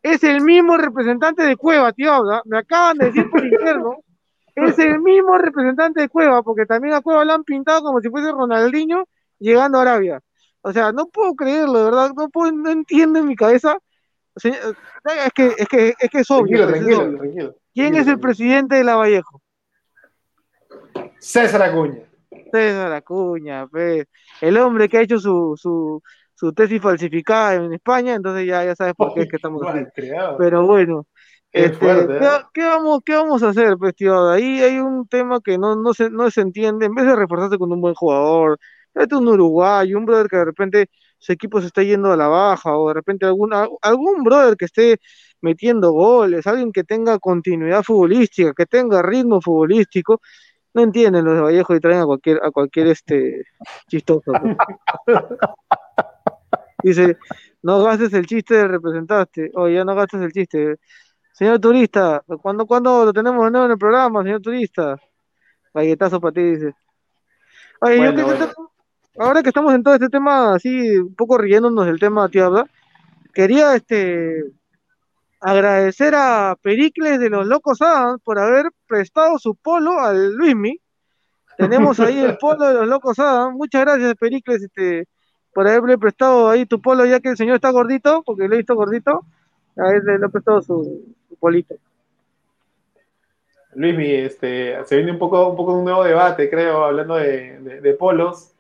es 0.03 0.25
el 0.25 0.43
mismo 0.43 0.77
representante 0.77 1.43
de 1.45 1.57
Cueva, 1.57 1.93
tío, 1.93 2.13
habla. 2.13 2.43
Me 2.47 2.59
acaban 2.59 2.99
de 2.99 3.07
decir 3.07 3.31
por 3.31 3.45
interno, 3.45 3.99
es 4.55 4.79
el 4.79 5.01
mismo 5.01 5.39
representante 5.39 6.01
de 6.03 6.09
Cueva, 6.09 6.43
porque 6.43 6.67
también 6.67 6.95
a 6.95 7.03
Cueva 7.03 7.25
lo 7.25 7.33
han 7.35 7.45
pintado 7.45 7.83
como 7.83 8.01
si 8.01 8.11
fuese 8.11 8.33
Ronaldinho 8.33 9.05
llegando 9.39 9.79
a 9.79 9.83
Arabia. 9.83 10.21
O 10.63 10.73
sea, 10.73 10.93
no 10.93 11.07
puedo 11.07 11.35
creerlo, 11.35 11.79
de 11.79 11.85
verdad, 11.85 12.11
no, 12.17 12.29
puedo, 12.29 12.53
no 12.53 12.71
entiendo 12.71 13.19
en 13.19 13.27
mi 13.27 13.37
cabeza. 13.37 13.79
O 14.35 14.41
sea, 14.41 14.53
es 14.53 15.33
que 15.35 15.55
es 15.59 15.69
que 15.69 15.95
es 15.99 16.11
que 16.11 16.19
es 16.21 16.31
obvio, 16.31 16.67
Tranquilo, 16.67 17.17
tranquilo. 17.17 17.57
¿Quién 17.75 17.95
es 17.95 18.07
el 18.07 18.19
presidente 18.19 18.77
de 18.77 18.85
la 18.85 18.97
Vallejo? 18.97 19.41
César 21.19 21.63
Acuña. 21.63 22.03
César 22.53 22.93
Acuña, 22.93 23.67
pues, 23.67 24.07
el 24.41 24.57
hombre 24.59 24.89
que 24.89 24.99
ha 24.99 25.03
hecho 25.03 25.19
su, 25.19 25.55
su, 25.57 26.03
su 26.35 26.53
tesis 26.53 26.81
falsificada 26.81 27.55
en 27.55 27.73
España, 27.73 28.15
entonces 28.15 28.47
ya, 28.47 28.65
ya 28.65 28.75
sabes 28.75 28.95
por 28.95 29.15
qué 29.15 29.23
es 29.23 29.29
que 29.29 29.37
estamos 29.37 29.63
aquí. 29.67 29.85
Pero 30.39 30.67
bueno, 30.67 31.07
este, 31.53 31.77
fuerte, 31.77 32.19
¿qué, 32.19 32.25
¿eh? 32.25 32.29
qué 32.55 32.65
vamos, 32.65 33.01
¿qué 33.05 33.15
vamos 33.15 33.43
a 33.43 33.49
hacer, 33.49 33.77
pues, 33.79 33.95
tío? 33.95 34.29
Ahí 34.29 34.61
hay 34.61 34.79
un 34.79 35.07
tema 35.09 35.41
que 35.41 35.59
no, 35.59 35.77
no, 35.77 35.93
se, 35.95 36.11
no 36.11 36.31
se 36.31 36.41
entiende. 36.43 36.87
En 36.87 36.95
vez 36.95 37.07
de 37.07 37.17
reforzarse 37.17 37.59
con 37.59 37.73
un 37.73 37.81
buen 37.81 37.95
jugador, 37.95 38.59
tráete 38.93 39.17
un 39.17 39.29
uruguayo, 39.29 39.99
un 39.99 40.07
brother 40.07 40.29
que 40.29 40.37
de 40.37 40.45
repente 40.45 40.91
su 41.19 41.33
equipo 41.33 41.61
se 41.61 41.67
está 41.69 41.83
yendo 41.83 42.13
a 42.13 42.17
la 42.17 42.29
baja, 42.29 42.77
o 42.77 42.89
de 42.89 42.95
repente 42.95 43.27
algún, 43.27 43.53
algún 43.83 44.23
brother 44.23 44.57
que 44.57 44.67
esté 44.67 45.01
metiendo 45.41 45.93
goles, 45.93 46.47
alguien 46.47 46.73
que 46.73 46.85
tenga 46.85 47.19
continuidad 47.19 47.83
futbolística, 47.83 48.53
que 48.55 48.67
tenga 48.67 49.03
ritmo 49.03 49.41
futbolístico. 49.41 50.21
No 50.73 50.83
entienden 50.83 51.25
los 51.25 51.35
de 51.35 51.41
Vallejo 51.41 51.75
y 51.75 51.81
traen 51.81 52.01
a 52.01 52.07
cualquier, 52.07 52.41
a 52.45 52.51
cualquier 52.53 52.87
este 52.89 53.43
chistoso. 53.89 54.33
pues. 55.05 55.17
Dice, 56.83 57.19
no 57.63 57.83
gastes 57.83 58.13
el 58.15 58.27
chiste 58.27 58.55
del 58.55 58.69
representante. 58.69 59.51
Oye, 59.55 59.75
ya 59.77 59.85
no 59.85 59.95
gastes 59.95 60.21
el 60.23 60.33
chiste. 60.33 60.77
Señor 61.41 61.59
turista, 61.59 62.23
¿cuándo, 62.43 62.67
¿cuándo 62.67 63.03
lo 63.07 63.15
tenemos 63.15 63.43
de 63.47 63.51
nuevo 63.51 63.65
en 63.65 63.73
el 63.73 63.79
programa, 63.79 64.23
señor 64.23 64.43
turista? 64.43 64.99
Galletazo 65.73 66.21
para 66.21 66.35
ti, 66.35 66.43
dice. 66.43 66.75
Oye, 67.81 67.95
yo 67.97 68.03
Bueno, 68.03 68.13
que- 68.15 68.21
yo 68.21 68.27
bueno. 68.27 68.47
tengo- 68.47 68.73
ahora 69.19 69.43
que 69.43 69.49
estamos 69.49 69.73
en 69.73 69.83
todo 69.83 69.95
este 69.95 70.11
tema, 70.11 70.53
así, 70.57 70.99
un 70.99 71.15
poco 71.15 71.39
riéndonos 71.39 71.87
del 71.87 71.99
tema, 71.99 72.29
tío, 72.29 72.51
¿verdad? 72.51 72.67
Quería, 73.33 73.75
este, 73.75 74.45
agradecer 75.41 76.15
a 76.15 76.57
Pericles 76.61 77.19
de 77.19 77.31
los 77.31 77.47
Locos 77.47 77.81
Adams 77.81 78.21
por 78.23 78.39
haber 78.39 78.67
prestado 78.87 79.39
su 79.39 79.55
polo 79.55 79.99
al 79.99 80.35
Luismi. 80.35 80.79
Tenemos 81.57 82.01
ahí 82.01 82.19
el 82.19 82.37
polo 82.39 82.67
de 82.69 82.75
los 82.75 82.87
Locos 82.87 83.19
Adams. 83.19 83.57
Muchas 83.57 83.81
gracias, 83.81 84.15
Pericles, 84.17 84.63
este, 84.63 85.09
por 85.55 85.67
haberle 85.67 85.97
prestado 85.97 86.51
ahí 86.51 86.67
tu 86.67 86.83
polo, 86.83 87.07
ya 87.07 87.19
que 87.19 87.31
el 87.31 87.39
señor 87.39 87.55
está 87.55 87.71
gordito, 87.71 88.23
porque 88.27 88.47
lo 88.47 88.53
he 88.53 88.59
visto 88.59 88.75
gordito. 88.75 89.25
A 89.79 89.89
él 89.93 90.03
le 90.05 90.27
he 90.27 90.29
prestado 90.29 90.61
su, 90.61 91.15
su 91.41 91.41
polito. 91.41 91.75
Luis, 93.75 93.97
este, 93.99 94.85
se 94.85 94.97
viene 94.97 95.13
un 95.13 95.19
poco, 95.19 95.49
un 95.49 95.57
poco 95.57 95.75
un 95.75 95.85
nuevo 95.85 96.03
debate, 96.03 96.51
creo, 96.51 96.85
hablando 96.85 97.17
de, 97.17 97.97
polos. 97.99 98.53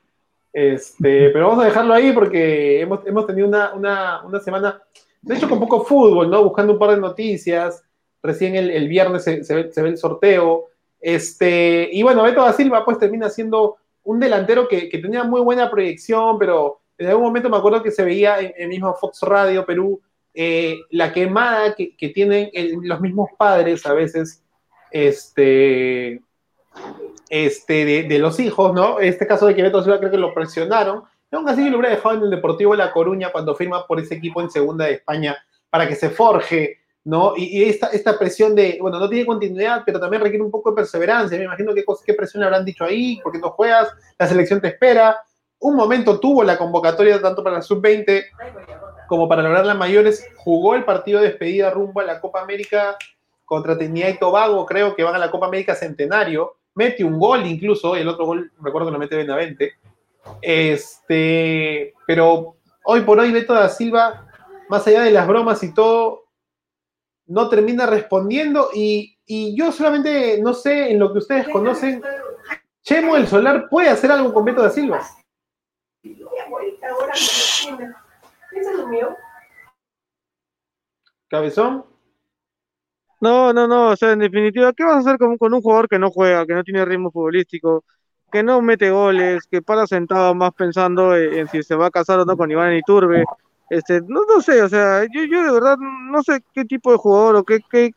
Este, 0.52 1.30
pero 1.30 1.48
vamos 1.48 1.64
a 1.64 1.68
dejarlo 1.68 1.94
ahí 1.94 2.12
porque 2.12 2.80
hemos, 2.80 3.06
hemos 3.06 3.26
tenido 3.26 3.46
una, 3.48 3.72
una, 3.74 4.22
una 4.24 4.40
semana, 4.40 4.82
de 5.22 5.34
hecho, 5.34 5.48
con 5.48 5.60
poco 5.60 5.84
fútbol, 5.84 6.30
¿no? 6.30 6.42
Buscando 6.44 6.74
un 6.74 6.78
par 6.78 6.90
de 6.90 6.98
noticias. 6.98 7.82
Recién 8.22 8.54
el, 8.54 8.88
viernes 8.88 9.24
se, 9.24 9.44
se 9.44 9.54
ve, 9.54 9.72
se 9.72 9.82
ve 9.82 9.90
el 9.90 9.98
sorteo. 9.98 10.66
Este, 11.00 11.88
y 11.90 12.02
bueno, 12.02 12.22
Beto 12.22 12.42
da 12.42 12.52
Silva, 12.52 12.84
pues 12.84 12.98
termina 12.98 13.30
siendo 13.30 13.76
un 14.04 14.20
delantero 14.20 14.68
que, 14.68 14.88
que 14.88 14.98
tenía 14.98 15.24
muy 15.24 15.40
buena 15.40 15.70
proyección, 15.70 16.38
pero 16.38 16.80
en 16.98 17.08
algún 17.08 17.24
momento 17.24 17.48
me 17.48 17.56
acuerdo 17.56 17.82
que 17.82 17.90
se 17.90 18.04
veía 18.04 18.40
en 18.40 18.52
el 18.56 18.68
mismo 18.68 18.94
Fox 18.94 19.22
Radio 19.22 19.64
Perú 19.64 20.00
eh, 20.34 20.80
la 20.90 21.12
quemada 21.12 21.74
que, 21.74 22.08
tienen 22.14 22.50
los 22.82 23.00
mismos 23.00 23.30
padres 23.36 23.84
a 23.86 23.94
veces 23.94 24.42
este, 24.90 26.22
este, 27.28 28.04
de, 28.04 28.18
los 28.18 28.38
hijos, 28.40 28.74
¿no? 28.74 29.00
Este 29.00 29.26
caso 29.26 29.46
de 29.46 29.54
que 29.54 29.62
Beto 29.62 29.82
Silva 29.82 29.98
creo 29.98 30.10
que 30.10 30.16
lo 30.18 30.34
presionaron. 30.34 31.02
Y 31.32 31.36
aún 31.36 31.48
así 31.48 31.68
lo 31.68 31.78
hubiera 31.78 31.94
dejado 31.94 32.16
en 32.16 32.22
el 32.22 32.30
Deportivo 32.30 32.72
de 32.72 32.78
La 32.78 32.92
Coruña 32.92 33.30
cuando 33.30 33.54
firma 33.54 33.86
por 33.86 34.00
ese 34.00 34.16
equipo 34.16 34.40
en 34.40 34.50
Segunda 34.50 34.86
de 34.86 34.94
España 34.94 35.36
para 35.68 35.88
que 35.88 35.94
se 35.94 36.10
forje, 36.10 36.78
¿no? 37.04 37.34
Y, 37.36 37.64
esta, 37.64 37.88
esta 37.88 38.18
presión 38.18 38.54
de, 38.54 38.78
bueno, 38.80 38.98
no 38.98 39.08
tiene 39.08 39.26
continuidad, 39.26 39.82
pero 39.86 40.00
también 40.00 40.22
requiere 40.22 40.44
un 40.44 40.50
poco 40.50 40.70
de 40.70 40.76
perseverancia. 40.76 41.38
Me 41.38 41.44
imagino 41.44 41.72
qué, 41.74 41.84
qué 42.04 42.14
presión 42.14 42.40
le 42.40 42.46
habrán 42.46 42.64
dicho 42.64 42.84
ahí, 42.84 43.20
porque 43.22 43.38
no 43.38 43.50
juegas, 43.50 43.92
la 44.18 44.26
selección 44.26 44.60
te 44.60 44.68
espera. 44.68 45.16
Un 45.60 45.76
momento 45.76 46.18
tuvo 46.18 46.42
la 46.42 46.58
convocatoria 46.58 47.20
tanto 47.20 47.44
para 47.44 47.56
la 47.56 47.62
sub-20 47.62 48.24
como 49.06 49.28
para 49.28 49.42
lograr 49.42 49.66
las 49.66 49.76
mayores. 49.76 50.26
Jugó 50.36 50.74
el 50.74 50.84
partido 50.84 51.20
de 51.20 51.28
despedida 51.28 51.70
rumbo 51.70 52.00
a 52.00 52.04
la 52.04 52.20
Copa 52.20 52.40
América 52.40 52.96
contra 53.44 53.76
Trinidad 53.76 54.08
y 54.08 54.18
Tobago, 54.18 54.64
creo 54.64 54.94
que 54.94 55.02
van 55.02 55.16
a 55.16 55.18
la 55.18 55.30
Copa 55.30 55.46
América 55.46 55.74
Centenario. 55.74 56.54
Mete 56.76 57.02
un 57.02 57.18
gol 57.18 57.44
incluso, 57.46 57.96
el 57.96 58.06
otro 58.06 58.24
gol 58.24 58.52
recuerdo 58.62 58.86
que 58.86 58.92
lo 58.92 58.98
mete 58.98 59.16
Benavente. 59.16 59.72
Este, 60.40 61.92
pero 62.06 62.54
hoy 62.84 63.00
por 63.00 63.18
hoy 63.18 63.32
Beto 63.32 63.52
da 63.52 63.68
Silva, 63.68 64.28
más 64.68 64.86
allá 64.86 65.02
de 65.02 65.10
las 65.10 65.26
bromas 65.26 65.62
y 65.64 65.74
todo, 65.74 66.26
no 67.26 67.48
termina 67.48 67.86
respondiendo 67.86 68.70
y, 68.72 69.18
y 69.26 69.56
yo 69.56 69.72
solamente 69.72 70.40
no 70.40 70.54
sé 70.54 70.92
en 70.92 71.00
lo 71.00 71.12
que 71.12 71.18
ustedes 71.18 71.48
conocen, 71.48 72.02
Chemo 72.82 73.16
el 73.16 73.26
Solar 73.26 73.68
puede 73.68 73.88
hacer 73.88 74.10
algo 74.12 74.32
con 74.32 74.44
Beto 74.44 74.62
da 74.62 74.70
Silva. 74.70 75.00
Cabezón, 81.28 81.84
No, 83.20 83.52
no, 83.52 83.66
no, 83.68 83.90
o 83.90 83.96
sea, 83.96 84.12
en 84.12 84.20
definitiva, 84.20 84.72
¿qué 84.72 84.82
vas 84.84 84.96
a 84.96 84.98
hacer 85.00 85.18
con, 85.18 85.36
con 85.36 85.52
un 85.52 85.60
jugador 85.60 85.88
que 85.88 85.98
no 85.98 86.10
juega, 86.10 86.46
que 86.46 86.54
no 86.54 86.64
tiene 86.64 86.84
ritmo 86.86 87.10
futbolístico, 87.10 87.84
que 88.32 88.42
no 88.42 88.62
mete 88.62 88.90
goles, 88.90 89.46
que 89.50 89.60
para 89.60 89.86
sentado 89.86 90.34
más 90.34 90.52
pensando 90.54 91.14
en, 91.14 91.34
en 91.34 91.48
si 91.48 91.62
se 91.62 91.74
va 91.76 91.86
a 91.86 91.90
casar 91.90 92.18
o 92.20 92.24
no 92.24 92.36
con 92.36 92.50
Iván 92.50 92.74
Iturbe? 92.74 93.24
Este, 93.68 94.00
no, 94.06 94.22
no 94.26 94.40
sé, 94.40 94.62
o 94.62 94.68
sea, 94.70 95.02
yo, 95.12 95.24
yo 95.24 95.44
de 95.44 95.52
verdad 95.52 95.76
no 95.78 96.22
sé 96.22 96.40
qué 96.54 96.64
tipo 96.64 96.92
de 96.92 96.98
jugador 96.98 97.36
o 97.36 97.44
qué, 97.44 97.58
qué, 97.70 97.90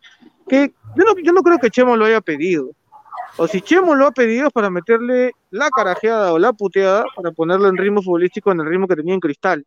qué- 0.48 0.74
yo 0.96 1.04
no, 1.06 1.18
yo 1.24 1.32
no 1.32 1.42
creo 1.42 1.58
que 1.60 1.70
Chemo 1.72 1.96
lo 1.96 2.06
haya 2.06 2.22
pedido. 2.22 2.70
O 3.38 3.48
si 3.48 3.62
Chemo 3.62 3.96
lo 3.96 4.08
ha 4.08 4.12
pedido 4.12 4.52
para 4.52 4.70
meterle 4.70 5.32
la 5.50 5.70
carajeada 5.70 6.34
o 6.34 6.40
la 6.40 6.54
puteada 6.54 7.06
para 7.16 7.32
ponerlo 7.32 7.68
en 7.68 7.78
ritmo 7.78 8.02
futbolístico 8.02 8.52
en 8.52 8.62
el 8.62 8.68
ritmo 8.68 8.88
que 8.88 8.96
tenía 8.96 9.14
en 9.14 9.20
Cristal. 9.20 9.66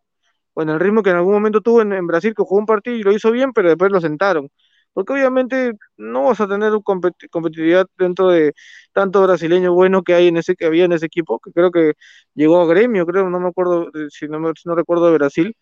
O 0.54 0.62
en 0.62 0.70
el 0.70 0.80
ritmo 0.80 1.02
que 1.02 1.10
en 1.10 1.16
algún 1.16 1.34
momento 1.34 1.60
tuvo 1.60 1.82
en, 1.82 2.06
Brasil, 2.06 2.34
que 2.34 2.42
jugó 2.42 2.58
un 2.58 2.66
partido 2.66 2.96
y 2.96 3.02
lo 3.02 3.12
hizo 3.12 3.30
bien, 3.30 3.52
pero 3.52 3.68
después 3.68 3.90
lo 3.92 4.00
sentaron 4.00 4.50
porque 4.96 5.12
obviamente 5.12 5.74
no 5.98 6.22
vas 6.22 6.40
a 6.40 6.48
tener 6.48 6.72
competitividad 6.82 7.86
dentro 7.98 8.28
de 8.30 8.54
tanto 8.94 9.22
brasileño 9.22 9.74
bueno 9.74 10.02
que 10.02 10.14
hay 10.14 10.28
en 10.28 10.38
ese 10.38 10.56
que 10.56 10.64
había 10.64 10.86
en 10.86 10.92
ese 10.92 11.04
equipo, 11.04 11.38
que 11.38 11.52
creo 11.52 11.70
que 11.70 11.92
llegó 12.34 12.62
a 12.62 12.66
Gremio, 12.66 13.04
creo, 13.04 13.28
no 13.28 13.38
me 13.38 13.48
acuerdo 13.48 13.90
si 14.08 14.26
no, 14.26 14.38
si 14.56 14.66
no 14.66 14.74
recuerdo 14.74 15.08
de 15.08 15.18
Brasil, 15.18 15.54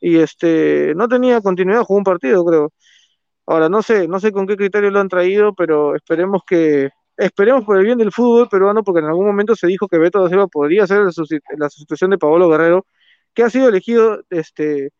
y 0.00 0.18
este 0.18 0.94
no 0.94 1.08
tenía 1.08 1.40
continuidad, 1.40 1.82
jugó 1.82 1.98
un 1.98 2.04
partido, 2.04 2.44
creo. 2.44 2.72
Ahora 3.46 3.68
no 3.68 3.82
sé, 3.82 4.08
no 4.08 4.20
sé 4.20 4.32
con 4.32 4.46
qué 4.46 4.56
criterio 4.56 4.90
lo 4.92 5.00
han 5.00 5.08
traído, 5.08 5.54
pero 5.54 5.96
esperemos 5.96 6.42
que 6.46 6.90
esperemos 7.16 7.64
por 7.64 7.78
el 7.78 7.84
bien 7.84 7.98
del 7.98 8.12
fútbol 8.12 8.48
peruano, 8.48 8.82
porque 8.84 9.00
en 9.00 9.06
algún 9.06 9.26
momento 9.26 9.54
se 9.56 9.66
dijo 9.66 9.88
que 9.88 9.98
Beto 9.98 10.22
da 10.22 10.28
Silva 10.28 10.46
podría 10.48 10.86
ser 10.86 11.00
la 11.02 11.10
susti- 11.10 11.40
la 11.58 11.68
sustitución 11.70 12.10
de 12.10 12.18
Paolo 12.18 12.48
Guerrero, 12.48 12.86
que 13.34 13.42
ha 13.42 13.50
sido 13.50 13.68
elegido 13.68 14.22
este 14.30 14.90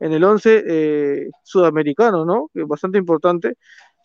en 0.00 0.12
el 0.12 0.24
11 0.24 0.62
eh, 0.66 1.30
sudamericano, 1.42 2.24
¿no? 2.24 2.50
Bastante 2.66 2.98
importante. 2.98 3.56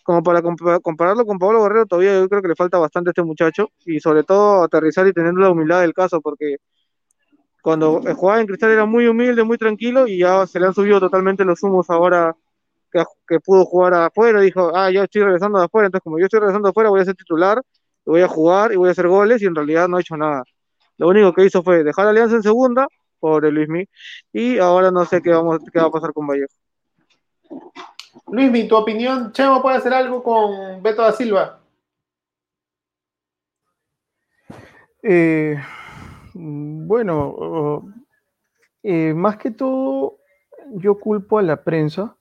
Como 0.04 0.24
para 0.24 0.42
compa- 0.42 0.82
compararlo 0.82 1.26
con 1.26 1.38
Pablo 1.38 1.62
Guerrero, 1.64 1.86
todavía 1.86 2.20
yo 2.20 2.30
creo 2.30 2.42
que 2.42 2.48
le 2.50 2.56
falta 2.56 2.80
bastante 2.80 3.10
a 3.10 3.12
este 3.12 3.24
muchacho 3.24 3.70
y 3.86 4.00
sobre 4.00 4.24
todo 4.24 4.64
aterrizar 4.64 5.06
y 5.08 5.14
tener 5.14 5.34
la 5.36 5.52
humildad 5.52 5.82
del 5.82 5.94
caso, 5.94 6.22
porque 6.22 6.58
cuando 7.62 8.02
jugaba 8.16 8.42
en 8.42 8.48
Cristal 8.48 8.72
era 8.72 8.86
muy 8.86 9.08
humilde, 9.08 9.44
muy 9.44 9.58
tranquilo 9.58 10.08
y 10.08 10.20
ya 10.20 10.48
se 10.48 10.60
le 10.60 10.68
han 10.68 10.74
subido 10.74 11.00
totalmente 11.00 11.46
los 11.46 11.62
humos 11.62 11.90
ahora 11.90 12.36
que, 12.92 13.04
que 13.28 13.40
pudo 13.40 13.66
jugar 13.66 13.94
afuera. 13.94 14.42
Dijo, 14.42 14.72
ah, 14.76 14.90
yo 14.92 15.04
estoy 15.04 15.24
regresando 15.24 15.60
de 15.60 15.66
afuera, 15.66 15.88
entonces 15.88 16.04
como 16.04 16.20
yo 16.20 16.26
estoy 16.26 16.40
regresando 16.40 16.68
de 16.68 16.72
afuera 16.72 16.90
voy 16.90 17.02
a 17.02 17.06
ser 17.06 17.16
titular, 17.16 17.62
y 18.06 18.10
voy 18.10 18.22
a 18.22 18.28
jugar 18.28 18.72
y 18.72 18.76
voy 18.76 18.90
a 18.90 18.92
hacer 18.92 19.08
goles 19.08 19.42
y 19.42 19.46
en 19.46 19.56
realidad 19.56 19.88
no 19.88 19.98
ha 19.98 20.02
hecho 20.02 20.18
nada. 20.18 20.44
Lo 20.98 21.08
único 21.08 21.34
que 21.34 21.46
hizo 21.46 21.64
fue 21.64 21.84
dejar 21.84 22.08
a 22.08 22.10
Alianza 22.10 22.36
en 22.36 22.44
segunda, 22.44 22.88
pobre 23.20 23.52
Luismi, 23.52 23.86
y 24.34 24.58
ahora 24.60 24.92
no 24.92 25.06
sé 25.06 25.22
qué, 25.22 25.32
vamos, 25.32 25.60
qué 25.72 25.80
va 25.80 25.86
a 25.86 25.92
pasar 25.92 26.14
con 26.14 26.28
Vallejo. 26.28 26.54
Luis, 28.32 28.68
tu 28.68 28.76
opinión, 28.76 29.32
Chemo 29.32 29.62
puede 29.62 29.78
hacer 29.78 29.94
algo 29.94 30.22
con 30.22 30.84
Beto 30.84 31.02
da 31.02 31.12
Silva. 31.12 31.60
Eh, 35.02 35.58
bueno, 36.34 37.84
eh, 38.84 39.14
más 39.14 39.38
que 39.38 39.52
todo, 39.52 40.18
yo 40.72 41.00
culpo 41.00 41.40
a 41.40 41.42
la 41.42 41.64
prensa, 41.64 42.16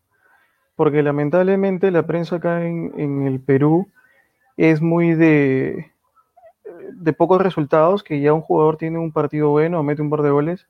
porque 0.79 1.03
lamentablemente 1.03 1.91
la 1.91 2.05
prensa 2.07 2.37
acá 2.37 2.65
en, 2.65 3.27
el 3.27 3.41
Perú 3.41 3.89
es 4.57 4.81
muy 4.81 5.13
de, 5.17 5.91
de 6.93 7.13
pocos 7.13 7.43
resultados, 7.43 8.05
que 8.05 8.21
ya 8.21 8.33
un 8.33 8.43
jugador 8.43 8.77
tiene 8.77 8.97
un 9.01 9.11
partido 9.11 9.49
bueno, 9.49 9.83
mete 9.83 10.03
un 10.03 10.09
par 10.11 10.23
de 10.23 10.31
goles, 10.31 10.69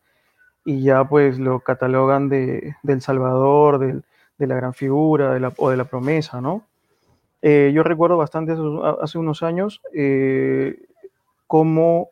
y 0.65 0.81
ya 0.83 1.05
pues 1.05 1.39
lo 1.39 1.61
catalogan 1.61 2.31
de, 2.31 2.75
del 2.83 3.03
Salvador, 3.03 3.79
del- 3.79 4.03
de 4.39 4.47
la 4.47 4.55
gran 4.55 4.73
figura 4.73 5.35
de 5.35 5.41
la- 5.41 5.53
o 5.59 5.69
de 5.69 5.77
la 5.77 5.85
promesa, 5.85 6.41
¿no? 6.41 6.63
Eh, 7.43 7.71
yo 7.75 7.83
recuerdo 7.83 8.17
bastante 8.17 8.53
hace, 8.53 8.63
hace 9.03 9.19
unos 9.19 9.43
años 9.43 9.83
eh, 9.93 10.87
cómo 11.47 12.09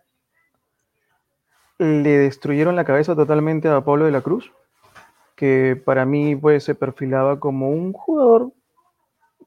le 1.78 2.10
destruyeron 2.18 2.76
la 2.76 2.84
cabeza 2.84 3.16
totalmente 3.16 3.68
a 3.68 3.80
Pablo 3.80 4.04
de 4.04 4.10
la 4.12 4.20
Cruz, 4.20 4.52
que 5.36 5.80
para 5.84 6.06
mí 6.06 6.34
pues 6.34 6.64
se 6.64 6.74
perfilaba 6.74 7.38
como 7.38 7.70
un 7.70 7.92
jugador 7.92 8.52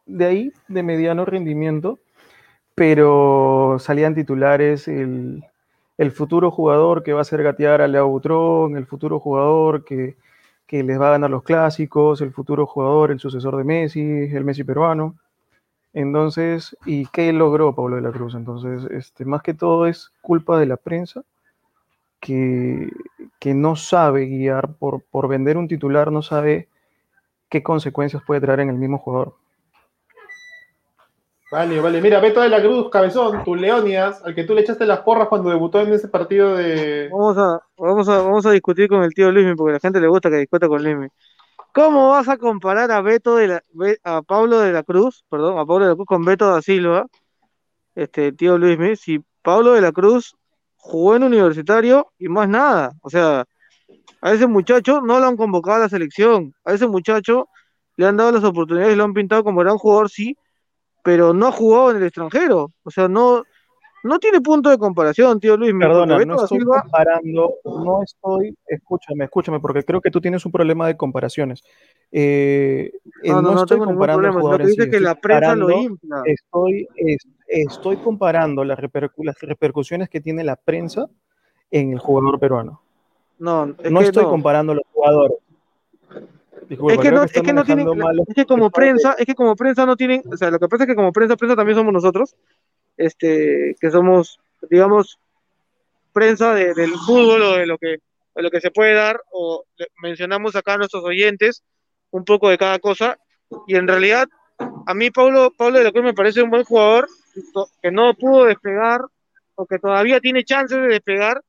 de 0.06 0.26
ahí, 0.26 0.54
de 0.68 0.84
mediano 0.84 1.26
rendimiento, 1.26 2.00
pero 2.76 3.78
salían 3.80 4.16
titulares 4.16 4.88
el, 4.88 5.44
el 5.98 6.12
futuro 6.12 6.52
jugador 6.52 7.04
que 7.04 7.14
va 7.14 7.20
a 7.20 7.22
hacer 7.24 7.44
gatear 7.44 7.82
a 7.82 7.88
Leo 7.88 8.08
Butrón, 8.08 8.78
el 8.78 8.86
futuro 8.86 9.20
jugador 9.20 9.84
que, 9.84 10.16
que 10.66 10.84
les 10.84 11.00
va 11.02 11.10
a 11.10 11.12
ganar 11.12 11.30
los 11.30 11.44
clásicos, 11.44 12.22
el 12.22 12.32
futuro 12.32 12.66
jugador, 12.66 13.12
el 13.12 13.20
sucesor 13.20 13.58
de 13.58 13.64
Messi, 13.64 14.02
el 14.02 14.46
Messi 14.46 14.64
peruano. 14.64 15.16
Entonces, 15.94 16.78
¿y 16.86 17.08
qué 17.08 17.34
logró 17.34 17.76
Pablo 17.76 17.96
de 17.96 18.04
la 18.04 18.12
Cruz? 18.12 18.36
Entonces, 18.36 18.90
este, 18.92 19.26
más 19.26 19.42
que 19.42 19.56
todo 19.56 19.88
es 19.88 20.12
culpa 20.22 20.60
de 20.60 20.68
la 20.68 20.78
prensa 20.78 21.24
que, 22.20 22.90
que 23.40 23.54
no 23.54 23.76
sabe 23.76 24.26
guiar 24.26 24.74
por, 24.74 25.04
por 25.04 25.28
vender 25.28 25.58
un 25.58 25.68
titular, 25.68 26.12
no 26.12 26.22
sabe 26.22 26.68
qué 27.50 27.64
consecuencias 27.64 28.24
puede 28.26 28.42
traer 28.42 28.62
en 28.62 28.70
el 28.70 28.78
mismo 28.78 28.98
jugador. 28.98 29.36
Vale, 31.52 31.82
vale. 31.82 32.00
Mira, 32.00 32.20
Beto 32.20 32.42
de 32.42 32.50
la 32.50 32.62
Cruz, 32.62 32.92
cabezón, 32.92 33.44
tu 33.44 33.56
Leonidas, 33.56 34.24
al 34.24 34.36
que 34.36 34.44
tú 34.44 34.54
le 34.54 34.62
echaste 34.62 34.86
las 34.86 35.00
porras 35.00 35.28
cuando 35.28 35.50
debutó 35.50 35.82
en 35.82 35.92
ese 35.92 36.08
partido 36.08 36.56
de. 36.56 37.10
Vamos 37.12 37.38
a, 37.40 37.60
vamos 37.76 38.08
a, 38.08 38.22
vamos 38.22 38.46
a 38.46 38.52
discutir 38.52 38.88
con 38.88 39.02
el 39.02 39.14
tío 39.16 39.32
Luismi, 39.32 39.56
porque 39.56 39.72
a 39.72 39.74
la 39.74 39.80
gente 39.80 40.00
le 40.00 40.08
gusta 40.08 40.30
que 40.30 40.38
discuta 40.38 40.68
con 40.68 40.84
Luismi. 40.84 41.08
¿Cómo 41.74 42.10
vas 42.10 42.28
a 42.30 42.38
comparar 42.38 42.92
a 42.92 43.02
Beto 43.02 43.36
de 43.36 43.48
la, 43.48 43.64
a 44.04 44.22
Pablo 44.22 44.60
de 44.60 44.72
la 44.72 44.84
Cruz, 44.84 45.26
perdón, 45.28 45.58
a 45.58 45.66
Pablo 45.66 45.86
de 45.86 45.92
la 45.92 45.96
Cruz 45.96 46.08
con 46.08 46.24
Beto 46.24 46.52
da 46.52 46.62
Silva, 46.62 47.08
este 47.96 48.32
tío 48.32 48.60
Luismi, 48.60 48.96
si 48.96 49.24
Pablo 49.42 49.74
de 49.74 49.82
la 49.82 49.92
Cruz 49.92 50.36
jugó 50.80 51.16
en 51.16 51.24
universitario 51.24 52.08
y 52.18 52.28
más 52.30 52.50
nada. 52.50 52.92
O 53.02 53.10
sea, 53.10 53.46
a 54.22 54.34
ese 54.34 54.48
muchacho 54.48 55.02
no 55.02 55.20
lo 55.20 55.26
han 55.28 55.38
convocado 55.38 55.78
a 55.78 55.80
la 55.82 55.90
selección. 55.90 56.54
A 56.66 56.74
ese 56.74 56.88
muchacho 56.88 57.48
le 57.96 58.06
han 58.08 58.18
dado 58.18 58.32
las 58.32 58.44
oportunidades, 58.44 58.98
lo 58.98 59.04
han 59.04 59.14
pintado 59.14 59.44
como 59.44 59.60
gran 59.62 59.78
jugador, 59.78 60.10
sí, 60.10 60.36
pero 61.04 61.34
no 61.34 61.48
ha 61.48 61.52
jugado 61.52 61.92
en 61.92 61.98
el 61.98 62.04
extranjero. 62.04 62.72
O 62.84 62.92
sea, 62.92 63.08
no, 63.08 63.44
no 64.04 64.20
tiene 64.20 64.42
punto 64.42 64.70
de 64.70 64.78
comparación, 64.78 65.40
tío 65.40 65.58
Luis. 65.58 65.74
Perdona, 65.78 66.18
no 66.26 66.42
estoy 66.42 66.60
Silva- 66.60 66.82
comparando, 66.82 67.54
no 67.66 68.04
estoy, 68.04 68.56
escúchame, 68.68 69.26
escúchame, 69.26 69.60
porque 69.60 69.84
creo 69.84 70.02
que 70.02 70.12
tú 70.12 70.22
tienes 70.22 70.46
un 70.46 70.52
problema 70.52 70.88
de 70.88 70.96
comparaciones. 70.98 71.62
Eh, 72.12 72.92
eh, 73.24 73.30
No, 73.30 73.42
no, 73.42 73.52
no 73.54 73.62
estoy 73.62 73.76
tengo 73.76 73.86
ningún 73.86 73.98
comparando 74.00 74.28
al 74.28 74.34
problema, 74.34 74.40
jugador 74.42 74.62
que 74.62 74.68
sí, 74.68 74.72
dice 74.78 74.90
que 74.90 74.98
estoy 74.98 75.06
la 75.06 75.16
prensa 75.16 75.56
lo 75.56 75.72
infla. 75.72 76.22
estoy, 76.26 76.88
es- 76.96 77.28
estoy 77.50 77.98
comparando 77.98 78.64
las, 78.64 78.78
repercu- 78.80 79.26
las 79.26 79.40
repercusiones 79.42 80.08
que 80.10 80.22
tiene 80.22 80.44
la 80.44 80.56
prensa 80.56 81.08
en 81.72 81.94
el 81.94 82.00
jugador 82.00 82.40
peruano. 82.40 82.82
No, 83.40 83.76
es 83.84 83.92
no 83.92 84.00
que 84.00 84.06
estoy 84.06 84.24
no. 84.24 84.30
comparando 84.30 84.74
los 84.76 84.84
jugadores. 84.94 85.38
Disculpa, 86.68 86.94
Es 86.94 87.00
que 87.00 87.12
no, 87.12 87.24
es 87.24 87.32
que 87.32 87.54
no 87.54 87.64
tienen, 87.64 87.88
es 88.28 88.36
que 88.36 88.46
como 88.46 88.70
prensa, 88.70 89.16
es 89.18 89.26
que 89.26 89.34
como 89.34 89.56
prensa 89.56 89.86
no 89.86 89.96
tienen, 89.96 90.22
o 90.32 90.38
sea, 90.38 90.52
lo 90.52 90.60
que 90.60 90.68
pasa 90.68 90.84
es 90.84 90.88
que 90.90 90.96
como 90.96 91.12
prensa, 91.12 91.36
prensa 91.36 91.56
también 91.56 91.78
somos 91.78 91.92
nosotros, 91.94 92.36
este, 92.98 93.76
que 93.80 93.90
somos, 93.90 94.40
digamos, 94.70 95.18
prensa 96.14 96.54
de- 96.54 96.74
del 96.74 96.92
fútbol 96.92 97.42
o 97.42 97.54
de 97.54 97.66
lo 97.66 97.78
que, 97.78 97.98
de 98.36 98.44
lo 98.44 98.52
que 98.52 98.62
se 98.62 98.72
puede 98.72 98.94
dar, 98.94 99.20
o 99.32 99.64
mencionamos 100.02 100.56
acá 100.56 100.74
a 100.74 100.78
nuestros 100.78 101.04
oyentes 101.04 101.64
un 102.12 102.24
poco 102.26 102.50
de 102.50 102.58
cada 102.58 102.78
cosa, 102.80 103.18
y 103.68 103.76
en 103.76 103.88
realidad, 103.88 104.28
a 104.86 104.94
mí 104.94 105.10
Pablo, 105.12 105.52
Pablo 105.58 105.80
de 105.80 105.86
la 105.86 105.92
Cruz 105.92 106.04
me 106.04 106.14
parece 106.14 106.44
un 106.44 106.50
buen 106.50 106.66
jugador, 106.66 107.08
que 107.82 107.92
no 107.92 108.14
pudo 108.14 108.46
despegar, 108.46 109.02
o 109.56 109.66
que 109.66 109.80
todavía 109.80 110.20
tiene 110.20 110.44
chances 110.44 110.80
de 110.80 110.88
despegar, 110.88 111.42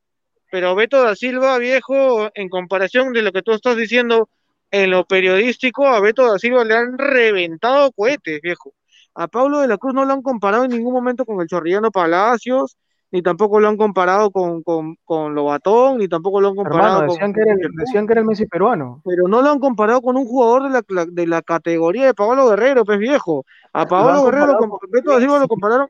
pero 0.50 0.74
Beto 0.74 1.02
da 1.02 1.14
Silva, 1.14 1.58
viejo, 1.58 2.28
en 2.34 2.48
comparación 2.48 3.12
de 3.12 3.22
lo 3.22 3.32
que 3.32 3.42
tú 3.42 3.52
estás 3.52 3.76
diciendo 3.76 4.28
en 4.70 4.90
lo 4.90 5.04
periodístico, 5.04 5.86
a 5.86 6.00
Beto 6.00 6.30
da 6.30 6.38
Silva 6.38 6.64
le 6.64 6.74
han 6.74 6.98
reventado 6.98 7.92
cohetes, 7.92 8.40
viejo. 8.40 8.72
A 9.14 9.28
Pablo 9.28 9.60
de 9.60 9.68
la 9.68 9.78
Cruz 9.78 9.94
no 9.94 10.04
lo 10.04 10.12
han 10.12 10.22
comparado 10.22 10.64
en 10.64 10.70
ningún 10.70 10.92
momento 10.92 11.24
con 11.24 11.40
el 11.40 11.46
Chorrillano 11.46 11.90
Palacios, 11.90 12.76
ni 13.12 13.22
tampoco 13.22 13.58
lo 13.60 13.68
han 13.68 13.76
comparado 13.76 14.30
con, 14.30 14.62
con, 14.62 14.96
con 15.04 15.34
Lobatón, 15.34 15.98
ni 15.98 16.08
tampoco 16.08 16.40
lo 16.40 16.48
han 16.48 16.56
comparado 16.56 16.86
Hermano, 16.86 17.06
con... 17.06 17.08
decían 17.08 17.32
que, 17.32 17.40
era 17.40 17.52
el, 17.52 17.70
decían 17.76 18.06
que 18.06 18.12
era 18.12 18.20
el 18.20 18.26
Messi 18.26 18.46
peruano. 18.46 19.02
Pero 19.04 19.26
no 19.26 19.42
lo 19.42 19.50
han 19.50 19.58
comparado 19.58 20.00
con 20.00 20.16
un 20.16 20.24
jugador 20.26 20.64
de 20.64 20.70
la, 20.70 20.82
la- 20.88 21.06
de 21.06 21.26
la 21.26 21.42
categoría 21.42 22.06
de 22.06 22.14
Pablo 22.14 22.48
Guerrero, 22.48 22.84
pues 22.84 22.98
viejo. 22.98 23.44
A 23.72 23.86
Pablo 23.86 24.18
han 24.18 24.24
Guerrero, 24.24 24.56
con 24.58 24.70
Beto 24.90 25.18
Silva 25.18 25.38
lo 25.38 25.48
compararon 25.48 25.88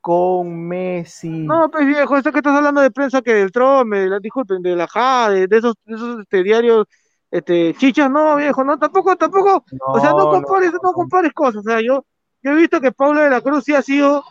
Con 0.00 0.66
Messi. 0.68 1.28
no, 1.28 1.70
pues 1.70 1.86
viejo, 1.86 2.16
esto 2.16 2.32
que 2.32 2.38
estás 2.38 2.56
hablando 2.56 2.80
de 2.80 2.90
prensa 2.90 3.20
que 3.22 3.34
del 3.34 3.52
Trome, 3.52 4.00
de 4.00 4.08
la- 4.08 4.18
disculpen, 4.18 4.62
de 4.62 4.74
la 4.74 4.86
JA, 4.88 5.30
de, 5.30 5.56
esos, 5.56 5.74
de 5.84 5.94
esos 5.94 6.20
este, 6.20 6.42
diarios, 6.42 6.86
este, 7.30 7.74
chichas, 7.74 8.10
no, 8.10 8.36
viejo, 8.36 8.64
no, 8.64 8.78
tampoco, 8.78 9.14
tampoco, 9.16 9.62
o 9.86 10.00
sea, 10.00 10.10
no 10.10 10.30
compares, 10.30 10.72
no. 10.72 10.92
compares 10.92 11.32
cosas, 11.32 11.56
o 11.56 11.62
sea, 11.62 11.80
yo, 11.80 12.04
yo 12.42 12.50
he 12.52 12.54
visto 12.54 12.80
que 12.80 12.92
Pablo 12.92 13.20
de 13.20 13.30
la 13.30 13.40
Cruz 13.40 13.62
sí 13.64 13.74
ha 13.74 13.82
sido, 13.82 14.24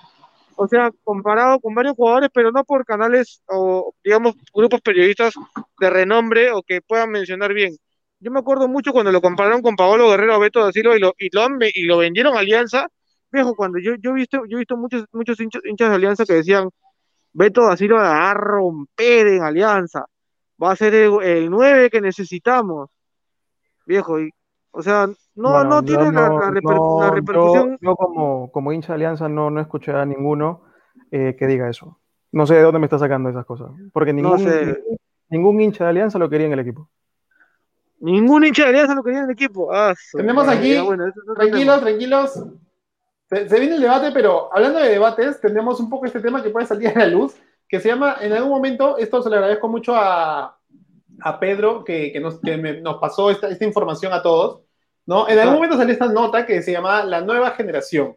o 0.61 0.67
sea, 0.67 0.91
comparado 1.05 1.61
con 1.61 1.73
varios 1.73 1.95
jugadores, 1.95 2.29
pero 2.33 2.51
no 2.51 2.65
por 2.65 2.83
canales 2.83 3.41
o, 3.47 3.93
digamos, 4.03 4.35
grupos 4.53 4.81
periodistas 4.81 5.33
de 5.79 5.89
renombre 5.89 6.51
o 6.51 6.63
que 6.63 6.81
puedan 6.81 7.11
mencionar 7.11 7.53
bien. 7.53 7.77
Yo 8.19 8.29
me 8.29 8.39
acuerdo 8.39 8.67
mucho 8.67 8.91
cuando 8.91 9.09
lo 9.13 9.21
compararon 9.21 9.61
con 9.61 9.77
Pablo 9.77 10.09
Guerrero 10.09 10.37
Beto 10.37 10.59
da 10.61 10.73
Silva 10.73 10.97
y 10.97 10.99
lo, 10.99 11.13
y 11.17 11.29
lo, 11.33 11.47
y 11.73 11.83
lo 11.83 11.97
vendieron 11.99 12.35
a 12.35 12.39
Alianza, 12.41 12.89
viejo, 13.31 13.55
cuando 13.55 13.79
yo, 13.79 13.93
yo 14.01 14.11
he 14.11 14.13
visto, 14.15 14.43
yo 14.49 14.57
visto 14.57 14.75
muchos, 14.75 15.05
muchos 15.13 15.39
hinchas, 15.39 15.61
hinchas 15.63 15.91
de 15.91 15.95
Alianza 15.95 16.25
que 16.25 16.33
decían, 16.33 16.69
Beto 17.31 17.65
da 17.65 17.77
Silva 17.77 18.01
va 18.01 18.31
a 18.31 18.33
romper 18.33 19.27
en 19.27 19.43
Alianza. 19.43 20.07
Va 20.61 20.71
a 20.73 20.75
ser 20.75 20.93
el, 20.93 21.23
el 21.23 21.49
9 21.49 21.89
que 21.89 22.01
necesitamos. 22.01 22.89
Viejo, 23.85 24.19
y, 24.19 24.29
o 24.71 24.81
sea, 24.81 25.07
no, 25.35 25.51
Bueno, 25.51 25.69
no 25.69 25.83
tiene 25.83 26.05
la, 26.11 26.11
no- 26.29 26.39
la 26.39 26.47
reper- 26.49 26.75
no, 26.75 26.99
la 27.01 27.11
repercusión. 27.11 27.77
Yo, 27.81 27.95
como, 27.95 28.51
como 28.51 28.71
hincha 28.71 28.89
de 28.89 28.95
Alianza 28.95 29.27
no, 29.29 29.49
no 29.49 29.59
escuché 29.61 29.91
a 29.91 30.05
ninguno 30.05 30.63
eh, 31.11 31.35
que 31.37 31.47
diga 31.47 31.69
eso. 31.69 31.99
No 32.31 32.45
sé 32.45 32.55
de 32.55 32.61
dónde 32.61 32.79
me 32.79 32.85
está 32.85 32.99
sacando 32.99 33.29
esas 33.29 33.45
cosas. 33.45 33.69
Porque 33.93 34.13
No 34.13 34.21
ningún, 34.35 34.39
sé. 34.39 34.65
ningún, 34.65 34.97
ningún 35.29 35.61
hincha 35.61 35.83
de 35.85 35.89
Alianza 35.91 36.19
lo 36.19 36.29
quería 36.29 36.47
en 36.47 36.53
el 36.53 36.59
equipo. 36.59 36.89
Ningún 38.01 38.45
hincha 38.45 38.63
de 38.63 38.69
Alianza 38.69 38.95
lo 38.95 39.03
quería 39.03 39.19
en 39.19 39.25
el 39.25 39.31
equipo. 39.31 39.73
Ah, 39.73 39.93
Tenemos 40.13 40.47
aquí- 40.47 40.77
bueno, 40.79 41.05
Tranquilos, 41.35 41.81
tranquilos. 41.81 42.43
Se, 43.29 43.47
se 43.49 43.59
viene 43.59 43.75
el 43.75 43.81
debate, 43.81 44.11
pero 44.11 44.49
hablando 44.55 44.79
de 44.79 44.89
debates, 44.89 45.39
tenemos 45.41 45.79
un 45.79 45.89
poco 45.89 46.05
este 46.05 46.19
tema 46.19 46.41
que 46.41 46.49
puede 46.49 46.65
salir 46.65 46.89
a 46.89 46.99
la 46.99 47.07
luz, 47.07 47.35
que 47.67 47.79
se 47.79 47.89
llama, 47.89 48.15
en 48.21 48.33
algún 48.33 48.49
momento, 48.51 48.97
esto 48.97 49.21
se 49.21 49.29
le 49.29 49.35
agradezco 49.35 49.67
mucho 49.67 49.93
a, 49.95 50.57
a 51.21 51.39
Pedro, 51.39 51.83
que, 51.83 52.11
que 52.11 52.19
nos, 52.19 52.39
que 52.39 52.57
me- 52.57 52.81
nos 52.81 52.97
pasó 52.97 53.29
esta, 53.31 53.47
esta 53.49 53.65
información 53.65 54.13
a 54.13 54.21
todos, 54.21 54.61
¿no? 55.05 55.27
En 55.27 55.39
algún 55.39 55.55
momento 55.55 55.77
salió 55.77 55.93
esta 55.93 56.07
nota 56.07 56.45
que 56.45 56.61
se 56.61 56.71
llama 56.71 57.03
La 57.03 57.21
Nueva 57.21 57.51
Generación, 57.51 58.15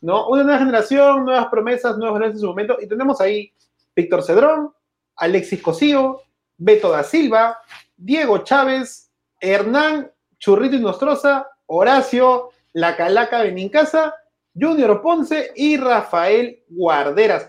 ¿no? 0.00 0.28
Una 0.28 0.42
nueva 0.42 0.58
generación, 0.58 1.24
nuevas 1.24 1.46
promesas, 1.48 1.96
nuevos 1.98 2.14
valores 2.14 2.34
en 2.36 2.40
su 2.40 2.46
momento, 2.46 2.78
y 2.80 2.88
tenemos 2.88 3.20
ahí 3.20 3.52
Víctor 3.94 4.22
Cedrón, 4.22 4.72
Alexis 5.16 5.60
Cosío, 5.60 6.22
Beto 6.56 6.90
da 6.90 7.02
Silva, 7.02 7.58
Diego 7.96 8.38
Chávez, 8.38 9.10
Hernán 9.40 10.10
Churrito 10.38 10.76
y 10.76 10.80
Nostroza, 10.80 11.46
Horacio, 11.66 12.50
La 12.72 12.96
Calaca 12.96 13.42
Benincasa, 13.42 14.14
Junior 14.58 15.00
Ponce 15.02 15.52
y 15.54 15.76
Rafael 15.76 16.64
Guarderas. 16.68 17.48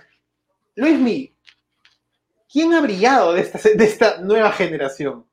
Luismi, 0.76 1.31
¿quién 2.52 2.74
ha 2.74 2.82
brillado 2.82 3.34
de 3.34 3.42
esta, 3.42 4.22
nueva 4.22 4.52
generación? 4.52 5.26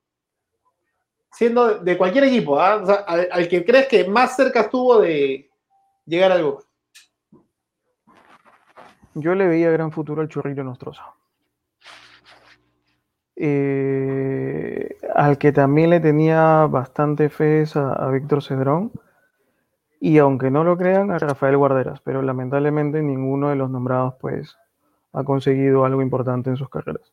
Siendo 1.31 1.79
de 1.79 1.97
cualquier 1.97 2.25
equipo, 2.25 2.59
¿ah? 2.59 2.83
Al, 3.07 3.49
que 3.49 3.65
crees 3.65 3.87
que 3.89 4.09
más 4.09 4.35
cerca 4.35 4.63
estuvo 4.63 5.01
de 5.01 5.51
llegar 6.07 6.33
al 6.33 6.43
Boca. 6.43 6.65
Yo 9.15 9.35
le 9.35 9.47
veía 9.47 9.71
gran 9.71 9.93
futuro 9.93 10.23
al 10.23 10.29
Churrillo 10.29 10.65
Nostroza. 10.65 11.15
Eh, 13.37 14.97
al 15.15 15.39
que 15.39 15.53
también 15.53 15.91
le 15.91 16.01
tenía 16.01 16.67
bastante 16.67 17.29
fe 17.29 17.65
a, 17.75 17.93
a 17.93 18.11
Víctor 18.11 18.43
Cedrón. 18.43 18.93
Y 20.01 20.19
aunque 20.19 20.51
no 20.51 20.65
lo 20.65 20.77
crean, 20.77 21.11
a 21.11 21.19
Rafael 21.19 21.57
Guarderas. 21.57 22.01
Pero 22.01 22.23
lamentablemente 22.23 23.03
ninguno 23.03 23.51
de 23.51 23.57
los 23.57 23.71
nombrados 23.71 24.15
pues 24.21 24.57
ha 25.13 25.25
conseguido 25.25 25.85
algo 25.85 26.03
importante 26.03 26.51
en 26.51 26.57
sus 26.57 26.69
carreras. 26.69 27.13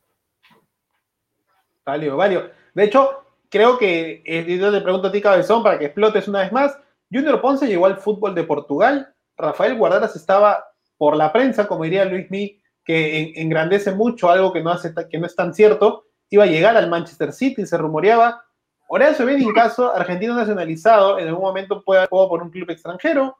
Válido, 1.86 2.18
válido. 2.18 2.50
De 2.74 2.84
hecho, 2.84 3.24
creo 3.50 3.78
que, 3.78 4.24
eh, 4.26 4.58
yo 4.58 4.72
te 4.72 4.82
pregunto 4.82 5.08
a 5.08 5.12
ti, 5.12 5.22
Cabezón, 5.22 5.64
para 5.64 5.78
que 5.78 5.86
explotes 5.86 6.28
una 6.28 6.40
vez 6.40 6.52
más. 6.52 6.78
Junior 7.12 7.40
Ponce 7.42 7.68
llegó 7.68 7.86
al 7.86 7.98
fútbol 7.98 8.34
de 8.34 8.44
Portugal. 8.44 9.14
Rafael 9.38 9.78
Guarderas 9.78 10.16
estaba 10.16 10.66
por 10.98 11.16
la 11.16 11.32
prensa, 11.32 11.68
como 11.68 11.84
diría 11.84 12.06
Luis 12.06 12.30
Mi, 12.32 12.60
que 12.84 13.20
en- 13.20 13.32
engrandece 13.36 13.92
mucho 13.92 14.30
algo 14.30 14.52
que 14.52 14.62
no, 14.64 14.74
es 14.74 15.36
tan 15.36 15.54
cierto. 15.54 16.06
Iba 16.30 16.46
a 16.46 16.48
llegar 16.48 16.76
al 16.76 16.90
Manchester 16.90 17.32
City, 17.32 17.66
se 17.66 17.78
rumoreaba. 17.78 18.44
Horacio 18.88 19.26
Caso, 19.54 19.94
argentino 19.94 20.36
nacionalizado, 20.36 21.20
en 21.20 21.28
algún 21.28 21.44
momento 21.44 21.84
puede 21.84 22.06
jugado 22.08 22.30
por 22.30 22.44
un 22.44 22.50
club 22.50 22.70
extranjero. 22.70 23.38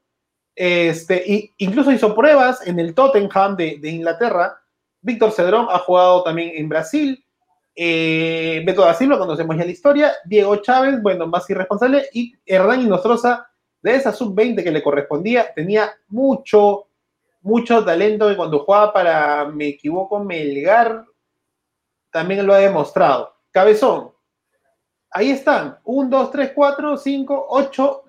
Este, 0.56 1.22
y 1.26 1.54
incluso 1.58 1.92
hizo 1.92 2.16
pruebas 2.16 2.66
en 2.66 2.80
el 2.80 2.94
Tottenham 2.96 3.58
de, 3.58 3.80
Inglaterra. 3.84 4.62
Víctor 5.02 5.32
Cedrón 5.32 5.68
ha 5.70 5.80
jugado 5.80 6.24
también 6.24 6.52
en 6.56 6.70
Brasil. 6.70 7.24
Eh, 7.76 8.64
Beto 8.66 8.82
da 8.82 8.94
Silva, 8.94 9.20
conocemos 9.20 9.58
ya 9.58 9.66
la 9.66 9.72
historia. 9.72 10.14
Diego 10.24 10.56
Chávez, 10.58 11.02
bueno, 11.02 11.28
más 11.28 11.50
irresponsable. 11.50 12.06
Y 12.14 12.34
Hernán 12.46 12.82
Inostroza, 12.82 13.48
de 13.82 13.96
esa 13.96 14.14
sub-20 14.14 14.64
que 14.64 14.72
le 14.72 14.82
correspondía, 14.82 15.54
tenía 15.54 15.92
mucho, 16.08 16.88
mucho 17.42 17.84
talento. 17.84 18.32
Y 18.32 18.36
cuando 18.36 18.64
jugaba 18.64 18.94
para, 18.94 19.46
me 19.46 19.68
equivoco, 19.68 20.24
Melgar, 20.24 21.06
también 22.10 22.48
lo 22.48 22.54
ha 22.54 22.60
demostrado. 22.60 23.36
Cabezón, 23.52 24.12
ahí 25.12 25.32
están. 25.32 25.78
1, 25.84 26.10
2, 26.10 26.32
3, 26.32 26.52
4, 26.56 26.98
5, 26.98 27.46
8. 27.50 28.04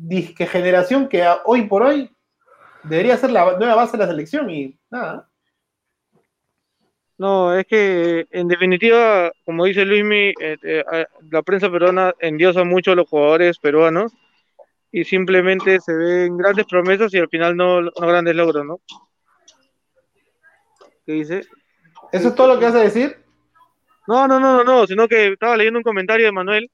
Disque 0.00 0.46
generación 0.46 1.08
que 1.08 1.26
hoy 1.44 1.62
por 1.62 1.82
hoy 1.82 2.08
debería 2.84 3.16
ser 3.16 3.32
la 3.32 3.58
nueva 3.58 3.74
base 3.74 3.96
de 3.96 4.04
la 4.04 4.10
selección 4.10 4.48
y 4.48 4.78
nada. 4.88 5.28
No, 7.18 7.52
es 7.52 7.66
que 7.66 8.26
en 8.30 8.46
definitiva, 8.46 9.32
como 9.44 9.64
dice 9.64 9.84
Luismi, 9.84 10.32
eh, 10.40 10.56
eh, 10.62 10.84
la 11.32 11.42
prensa 11.42 11.68
peruana 11.68 12.14
endiosa 12.20 12.62
mucho 12.62 12.92
a 12.92 12.94
los 12.94 13.08
jugadores 13.08 13.58
peruanos 13.58 14.12
y 14.92 15.02
simplemente 15.02 15.80
se 15.80 15.94
ven 15.94 16.36
grandes 16.36 16.66
promesas 16.66 17.12
y 17.12 17.18
al 17.18 17.28
final 17.28 17.56
no, 17.56 17.80
no 17.82 17.90
grandes 17.90 18.36
logros, 18.36 18.64
¿no? 18.64 18.80
¿Qué 21.04 21.12
dice? 21.12 21.42
¿Eso 22.12 22.28
es 22.28 22.34
todo 22.36 22.54
lo 22.54 22.58
que 22.60 22.66
vas 22.66 22.74
a 22.76 22.82
decir? 22.82 23.16
No, 24.06 24.28
no, 24.28 24.38
no, 24.38 24.58
no, 24.58 24.64
no, 24.64 24.86
sino 24.86 25.08
que 25.08 25.32
estaba 25.32 25.56
leyendo 25.56 25.80
un 25.80 25.84
comentario 25.84 26.24
de 26.24 26.32
Manuel. 26.32 26.70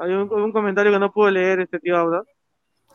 Hay 0.00 0.12
un, 0.12 0.32
un 0.32 0.52
comentario 0.52 0.92
que 0.92 0.98
no 0.98 1.12
puedo 1.12 1.30
leer, 1.30 1.60
este 1.60 1.78
tío 1.80 1.96
Auda. 1.96 2.22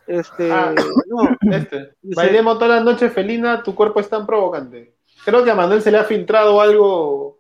Este, 0.08 0.52
Ah. 0.52 0.74
no, 1.08 1.38
Este. 1.56 1.94
Dice- 2.02 2.16
Bailemos 2.16 2.60
toda 2.60 2.78
la 2.78 2.84
noche, 2.84 3.10
Felina, 3.10 3.62
tu 3.64 3.74
cuerpo 3.76 4.00
es 4.00 4.10
tan 4.10 4.26
provocante. 4.26 4.96
Creo 5.26 5.44
que 5.44 5.52
a 5.52 5.56
Manuel 5.56 5.82
se 5.82 5.92
le 5.92 5.98
ha 5.98 6.04
filtrado 6.04 6.60
algo 6.60 7.40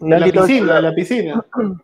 de 0.00 0.20
la 0.20 0.26
piscina, 0.26 0.74
de 0.76 0.82
la 0.82 0.94
piscina. 0.94 1.44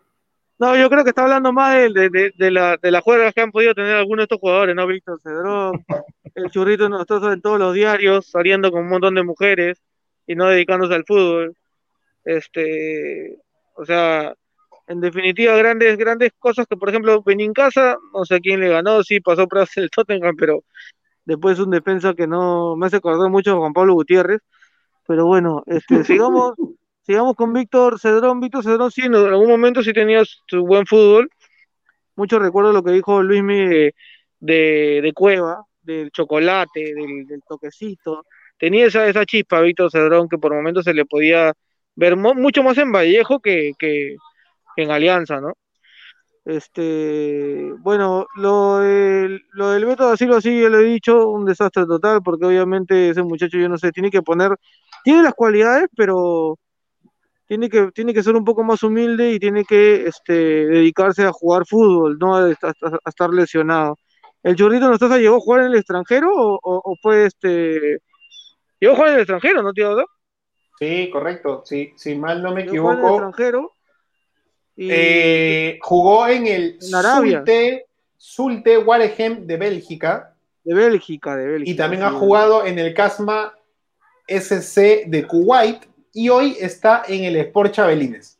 No, 0.59 0.77
yo 0.77 0.87
creo 0.89 1.03
que 1.03 1.09
está 1.09 1.23
hablando 1.23 1.51
más 1.51 1.75
de, 1.75 1.89
de, 1.89 2.09
de, 2.09 2.31
de 2.37 2.51
la, 2.51 2.77
de 2.77 2.91
las 2.91 3.01
juegas 3.03 3.33
que 3.33 3.41
han 3.41 3.51
podido 3.51 3.73
tener 3.73 3.95
algunos 3.97 4.19
de 4.19 4.23
estos 4.25 4.39
jugadores, 4.39 4.73
¿no? 4.75 4.87
Víctor 4.87 5.19
Cedrón, 5.21 5.83
el 6.35 6.51
churrito 6.51 6.87
nosotros 6.87 7.33
en 7.33 7.41
todos 7.41 7.59
los 7.59 7.73
diarios, 7.73 8.27
saliendo 8.27 8.71
con 8.71 8.83
un 8.83 8.89
montón 8.89 9.15
de 9.15 9.23
mujeres 9.23 9.81
y 10.25 10.35
no 10.35 10.45
dedicándose 10.47 10.93
al 10.93 11.03
fútbol. 11.05 11.57
Este, 12.23 13.39
o 13.75 13.83
sea, 13.83 14.35
en 14.87 14.99
definitiva, 14.99 15.55
grandes, 15.55 15.97
grandes 15.97 16.31
cosas 16.37 16.67
que, 16.67 16.75
por 16.75 16.89
ejemplo, 16.89 17.23
casa 17.53 17.97
no 18.13 18.25
sé 18.25 18.41
quién 18.41 18.59
le 18.59 18.69
ganó, 18.69 19.03
sí 19.03 19.19
pasó 19.19 19.47
por 19.47 19.65
el 19.75 19.89
Tottenham, 19.89 20.35
pero 20.35 20.63
después 21.25 21.59
un 21.59 21.71
defensa 21.71 22.13
que 22.13 22.27
no 22.27 22.75
me 22.75 22.87
hace 22.87 22.97
acordar 22.97 23.29
mucho 23.29 23.53
a 23.53 23.57
Juan 23.57 23.73
Pablo 23.73 23.93
Gutiérrez. 23.93 24.41
Pero 25.07 25.25
bueno, 25.25 25.63
este, 25.67 26.03
sigamos, 26.03 26.53
sigamos 27.01 27.35
con 27.35 27.53
Víctor 27.53 27.99
Cedrón. 27.99 28.39
Víctor 28.39 28.63
Cedrón 28.63 28.91
sí, 28.91 29.01
en 29.01 29.15
algún 29.15 29.49
momento 29.49 29.83
sí 29.83 29.93
tenía 29.93 30.23
su 30.25 30.65
buen 30.65 30.85
fútbol. 30.85 31.29
Mucho 32.15 32.39
recuerdo 32.39 32.73
lo 32.73 32.83
que 32.83 32.91
dijo 32.91 33.23
Luis 33.23 33.43
de, 34.39 35.01
de, 35.01 35.13
Cueva, 35.13 35.63
del 35.81 36.11
chocolate, 36.11 36.93
del, 36.93 37.41
toquecito. 37.47 38.25
Tenía 38.57 38.85
esa, 38.85 39.07
esa 39.07 39.25
chispa 39.25 39.61
Víctor 39.61 39.89
Cedrón 39.91 40.29
que 40.29 40.37
por 40.37 40.53
momentos 40.53 40.83
se 40.83 40.93
le 40.93 41.05
podía 41.05 41.53
ver 41.95 42.15
mucho 42.15 42.63
más 42.63 42.77
en 42.77 42.91
Vallejo 42.91 43.39
que, 43.39 43.73
que, 43.79 44.15
en 44.77 44.91
Alianza, 44.91 45.39
¿no? 45.39 45.53
Este, 46.45 47.71
bueno, 47.79 48.27
lo, 48.35 48.81
lo 48.81 49.69
del 49.69 49.85
Beto 49.85 50.11
de 50.11 50.17
Silva 50.17 50.41
sí, 50.41 50.61
ya 50.61 50.67
lo 50.67 50.79
he 50.79 50.83
dicho, 50.83 51.29
un 51.29 51.45
desastre 51.45 51.85
total, 51.85 52.21
porque 52.21 52.45
obviamente 52.45 53.09
ese 53.09 53.23
muchacho, 53.23 53.57
yo 53.57 53.69
no 53.69 53.77
sé, 53.77 53.91
tiene 53.91 54.11
que 54.11 54.21
poner, 54.21 54.51
tiene 55.05 55.23
las 55.23 55.33
cualidades, 55.33 55.87
pero 55.95 56.59
tiene 57.47 57.69
que, 57.69 57.91
tiene 57.93 58.13
que 58.13 58.23
ser 58.23 58.35
un 58.35 58.43
poco 58.43 58.63
más 58.63 58.83
humilde 58.83 59.31
y 59.31 59.39
tiene 59.39 59.63
que 59.63 60.05
este, 60.07 60.33
dedicarse 60.33 61.23
a 61.23 61.31
jugar 61.31 61.65
fútbol, 61.65 62.17
no 62.19 62.35
a, 62.35 62.49
estar 62.51 63.29
lesionado. 63.29 63.97
¿El 64.41 64.57
Churrito 64.57 64.89
Nostaza 64.89 65.17
llegó 65.17 65.37
a 65.37 65.39
jugar 65.39 65.61
en 65.61 65.67
el 65.67 65.75
extranjero 65.75 66.29
o, 66.33 66.59
o, 66.61 66.95
fue 67.01 67.25
este... 67.25 67.99
Llegó 68.79 68.93
a 68.93 68.95
jugar 68.97 69.09
en 69.09 69.15
el 69.15 69.21
extranjero, 69.21 69.63
¿no, 69.63 69.71
tío? 69.71 69.95
Sí, 70.77 71.09
correcto, 71.09 71.61
sí, 71.63 71.93
si 71.95 72.15
mal 72.15 72.43
no 72.43 72.53
me 72.53 72.63
equivoco. 72.63 72.91
En 72.91 72.99
el 72.99 73.05
extranjero 73.05 73.72
eh, 74.77 75.77
jugó 75.81 76.27
en 76.27 76.47
el 76.47 76.77
Sulte, 76.81 77.85
Sulte 78.17 78.77
Waregem 78.77 79.45
de 79.45 79.57
Bélgica. 79.57 80.33
De 80.63 80.73
Bélgica, 80.73 81.35
de 81.35 81.47
Bélgica. 81.47 81.71
Y 81.71 81.75
también 81.75 82.03
ha 82.03 82.11
jugado 82.11 82.65
en 82.65 82.79
el 82.79 82.93
Casma 82.93 83.53
SC 84.27 85.05
de 85.07 85.25
Kuwait 85.27 85.85
y 86.13 86.29
hoy 86.29 86.55
está 86.59 87.03
en 87.07 87.25
el 87.25 87.35
Sport 87.37 87.73
Chabelines. 87.73 88.37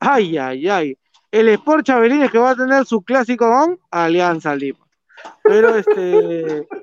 Ay, 0.00 0.38
ay, 0.38 0.68
ay. 0.68 0.98
El 1.30 1.48
Sport 1.50 1.84
Chabelines 1.84 2.30
que 2.30 2.38
va 2.38 2.50
a 2.50 2.56
tener 2.56 2.84
su 2.86 3.02
clásico 3.02 3.48
con 3.48 3.78
Alianza 3.90 4.54
Lima. 4.54 4.86
Pero 5.42 5.76
este. 5.76 6.66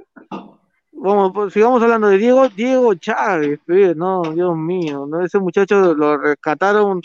Vamos, 1.03 1.31
pues, 1.33 1.51
sigamos 1.51 1.83
hablando 1.83 2.07
de 2.07 2.17
Diego, 2.17 2.47
Diego 2.47 2.93
Chávez, 2.95 3.59
no, 3.97 4.21
Dios 4.33 4.55
mío, 4.55 5.05
¿no? 5.05 5.25
ese 5.25 5.37
muchacho 5.37 5.93
lo 5.93 6.17
rescataron 6.17 7.01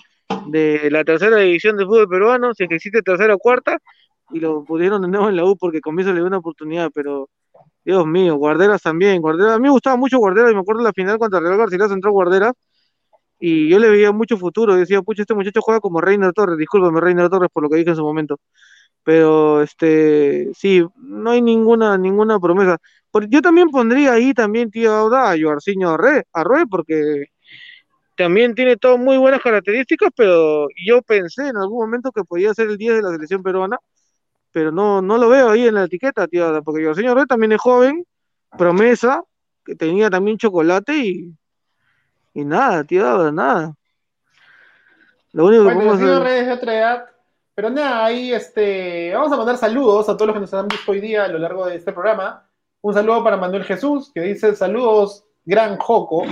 de 0.46 0.90
la 0.90 1.04
tercera 1.04 1.36
división 1.38 1.76
de 1.76 1.84
fútbol 1.84 2.08
peruano, 2.08 2.54
si 2.54 2.64
es 2.64 2.68
que 2.68 2.76
existe 2.76 3.02
tercera 3.02 3.34
o 3.34 3.38
cuarta, 3.38 3.78
y 4.30 4.40
lo 4.40 4.64
pudieron 4.64 5.02
de 5.02 5.08
nuevo 5.08 5.28
en 5.28 5.36
la 5.36 5.44
U 5.44 5.56
porque 5.56 5.80
comienzo 5.80 6.12
le 6.12 6.20
dio 6.20 6.26
una 6.26 6.38
oportunidad, 6.38 6.90
pero 6.94 7.28
Dios 7.84 8.06
mío, 8.06 8.36
Guarderas 8.36 8.82
también, 8.82 9.20
Guarderas, 9.22 9.54
a 9.54 9.58
mí 9.58 9.64
me 9.64 9.70
gustaba 9.70 9.96
mucho 9.96 10.18
Guarderas, 10.18 10.52
y 10.52 10.54
me 10.54 10.60
acuerdo 10.60 10.82
de 10.82 10.88
la 10.88 10.92
final 10.92 11.18
contra 11.18 11.40
Real 11.40 11.56
Garcilaso 11.56 11.94
entró 11.94 12.12
Guarderas, 12.12 12.52
y 13.38 13.68
yo 13.68 13.78
le 13.78 13.88
veía 13.88 14.12
mucho 14.12 14.36
futuro, 14.36 14.74
decía, 14.74 15.00
pucha, 15.02 15.22
este 15.22 15.34
muchacho 15.34 15.60
juega 15.62 15.80
como 15.80 16.00
Reiner 16.00 16.32
Torres, 16.32 16.58
discúlpame 16.58 17.00
Reiner 17.00 17.28
Torres 17.30 17.50
por 17.52 17.62
lo 17.62 17.70
que 17.70 17.76
dije 17.76 17.90
en 17.90 17.96
su 17.96 18.02
momento, 18.02 18.38
pero 19.04 19.62
este, 19.62 20.50
sí, 20.54 20.84
no 20.96 21.30
hay 21.30 21.40
ninguna, 21.40 21.96
ninguna 21.96 22.38
promesa. 22.38 22.78
Yo 23.30 23.40
también 23.40 23.70
pondría 23.70 24.12
ahí 24.12 24.34
también, 24.34 24.70
tío 24.70 24.92
Auda, 24.92 25.30
a 25.30 25.36
Joarciño 25.40 25.90
Arre, 25.90 26.24
porque 26.70 27.28
también 28.18 28.52
tiene 28.52 28.76
todas 28.76 28.98
muy 28.98 29.16
buenas 29.16 29.40
características, 29.40 30.10
pero 30.16 30.66
yo 30.84 31.00
pensé 31.02 31.46
en 31.46 31.56
algún 31.56 31.78
momento 31.78 32.10
que 32.10 32.24
podía 32.24 32.52
ser 32.52 32.68
el 32.68 32.76
10 32.76 32.96
de 32.96 33.02
la 33.02 33.10
selección 33.12 33.44
peruana, 33.44 33.78
pero 34.50 34.72
no, 34.72 35.00
no 35.00 35.18
lo 35.18 35.28
veo 35.28 35.50
ahí 35.50 35.68
en 35.68 35.74
la 35.74 35.84
etiqueta, 35.84 36.26
tío, 36.26 36.60
porque 36.64 36.82
yo, 36.82 36.96
señor 36.96 37.16
Red 37.16 37.26
también 37.26 37.52
es 37.52 37.60
joven, 37.60 38.04
promesa, 38.58 39.22
que 39.64 39.76
tenía 39.76 40.10
también 40.10 40.36
chocolate 40.36 40.96
y, 40.96 41.32
y 42.34 42.44
nada, 42.44 42.82
tío, 42.82 43.30
nada. 43.30 43.72
Lo 45.32 45.46
único 45.46 45.68
que 45.68 45.74
podemos 45.74 46.02
hacer... 46.02 46.26
es 46.26 46.46
de 46.46 46.52
otra 46.52 46.76
edad, 46.76 47.06
pero 47.54 47.70
nada, 47.70 48.04
ahí 48.04 48.32
este, 48.32 49.12
vamos 49.14 49.30
a 49.30 49.36
mandar 49.36 49.58
saludos 49.58 50.08
a 50.08 50.16
todos 50.16 50.26
los 50.26 50.34
que 50.34 50.40
nos 50.40 50.54
han 50.54 50.66
visto 50.66 50.90
hoy 50.90 51.00
día 51.00 51.22
a 51.22 51.28
lo 51.28 51.38
largo 51.38 51.66
de 51.66 51.76
este 51.76 51.92
programa. 51.92 52.50
Un 52.80 52.94
saludo 52.94 53.22
para 53.22 53.36
Manuel 53.36 53.62
Jesús, 53.62 54.10
que 54.12 54.22
dice 54.22 54.56
saludos 54.56 55.27
gran 55.44 55.76
Joco, 55.78 56.24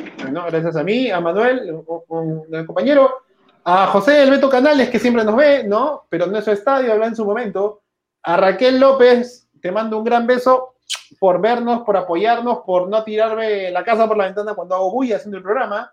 gracias 0.48 0.76
a 0.76 0.82
mí, 0.82 1.10
a 1.10 1.20
Manuel, 1.20 1.82
un, 2.08 2.66
compañero, 2.66 3.22
a 3.64 3.86
José 3.86 4.22
El 4.22 4.30
Beto 4.30 4.48
Canales, 4.48 4.90
que 4.90 4.98
siempre 4.98 5.24
nos 5.24 5.36
ve, 5.36 5.64
¿no? 5.64 6.06
Pero 6.08 6.26
no 6.26 6.38
es 6.38 6.44
su 6.44 6.50
estadio, 6.50 6.92
habla 6.92 7.06
en 7.06 7.16
su 7.16 7.24
momento. 7.24 7.82
A 8.22 8.36
Raquel 8.36 8.78
López, 8.78 9.48
te 9.60 9.72
mando 9.72 9.98
un 9.98 10.04
gran 10.04 10.26
beso 10.26 10.76
por 11.18 11.40
vernos, 11.40 11.82
por 11.82 11.96
apoyarnos, 11.96 12.58
por 12.64 12.88
no 12.88 13.02
tirarme 13.04 13.70
la 13.70 13.84
casa 13.84 14.06
por 14.06 14.16
la 14.16 14.26
ventana 14.26 14.54
cuando 14.54 14.74
hago 14.74 14.90
bulla 14.90 15.16
haciendo 15.16 15.38
el 15.38 15.42
programa, 15.42 15.92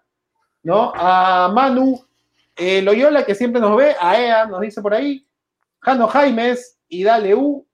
¿no? 0.63 0.91
A 0.95 1.49
Manu 1.53 1.99
eh, 2.55 2.81
Loyola, 2.81 3.25
que 3.25 3.35
siempre 3.35 3.61
nos 3.61 3.75
ve, 3.75 3.95
a 3.99 4.19
Ea, 4.19 4.45
nos 4.45 4.61
dice 4.61 4.81
por 4.81 4.93
ahí, 4.93 5.27
Jano 5.79 6.07
Jaimes 6.07 6.79
y 6.87 7.03
Dale 7.03 7.35
U. 7.35 7.67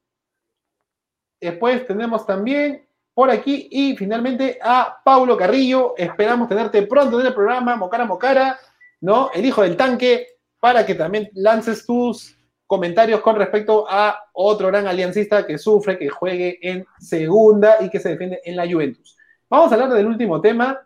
Después 1.42 1.86
tenemos 1.86 2.26
también 2.26 2.88
por 3.20 3.30
aquí. 3.30 3.68
Y 3.70 3.98
finalmente 3.98 4.58
a 4.64 4.98
Paulo 5.04 5.36
Carrillo. 5.36 5.94
Esperamos 5.98 6.48
tenerte 6.48 6.84
pronto 6.84 7.20
en 7.20 7.28
el 7.28 7.34
programa, 7.34 7.76
Mocara 7.76 8.06
Mocara, 8.06 8.58
¿no? 9.02 9.30
El 9.34 9.46
hijo 9.46 9.62
del 9.62 9.76
tanque, 9.76 10.38
para 10.58 10.86
que 10.86 10.96
también 10.96 11.30
lances 11.34 11.86
tus 11.86 12.38
comentarios 12.66 13.20
con 13.20 13.36
respecto 13.36 13.86
a 13.90 14.24
otro 14.32 14.68
gran 14.68 14.88
aliancista 14.88 15.46
que 15.46 15.58
sufre, 15.58 15.98
que 15.98 16.08
juegue 16.08 16.60
en 16.62 16.86
segunda 16.98 17.76
y 17.82 17.90
que 17.90 18.00
se 18.00 18.08
defiende 18.08 18.40
en 18.46 18.56
la 18.56 18.66
Juventus. 18.66 19.18
Vamos 19.50 19.70
a 19.70 19.76
hablar 19.76 19.92
del 19.92 20.08
último 20.08 20.40
tema, 20.40 20.80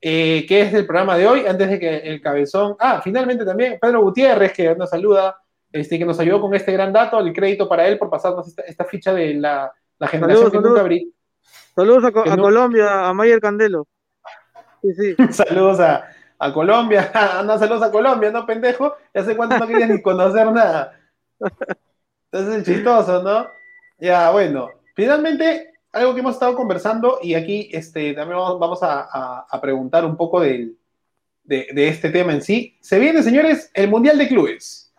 eh, 0.00 0.44
que 0.48 0.62
es 0.62 0.74
el 0.74 0.84
programa 0.84 1.16
de 1.16 1.28
hoy, 1.28 1.46
antes 1.46 1.70
de 1.70 1.78
que 1.78 1.96
el 1.98 2.20
cabezón. 2.20 2.74
Ah, 2.80 3.00
finalmente 3.04 3.44
también 3.44 3.78
Pedro 3.80 4.02
Gutiérrez, 4.02 4.52
que 4.52 4.74
nos 4.74 4.90
saluda, 4.90 5.36
este, 5.70 5.96
que 5.96 6.04
nos 6.04 6.18
ayudó 6.18 6.40
con 6.40 6.56
este 6.56 6.72
gran 6.72 6.92
dato, 6.92 7.20
el 7.20 7.32
crédito 7.32 7.68
para 7.68 7.86
él 7.86 7.98
por 7.98 8.10
pasarnos 8.10 8.52
esta, 8.66 8.84
ficha 8.84 9.14
de 9.14 9.34
la, 9.34 9.72
generación 10.10 10.50
que 10.50 10.58
nunca 10.58 10.80
abrí. 10.80 11.14
Saludos 11.74 12.04
a, 12.04 12.36
Colombia, 12.36 13.08
a 13.08 13.14
Mayer 13.14 13.40
Candelo. 13.40 13.86
Sí, 14.82 14.94
sí. 14.94 15.16
saludos 15.32 15.80
a, 15.80 16.04
Colombia, 16.52 17.10
anda, 17.38 17.58
saludos 17.58 17.82
a 17.82 17.90
Colombia, 17.90 18.30
¿no, 18.30 18.44
pendejo? 18.44 18.94
Ya 19.14 19.24
sé 19.24 19.36
cuánto 19.36 19.58
no 19.58 19.66
querías 19.66 19.88
ni 19.88 20.02
conocer 20.02 20.50
nada. 20.50 20.98
Entonces 22.30 22.60
es 22.60 22.64
chistoso, 22.64 23.22
¿no? 23.22 23.46
Ya, 23.98 24.30
bueno. 24.30 24.70
Finalmente, 24.94 25.72
algo 25.92 26.14
que 26.14 26.20
hemos 26.20 26.34
estado 26.34 26.54
conversando, 26.56 27.18
y 27.22 27.34
aquí 27.34 27.70
este, 27.72 28.12
también 28.12 28.38
vamos, 28.38 28.80
a, 28.82 29.46
preguntar 29.62 30.04
un 30.04 30.16
poco 30.16 30.40
de, 30.40 30.74
de, 31.44 31.88
este 31.88 32.10
tema 32.10 32.32
en 32.32 32.42
sí. 32.42 32.76
Se 32.80 32.98
viene, 32.98 33.22
señores, 33.22 33.70
el 33.72 33.88
Mundial 33.88 34.18
de 34.18 34.28
Clubes. 34.28 34.92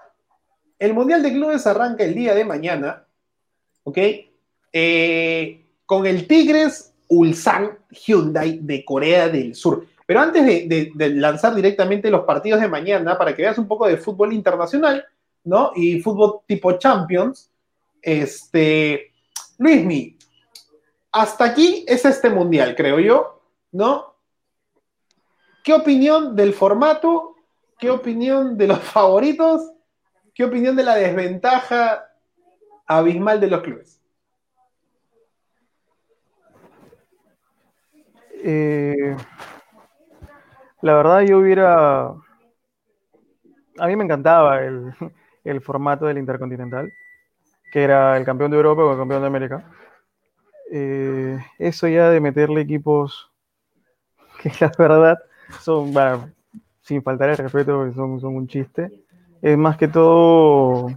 El 0.79 0.93
Mundial 0.93 1.21
de 1.21 1.33
Clubes 1.33 1.67
arranca 1.67 2.03
el 2.03 2.15
día 2.15 2.33
de 2.33 2.45
mañana, 2.45 3.05
¿ok? 3.83 3.97
Eh, 4.71 5.62
con 5.93 6.07
el 6.07 6.25
Tigres 6.25 6.91
Ulsan 7.07 7.77
Hyundai 7.91 8.57
de 8.63 8.83
Corea 8.83 9.29
del 9.29 9.53
Sur. 9.53 9.85
Pero 10.07 10.21
antes 10.21 10.43
de, 10.43 10.91
lanzar 11.11 11.53
directamente 11.53 12.09
los 12.09 12.25
partidos 12.25 12.61
de 12.61 12.67
mañana, 12.67 13.15
para 13.15 13.35
que 13.35 13.43
veas 13.43 13.59
un 13.59 13.67
poco 13.67 13.85
de 13.85 13.97
fútbol 13.97 14.33
internacional, 14.33 15.05
¿no? 15.43 15.71
Y 15.75 16.01
fútbol 16.01 16.39
tipo 16.47 16.79
Champions, 16.79 17.51
este, 18.01 19.13
Luismi, 19.59 20.17
hasta 21.11 21.45
aquí 21.45 21.85
es 21.87 22.05
este 22.05 22.31
mundial, 22.31 22.75
creo 22.75 22.99
yo, 22.99 23.43
¿no? 23.71 24.15
¿Qué 25.63 25.73
opinión 25.73 26.35
del 26.35 26.53
formato? 26.53 27.35
¿Qué 27.77 27.91
opinión 27.91 28.57
de 28.57 28.65
los 28.65 28.79
favoritos? 28.95 29.61
¿Qué 30.33 30.43
opinión 30.43 30.75
de 30.75 30.85
la 30.85 30.95
desventaja 30.95 32.03
abismal 32.87 33.39
de 33.39 33.47
los 33.47 33.61
clubes? 33.61 34.02
Eh, 38.45 39.15
la 40.81 40.95
verdad 40.95 41.21
yo 41.21 41.39
hubiera... 41.39 42.07
A 43.79 43.87
mí 43.87 43.95
me 43.95 44.03
encantaba 44.03 44.61
el, 44.61 45.61
formato 45.61 46.05
del 46.05 46.17
Intercontinental, 46.17 46.91
que 47.71 47.83
era 47.83 48.17
el 48.17 48.25
campeón 48.25 48.51
de 48.51 48.57
Europa 48.57 48.83
o 48.83 48.91
el 48.91 48.97
campeón 48.97 49.21
de 49.21 49.27
América. 49.27 49.63
Eh, 50.71 51.39
eso 51.57 51.87
ya 51.87 52.09
de 52.09 52.19
meterle 52.19 52.61
equipos 52.61 53.31
que 54.41 54.51
la 54.59 54.71
verdad 54.77 55.19
son, 55.61 55.93
bueno, 55.93 56.29
sin 56.81 57.01
faltar 57.01 57.29
el 57.29 57.37
respeto, 57.37 57.91
son, 57.93 58.19
son 58.19 58.35
un 58.35 58.47
chiste. 58.47 58.91
Es 59.41 59.57
más 59.57 59.77
que 59.77 59.87
todo 59.87 60.87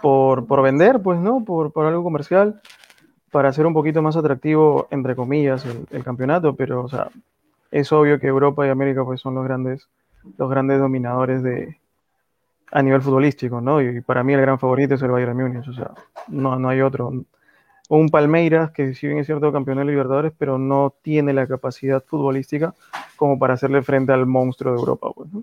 por, 0.00 0.46
por 0.46 0.62
vender, 0.62 1.02
pues, 1.02 1.18
¿no? 1.18 1.44
Por, 1.44 1.72
por 1.72 1.86
algo 1.86 2.04
comercial, 2.04 2.60
para 3.34 3.48
hacer 3.48 3.66
un 3.66 3.74
poquito 3.74 4.00
más 4.00 4.16
atractivo, 4.16 4.86
entre 4.92 5.16
comillas, 5.16 5.66
el, 5.90 6.04
campeonato, 6.04 6.54
pero, 6.54 6.84
o 6.84 6.88
sea, 6.88 7.08
es 7.72 7.90
obvio 7.90 8.20
que 8.20 8.28
Europa 8.28 8.64
y 8.64 8.70
América, 8.70 9.04
pues, 9.04 9.20
son 9.20 9.34
los 9.34 9.42
grandes, 9.42 9.88
los 10.38 10.48
grandes 10.48 10.78
dominadores 10.78 11.42
de, 11.42 11.76
a 12.70 12.80
nivel 12.80 13.02
futbolístico, 13.02 13.60
¿no? 13.60 13.82
Y 13.82 14.02
para 14.02 14.22
mí 14.22 14.34
el 14.34 14.40
gran 14.40 14.60
favorito 14.60 14.94
es 14.94 15.02
el 15.02 15.10
Bayern 15.10 15.36
Múnich, 15.36 15.66
o 15.66 15.72
sea, 15.72 15.90
no, 16.28 16.60
no 16.60 16.68
hay 16.68 16.80
otro. 16.80 17.12
Un 17.88 18.08
Palmeiras 18.08 18.70
que 18.70 18.94
si 18.94 19.08
bien 19.08 19.18
es 19.18 19.26
cierto 19.26 19.52
campeón 19.52 19.78
de 19.78 19.84
Libertadores, 19.86 20.32
pero 20.38 20.56
no 20.56 20.94
tiene 21.02 21.32
la 21.32 21.48
capacidad 21.48 22.04
futbolística 22.04 22.72
como 23.16 23.36
para 23.36 23.54
hacerle 23.54 23.82
frente 23.82 24.12
al 24.12 24.26
monstruo 24.26 24.74
de 24.74 24.78
Europa, 24.78 25.10
pues, 25.12 25.32
¿no? 25.32 25.42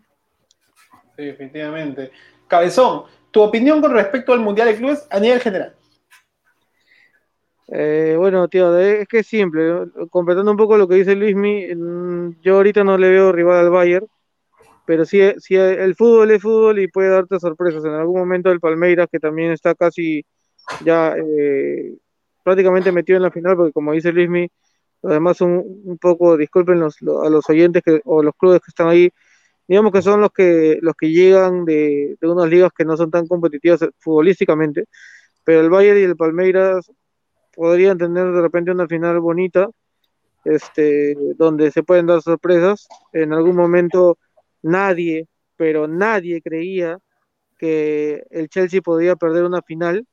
Sí, 1.17 1.25
definitivamente. 1.25 2.11
Cabezón, 2.47 3.03
tu 3.31 3.41
opinión 3.41 3.81
con 3.81 3.91
respecto 3.91 4.31
al 4.31 4.39
Mundial 4.39 4.69
de 4.69 4.77
Clubes 4.77 5.05
a 5.11 5.19
nivel 5.19 5.41
general. 5.41 5.75
Eh, 7.73 8.15
bueno, 8.17 8.47
tío, 8.49 8.77
es 8.77 9.07
que 9.07 9.19
es 9.19 9.27
simple. 9.27 9.85
Completando 10.09 10.51
un 10.51 10.57
poco 10.57 10.77
lo 10.77 10.87
que 10.87 10.95
dice 10.95 11.15
Luismi, 11.15 11.73
mm, 11.75 12.41
yo 12.41 12.55
ahorita 12.57 12.83
no 12.83 12.97
le 12.97 13.09
veo 13.09 13.31
rival 13.31 13.59
al 13.59 13.69
Bayern, 13.69 14.07
pero 14.85 15.05
sí, 15.05 15.21
sí 15.39 15.55
el 15.55 15.95
fútbol 15.95 16.31
es 16.31 16.41
fútbol 16.43 16.79
y 16.79 16.87
puede 16.89 17.09
darte 17.09 17.39
sorpresas. 17.39 17.85
En 17.85 17.93
algún 17.93 18.19
momento 18.19 18.51
el 18.51 18.59
Palmeiras, 18.61 19.07
que 19.11 19.19
también 19.19 19.51
está 19.51 19.75
casi 19.75 20.25
ya 20.79 21.15
eh, 21.17 21.97
prácticamente 22.43 22.91
metido 22.91 23.17
en 23.17 23.23
la 23.23 23.31
final, 23.31 23.55
porque 23.57 23.73
como 23.73 23.93
dice 23.93 24.11
Luismi, 24.13 24.49
los 25.03 25.13
demás 25.13 25.37
son 25.37 25.63
un 25.85 25.97
poco, 25.99 26.37
disculpen 26.37 26.79
los, 26.79 27.01
lo- 27.01 27.23
a 27.23 27.29
los 27.29 27.49
oyentes 27.49 27.83
que, 27.85 28.01
o 28.05 28.23
los 28.23 28.33
clubes 28.37 28.61
que 28.61 28.69
están 28.71 28.89
ahí, 28.89 29.09
digamos 29.67 29.91
que 29.93 30.01
son 30.01 30.21
los 30.21 30.31
que, 30.31 30.79
los 30.81 30.95
que 30.95 31.09
llegan 31.11 31.65
de, 31.65 32.17
de 32.21 32.29
unas 32.29 32.49
ligas 32.49 32.71
que 32.77 32.85
no 32.85 32.97
son 32.97 33.11
tan 33.11 33.27
competitivas 33.27 33.81
futbolísticamente, 33.99 34.85
pero 35.43 35.61
el 35.61 35.69
Bayern 35.69 35.99
y 35.99 36.03
el 36.03 36.15
Palmeiras 36.17 36.91
podrían 37.61 37.95
tener 37.95 38.31
de 38.31 38.41
repente 38.41 38.71
una 38.71 38.87
final 38.87 39.19
bonita, 39.19 39.69
este, 40.45 41.15
donde 41.35 41.69
se 41.69 41.83
pueden 41.83 42.07
dar 42.07 42.19
sorpresas. 42.23 42.87
En 43.13 43.33
algún 43.33 43.55
momento 43.55 44.17
nadie, 44.63 45.27
pero 45.57 45.87
nadie 45.87 46.41
creía 46.41 46.97
que 47.59 48.23
el 48.31 48.49
Chelsea 48.49 48.81
podía 48.81 49.15
perder 49.15 49.43
una 49.43 49.61
final 49.61 50.07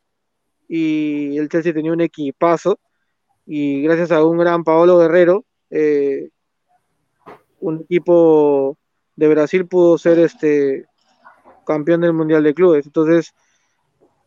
y 0.68 1.38
el 1.38 1.49
Chelsea 1.49 1.72
tenía 1.72 1.90
un 1.90 2.03
equipazo 2.03 2.78
y 3.46 3.80
gracias 3.80 4.12
a 4.12 4.22
un 4.22 4.36
gran 4.36 4.62
Paolo 4.62 4.99
Guerrero, 4.99 5.46
eh, 5.70 6.28
un 7.61 7.80
equipo 7.80 8.76
de 9.16 9.26
Brasil 9.26 9.66
pudo 9.66 9.96
ser 9.96 10.18
este 10.18 10.84
campeón 11.66 12.03
del 12.03 12.12
Mundial 12.12 12.42
de 12.42 12.53
Clubes. 12.53 12.84
Entonces, 12.84 13.32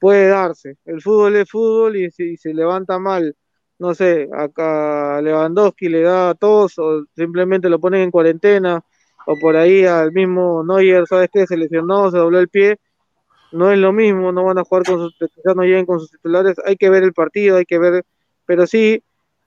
puede 0.02 0.30
darse. 0.30 0.78
El 0.86 1.00
fútbol 1.02 1.36
es 1.36 1.50
fútbol 1.50 1.96
y 1.96 2.10
si 2.12 2.36
se 2.36 2.54
levanta 2.56 2.98
mal, 2.98 3.36
no 3.78 3.94
sé, 3.94 4.28
acá 4.36 5.22
Lewandowski 5.22 5.90
le 5.90 6.02
da 6.02 6.34
tos 6.34 6.80
o 6.80 7.06
simplemente 7.16 7.70
lo 7.70 7.80
ponen 7.80 8.02
en 8.02 8.12
cuarentena 8.12 8.84
o 9.28 9.38
por 9.40 9.56
ahí 9.56 9.86
al 9.86 10.12
mismo 10.12 10.64
Neuer, 10.64 11.06
¿sabes 11.08 11.30
qué? 11.32 11.46
Se 11.46 11.56
lesionó, 11.56 12.10
se 12.10 12.18
dobló 12.18 12.40
el 12.40 12.50
pie. 12.50 12.80
No 13.52 13.72
es 13.72 13.78
lo 13.78 13.94
mismo, 13.94 14.32
no 14.32 14.46
van 14.46 14.58
a 14.58 14.64
jugar 14.64 14.84
con 14.86 14.98
sus 15.00 15.16
no 15.56 15.64
lleguen 15.64 15.86
con 15.86 16.00
sus 16.00 16.10
titulares, 16.12 16.56
hay 16.66 16.78
que 16.78 16.90
ver 16.90 17.04
el 17.04 17.14
partido, 17.14 17.58
hay 17.58 17.66
que 17.66 17.78
ver, 17.78 18.04
pero 18.46 18.66
sí, 18.66 19.04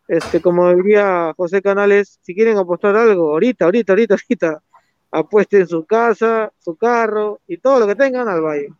este, 0.08 0.40
como 0.40 0.72
diría 0.74 1.32
José 1.36 1.62
Canales, 1.62 2.20
si 2.22 2.34
quieren 2.34 2.58
apostar 2.58 2.94
algo, 2.96 3.32
ahorita, 3.32 3.64
ahorita, 3.64 3.92
ahorita, 3.92 4.14
ahorita, 4.14 4.62
apuesten 5.10 5.66
su 5.66 5.84
casa, 5.86 6.52
su 6.58 6.76
carro 6.76 7.40
y 7.48 7.56
todo 7.58 7.80
lo 7.80 7.86
que 7.86 7.96
tengan 7.96 8.28
al 8.28 8.42
Bayern. 8.42 8.76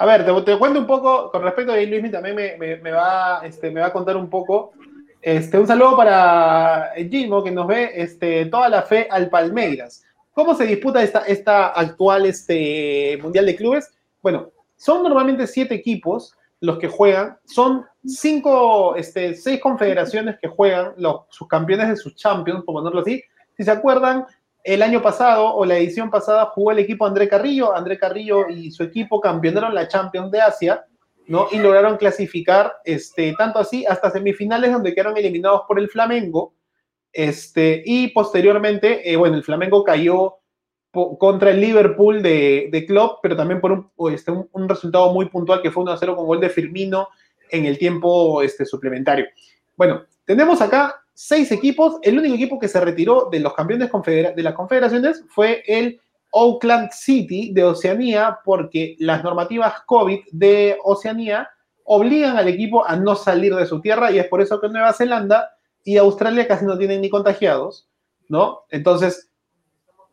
A 0.00 0.06
ver, 0.06 0.24
te, 0.24 0.32
te 0.42 0.58
cuento 0.58 0.78
un 0.80 0.86
poco 0.86 1.30
con 1.30 1.42
respecto 1.42 1.72
a 1.72 1.76
Luismi, 1.76 2.10
también 2.10 2.34
me, 2.34 2.56
me- 2.56 2.76
me 2.76 2.90
va, 2.90 3.42
este, 3.44 3.70
me 3.70 3.80
va 3.82 3.88
a 3.88 3.92
contar 3.92 4.16
un 4.16 4.30
poco. 4.30 4.72
Este, 5.20 5.58
un 5.58 5.66
saludo 5.66 5.94
para 5.94 6.92
Gimo, 6.96 7.44
que 7.44 7.50
nos 7.50 7.66
ve 7.66 7.90
este, 7.94 8.46
toda 8.46 8.70
la 8.70 8.80
fe 8.82 9.06
al 9.10 9.28
Palmeiras. 9.28 10.02
¿Cómo 10.32 10.54
se 10.54 10.64
disputa 10.64 11.02
esta, 11.02 11.20
esta 11.26 11.66
actual 11.66 12.24
este, 12.24 13.18
Mundial 13.22 13.44
de 13.44 13.56
Clubes? 13.56 13.92
Bueno, 14.22 14.50
son 14.76 15.02
normalmente 15.02 15.46
siete 15.46 15.74
equipos 15.74 16.34
los 16.60 16.78
que 16.78 16.88
juegan, 16.88 17.36
son 17.44 17.84
cinco, 18.02 18.96
este, 18.96 19.34
seis 19.34 19.60
confederaciones 19.60 20.38
que 20.40 20.48
juegan, 20.48 20.94
los, 20.96 21.22
sus 21.28 21.46
campeones 21.46 21.88
de 21.90 21.96
sus 21.96 22.14
champions, 22.16 22.64
por 22.64 22.76
ponerlo 22.76 23.00
así. 23.02 23.22
Si 23.54 23.64
se 23.64 23.70
acuerdan, 23.70 24.24
el 24.64 24.82
año 24.82 25.00
pasado 25.02 25.54
o 25.54 25.64
la 25.64 25.78
edición 25.78 26.10
pasada 26.10 26.46
jugó 26.46 26.72
el 26.72 26.78
equipo 26.80 27.06
André 27.06 27.28
Carrillo. 27.28 27.74
André 27.74 27.98
Carrillo 27.98 28.48
y 28.48 28.70
su 28.70 28.82
equipo 28.82 29.20
campeonaron 29.20 29.74
la 29.74 29.88
Champions 29.88 30.30
de 30.30 30.40
Asia, 30.40 30.84
¿no? 31.26 31.48
Y 31.50 31.58
lograron 31.58 31.96
clasificar, 31.96 32.74
este, 32.84 33.34
tanto 33.38 33.58
así, 33.58 33.86
hasta 33.86 34.10
semifinales 34.10 34.72
donde 34.72 34.94
quedaron 34.94 35.16
eliminados 35.16 35.62
por 35.66 35.78
el 35.78 35.88
Flamengo. 35.88 36.54
Este, 37.12 37.82
y 37.84 38.08
posteriormente, 38.08 39.10
eh, 39.10 39.16
bueno, 39.16 39.36
el 39.36 39.44
Flamengo 39.44 39.82
cayó 39.82 40.36
contra 40.92 41.50
el 41.50 41.60
Liverpool 41.60 42.20
de, 42.20 42.68
de 42.72 42.86
Klopp, 42.86 43.20
pero 43.22 43.36
también 43.36 43.60
por 43.60 43.72
un, 43.72 44.12
este, 44.12 44.32
un, 44.32 44.48
un 44.52 44.68
resultado 44.68 45.12
muy 45.12 45.26
puntual 45.26 45.62
que 45.62 45.70
fue 45.70 45.84
1-0 45.84 46.16
con 46.16 46.26
gol 46.26 46.40
de 46.40 46.50
Firmino 46.50 47.08
en 47.48 47.64
el 47.64 47.78
tiempo 47.78 48.42
este, 48.42 48.64
suplementario. 48.64 49.26
Bueno, 49.76 50.04
tenemos 50.24 50.60
acá 50.60 50.99
seis 51.22 51.52
equipos. 51.52 51.98
El 52.02 52.18
único 52.18 52.34
equipo 52.34 52.58
que 52.58 52.66
se 52.66 52.80
retiró 52.80 53.28
de 53.30 53.40
los 53.40 53.52
campeones 53.52 53.90
de 53.92 54.42
las 54.42 54.54
confederaciones 54.54 55.22
fue 55.28 55.62
el 55.66 56.00
Auckland 56.32 56.90
City 56.92 57.52
de 57.52 57.64
Oceanía, 57.64 58.38
porque 58.42 58.96
las 58.98 59.22
normativas 59.22 59.82
COVID 59.86 60.20
de 60.32 60.78
Oceanía 60.82 61.50
obligan 61.84 62.38
al 62.38 62.48
equipo 62.48 62.86
a 62.86 62.96
no 62.96 63.14
salir 63.16 63.54
de 63.54 63.66
su 63.66 63.82
tierra 63.82 64.10
y 64.10 64.18
es 64.18 64.28
por 64.28 64.40
eso 64.40 64.60
que 64.60 64.70
Nueva 64.70 64.94
Zelanda 64.94 65.50
y 65.84 65.98
Australia 65.98 66.48
casi 66.48 66.64
no 66.64 66.78
tienen 66.78 67.02
ni 67.02 67.10
contagiados, 67.10 67.86
¿no? 68.28 68.60
Entonces, 68.70 69.30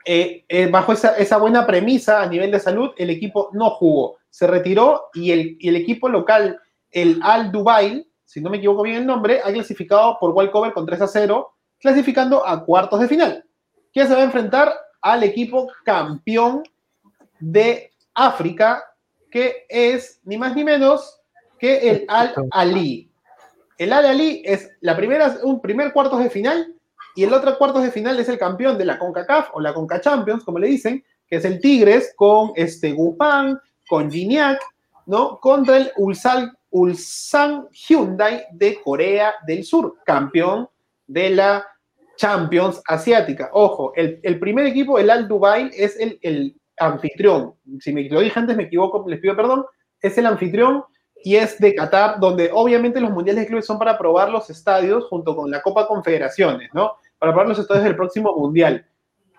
eh, 0.03 0.43
eh, 0.49 0.68
bajo 0.68 0.91
esa, 0.91 1.16
esa 1.16 1.38
buena 1.38 1.66
premisa 1.66 2.22
a 2.22 2.28
nivel 2.28 2.51
de 2.51 2.60
salud, 2.60 2.91
el 2.97 3.12
equipo 3.12 3.49
no 3.53 3.70
jugó, 3.70 4.18
se 4.30 4.45
retiró 4.45 5.05
y 5.14 5.32
el, 5.32 5.55
y 5.60 5.70
el 5.70 5.78
equipo 5.78 6.10
local, 6.10 6.60
el 6.91 7.22
Al 7.24 7.51
Dubai, 7.51 8.07
si 8.28 8.42
no 8.42 8.50
me 8.50 8.58
equivoco 8.58 8.84
bien 8.84 8.98
el 8.98 9.06
nombre, 9.06 9.40
ha 9.42 9.54
clasificado 9.54 10.18
por 10.20 10.32
walkover 10.32 10.74
con 10.74 10.86
3 10.86 11.02
a 11.02 11.08
0, 11.08 11.50
clasificando 11.80 12.46
a 12.46 12.66
cuartos 12.66 13.00
de 13.00 13.08
final. 13.08 13.46
¿Quién 13.94 14.06
se 14.06 14.14
va 14.14 14.20
a 14.20 14.26
enfrentar? 14.26 14.74
Al 15.02 15.24
equipo 15.24 15.72
campeón 15.86 16.64
de 17.40 17.94
África, 18.14 18.84
que 19.32 19.66
es 19.70 20.20
ni 20.26 20.38
más 20.38 20.54
ni 20.58 20.66
menos 20.66 21.22
que 21.58 21.90
el 21.90 22.06
Al 22.10 22.34
Ali. 22.52 23.10
El 23.78 23.94
Al 23.94 24.06
Ali 24.06 24.42
es 24.44 24.72
la 24.82 24.98
primera, 24.98 25.38
un 25.44 25.62
primer 25.62 25.94
cuartos 25.94 26.20
de 26.20 26.30
final 26.30 26.76
y 27.16 27.24
el 27.24 27.34
otro 27.34 27.58
cuartos 27.58 27.82
de 27.82 27.92
final 27.92 28.20
es 28.20 28.28
el 28.28 28.38
campeón 28.38 28.78
de 28.78 28.84
la 28.84 29.00
CONCACAF 29.00 29.52
o 29.54 29.62
la 29.62 29.74
CONCA 29.74 30.02
Champions, 30.02 30.44
como 30.44 30.60
le 30.60 30.68
dicen, 30.68 31.02
que 31.30 31.38
es 31.38 31.46
el 31.46 31.62
Tigres 31.62 32.14
con 32.18 32.52
este 32.56 32.92
Gupang, 32.92 33.58
con 33.88 34.12
Gignac, 34.12 34.62
¿no? 35.06 35.40
Contra 35.40 35.78
el 35.78 35.92
Ulsan, 35.96 36.52
Ulsan 36.78 37.68
Hyundai 37.72 38.46
de 38.52 38.80
Corea 38.84 39.34
del 39.48 39.64
Sur, 39.64 39.96
campeón 40.06 40.70
de 41.08 41.32
la 41.32 41.66
Champions 42.18 42.82
Asiática. 42.88 43.50
Ojo, 43.54 43.94
el, 43.96 44.20
el 44.22 44.40
primer 44.40 44.68
equipo, 44.68 45.00
el 45.00 45.10
Al 45.10 45.28
Dubai, 45.28 45.72
es 45.74 46.00
el, 46.00 46.20
el 46.22 46.56
anfitrión. 46.78 47.56
Si 47.80 47.92
me 47.92 48.08
lo 48.10 48.20
dije 48.20 48.40
antes, 48.40 48.56
me 48.56 48.64
equivoco, 48.64 49.04
les 49.08 49.20
pido 49.20 49.36
perdón. 49.36 49.66
Es 50.02 50.18
el 50.20 50.28
anfitrión 50.28 50.84
y 51.24 51.36
es 51.36 51.58
de 51.58 51.74
Qatar, 51.74 52.20
donde 52.20 52.52
obviamente 52.54 53.02
los 53.02 53.10
mundiales 53.10 53.44
de 53.44 53.48
clubes 53.48 53.66
son 53.66 53.80
para 53.80 53.98
probar 53.98 54.30
los 54.30 54.48
estadios 54.52 55.06
junto 55.06 55.36
con 55.36 55.50
la 55.50 55.64
Copa 55.64 55.88
Confederaciones, 55.88 56.70
¿no? 56.74 56.94
Para 57.18 57.32
probar 57.32 57.48
los 57.48 57.60
estadios 57.60 57.86
del 57.86 57.96
próximo 57.96 58.36
mundial. 58.36 58.86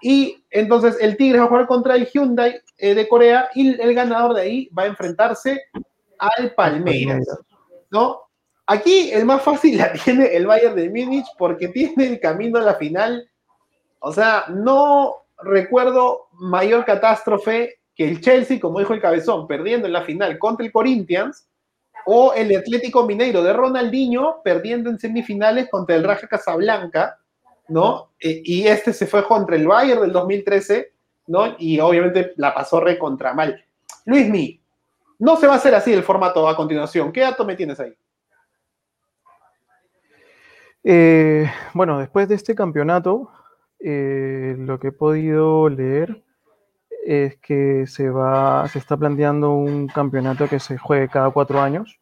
Y 0.02 0.44
entonces 0.50 0.96
el 1.00 1.16
Tigre 1.16 1.38
va 1.38 1.44
a 1.44 1.48
jugar 1.48 1.66
contra 1.68 1.94
el 1.94 2.06
Hyundai 2.06 2.60
eh, 2.78 2.94
de 2.94 3.06
Corea 3.06 3.48
y 3.54 3.80
el 3.80 3.94
ganador 3.94 4.34
de 4.34 4.42
ahí 4.42 4.70
va 4.76 4.84
a 4.84 4.86
enfrentarse 4.86 5.62
al 6.18 6.54
Palmeiras, 6.54 7.26
¿no? 7.90 8.22
Aquí 8.66 9.10
el 9.12 9.24
más 9.24 9.42
fácil 9.42 9.78
la 9.78 9.92
tiene 10.04 10.26
el 10.26 10.46
Bayern 10.46 10.76
de 10.76 10.90
Múnich 10.90 11.26
porque 11.38 11.68
tiene 11.68 12.06
el 12.06 12.20
camino 12.20 12.58
a 12.58 12.62
la 12.62 12.74
final. 12.74 13.28
O 14.00 14.12
sea, 14.12 14.44
no 14.48 15.24
recuerdo 15.42 16.28
mayor 16.32 16.84
catástrofe 16.84 17.80
que 17.94 18.08
el 18.08 18.20
Chelsea, 18.20 18.60
como 18.60 18.78
dijo 18.78 18.94
el 18.94 19.00
Cabezón, 19.00 19.46
perdiendo 19.46 19.86
en 19.86 19.92
la 19.92 20.02
final 20.02 20.38
contra 20.38 20.64
el 20.64 20.72
Corinthians, 20.72 21.48
o 22.10 22.32
el 22.32 22.56
Atlético 22.56 23.04
Mineiro 23.04 23.42
de 23.42 23.52
Ronaldinho 23.52 24.40
perdiendo 24.42 24.88
en 24.88 24.98
semifinales 24.98 25.68
contra 25.68 25.94
el 25.94 26.04
Raja 26.04 26.26
Casablanca, 26.26 27.18
¿no? 27.68 28.12
Eh, 28.18 28.40
y 28.44 28.66
este 28.66 28.94
se 28.94 29.06
fue 29.06 29.26
contra 29.26 29.56
el 29.56 29.66
Bayern 29.66 30.00
del 30.00 30.12
2013, 30.12 30.92
¿no? 31.26 31.54
Y 31.58 31.78
obviamente 31.80 32.32
la 32.36 32.54
pasó 32.54 32.80
re 32.80 32.98
contra 32.98 33.34
mal. 33.34 33.62
Luismi, 34.06 34.58
no 35.18 35.36
se 35.36 35.46
va 35.46 35.54
a 35.54 35.56
hacer 35.56 35.74
así 35.74 35.92
el 35.92 36.02
formato 36.02 36.48
a 36.48 36.56
continuación. 36.56 37.12
¿Qué 37.12 37.20
dato 37.20 37.44
me 37.44 37.56
tienes 37.56 37.80
ahí? 37.80 37.94
Eh, 40.84 41.50
bueno, 41.74 41.98
después 41.98 42.28
de 42.28 42.36
este 42.36 42.54
campeonato, 42.54 43.30
eh, 43.80 44.56
lo 44.58 44.78
que 44.78 44.88
he 44.88 44.92
podido 44.92 45.68
leer 45.68 46.22
es 47.04 47.36
que 47.38 47.86
se 47.86 48.10
va, 48.10 48.68
se 48.68 48.78
está 48.78 48.96
planteando 48.96 49.52
un 49.52 49.88
campeonato 49.88 50.48
que 50.48 50.60
se 50.60 50.78
juegue 50.78 51.08
cada 51.08 51.30
cuatro 51.30 51.60
años, 51.60 51.98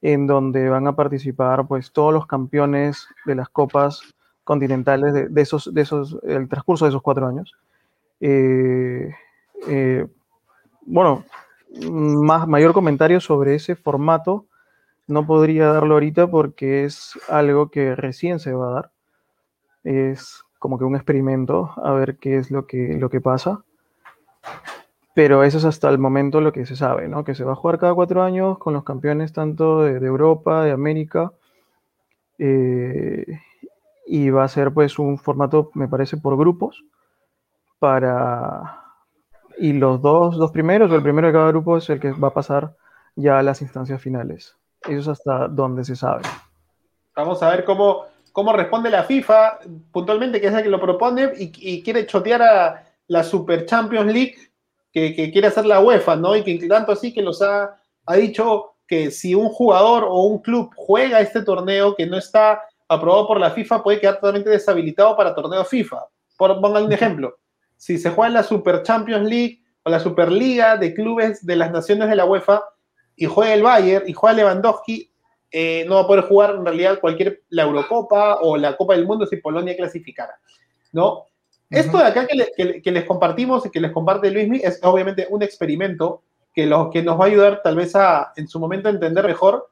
en 0.00 0.26
donde 0.26 0.68
van 0.68 0.86
a 0.86 0.96
participar 0.96 1.66
pues 1.66 1.92
todos 1.92 2.12
los 2.12 2.26
campeones 2.26 3.06
de 3.24 3.34
las 3.34 3.48
copas 3.48 4.02
continentales 4.44 5.12
de, 5.12 5.42
esos, 5.42 5.72
de 5.72 5.82
esos, 5.82 6.18
el 6.24 6.48
transcurso 6.48 6.84
de 6.84 6.90
esos 6.90 7.02
cuatro 7.02 7.26
años. 7.26 7.52
Eh, 8.20 9.10
bueno, 10.82 11.24
más, 11.90 12.46
mayor 12.48 12.72
comentario 12.72 13.20
sobre 13.20 13.54
ese 13.54 13.76
formato 13.76 14.46
no 15.06 15.26
podría 15.26 15.66
darlo 15.66 15.94
ahorita 15.94 16.28
porque 16.28 16.84
es 16.84 17.18
algo 17.28 17.70
que 17.70 17.94
recién 17.96 18.38
se 18.38 18.52
va 18.52 18.68
a 18.68 18.72
dar. 18.72 18.90
Es 19.84 20.42
como 20.58 20.78
que 20.78 20.84
un 20.84 20.94
experimento 20.94 21.72
a 21.76 21.92
ver 21.92 22.16
qué 22.18 22.36
es 22.36 22.50
lo 22.50 22.66
que, 22.66 22.96
lo 22.98 23.10
que 23.10 23.20
pasa. 23.20 23.64
Pero 25.14 25.44
eso 25.44 25.58
es 25.58 25.64
hasta 25.64 25.90
el 25.90 25.98
momento 25.98 26.40
lo 26.40 26.52
que 26.52 26.64
se 26.64 26.76
sabe, 26.76 27.08
¿no? 27.08 27.24
Que 27.24 27.34
se 27.34 27.44
va 27.44 27.52
a 27.52 27.56
jugar 27.56 27.78
cada 27.78 27.94
cuatro 27.94 28.22
años 28.22 28.58
con 28.58 28.72
los 28.72 28.84
campeones 28.84 29.32
tanto 29.32 29.82
de, 29.82 30.00
de 30.00 30.06
Europa, 30.06 30.64
de 30.64 30.70
América. 30.72 31.32
eh, 32.38 33.40
y 34.06 34.30
va 34.30 34.44
a 34.44 34.48
ser 34.48 34.72
pues 34.72 34.98
un 34.98 35.18
formato, 35.18 35.70
me 35.74 35.88
parece, 35.88 36.16
por 36.16 36.36
grupos. 36.36 36.84
Para... 37.78 38.81
Y 39.62 39.74
los 39.74 40.02
dos, 40.02 40.36
dos 40.38 40.50
primeros, 40.50 40.90
o 40.90 40.96
el 40.96 41.04
primero 41.04 41.28
de 41.28 41.34
cada 41.34 41.46
grupo 41.46 41.76
es 41.76 41.88
el 41.88 42.00
que 42.00 42.10
va 42.10 42.28
a 42.28 42.34
pasar 42.34 42.74
ya 43.14 43.38
a 43.38 43.44
las 43.44 43.62
instancias 43.62 44.02
finales. 44.02 44.56
Eso 44.80 44.98
es 44.98 45.06
hasta 45.06 45.46
donde 45.46 45.84
se 45.84 45.94
sabe. 45.94 46.22
Vamos 47.14 47.40
a 47.44 47.50
ver 47.50 47.64
cómo, 47.64 48.06
cómo 48.32 48.52
responde 48.52 48.90
la 48.90 49.04
FIFA 49.04 49.60
puntualmente, 49.92 50.40
que 50.40 50.48
es 50.48 50.52
la 50.52 50.64
que 50.64 50.68
lo 50.68 50.80
propone 50.80 51.30
y, 51.36 51.80
quiere 51.80 52.08
chotear 52.08 52.42
a 52.42 52.84
la 53.06 53.22
Super 53.22 53.64
Champions 53.64 54.12
League 54.12 54.34
que, 54.92 55.14
que 55.14 55.30
quiere 55.30 55.46
hacer 55.46 55.64
la 55.64 55.78
UEFA, 55.78 56.16
¿no? 56.16 56.34
Y 56.34 56.42
que 56.42 56.66
tanto 56.66 56.90
así 56.90 57.14
que 57.14 57.22
los 57.22 57.40
ha, 57.40 57.76
ha 58.06 58.14
dicho 58.16 58.74
que 58.88 59.12
si 59.12 59.36
un 59.36 59.48
jugador 59.48 60.02
o 60.08 60.24
un 60.24 60.40
club 60.40 60.72
juega 60.74 61.20
este 61.20 61.40
torneo 61.42 61.94
que 61.94 62.06
no 62.06 62.18
está 62.18 62.62
aprobado 62.88 63.28
por 63.28 63.38
la 63.38 63.52
FIFA, 63.52 63.80
puede 63.84 64.00
quedar 64.00 64.16
totalmente 64.16 64.50
deshabilitado 64.50 65.16
para 65.16 65.36
torneo 65.36 65.64
FIFA. 65.64 66.04
Por, 66.36 66.60
pongan 66.60 66.82
un 66.82 66.92
ejemplo. 66.92 67.36
Si 67.82 67.98
se 67.98 68.10
juega 68.10 68.28
en 68.28 68.34
la 68.34 68.42
Super 68.44 68.84
Champions 68.84 69.28
League 69.28 69.60
o 69.82 69.90
la 69.90 69.98
Superliga 69.98 70.76
de 70.76 70.94
clubes 70.94 71.44
de 71.44 71.56
las 71.56 71.72
naciones 71.72 72.08
de 72.08 72.14
la 72.14 72.24
UEFA 72.26 72.62
y 73.16 73.26
juega 73.26 73.54
el 73.54 73.62
Bayern 73.64 74.08
y 74.08 74.12
juega 74.12 74.36
Lewandowski, 74.36 75.10
eh, 75.50 75.84
no 75.88 75.96
va 75.96 76.02
a 76.02 76.06
poder 76.06 76.24
jugar 76.26 76.54
en 76.54 76.64
realidad 76.64 77.00
cualquier 77.00 77.42
la 77.48 77.64
Eurocopa 77.64 78.36
o 78.42 78.56
la 78.56 78.76
Copa 78.76 78.94
del 78.94 79.04
Mundo 79.04 79.26
si 79.26 79.36
Polonia 79.38 79.76
clasificara, 79.76 80.38
¿no? 80.92 81.24
Esto 81.70 81.98
de 81.98 82.04
acá 82.04 82.24
que, 82.28 82.36
le- 82.36 82.52
que 82.56 82.64
le- 82.64 82.82
que 82.82 82.92
les 82.92 83.04
compartimos 83.04 83.66
y 83.66 83.70
que 83.70 83.80
les 83.80 83.90
comparte 83.90 84.30
Luismi 84.30 84.58
es 84.62 84.78
obviamente 84.84 85.26
un 85.28 85.42
experimento 85.42 86.22
que, 86.54 86.66
lo, 86.66 86.88
que 86.88 87.02
nos 87.02 87.18
va 87.18 87.24
a 87.24 87.28
ayudar 87.28 87.62
tal 87.64 87.74
vez 87.74 87.96
a 87.96 88.32
en 88.36 88.46
su 88.46 88.60
momento 88.60 88.86
a 88.86 88.92
entender 88.92 89.26
mejor, 89.26 89.70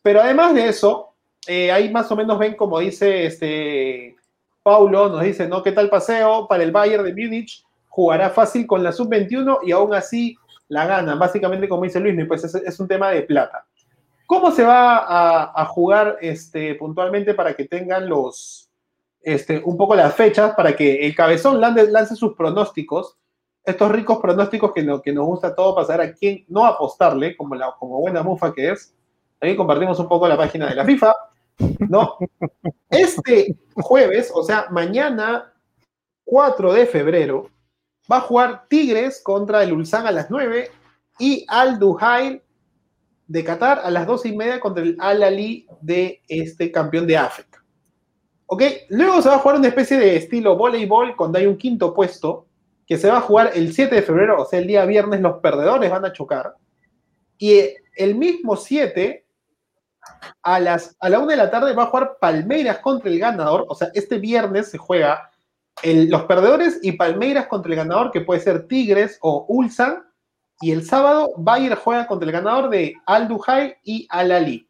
pero 0.00 0.20
además 0.20 0.54
de 0.54 0.68
eso, 0.68 1.14
eh, 1.48 1.72
ahí 1.72 1.90
más 1.90 2.08
o 2.12 2.14
menos 2.16 2.38
ven 2.38 2.54
como 2.54 2.78
dice 2.78 3.26
este 3.26 4.14
Paulo, 4.62 5.08
nos 5.08 5.22
dice, 5.22 5.48
¿no? 5.48 5.62
¿Qué 5.62 5.72
tal 5.72 5.88
paseo 5.88 6.46
para 6.46 6.62
el 6.62 6.70
Bayern 6.70 7.04
de 7.04 7.14
Múnich? 7.14 7.64
Jugará 7.88 8.30
fácil 8.30 8.66
con 8.66 8.82
la 8.82 8.92
sub-21 8.92 9.58
y 9.64 9.72
aún 9.72 9.92
así 9.92 10.36
la 10.68 10.86
gana. 10.86 11.14
Básicamente, 11.16 11.68
como 11.68 11.82
dice 11.82 12.00
Luismi, 12.00 12.24
pues 12.24 12.44
es, 12.44 12.80
un 12.80 12.88
tema 12.88 13.10
de 13.10 13.22
plata. 13.22 13.66
¿Cómo 14.26 14.50
se 14.50 14.64
va 14.64 15.50
a, 15.60 15.64
jugar 15.66 16.16
este, 16.20 16.74
puntualmente 16.76 17.34
para 17.34 17.54
que 17.54 17.64
tengan 17.64 18.08
los, 18.08 18.70
este, 19.20 19.60
un 19.64 19.76
poco 19.76 19.94
las 19.94 20.14
fechas, 20.14 20.54
para 20.54 20.74
que 20.74 21.04
el 21.06 21.14
cabezón 21.14 21.60
lance, 21.60 21.90
lance 21.90 22.16
sus 22.16 22.34
pronósticos, 22.34 23.18
estos 23.64 23.90
ricos 23.90 24.18
pronósticos 24.18 24.72
que, 24.72 24.82
no- 24.82 25.02
que 25.02 25.12
nos 25.12 25.26
gusta 25.26 25.54
para 25.54 25.86
saber 25.86 26.08
a 26.08 26.12
quién 26.14 26.44
no 26.48 26.64
apostarle, 26.64 27.36
como, 27.36 27.54
la, 27.54 27.72
como 27.78 28.00
buena 28.00 28.22
mufa 28.22 28.54
que 28.54 28.70
es. 28.70 28.94
Ahí 29.40 29.56
compartimos 29.56 29.98
un 29.98 30.08
poco 30.08 30.26
la 30.28 30.36
página 30.36 30.68
de 30.68 30.76
la 30.76 30.84
FIFA, 30.84 31.14
¿no? 31.88 32.16
Este 32.90 33.56
jueves, 33.74 34.30
o 34.34 34.42
sea, 34.42 34.66
mañana 34.70 35.52
4 36.24 36.72
de 36.72 36.86
febrero, 36.86 37.50
va 38.10 38.18
a 38.18 38.22
jugar 38.22 38.66
Tigres 38.68 39.20
contra 39.22 39.62
el 39.62 39.72
Ulsan 39.72 40.06
a 40.06 40.12
las 40.12 40.30
9 40.30 40.70
y 41.18 41.44
Al 41.48 41.78
Duhail 41.78 42.42
de 43.26 43.44
Qatar 43.44 43.80
a 43.82 43.90
las 43.90 44.06
12 44.06 44.28
y 44.28 44.36
media 44.36 44.60
contra 44.60 44.82
el 44.82 44.96
Al 45.00 45.22
Ali 45.22 45.66
de 45.80 46.22
este 46.28 46.70
campeón 46.70 47.06
de 47.06 47.16
África. 47.16 47.64
¿Ok? 48.46 48.62
Luego 48.90 49.22
se 49.22 49.28
va 49.28 49.36
a 49.36 49.38
jugar 49.38 49.58
una 49.58 49.68
especie 49.68 49.98
de 49.98 50.16
estilo 50.16 50.56
voleibol 50.56 51.16
cuando 51.16 51.38
hay 51.38 51.46
un 51.46 51.56
quinto 51.56 51.94
puesto 51.94 52.46
que 52.86 52.98
se 52.98 53.08
va 53.08 53.18
a 53.18 53.22
jugar 53.22 53.52
el 53.54 53.72
7 53.72 53.94
de 53.94 54.02
febrero, 54.02 54.42
o 54.42 54.44
sea, 54.44 54.58
el 54.58 54.66
día 54.66 54.84
viernes 54.84 55.20
los 55.20 55.38
perdedores 55.38 55.90
van 55.90 56.04
a 56.04 56.12
chocar. 56.12 56.56
Y 57.38 57.60
el 57.96 58.14
mismo 58.16 58.56
7 58.56 59.21
a, 60.42 60.60
las, 60.60 60.96
a 61.00 61.08
la 61.08 61.18
1 61.18 61.28
de 61.28 61.36
la 61.36 61.50
tarde 61.50 61.74
va 61.74 61.84
a 61.84 61.86
jugar 61.86 62.16
Palmeiras 62.20 62.78
contra 62.78 63.10
el 63.10 63.18
ganador, 63.18 63.64
o 63.68 63.74
sea, 63.74 63.88
este 63.94 64.18
viernes 64.18 64.70
se 64.70 64.78
juega 64.78 65.30
el- 65.82 66.08
los 66.10 66.22
perdedores 66.24 66.78
y 66.82 66.92
Palmeiras 66.92 67.46
contra 67.46 67.70
el 67.70 67.76
ganador, 67.76 68.10
que 68.10 68.20
puede 68.20 68.40
ser 68.40 68.66
Tigres 68.66 69.18
o 69.22 69.46
Ulsan, 69.48 70.04
y 70.60 70.70
el 70.70 70.84
sábado 70.84 71.32
Bayer 71.38 71.74
juega 71.76 72.06
contra 72.06 72.26
el 72.26 72.32
ganador 72.32 72.70
de 72.70 72.94
Al 73.06 73.26
Duhai 73.26 73.76
y 73.82 74.06
Al 74.10 74.30
Ali. 74.30 74.68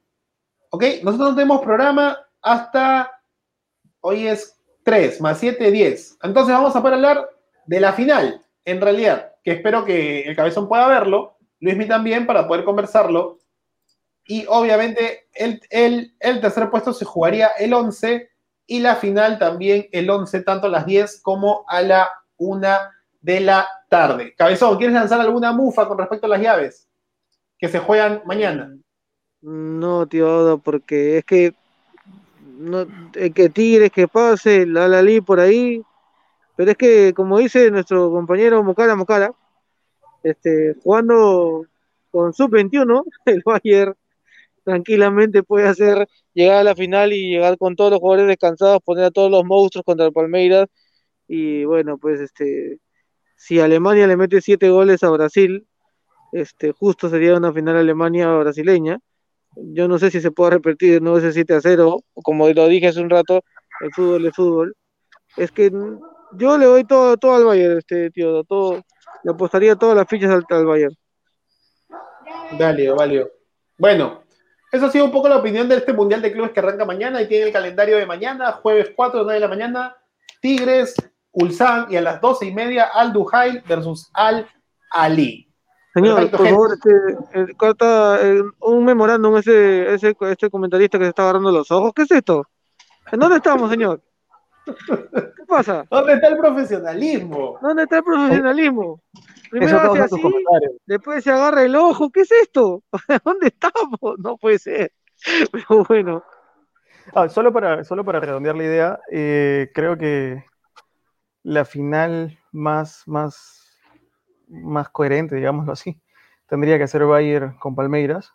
¿Ok? 0.71 0.85
Nosotros 1.03 1.31
no 1.31 1.37
tenemos 1.37 1.61
programa 1.61 2.17
hasta 2.41 3.11
hoy 4.01 4.27
es 4.27 4.59
3 4.85 5.21
más 5.21 5.39
7, 5.39 5.71
10. 5.71 6.19
Entonces 6.23 6.55
vamos 6.55 6.75
a 6.75 6.81
poder 6.81 6.95
hablar 6.95 7.29
de 7.67 7.79
la 7.81 7.93
final, 7.93 8.43
en 8.65 8.81
realidad, 8.81 9.33
que 9.45 9.53
espero 9.53 9.85
que 9.85 10.23
el 10.23 10.35
cabezón 10.35 10.67
pueda 10.69 10.89
verlo, 10.89 11.37
Luismi 11.61 11.87
también, 11.87 12.27
para 12.27 12.49
poder 12.49 12.65
conversarlo. 12.65 13.39
Y 14.25 14.45
obviamente 14.49 15.27
el, 15.35 15.61
el, 15.71 16.41
tercer 16.41 16.71
puesto 16.71 16.93
se 16.93 17.05
jugaría 17.05 17.49
el 17.59 17.75
11 17.75 18.31
y 18.67 18.81
la 18.81 18.97
final 18.97 19.39
también 19.39 19.89
el 19.93 20.09
11, 20.09 20.43
tanto 20.43 20.69
a 20.69 20.71
las 20.71 20.87
10 20.87 21.21
como 21.23 21.65
a 21.69 21.83
la 21.83 22.09
1 22.37 22.69
de 23.21 23.41
la 23.41 23.69
tarde. 23.89 24.35
Cabezón, 24.37 24.79
¿quieres 24.79 24.95
lanzar 24.95 25.21
alguna 25.21 25.53
mufa 25.53 25.89
con 25.89 25.99
respecto 25.99 26.27
a 26.27 26.31
las 26.31 26.41
llaves 26.41 26.89
que 27.59 27.69
se 27.69 27.79
juegan 27.79 28.23
mañana? 28.25 28.77
No, 29.41 30.07
tío, 30.07 30.61
porque 30.63 31.19
es 31.19 31.25
que 31.25 31.55
no, 32.59 32.87
eh, 33.15 33.33
que 33.33 33.49
Tigres 33.49 33.91
que 33.91 34.07
pase, 34.07 34.67
la 34.67 34.87
Lali 34.87 35.21
por 35.21 35.41
ahí, 35.41 35.83
pero 36.55 36.71
es 36.71 36.77
que 36.77 37.13
como 37.13 37.39
dice 37.39 37.71
nuestro 37.71 38.11
compañero 38.11 38.63
Mocara 38.63 38.95
Mocara, 38.95 39.33
este, 40.23 40.77
jugando 40.83 41.67
con 42.13 42.33
sub-21, 42.33 43.05
el 43.27 43.43
Bayern 43.45 43.97
tranquilamente 44.65 45.43
puede 45.43 45.69
hacer 45.69 46.07
llegar 46.35 46.59
a 46.59 46.65
la 46.65 46.75
final 46.75 47.13
y 47.13 47.31
llegar 47.31 47.59
con 47.59 47.77
todos 47.77 47.91
los 47.91 48.01
jugadores 48.01 48.29
descansados, 48.29 48.81
poner 48.85 49.05
a 49.05 49.11
todos 49.11 49.31
los 49.31 49.45
monstruos 49.45 49.85
contra 49.85 50.07
el 50.07 50.13
Palmeiras 50.13 50.69
y 51.29 51.65
bueno, 51.65 51.99
pues 51.99 52.21
este, 52.21 52.79
si 53.37 53.61
Alemania 53.61 54.07
le 54.07 54.17
mete 54.17 54.41
siete 54.41 54.71
goles 54.71 55.03
a 55.03 55.11
Brasil, 55.11 55.67
este, 56.33 56.73
justo 56.73 57.09
sería 57.09 57.37
una 57.37 57.53
final 57.53 57.77
Alemania-brasileña. 57.77 58.99
Yo 59.57 59.89
no 59.89 59.99
sé 59.99 60.11
si 60.11 60.21
se 60.21 60.31
puede 60.31 60.53
repetir 60.53 60.95
de 60.95 61.01
nuevo 61.01 61.19
ese 61.19 61.33
7 61.33 61.55
a 61.55 61.61
0, 61.61 62.03
o 62.15 62.23
como 62.23 62.49
lo 62.49 62.69
dije 62.69 62.89
hace 62.89 63.01
un 63.01 63.11
rato, 63.11 63.43
el 63.81 63.93
fútbol 63.93 64.27
es 64.27 64.35
fútbol. 64.35 64.77
Es 65.37 65.51
que 65.51 65.71
yo 66.33 66.59
le 66.59 66.67
doy 66.67 66.85
todo, 66.85 67.17
todo 67.17 67.35
al 67.35 67.45
Bayern, 67.45 67.79
este 67.79 68.11
tío, 68.11 68.45
todo, 68.45 68.83
le 69.25 69.31
apostaría 69.31 69.77
todas 69.77 69.97
las 69.97 70.09
fichas 70.09 70.31
al, 70.31 70.45
al 70.49 70.67
Bayern. 70.67 70.95
Válido, 72.59 72.97
válido. 72.97 73.31
Bueno, 73.79 74.23
eso 74.73 74.87
ha 74.87 74.91
sido 74.91 75.05
un 75.05 75.13
poco 75.13 75.29
la 75.29 75.37
opinión 75.37 75.69
de 75.69 75.77
este 75.77 75.93
Mundial 75.93 76.23
de 76.23 76.33
Clubes 76.33 76.53
que 76.53 76.61
arranca 76.61 76.87
mañana 76.87 77.21
y 77.21 77.29
tiene 77.29 77.47
el 77.47 77.53
calendario 77.53 77.99
de 77.99 78.07
mañana, 78.07 78.53
jueves 78.53 78.93
4 78.97 79.27
de 79.27 79.39
la 79.39 79.47
mañana, 79.47 79.97
Tigres, 80.41 80.95
Ulsan 81.31 81.87
y 81.91 81.97
a 81.97 82.01
las 82.01 82.23
12 82.23 82.47
y 82.47 82.55
media 82.55 82.85
Al 82.85 83.13
Duhail 83.13 83.63
versus 83.69 84.11
Al 84.15 84.49
Ali. 84.91 85.47
Señor, 85.93 86.15
Perfecto, 86.15 86.39
por 86.39 86.49
favor, 86.49 86.73
este, 86.73 86.91
eh, 87.35 87.55
corta 87.55 88.19
eh, 88.23 88.43
un 88.61 88.85
memorándum 88.87 89.37
ese, 89.37 89.93
ese, 89.93 90.17
este 90.19 90.49
comentarista 90.49 90.99
que 90.99 91.05
se 91.05 91.11
está 91.11 91.25
agarrando 91.25 91.53
los 91.53 91.71
ojos. 91.71 91.93
¿Qué 91.95 92.03
es 92.03 92.11
esto? 92.11 92.47
¿En 93.11 93.21
dónde 93.21 93.37
estamos, 93.37 93.71
señor? 93.71 94.01
¿Qué 94.65 95.45
pasa? 95.47 95.85
¿Dónde 95.91 96.15
está 96.15 96.29
el 96.29 96.39
profesionalismo? 96.39 97.59
¿Dónde 97.61 97.83
está 97.83 97.99
el 97.99 98.05
profesionalismo? 98.05 99.03
Primero 99.53 99.77
Eso 99.77 99.93
hace 99.93 100.17
así, 100.17 100.23
después 100.87 101.23
se 101.23 101.31
agarra 101.31 101.63
el 101.63 101.77
ojo. 101.77 102.11
¿Qué 102.11 102.23
es 102.23 102.33
esto? 102.33 102.83
¿Dónde 103.25 103.49
estamos? 103.49 104.19
No 104.19 104.39
puede 104.39 104.59
ser. 104.59 104.93
Pero 105.53 105.85
bueno, 105.87 106.25
Ah, 107.15 107.29
solo, 107.29 107.53
para, 107.53 107.85
solo 107.85 108.05
para 108.05 108.21
redondear 108.21 108.57
la 108.57 108.65
idea, 108.65 109.01
eh, 109.11 109.71
creo 109.75 109.99
que 109.99 110.45
la 111.43 111.65
final 111.65 112.39
más, 112.53 113.03
más, 113.07 113.77
más 114.49 114.89
coherente, 114.89 115.37
digámoslo 115.37 115.73
así, 115.73 116.01
tendría 116.49 116.79
que 116.79 116.87
ser 116.87 117.05
Bayern 117.05 117.59
con 117.59 117.75
Palmeiras, 117.75 118.33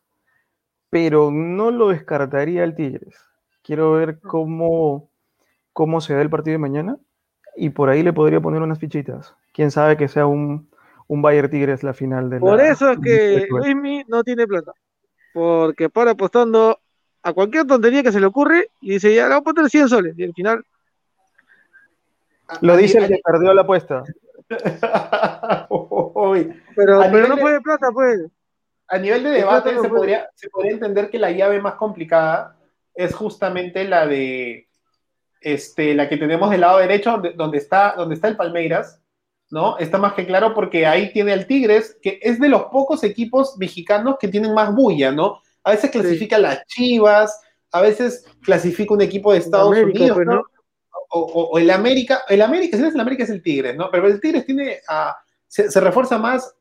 pero 0.90 1.32
no 1.32 1.72
lo 1.72 1.90
descartaría 1.90 2.64
el 2.64 2.76
Tigres. 2.76 3.20
Quiero 3.64 3.94
ver 3.94 4.20
cómo, 4.20 5.10
cómo 5.74 6.02
se 6.02 6.14
da 6.14 6.22
el 6.22 6.30
partido 6.30 6.54
de 6.54 6.60
mañana 6.60 6.98
y 7.56 7.70
por 7.70 7.90
ahí 7.90 8.04
le 8.04 8.14
podría 8.14 8.42
poner 8.42 8.62
unas 8.62 8.80
fichitas. 8.80 9.36
Quién 9.54 9.72
sabe 9.72 9.98
que 9.98 10.08
sea 10.08 10.28
un, 10.28 10.70
un 11.08 11.22
Bayer 11.22 11.50
Tigres 11.50 11.84
la 11.84 11.94
final 11.94 12.30
de 12.30 12.40
Por 12.40 12.58
la- 12.58 12.70
eso 12.72 12.92
es 12.92 13.00
que 13.00 13.48
Luismi 13.50 14.04
no 14.08 14.24
tiene 14.24 14.46
plata. 14.48 14.72
Porque 15.34 15.90
para 15.90 16.12
apostando 16.12 16.80
a 17.24 17.34
cualquier 17.34 17.66
tontería 17.66 18.04
que 18.04 18.12
se 18.12 18.20
le 18.20 18.26
ocurre 18.26 18.70
y 18.82 18.92
dice, 18.92 19.14
ya 19.14 19.24
le 19.28 19.36
voy 19.36 19.42
a 19.42 19.42
poner 19.42 19.70
100 19.70 19.90
soles. 19.90 20.18
Y 20.18 20.24
al 20.24 20.34
final, 20.34 20.64
Lo 22.62 22.74
A- 22.74 22.78
dice 22.78 22.98
a- 23.00 23.02
el 23.04 23.08
que 23.10 23.20
perdió 23.24 23.54
la 23.54 23.62
apuesta. 23.64 24.04
Pero, 26.76 27.10
no 27.28 27.36
de- 27.36 27.42
puede 27.42 27.62
plata, 27.62 27.88
pues. 27.92 28.22
A 28.90 28.98
nivel 28.98 29.24
de 29.24 29.32
debate 29.32 29.78
se 29.82 29.90
podría, 29.90 30.30
se 30.34 30.50
podría 30.50 30.72
entender 30.72 31.10
que 31.10 31.20
la 31.20 31.32
llave 31.32 31.60
más 31.60 31.74
complicada 31.76 32.56
es 32.96 33.14
justamente 33.14 33.84
la 33.84 34.08
de 34.08 34.68
este, 35.42 35.94
la 35.94 36.08
que 36.08 36.16
tenemos 36.18 36.50
del 36.50 36.62
lado 36.62 36.78
derecho, 36.80 37.12
donde, 37.12 37.34
donde 37.34 37.58
está, 37.58 37.96
donde 37.98 38.16
está 38.16 38.30
el 38.30 38.38
Palmeiras, 38.38 39.02
¿no? 39.50 39.78
Está 39.78 39.98
más 39.98 40.14
que 40.14 40.26
claro 40.26 40.54
porque 40.54 40.86
ahí 40.86 41.12
tiene 41.14 41.34
el 41.34 41.48
Tigres, 41.48 41.98
que 42.02 42.20
es 42.22 42.40
de 42.40 42.50
los 42.50 42.64
pocos 42.66 43.04
equipos 43.04 43.56
mexicanos 43.58 44.18
que 44.20 44.28
tienen 44.28 44.54
más 44.54 44.74
bulla, 44.74 45.12
¿no? 45.12 45.42
A 45.64 45.72
veces 45.72 45.92
clasifica 45.92 46.38
las 46.38 46.66
Chivas, 46.68 47.40
a 47.72 47.82
veces 47.82 48.26
clasifica 48.42 48.94
un 48.94 49.02
equipo 49.02 49.32
de 49.32 49.40
Estados 49.40 49.72
América, 49.76 50.00
Unidos, 50.00 50.16
pues, 50.16 50.28
¿no? 50.28 50.36
¿no? 50.36 50.44
O, 51.10 51.20
o- 51.22 51.50
o 51.52 51.58
el 51.60 51.70
América, 51.72 52.22
el 52.28 52.42
América, 52.42 52.76
si 52.78 52.82
no 52.84 52.90
es 52.90 52.96
el 52.96 53.02
América 53.02 53.24
es 53.24 53.30
el 53.30 53.42
Tigres, 53.42 53.76
¿no? 53.76 53.90
Pero 53.92 54.08
el 54.08 54.20
Tigres 54.20 54.46
tiene 54.46 54.80
a, 54.90 55.16
se, 55.48 55.72
se 55.72 55.80
refuerza 55.80 56.18
más, 56.18 56.54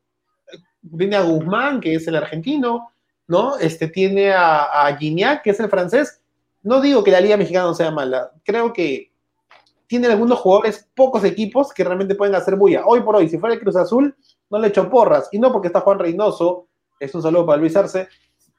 eh, 0.51 0.57
tiene 0.97 1.15
a 1.17 1.21
Guzmán, 1.23 1.81
que 1.81 1.95
es 1.95 2.07
el 2.07 2.15
argentino, 2.15 2.91
¿no? 3.27 3.57
Este 3.57 3.87
tiene 3.89 4.31
a, 4.31 4.85
a 4.87 4.95
Gignac, 4.97 5.43
que 5.43 5.49
es 5.49 5.59
el 5.59 5.69
francés. 5.69 6.21
No 6.63 6.79
digo 6.81 7.03
que 7.03 7.11
la 7.11 7.19
Liga 7.21 7.35
Mexicana 7.37 7.65
no 7.65 7.73
sea 7.73 7.91
mala, 7.91 8.31
creo 8.43 8.71
que 8.71 9.11
tiene 9.87 10.07
algunos 10.07 10.39
jugadores, 10.39 10.89
pocos 10.95 11.23
equipos 11.23 11.73
que 11.73 11.83
realmente 11.83 12.15
pueden 12.15 12.35
hacer 12.35 12.55
bulla. 12.55 12.85
Hoy 12.85 13.01
por 13.01 13.15
hoy, 13.15 13.29
si 13.29 13.37
fuera 13.37 13.55
el 13.55 13.61
Cruz 13.61 13.75
Azul, 13.77 14.15
no 14.49 14.59
le 14.59 14.67
echo 14.67 14.89
porras, 14.89 15.29
y 15.31 15.39
no 15.39 15.51
porque 15.51 15.67
está 15.67 15.81
Juan 15.81 15.99
Reynoso, 15.99 16.67
es 16.99 17.13
un 17.15 17.21
saludo 17.21 17.45
para 17.45 17.57
Luis 17.59 17.75
Arce, 17.75 18.07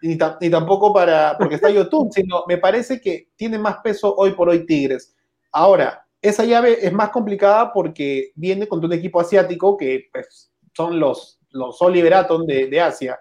ni, 0.01 0.17
ta- 0.17 0.39
ni 0.41 0.49
tampoco 0.49 0.93
para 0.93 1.37
porque 1.39 1.57
está 1.57 1.71
YouTube, 1.71 2.09
sino 2.13 2.45
me 2.47 2.59
parece 2.59 3.01
que 3.01 3.29
tiene 3.37 3.59
más 3.59 3.79
peso 3.79 4.15
hoy 4.17 4.33
por 4.33 4.49
hoy 4.49 4.65
Tigres. 4.65 5.15
Ahora, 5.53 6.07
esa 6.21 6.45
llave 6.45 6.79
es 6.85 6.93
más 6.93 7.11
complicada 7.11 7.73
porque 7.73 8.33
viene 8.35 8.67
contra 8.67 8.87
un 8.87 8.93
equipo 8.93 9.21
asiático 9.21 9.77
que 9.77 10.09
pues, 10.13 10.53
son 10.75 10.99
los, 10.99 11.41
los 11.51 11.81
Oliver 11.83 12.15
Atom 12.15 12.45
de, 12.45 12.67
de 12.69 12.81
Asia. 12.81 13.19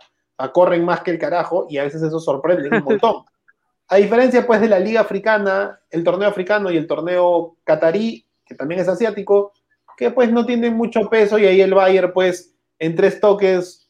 Corren 0.53 0.85
más 0.85 1.01
que 1.01 1.11
el 1.11 1.17
carajo 1.17 1.65
y 1.69 1.77
a 1.77 1.83
veces 1.83 2.01
eso 2.03 2.19
sorprende 2.19 2.69
un 2.69 2.83
montón. 2.83 3.23
A 3.89 3.95
diferencia 3.97 4.45
pues 4.45 4.59
de 4.59 4.67
la 4.67 4.79
liga 4.79 5.01
africana, 5.01 5.79
el 5.89 6.03
torneo 6.03 6.27
africano 6.27 6.71
y 6.71 6.77
el 6.77 6.87
torneo 6.87 7.55
catarí, 7.63 8.25
que 8.45 8.55
también 8.55 8.81
es 8.81 8.87
asiático, 8.87 9.53
que 9.97 10.11
pues 10.11 10.31
no 10.31 10.45
tienen 10.45 10.75
mucho 10.75 11.09
peso 11.09 11.37
y 11.37 11.45
ahí 11.45 11.61
el 11.61 11.73
Bayern 11.73 12.11
pues 12.13 12.53
en 12.79 12.95
tres 12.95 13.19
toques 13.19 13.89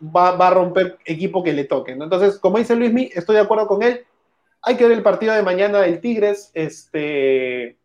va, 0.00 0.32
va 0.32 0.48
a 0.48 0.54
romper 0.54 0.98
equipo 1.04 1.42
que 1.42 1.52
le 1.52 1.64
toque. 1.64 1.92
Entonces, 1.92 2.38
como 2.38 2.58
dice 2.58 2.76
Luismi, 2.76 3.10
estoy 3.12 3.36
de 3.36 3.42
acuerdo 3.42 3.66
con 3.66 3.82
él. 3.82 4.04
Hay 4.62 4.76
que 4.76 4.84
ver 4.84 4.96
el 4.96 5.02
partido 5.02 5.34
de 5.34 5.42
mañana 5.42 5.80
del 5.80 6.00
Tigres. 6.00 6.50
Este, 6.54 7.76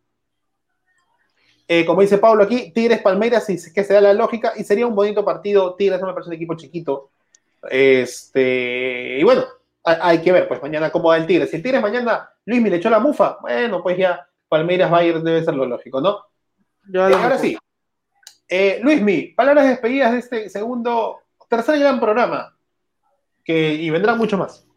eh, 1.67 1.85
como 1.85 2.01
dice 2.01 2.17
Pablo 2.17 2.43
aquí, 2.43 2.71
Tigres 2.71 3.01
Palmeiras, 3.01 3.45
si 3.45 3.53
es 3.53 3.73
que 3.73 3.83
se 3.83 3.93
da 3.93 4.01
la 4.01 4.13
lógica, 4.13 4.53
y 4.55 4.63
sería 4.63 4.87
un 4.87 4.95
bonito 4.95 5.25
partido. 5.25 5.75
Tigres 5.75 5.99
no 5.99 6.07
me 6.07 6.13
parece 6.13 6.29
un 6.29 6.35
equipo 6.35 6.55
chiquito. 6.55 7.11
Este, 7.69 9.17
y 9.19 9.23
bueno, 9.23 9.43
hay, 10.01 10.21
que 10.21 10.31
ver, 10.31 10.47
pues 10.47 10.61
mañana 10.61 10.91
cómo 10.91 11.09
va 11.09 11.17
el 11.17 11.25
Tigres. 11.25 11.49
Si 11.49 11.57
el 11.57 11.63
Tigres 11.63 11.81
mañana 11.81 12.29
Luismi 12.45 12.69
le 12.69 12.77
echó 12.77 12.89
la 12.89 12.99
mufa, 12.99 13.37
bueno, 13.41 13.81
pues 13.81 13.97
ya 13.97 14.27
Palmeiras 14.47 14.89
Bayern 14.89 15.23
debe 15.23 15.43
ser 15.43 15.53
lo 15.53 15.65
lógico, 15.65 16.01
¿no? 16.01 16.19
Eh, 16.93 17.13
ahora 17.15 17.37
sí. 17.37 17.57
Eh, 18.47 18.79
Luismi, 18.81 19.33
palabras 19.35 19.67
despedidas 19.67 20.11
de 20.11 20.19
este 20.19 20.49
segundo, 20.49 21.19
tercer 21.47 21.79
gran 21.79 21.99
programa. 21.99 22.55
Que, 23.43 23.73
y 23.73 23.89
vendrán 23.89 24.17
mucho 24.17 24.37
más. 24.37 24.67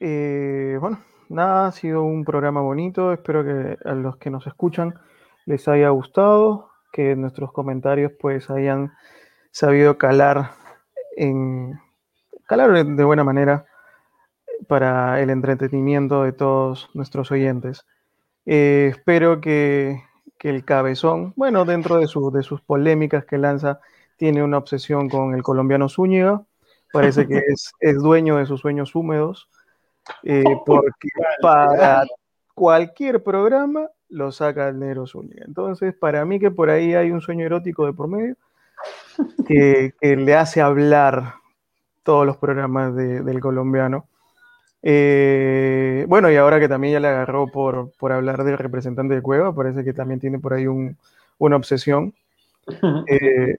Eh, 0.00 0.76
bueno, 0.80 1.02
nada, 1.28 1.68
ha 1.68 1.72
sido 1.72 2.02
un 2.02 2.24
programa 2.24 2.60
bonito. 2.60 3.12
Espero 3.12 3.44
que 3.44 3.76
a 3.84 3.94
los 3.94 4.16
que 4.16 4.30
nos 4.30 4.46
escuchan 4.46 4.94
les 5.46 5.66
haya 5.68 5.88
gustado, 5.90 6.70
que 6.92 7.16
nuestros 7.16 7.52
comentarios 7.52 8.12
pues 8.20 8.50
hayan 8.50 8.92
sabido 9.50 9.98
calar 9.98 10.50
en 11.16 11.80
calar 12.48 12.72
de 12.84 13.04
buena 13.04 13.22
manera 13.22 13.66
para 14.66 15.20
el 15.20 15.30
entretenimiento 15.30 16.24
de 16.24 16.32
todos 16.32 16.90
nuestros 16.94 17.30
oyentes. 17.30 17.86
Eh, 18.46 18.88
espero 18.90 19.40
que, 19.40 20.02
que 20.38 20.48
el 20.50 20.64
cabezón, 20.64 21.32
bueno, 21.36 21.64
dentro 21.64 21.98
de, 21.98 22.06
su- 22.08 22.30
de 22.32 22.42
sus 22.42 22.60
polémicas 22.62 23.24
que 23.24 23.38
lanza, 23.38 23.78
tiene 24.16 24.42
una 24.42 24.58
obsesión 24.58 25.08
con 25.08 25.34
el 25.34 25.42
colombiano 25.42 25.88
Zúñiga. 25.88 26.42
Parece 26.92 27.28
que 27.28 27.38
es, 27.46 27.70
es 27.80 27.96
dueño 27.98 28.36
de 28.36 28.46
sus 28.46 28.60
sueños 28.60 28.94
húmedos, 28.96 29.48
eh, 30.22 30.42
porque 30.66 31.08
para 31.40 32.04
cualquier 32.54 33.22
programa 33.22 33.88
lo 34.08 34.32
saca 34.32 34.68
el 34.68 34.78
negro 34.80 35.06
Zúñiga. 35.06 35.44
Entonces, 35.46 35.94
para 35.94 36.24
mí 36.24 36.40
que 36.40 36.50
por 36.50 36.70
ahí 36.70 36.94
hay 36.94 37.10
un 37.10 37.20
sueño 37.20 37.44
erótico 37.44 37.84
de 37.86 37.92
por 37.92 38.08
medio 38.08 38.34
que, 39.46 39.92
que 40.00 40.16
le 40.16 40.34
hace 40.34 40.60
hablar 40.62 41.34
todos 42.08 42.24
los 42.24 42.38
programas 42.38 42.94
de- 42.96 43.20
del 43.22 43.38
colombiano. 43.38 44.06
Eh, 44.82 46.06
bueno, 46.08 46.30
y 46.30 46.36
ahora 46.36 46.58
que 46.58 46.66
también 46.66 46.94
ya 46.94 47.00
le 47.00 47.08
agarró 47.08 47.48
por, 47.48 47.92
por 47.98 48.12
hablar 48.12 48.44
del 48.44 48.56
representante 48.56 49.14
de 49.14 49.20
Cueva, 49.20 49.54
parece 49.54 49.84
que 49.84 49.92
también 49.92 50.18
tiene 50.18 50.38
por 50.38 50.54
ahí 50.54 50.66
un- 50.66 50.96
una 51.38 51.56
obsesión. 51.56 52.14
Eh, 53.10 53.56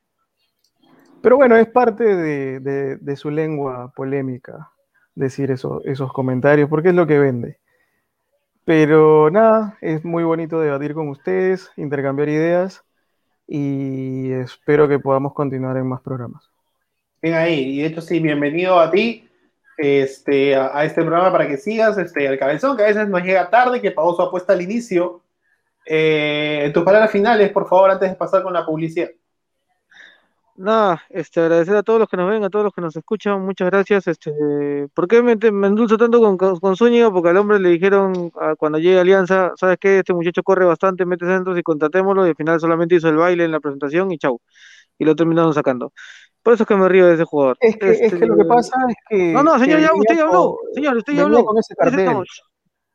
pero 1.22 1.36
bueno, 1.36 1.56
es 1.58 1.68
parte 1.68 2.04
de, 2.16 2.60
de- 2.60 2.95
de 2.97 3.16
su 3.16 3.30
lengua 3.30 3.91
polémica 3.95 4.72
decir 5.14 5.52
eso- 5.52 5.82
esos 5.86 6.12
comentarios, 6.12 6.70
porque 6.70 6.89
es 6.89 6.95
lo 6.95 7.06
que 7.06 7.20
vende. 7.20 7.60
Pero 8.66 9.30
nada, 9.30 9.78
es 9.82 10.06
muy 10.06 10.24
bonito 10.24 10.60
debatir 10.60 10.93
con 10.93 11.10
ustedes, 11.10 11.72
intercambiar 11.76 12.30
ideas 12.30 12.84
y 13.47 14.32
espero 14.32 14.88
que 14.88 14.99
podamos 14.99 15.34
continuar 15.34 15.78
en 15.78 15.88
más 15.88 16.02
programas. 16.02 16.48
Bien 17.22 17.36
ahí. 17.36 17.78
Y 17.78 17.82
de 17.82 17.88
hecho, 17.88 18.02
sí, 18.02 18.20
bienvenido 18.20 18.80
a 18.80 18.90
ti 18.91 19.30
este, 19.78 20.56
a, 20.56 20.84
este 20.84 21.02
programa 21.02 21.32
para 21.32 21.48
que 21.48 21.58
sigas 21.58 21.98
este, 21.98 22.28
al 22.28 22.38
cabezón, 22.38 22.76
que 22.76 22.84
a 22.84 22.88
veces 22.88 23.08
nos 23.08 23.24
llega 23.24 23.50
tarde, 23.50 23.82
que 23.82 23.91
pagó 23.91 24.14
su 24.16 24.22
apuesta 24.22 24.54
al 24.54 24.62
inicio. 24.62 25.22
Eh, 25.86 26.70
tus 26.74 26.84
palabras 26.84 27.12
finales, 27.12 27.52
por 27.52 27.68
favor, 27.68 27.91
antes 27.91 28.10
de 28.10 28.16
pasar 28.16 28.44
con 28.44 28.54
la 28.54 28.66
publicidad. 28.66 29.10
Nada, 30.56 31.02
este, 31.10 31.40
agradecer 31.40 31.74
a 31.78 31.84
todos 31.84 32.02
los 32.02 32.10
que 32.10 32.18
nos 32.18 32.30
ven, 32.30 32.44
a 32.44 32.50
todos 32.50 32.66
los 32.66 32.74
que 32.74 32.82
nos 32.82 32.94
escuchan, 32.94 33.41
muchas 33.46 33.70
gracias. 33.70 34.08
Este, 34.08 34.32
¿por 34.94 35.08
qué 35.08 35.22
me, 35.22 35.38
me 35.38 35.68
endulzo 35.68 35.98
tanto 35.98 36.20
con, 36.20 36.38
con, 36.38 36.60
con 36.60 36.76
Zúñiga? 36.76 37.10
Porque 37.10 37.30
al 37.30 37.38
hombre 37.38 37.60
le 37.60 37.70
dijeron 37.70 38.30
cuando 38.58 38.78
llegue 38.78 39.00
Alianza, 39.00 39.54
¿sabes 39.56 39.78
qué? 39.80 40.00
Este 40.00 40.14
muchacho 40.14 40.44
corre 40.44 40.66
bastante, 40.66 41.06
mete 41.06 41.26
centros 41.26 41.58
y 41.58 41.64
contratémoslo, 41.64 42.26
y 42.26 42.30
al 42.32 42.36
final 42.36 42.60
solamente 42.60 42.96
hizo 42.96 43.08
el 43.08 43.16
baile 43.16 43.46
en 43.46 43.54
la 43.54 43.62
presentación 43.62 44.12
y 44.12 44.18
chau. 44.18 44.41
Y 44.98 45.06
lo 45.06 45.16
terminaron 45.16 45.54
sacando. 45.54 45.94
Por 46.44 46.53
eso 46.53 46.64
es 46.64 46.68
que 46.68 46.76
me 46.76 46.88
río 46.90 47.07
de 47.07 47.16
ese 47.16 47.26
jugador. 47.26 47.57
Es 47.60 47.78
que, 47.78 47.90
es 47.91 48.02
Este, 48.02 48.20
que 48.20 48.26
lo 48.26 48.38
que 48.38 48.45
pasa 48.45 48.76
es 48.90 48.95
que. 49.10 49.34
No, 49.34 49.44
no, 49.44 49.60
señor, 49.60 49.80
ya 49.82 49.94
usted 49.94 50.16
ya 50.16 50.24
habló. 50.24 50.57
Señor, 50.74 50.98
usted 50.98 51.14
ya 51.14 51.22
habló. 51.24 51.45
con 51.45 51.57
ese 51.57 51.76
cartel. 51.76 52.24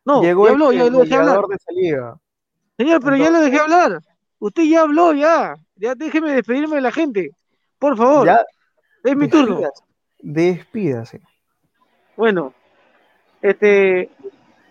No, 0.06 0.22
Llegó 0.22 0.46
ya 0.46 0.52
habló, 0.52 0.70
el- 0.70 0.78
ya 0.78 0.84
lo 0.90 0.98
dejé 1.00 1.14
hablar. 1.14 1.40
de 1.46 1.54
esa 1.54 1.72
liga. 1.72 2.16
Señor, 2.76 3.00
pero 3.02 3.16
ya 3.16 3.30
lo 3.30 3.40
dejé 3.40 3.58
hablar. 3.58 4.00
Usted 4.38 4.62
ya 4.64 4.82
habló, 4.82 5.12
ya. 5.12 5.54
Ya 5.76 5.94
déjeme 5.94 6.32
despedirme 6.32 6.76
de 6.76 6.80
la 6.82 6.92
gente. 6.92 7.30
Por 7.78 7.96
favor, 7.96 8.26
Ya, 8.26 8.40
es 9.02 9.16
mi 9.16 9.28
turno. 9.28 9.56
despídase. 9.60 9.82
Despídase. 10.20 11.20
Bueno, 12.16 12.52
este, 13.42 14.10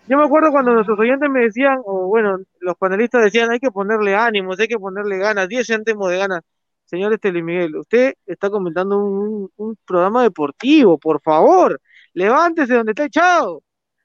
yo 0.08 0.16
me 0.18 0.24
acuerdo 0.24 0.50
cuando 0.50 0.72
nuestros 0.72 0.98
oyentes 0.98 1.28
me 1.30 1.40
decían, 1.40 1.78
o 1.84 2.06
bueno, 2.06 2.38
los 2.60 2.76
panelistas 2.76 3.22
decían, 3.22 3.50
hay 3.50 3.58
que 3.60 3.70
ponerle 3.70 4.14
ánimos, 4.16 4.58
hay 4.58 4.68
que 4.68 4.78
ponerle 4.78 5.18
ganas, 5.18 5.48
10 5.48 5.66
céntimos 5.66 6.10
de 6.10 6.18
ganas. 6.18 6.40
Señor 6.84 7.12
este 7.12 7.32
Luis 7.32 7.44
Miguel, 7.44 7.76
usted 7.76 8.14
está 8.26 8.50
comentando 8.50 8.98
un, 8.98 9.50
un 9.56 9.76
programa 9.86 10.22
deportivo, 10.22 10.98
por 10.98 11.20
favor, 11.22 11.80
levántese 12.12 12.74
donde 12.74 12.92
está 12.92 13.04
echado. 13.04 13.62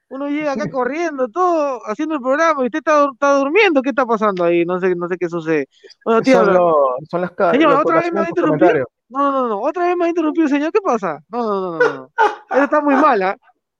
Uno 0.08 0.28
llega 0.28 0.52
acá 0.52 0.64
corriendo, 0.72 1.28
todo, 1.28 1.80
haciendo 1.86 2.16
el 2.16 2.20
programa, 2.20 2.62
y 2.62 2.66
usted 2.66 2.78
está, 2.78 3.08
está 3.12 3.34
durmiendo, 3.38 3.80
¿qué 3.82 3.90
está 3.90 4.04
pasando 4.06 4.42
ahí? 4.44 4.64
No 4.64 4.80
sé, 4.80 4.94
no 4.96 5.06
sé 5.08 5.16
qué 5.18 5.28
sucede. 5.28 5.68
Bueno, 6.04 6.20
tío, 6.22 6.44
Son, 6.44 6.54
los- 6.54 6.74
son 7.10 7.20
las 7.20 7.30
Señor, 7.52 7.74
otra 7.74 7.96
vez 8.00 8.12
me 8.12 8.20
va 8.20 8.26
a 8.26 8.28
votaciones 8.28 8.28
por 8.28 8.28
interrumpir. 8.28 8.46
comentario. 8.68 8.86
No, 9.08 9.32
no, 9.32 9.48
no, 9.48 9.60
otra 9.60 9.86
vez 9.86 9.96
me 9.96 10.04
ha 10.04 10.08
interrumpido 10.08 10.48
señor, 10.48 10.70
¿qué 10.72 10.80
pasa? 10.80 11.18
No, 11.28 11.42
no, 11.42 11.60
no, 11.60 11.78
no, 11.78 11.94
no. 11.94 12.10
Eso 12.50 12.62
está 12.64 12.80
muy 12.80 12.94
mala, 12.94 13.36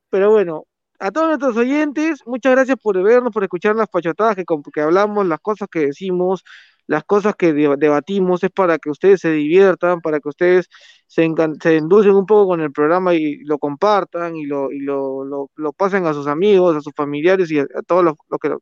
pero 0.08 0.30
bueno, 0.30 0.64
a 0.98 1.10
todos 1.10 1.28
nuestros 1.28 1.56
oyentes, 1.56 2.20
muchas 2.26 2.52
gracias 2.52 2.76
por 2.82 3.00
vernos, 3.02 3.32
por 3.32 3.42
escuchar 3.44 3.74
las 3.76 3.88
pachotadas 3.88 4.34
que, 4.36 4.44
que 4.72 4.80
hablamos, 4.80 5.24
las 5.26 5.40
cosas 5.40 5.68
que 5.70 5.86
decimos, 5.86 6.44
las 6.90 7.04
cosas 7.04 7.34
que 7.36 7.52
deba- 7.54 7.76
debatimos, 7.78 8.44
es 8.44 8.50
para 8.50 8.78
que 8.78 8.90
ustedes 8.90 9.20
se 9.20 9.32
diviertan, 9.32 10.00
para 10.02 10.20
que 10.20 10.28
ustedes 10.28 10.68
se, 11.06 11.28
se 11.62 11.76
endulcen 11.78 12.14
un 12.14 12.26
poco 12.26 12.48
con 12.50 12.60
el 12.60 12.72
programa 12.72 13.14
y 13.14 13.38
lo 13.44 13.58
compartan 13.58 14.36
y 14.36 14.46
lo, 14.46 14.72
y 14.72 14.80
lo, 14.80 15.24
lo, 15.56 15.72
pasen 15.74 16.06
a 16.06 16.14
sus 16.14 16.26
amigos, 16.26 16.76
a 16.76 16.80
sus 16.82 16.92
familiares 16.96 17.50
y 17.52 17.58
a, 17.60 17.62
a 17.64 17.82
todas 17.86 18.04
las 18.06 18.14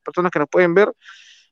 personas 0.05 0.31
que 0.33 0.39
nos 0.41 0.49
pueden 0.51 0.75
ver, 0.75 0.93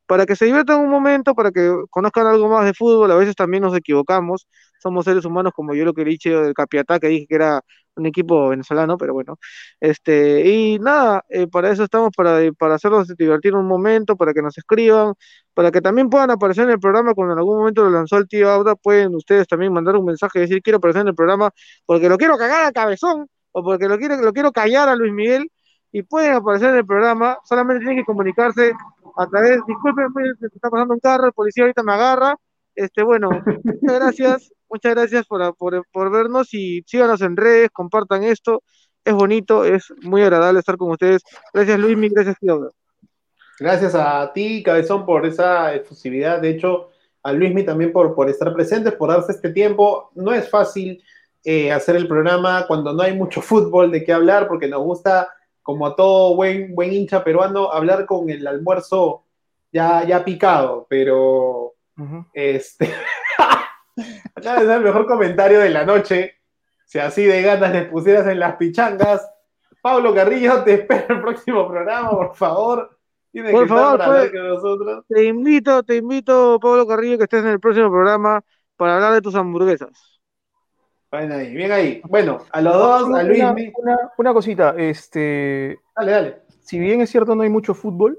para 0.06 0.26
que 0.26 0.36
se 0.36 0.44
diviertan 0.46 0.80
un 0.80 0.90
momento, 0.90 1.34
para 1.34 1.50
que 1.50 1.70
conozcan 1.90 2.26
algo 2.26 2.48
más 2.48 2.64
de 2.64 2.74
fútbol. 2.74 3.10
A 3.10 3.16
veces 3.16 3.34
también 3.36 3.62
nos 3.62 3.76
equivocamos, 3.76 4.46
somos 4.80 5.04
seres 5.04 5.24
humanos, 5.24 5.52
como 5.54 5.74
yo 5.74 5.84
lo 5.84 5.94
que 5.94 6.02
he 6.02 6.04
dicho 6.04 6.42
del 6.42 6.54
Capiatá, 6.54 7.00
que 7.00 7.08
dije 7.08 7.26
que 7.28 7.34
era 7.36 7.60
un 7.96 8.06
equipo 8.06 8.48
venezolano, 8.48 8.96
pero 8.98 9.14
bueno. 9.14 9.38
Este, 9.80 10.48
y 10.48 10.78
nada, 10.78 11.24
eh, 11.28 11.46
para 11.46 11.70
eso 11.70 11.84
estamos, 11.84 12.10
para, 12.16 12.38
para 12.58 12.74
hacerlos 12.76 13.08
divertir 13.16 13.54
un 13.54 13.66
momento, 13.66 14.16
para 14.16 14.32
que 14.32 14.42
nos 14.42 14.56
escriban, 14.58 15.14
para 15.54 15.70
que 15.70 15.80
también 15.80 16.10
puedan 16.10 16.30
aparecer 16.30 16.64
en 16.64 16.70
el 16.70 16.80
programa 16.80 17.14
cuando 17.14 17.32
en 17.32 17.38
algún 17.38 17.58
momento 17.58 17.82
lo 17.84 17.90
lanzó 17.90 18.18
el 18.18 18.28
tío 18.28 18.50
Auda, 18.50 18.74
pueden 18.76 19.14
ustedes 19.14 19.48
también 19.48 19.72
mandar 19.72 19.96
un 19.96 20.04
mensaje 20.04 20.38
y 20.38 20.42
decir 20.42 20.62
quiero 20.62 20.78
aparecer 20.78 21.02
en 21.02 21.08
el 21.08 21.14
programa 21.14 21.50
porque 21.86 22.08
lo 22.08 22.18
quiero 22.18 22.36
cagar 22.36 22.66
al 22.66 22.72
cabezón 22.72 23.26
o 23.52 23.62
porque 23.64 23.88
lo 23.88 23.98
quiero, 23.98 24.16
lo 24.16 24.32
quiero 24.32 24.52
callar 24.52 24.88
a 24.88 24.96
Luis 24.96 25.12
Miguel 25.12 25.50
y 25.92 26.02
pueden 26.02 26.34
aparecer 26.34 26.70
en 26.70 26.76
el 26.76 26.86
programa, 26.86 27.38
solamente 27.44 27.80
tienen 27.80 28.02
que 28.02 28.04
comunicarse 28.04 28.72
a 29.16 29.26
través, 29.28 29.60
disculpen, 29.66 30.08
se 30.38 30.46
está 30.46 30.68
pasando 30.68 30.92
un 30.92 31.00
carro, 31.00 31.26
el 31.26 31.32
policía 31.32 31.64
ahorita 31.64 31.82
me 31.82 31.94
agarra, 31.94 32.36
este, 32.74 33.02
bueno, 33.02 33.30
muchas 33.64 33.98
gracias, 33.98 34.52
muchas 34.68 34.94
gracias 34.94 35.26
por, 35.26 35.56
por, 35.56 35.84
por 35.92 36.10
vernos 36.10 36.52
y 36.54 36.82
síganos 36.86 37.20
en 37.22 37.36
redes, 37.36 37.70
compartan 37.72 38.24
esto, 38.24 38.62
es 39.04 39.14
bonito, 39.14 39.64
es 39.64 39.92
muy 40.02 40.22
agradable 40.22 40.60
estar 40.60 40.76
con 40.76 40.90
ustedes, 40.90 41.22
gracias 41.52 41.78
Luis 41.78 41.96
Miguel, 41.96 42.24
gracias 42.24 42.36
Auda. 42.48 42.70
Gracias 43.58 43.94
a 43.94 44.32
ti, 44.34 44.62
Cabezón, 44.62 45.06
por 45.06 45.24
esa 45.24 45.74
efusividad. 45.74 46.40
De 46.42 46.50
hecho, 46.50 46.90
a 47.22 47.32
Luismi 47.32 47.64
también 47.64 47.92
por, 47.92 48.14
por 48.14 48.28
estar 48.28 48.52
presentes, 48.52 48.92
por 48.94 49.08
darse 49.08 49.32
este 49.32 49.50
tiempo. 49.50 50.10
No 50.14 50.32
es 50.32 50.48
fácil 50.50 51.02
eh, 51.42 51.72
hacer 51.72 51.96
el 51.96 52.06
programa 52.06 52.66
cuando 52.66 52.92
no 52.92 53.02
hay 53.02 53.14
mucho 53.14 53.40
fútbol 53.42 53.90
de 53.90 54.04
qué 54.04 54.12
hablar, 54.12 54.46
porque 54.46 54.68
nos 54.68 54.82
gusta, 54.82 55.30
como 55.62 55.86
a 55.86 55.96
todo 55.96 56.36
buen, 56.36 56.74
buen 56.74 56.92
hincha 56.92 57.24
peruano, 57.24 57.72
hablar 57.72 58.04
con 58.04 58.28
el 58.28 58.46
almuerzo 58.46 59.24
ya, 59.72 60.04
ya 60.04 60.24
picado. 60.24 60.86
Pero 60.88 61.74
este 62.34 62.90
acaba 64.34 64.60
de 64.60 64.66
ser 64.66 64.76
el 64.78 64.84
mejor 64.84 65.06
comentario 65.06 65.60
de 65.60 65.70
la 65.70 65.84
noche. 65.84 66.34
Si 66.84 66.98
así 66.98 67.24
de 67.24 67.42
ganas 67.42 67.72
les 67.72 67.86
pusieras 67.88 68.26
en 68.28 68.38
las 68.40 68.56
pichangas. 68.56 69.28
Pablo 69.82 70.14
Carrillo, 70.14 70.62
te 70.64 70.74
espero 70.74 71.14
el 71.16 71.20
próximo 71.20 71.68
programa, 71.68 72.10
por 72.10 72.34
favor. 72.34 72.98
Tienes 73.30 73.52
Por 73.52 73.66
que 73.66 73.72
estar 73.72 73.78
favor, 73.84 74.02
hablar 74.02 74.20
pues. 74.20 74.32
con 74.32 74.48
nosotros. 74.48 75.04
Te 75.08 75.24
invito, 75.24 75.82
te 75.82 75.96
invito, 75.96 76.58
Pablo 76.60 76.86
Carrillo, 76.86 77.18
que 77.18 77.24
estés 77.24 77.42
en 77.44 77.50
el 77.50 77.60
próximo 77.60 77.90
programa 77.90 78.42
para 78.76 78.94
hablar 78.96 79.12
de 79.14 79.20
tus 79.20 79.34
hamburguesas. 79.34 80.20
Bien 81.12 81.32
ahí, 81.32 81.54
bien 81.54 81.72
ahí. 81.72 82.02
Bueno, 82.08 82.38
a 82.50 82.60
los 82.60 82.74
dos, 82.74 83.02
a 83.02 83.04
Una, 83.06 83.22
Luismi. 83.22 83.72
una- 83.76 84.10
una 84.18 84.32
cosita, 84.32 84.74
este, 84.76 85.78
Dale, 85.96 86.12
dale. 86.12 86.36
si 86.60 86.78
bien 86.78 87.00
es 87.00 87.10
cierto 87.10 87.34
no 87.34 87.42
hay 87.42 87.48
mucho 87.48 87.74
fútbol, 87.74 88.18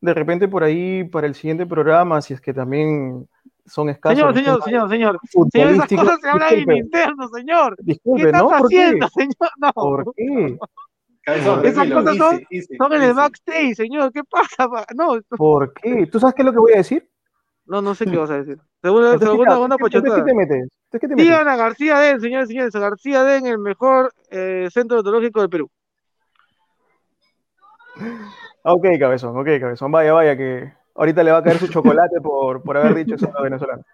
de 0.00 0.14
repente 0.14 0.48
por 0.48 0.64
ahí 0.64 1.04
para 1.04 1.26
el 1.26 1.34
siguiente 1.34 1.66
programa, 1.66 2.20
si 2.22 2.34
es 2.34 2.40
que 2.40 2.52
también 2.54 3.28
son 3.66 3.88
escasos. 3.90 4.18
Señor, 4.18 4.34
señor, 4.34 4.62
señor, 4.64 4.88
señor. 4.90 5.18
Señor, 5.52 5.70
esas 5.70 5.88
cosas 5.88 6.20
se 6.20 6.28
hablan 6.28 6.54
en 6.54 6.72
interno, 6.72 7.28
señor. 7.28 7.76
¿Qué 7.76 7.82
disculpe, 7.84 8.26
estás 8.26 8.42
¿no? 8.42 8.48
¿Por 8.48 8.68
qué? 8.68 8.82
haciendo, 8.84 9.08
señor? 9.08 9.50
No. 9.58 9.72
¿Por 9.72 10.14
qué? 10.14 10.58
Cabezón, 11.24 11.64
Esas 11.66 11.88
cosas 11.90 12.16
son- 12.16 12.34
easy, 12.34 12.46
easy, 12.50 12.76
Son 12.76 12.92
en 12.92 13.02
el 13.02 13.14
backstage, 13.14 13.74
señor. 13.76 14.12
¿Qué 14.12 14.22
pasa? 14.24 14.68
pa? 14.68 14.84
No, 14.96 15.18
¿Por 15.36 15.72
qué? 15.74 16.06
¿Tú 16.08 16.18
sabes 16.18 16.34
qué 16.34 16.42
es 16.42 16.46
lo 16.46 16.52
que 16.52 16.58
voy 16.58 16.72
a 16.72 16.78
decir? 16.78 17.08
no, 17.64 17.80
no 17.80 17.94
sé 17.94 18.04
qué 18.06 18.16
vas 18.16 18.28
a 18.30 18.38
decir. 18.38 18.58
Segunda, 18.82 19.12
Entonces, 19.12 19.28
segunda, 19.30 19.44
¿qué- 19.50 19.54
segunda 19.54 19.76
entonces, 19.76 20.12
¿qué 20.14 20.22
te 20.22 20.34
metes? 20.34 20.68
¿qué 20.90 20.98
te 20.98 21.08
metes? 21.08 21.24
Digan 21.24 21.48
a 21.48 21.56
García 21.56 21.98
Den, 22.00 22.20
señores 22.20 22.50
y 22.50 22.52
señores. 22.54 22.74
García 22.74 23.22
Den, 23.22 23.46
el 23.46 23.58
mejor 23.60 24.12
eh, 24.30 24.68
centro 24.72 24.96
odontológico 24.96 25.40
del 25.40 25.48
Perú. 25.48 25.70
Ok, 28.64 28.86
cabezón, 28.98 29.36
ok, 29.36 29.46
cabezón. 29.60 29.92
Vaya, 29.92 30.12
vaya, 30.12 30.36
que 30.36 30.72
ahorita 30.94 31.22
le 31.22 31.30
va 31.32 31.38
a 31.38 31.42
caer 31.42 31.58
su 31.58 31.68
chocolate 31.68 32.20
por, 32.20 32.62
por 32.62 32.76
haber 32.76 32.94
dicho 32.94 33.14
eso 33.14 33.28
a 33.28 33.32
los 33.32 33.42
venezolanos. 33.42 33.84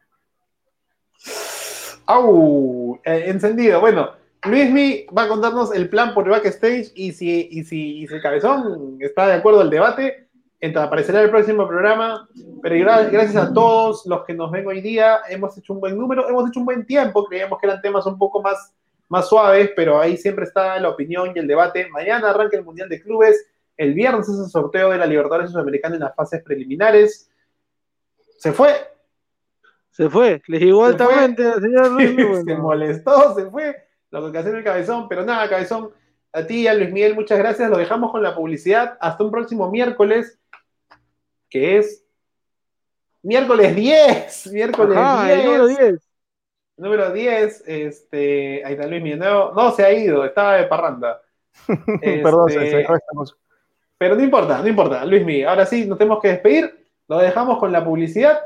¡Au! 2.07 2.99
Eh, 3.05 3.25
encendido. 3.27 3.81
Bueno, 3.81 4.11
Luismi 4.45 5.07
va 5.17 5.25
a 5.25 5.29
contarnos 5.29 5.75
el 5.75 5.89
plan 5.91 6.15
por 6.15 6.29
backstage 6.29 6.93
y 6.95 7.13
si, 7.13 7.49
y 7.51 7.65
si, 7.65 7.99
y 8.03 8.07
si 8.07 8.15
el 8.15 8.23
cabezón 8.23 8.97
está 9.01 9.27
de 9.27 9.35
acuerdo 9.35 9.61
al 9.61 9.71
debate, 9.71 10.29
entonces 10.61 10.87
aparecerá 10.87 11.21
el 11.21 11.31
próximo 11.31 11.69
programa. 11.69 12.29
Pero 12.63 12.77
gra- 12.77 13.11
gracias 13.11 13.37
a 13.37 13.53
todos 13.53 14.07
los 14.07 14.25
que 14.25 14.35
nos 14.35 14.51
ven 14.51 14.67
hoy 14.67 14.81
día, 14.81 15.19
hemos 15.29 15.57
hecho 15.59 15.75
un 15.75 15.81
buen 15.81 15.99
número, 15.99 16.29
hemos 16.29 16.49
hecho 16.49 16.61
un 16.61 16.67
buen 16.67 16.87
tiempo. 16.87 17.25
Creíamos 17.25 17.59
que 17.61 17.67
eran 17.67 17.83
temas 17.83 18.07
un 18.07 18.17
poco 18.17 18.41
más, 18.41 18.75
más 19.09 19.29
suaves, 19.29 19.71
pero 19.77 20.01
ahí 20.01 20.17
siempre 20.17 20.45
está 20.45 20.79
la 20.81 20.89
opinión 20.89 21.33
y 21.35 21.39
el 21.39 21.47
debate. 21.47 21.89
Mañana 21.91 22.31
arranca 22.31 22.57
el 22.57 22.65
Mundial 22.65 22.89
de 22.89 23.03
Clubes. 23.03 23.47
El 23.79 23.95
viernes 23.95 24.29
es 24.29 24.39
el 24.39 24.51
sorteo 24.51 24.91
de 24.91 24.99
la 24.99 25.07
Libertadores 25.07 25.51
Sudamericana 25.51 25.95
en 25.95 26.03
las 26.03 26.15
fases 26.15 26.43
preliminares. 26.43 27.31
Se 28.37 28.53
fue, 28.53 28.73
Se 29.91 30.11
fue. 30.11 30.43
Les 30.49 30.61
llegó 30.61 30.85
altamente 30.85 31.47
al 31.47 31.61
señor 31.63 31.91
Luis. 31.93 32.11
se 32.11 32.25
Bueno. 32.25 32.59
molestó, 32.59 33.35
se 33.35 33.47
fue, 33.47 33.75
lo 34.11 34.31
que 34.31 34.39
hacer 34.39 34.55
el 34.55 34.65
cabezón, 34.65 35.09
pero 35.09 35.25
nada, 35.25 35.49
cabezón, 35.49 35.91
a 36.33 36.43
ti 36.47 36.63
y 36.63 36.67
a 36.69 36.75
Luis 36.75 36.93
Miguel, 36.93 37.15
muchas 37.15 37.39
gracias, 37.39 37.71
lo 37.71 37.79
dejamos 37.79 38.11
con 38.13 38.23
la 38.23 38.35
publicidad, 38.35 38.99
hasta 39.01 39.25
un 39.25 39.31
próximo 39.31 39.71
miércoles, 39.71 40.39
que 41.49 41.79
es 41.79 42.05
miércoles 43.23 43.75
10, 43.75 44.53
miércoles 44.53 44.97
Ajá, 44.97 45.25
10, 45.27 45.39
el 45.39 45.45
número 45.47 45.67
10. 45.67 46.09
número 46.77 47.13
10, 47.13 47.65
este, 47.67 48.65
ahí 48.65 48.75
está 48.75 48.87
Luis 48.87 49.03
Miguel, 49.03 49.19
no, 49.21 49.53
no 49.53 49.71
se 49.73 49.85
ha 49.85 49.93
ido, 49.93 50.25
estaba 50.25 50.57
de 50.57 50.65
parranda. 50.65 51.21
Perdón, 52.23 52.51
se, 52.51 52.65
Este, 52.65 52.87
se 52.87 53.01
cosa. 53.15 53.35
Pero 53.99 54.15
no 54.15 54.23
importa, 54.23 54.61
no 54.61 54.69
importa, 54.69 55.05
Luis 55.05 55.25
Miguel. 55.25 55.49
Ahora 55.49 55.67
sí, 55.67 55.85
nos 55.85 55.99
tenemos 55.99 56.21
que 56.23 56.29
despedir. 56.29 56.87
Lo 57.09 57.19
dejamos 57.19 57.59
con 57.59 57.73
la 57.73 57.85
publicidad. 57.85 58.39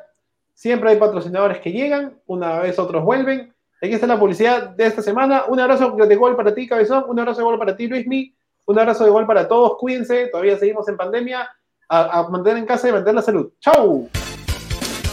Siempre 0.54 0.90
hay 0.90 0.96
patrocinadores 0.96 1.60
que 1.60 1.72
llegan, 1.72 2.18
una 2.26 2.60
vez 2.60 2.78
otros 2.78 3.04
vuelven. 3.04 3.52
Aquí 3.82 3.92
está 3.92 4.06
la 4.06 4.18
publicidad 4.18 4.70
de 4.70 4.86
esta 4.86 5.02
semana. 5.02 5.44
Un 5.48 5.60
abrazo 5.60 5.90
de 5.90 6.16
gol 6.16 6.36
para 6.36 6.54
ti, 6.54 6.66
Cabezón. 6.66 7.04
Un 7.08 7.18
abrazo 7.18 7.40
de 7.40 7.44
gol 7.44 7.58
para 7.58 7.76
ti, 7.76 7.88
Luismi. 7.88 8.34
Un 8.66 8.78
abrazo 8.78 9.04
de 9.04 9.10
gol 9.10 9.26
para 9.26 9.46
todos. 9.46 9.76
Cuídense, 9.78 10.28
todavía 10.28 10.56
seguimos 10.56 10.88
en 10.88 10.96
pandemia. 10.96 11.50
A, 11.88 12.20
a 12.20 12.28
mantener 12.30 12.58
en 12.58 12.66
casa 12.66 12.88
y 12.88 12.92
mantener 12.92 13.16
la 13.16 13.22
salud. 13.22 13.52
¡Chau! 13.60 14.08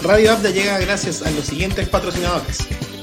Radio 0.03 0.32
Abda 0.32 0.49
llega 0.49 0.80
gracias 0.80 1.26
a 1.26 1.32
los 1.32 1.45
siguientes 1.45 1.90
patrocinadores. 1.90 2.99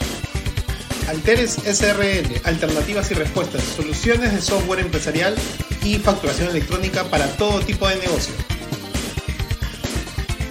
Alteres 1.08 1.58
SRL, 1.64 2.40
alternativas 2.44 3.10
y 3.12 3.14
respuestas, 3.14 3.62
soluciones 3.62 4.32
de 4.32 4.40
software 4.40 4.80
empresarial 4.80 5.36
y 5.84 5.98
facturación 5.98 6.50
electrónica 6.50 7.04
para 7.04 7.26
todo 7.36 7.60
tipo 7.60 7.86
de 7.88 7.96
negocio. 7.96 8.34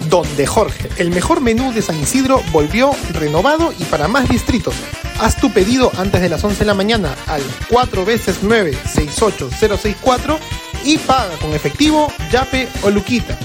Donde 0.08 0.46
Jorge, 0.46 0.88
el 0.98 1.10
mejor 1.10 1.40
menú 1.40 1.72
de 1.72 1.82
San 1.82 2.00
Isidro, 2.00 2.42
volvió 2.52 2.92
renovado 3.12 3.74
y 3.78 3.84
para 3.84 4.08
más 4.08 4.28
distritos. 4.28 4.74
Haz 5.18 5.36
tu 5.36 5.50
pedido 5.52 5.90
antes 5.96 6.20
de 6.20 6.28
las 6.28 6.42
11 6.42 6.60
de 6.60 6.64
la 6.64 6.74
mañana 6.74 7.14
al 7.26 7.42
4 7.68 8.04
veces 8.04 8.38
9 8.42 8.78
68064 8.94 10.38
y 10.84 10.98
paga 10.98 11.36
con 11.38 11.52
efectivo, 11.54 12.12
yape 12.30 12.68
o 12.82 12.90
luquita. 12.90 13.36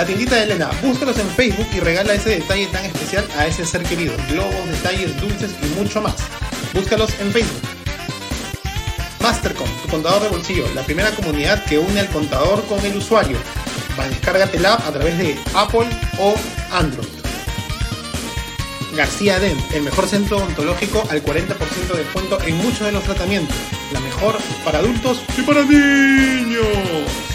La 0.00 0.06
tiendita 0.06 0.36
de 0.36 0.44
Elena, 0.44 0.70
búscalos 0.82 1.18
en 1.18 1.28
Facebook 1.28 1.66
y 1.74 1.80
regala 1.80 2.14
ese 2.14 2.30
detalle 2.30 2.66
tan 2.68 2.82
especial 2.86 3.22
a 3.36 3.46
ese 3.46 3.66
ser 3.66 3.82
querido. 3.82 4.14
Globos, 4.30 4.66
detalles, 4.70 5.14
dulces 5.20 5.50
y 5.62 5.66
mucho 5.78 6.00
más. 6.00 6.14
Búscalos 6.72 7.10
en 7.20 7.30
Facebook. 7.30 7.60
Mastercom, 9.20 9.68
tu 9.82 9.88
contador 9.88 10.22
de 10.22 10.28
bolsillo, 10.30 10.64
la 10.74 10.80
primera 10.84 11.10
comunidad 11.10 11.62
que 11.66 11.78
une 11.78 12.00
al 12.00 12.08
contador 12.08 12.64
con 12.64 12.82
el 12.82 12.96
usuario. 12.96 13.36
Descárgate 14.08 14.58
la 14.58 14.72
app 14.72 14.86
a 14.86 14.90
través 14.92 15.18
de 15.18 15.38
Apple 15.54 15.86
o 16.18 16.34
Android. 16.72 17.06
García 18.96 19.38
Den, 19.38 19.62
el 19.74 19.82
mejor 19.82 20.08
centro 20.08 20.38
odontológico 20.38 21.06
al 21.10 21.22
40% 21.22 21.92
de 21.92 21.98
descuento 21.98 22.40
en 22.46 22.56
muchos 22.56 22.86
de 22.86 22.92
los 22.92 23.04
tratamientos. 23.04 23.54
La 23.92 24.00
mejor 24.00 24.38
para 24.64 24.78
adultos 24.78 25.22
y 25.36 25.42
para 25.42 25.62
niños. 25.62 27.29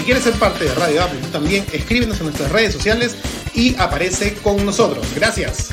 Si 0.00 0.06
quieres 0.06 0.24
ser 0.24 0.32
parte 0.32 0.64
de 0.64 0.74
Radio 0.76 1.02
Apple, 1.02 1.20
también 1.30 1.62
escríbenos 1.74 2.16
en 2.20 2.24
nuestras 2.24 2.50
redes 2.50 2.72
sociales 2.72 3.16
y 3.52 3.76
aparece 3.76 4.32
con 4.32 4.64
nosotros. 4.64 5.04
Gracias. 5.14 5.68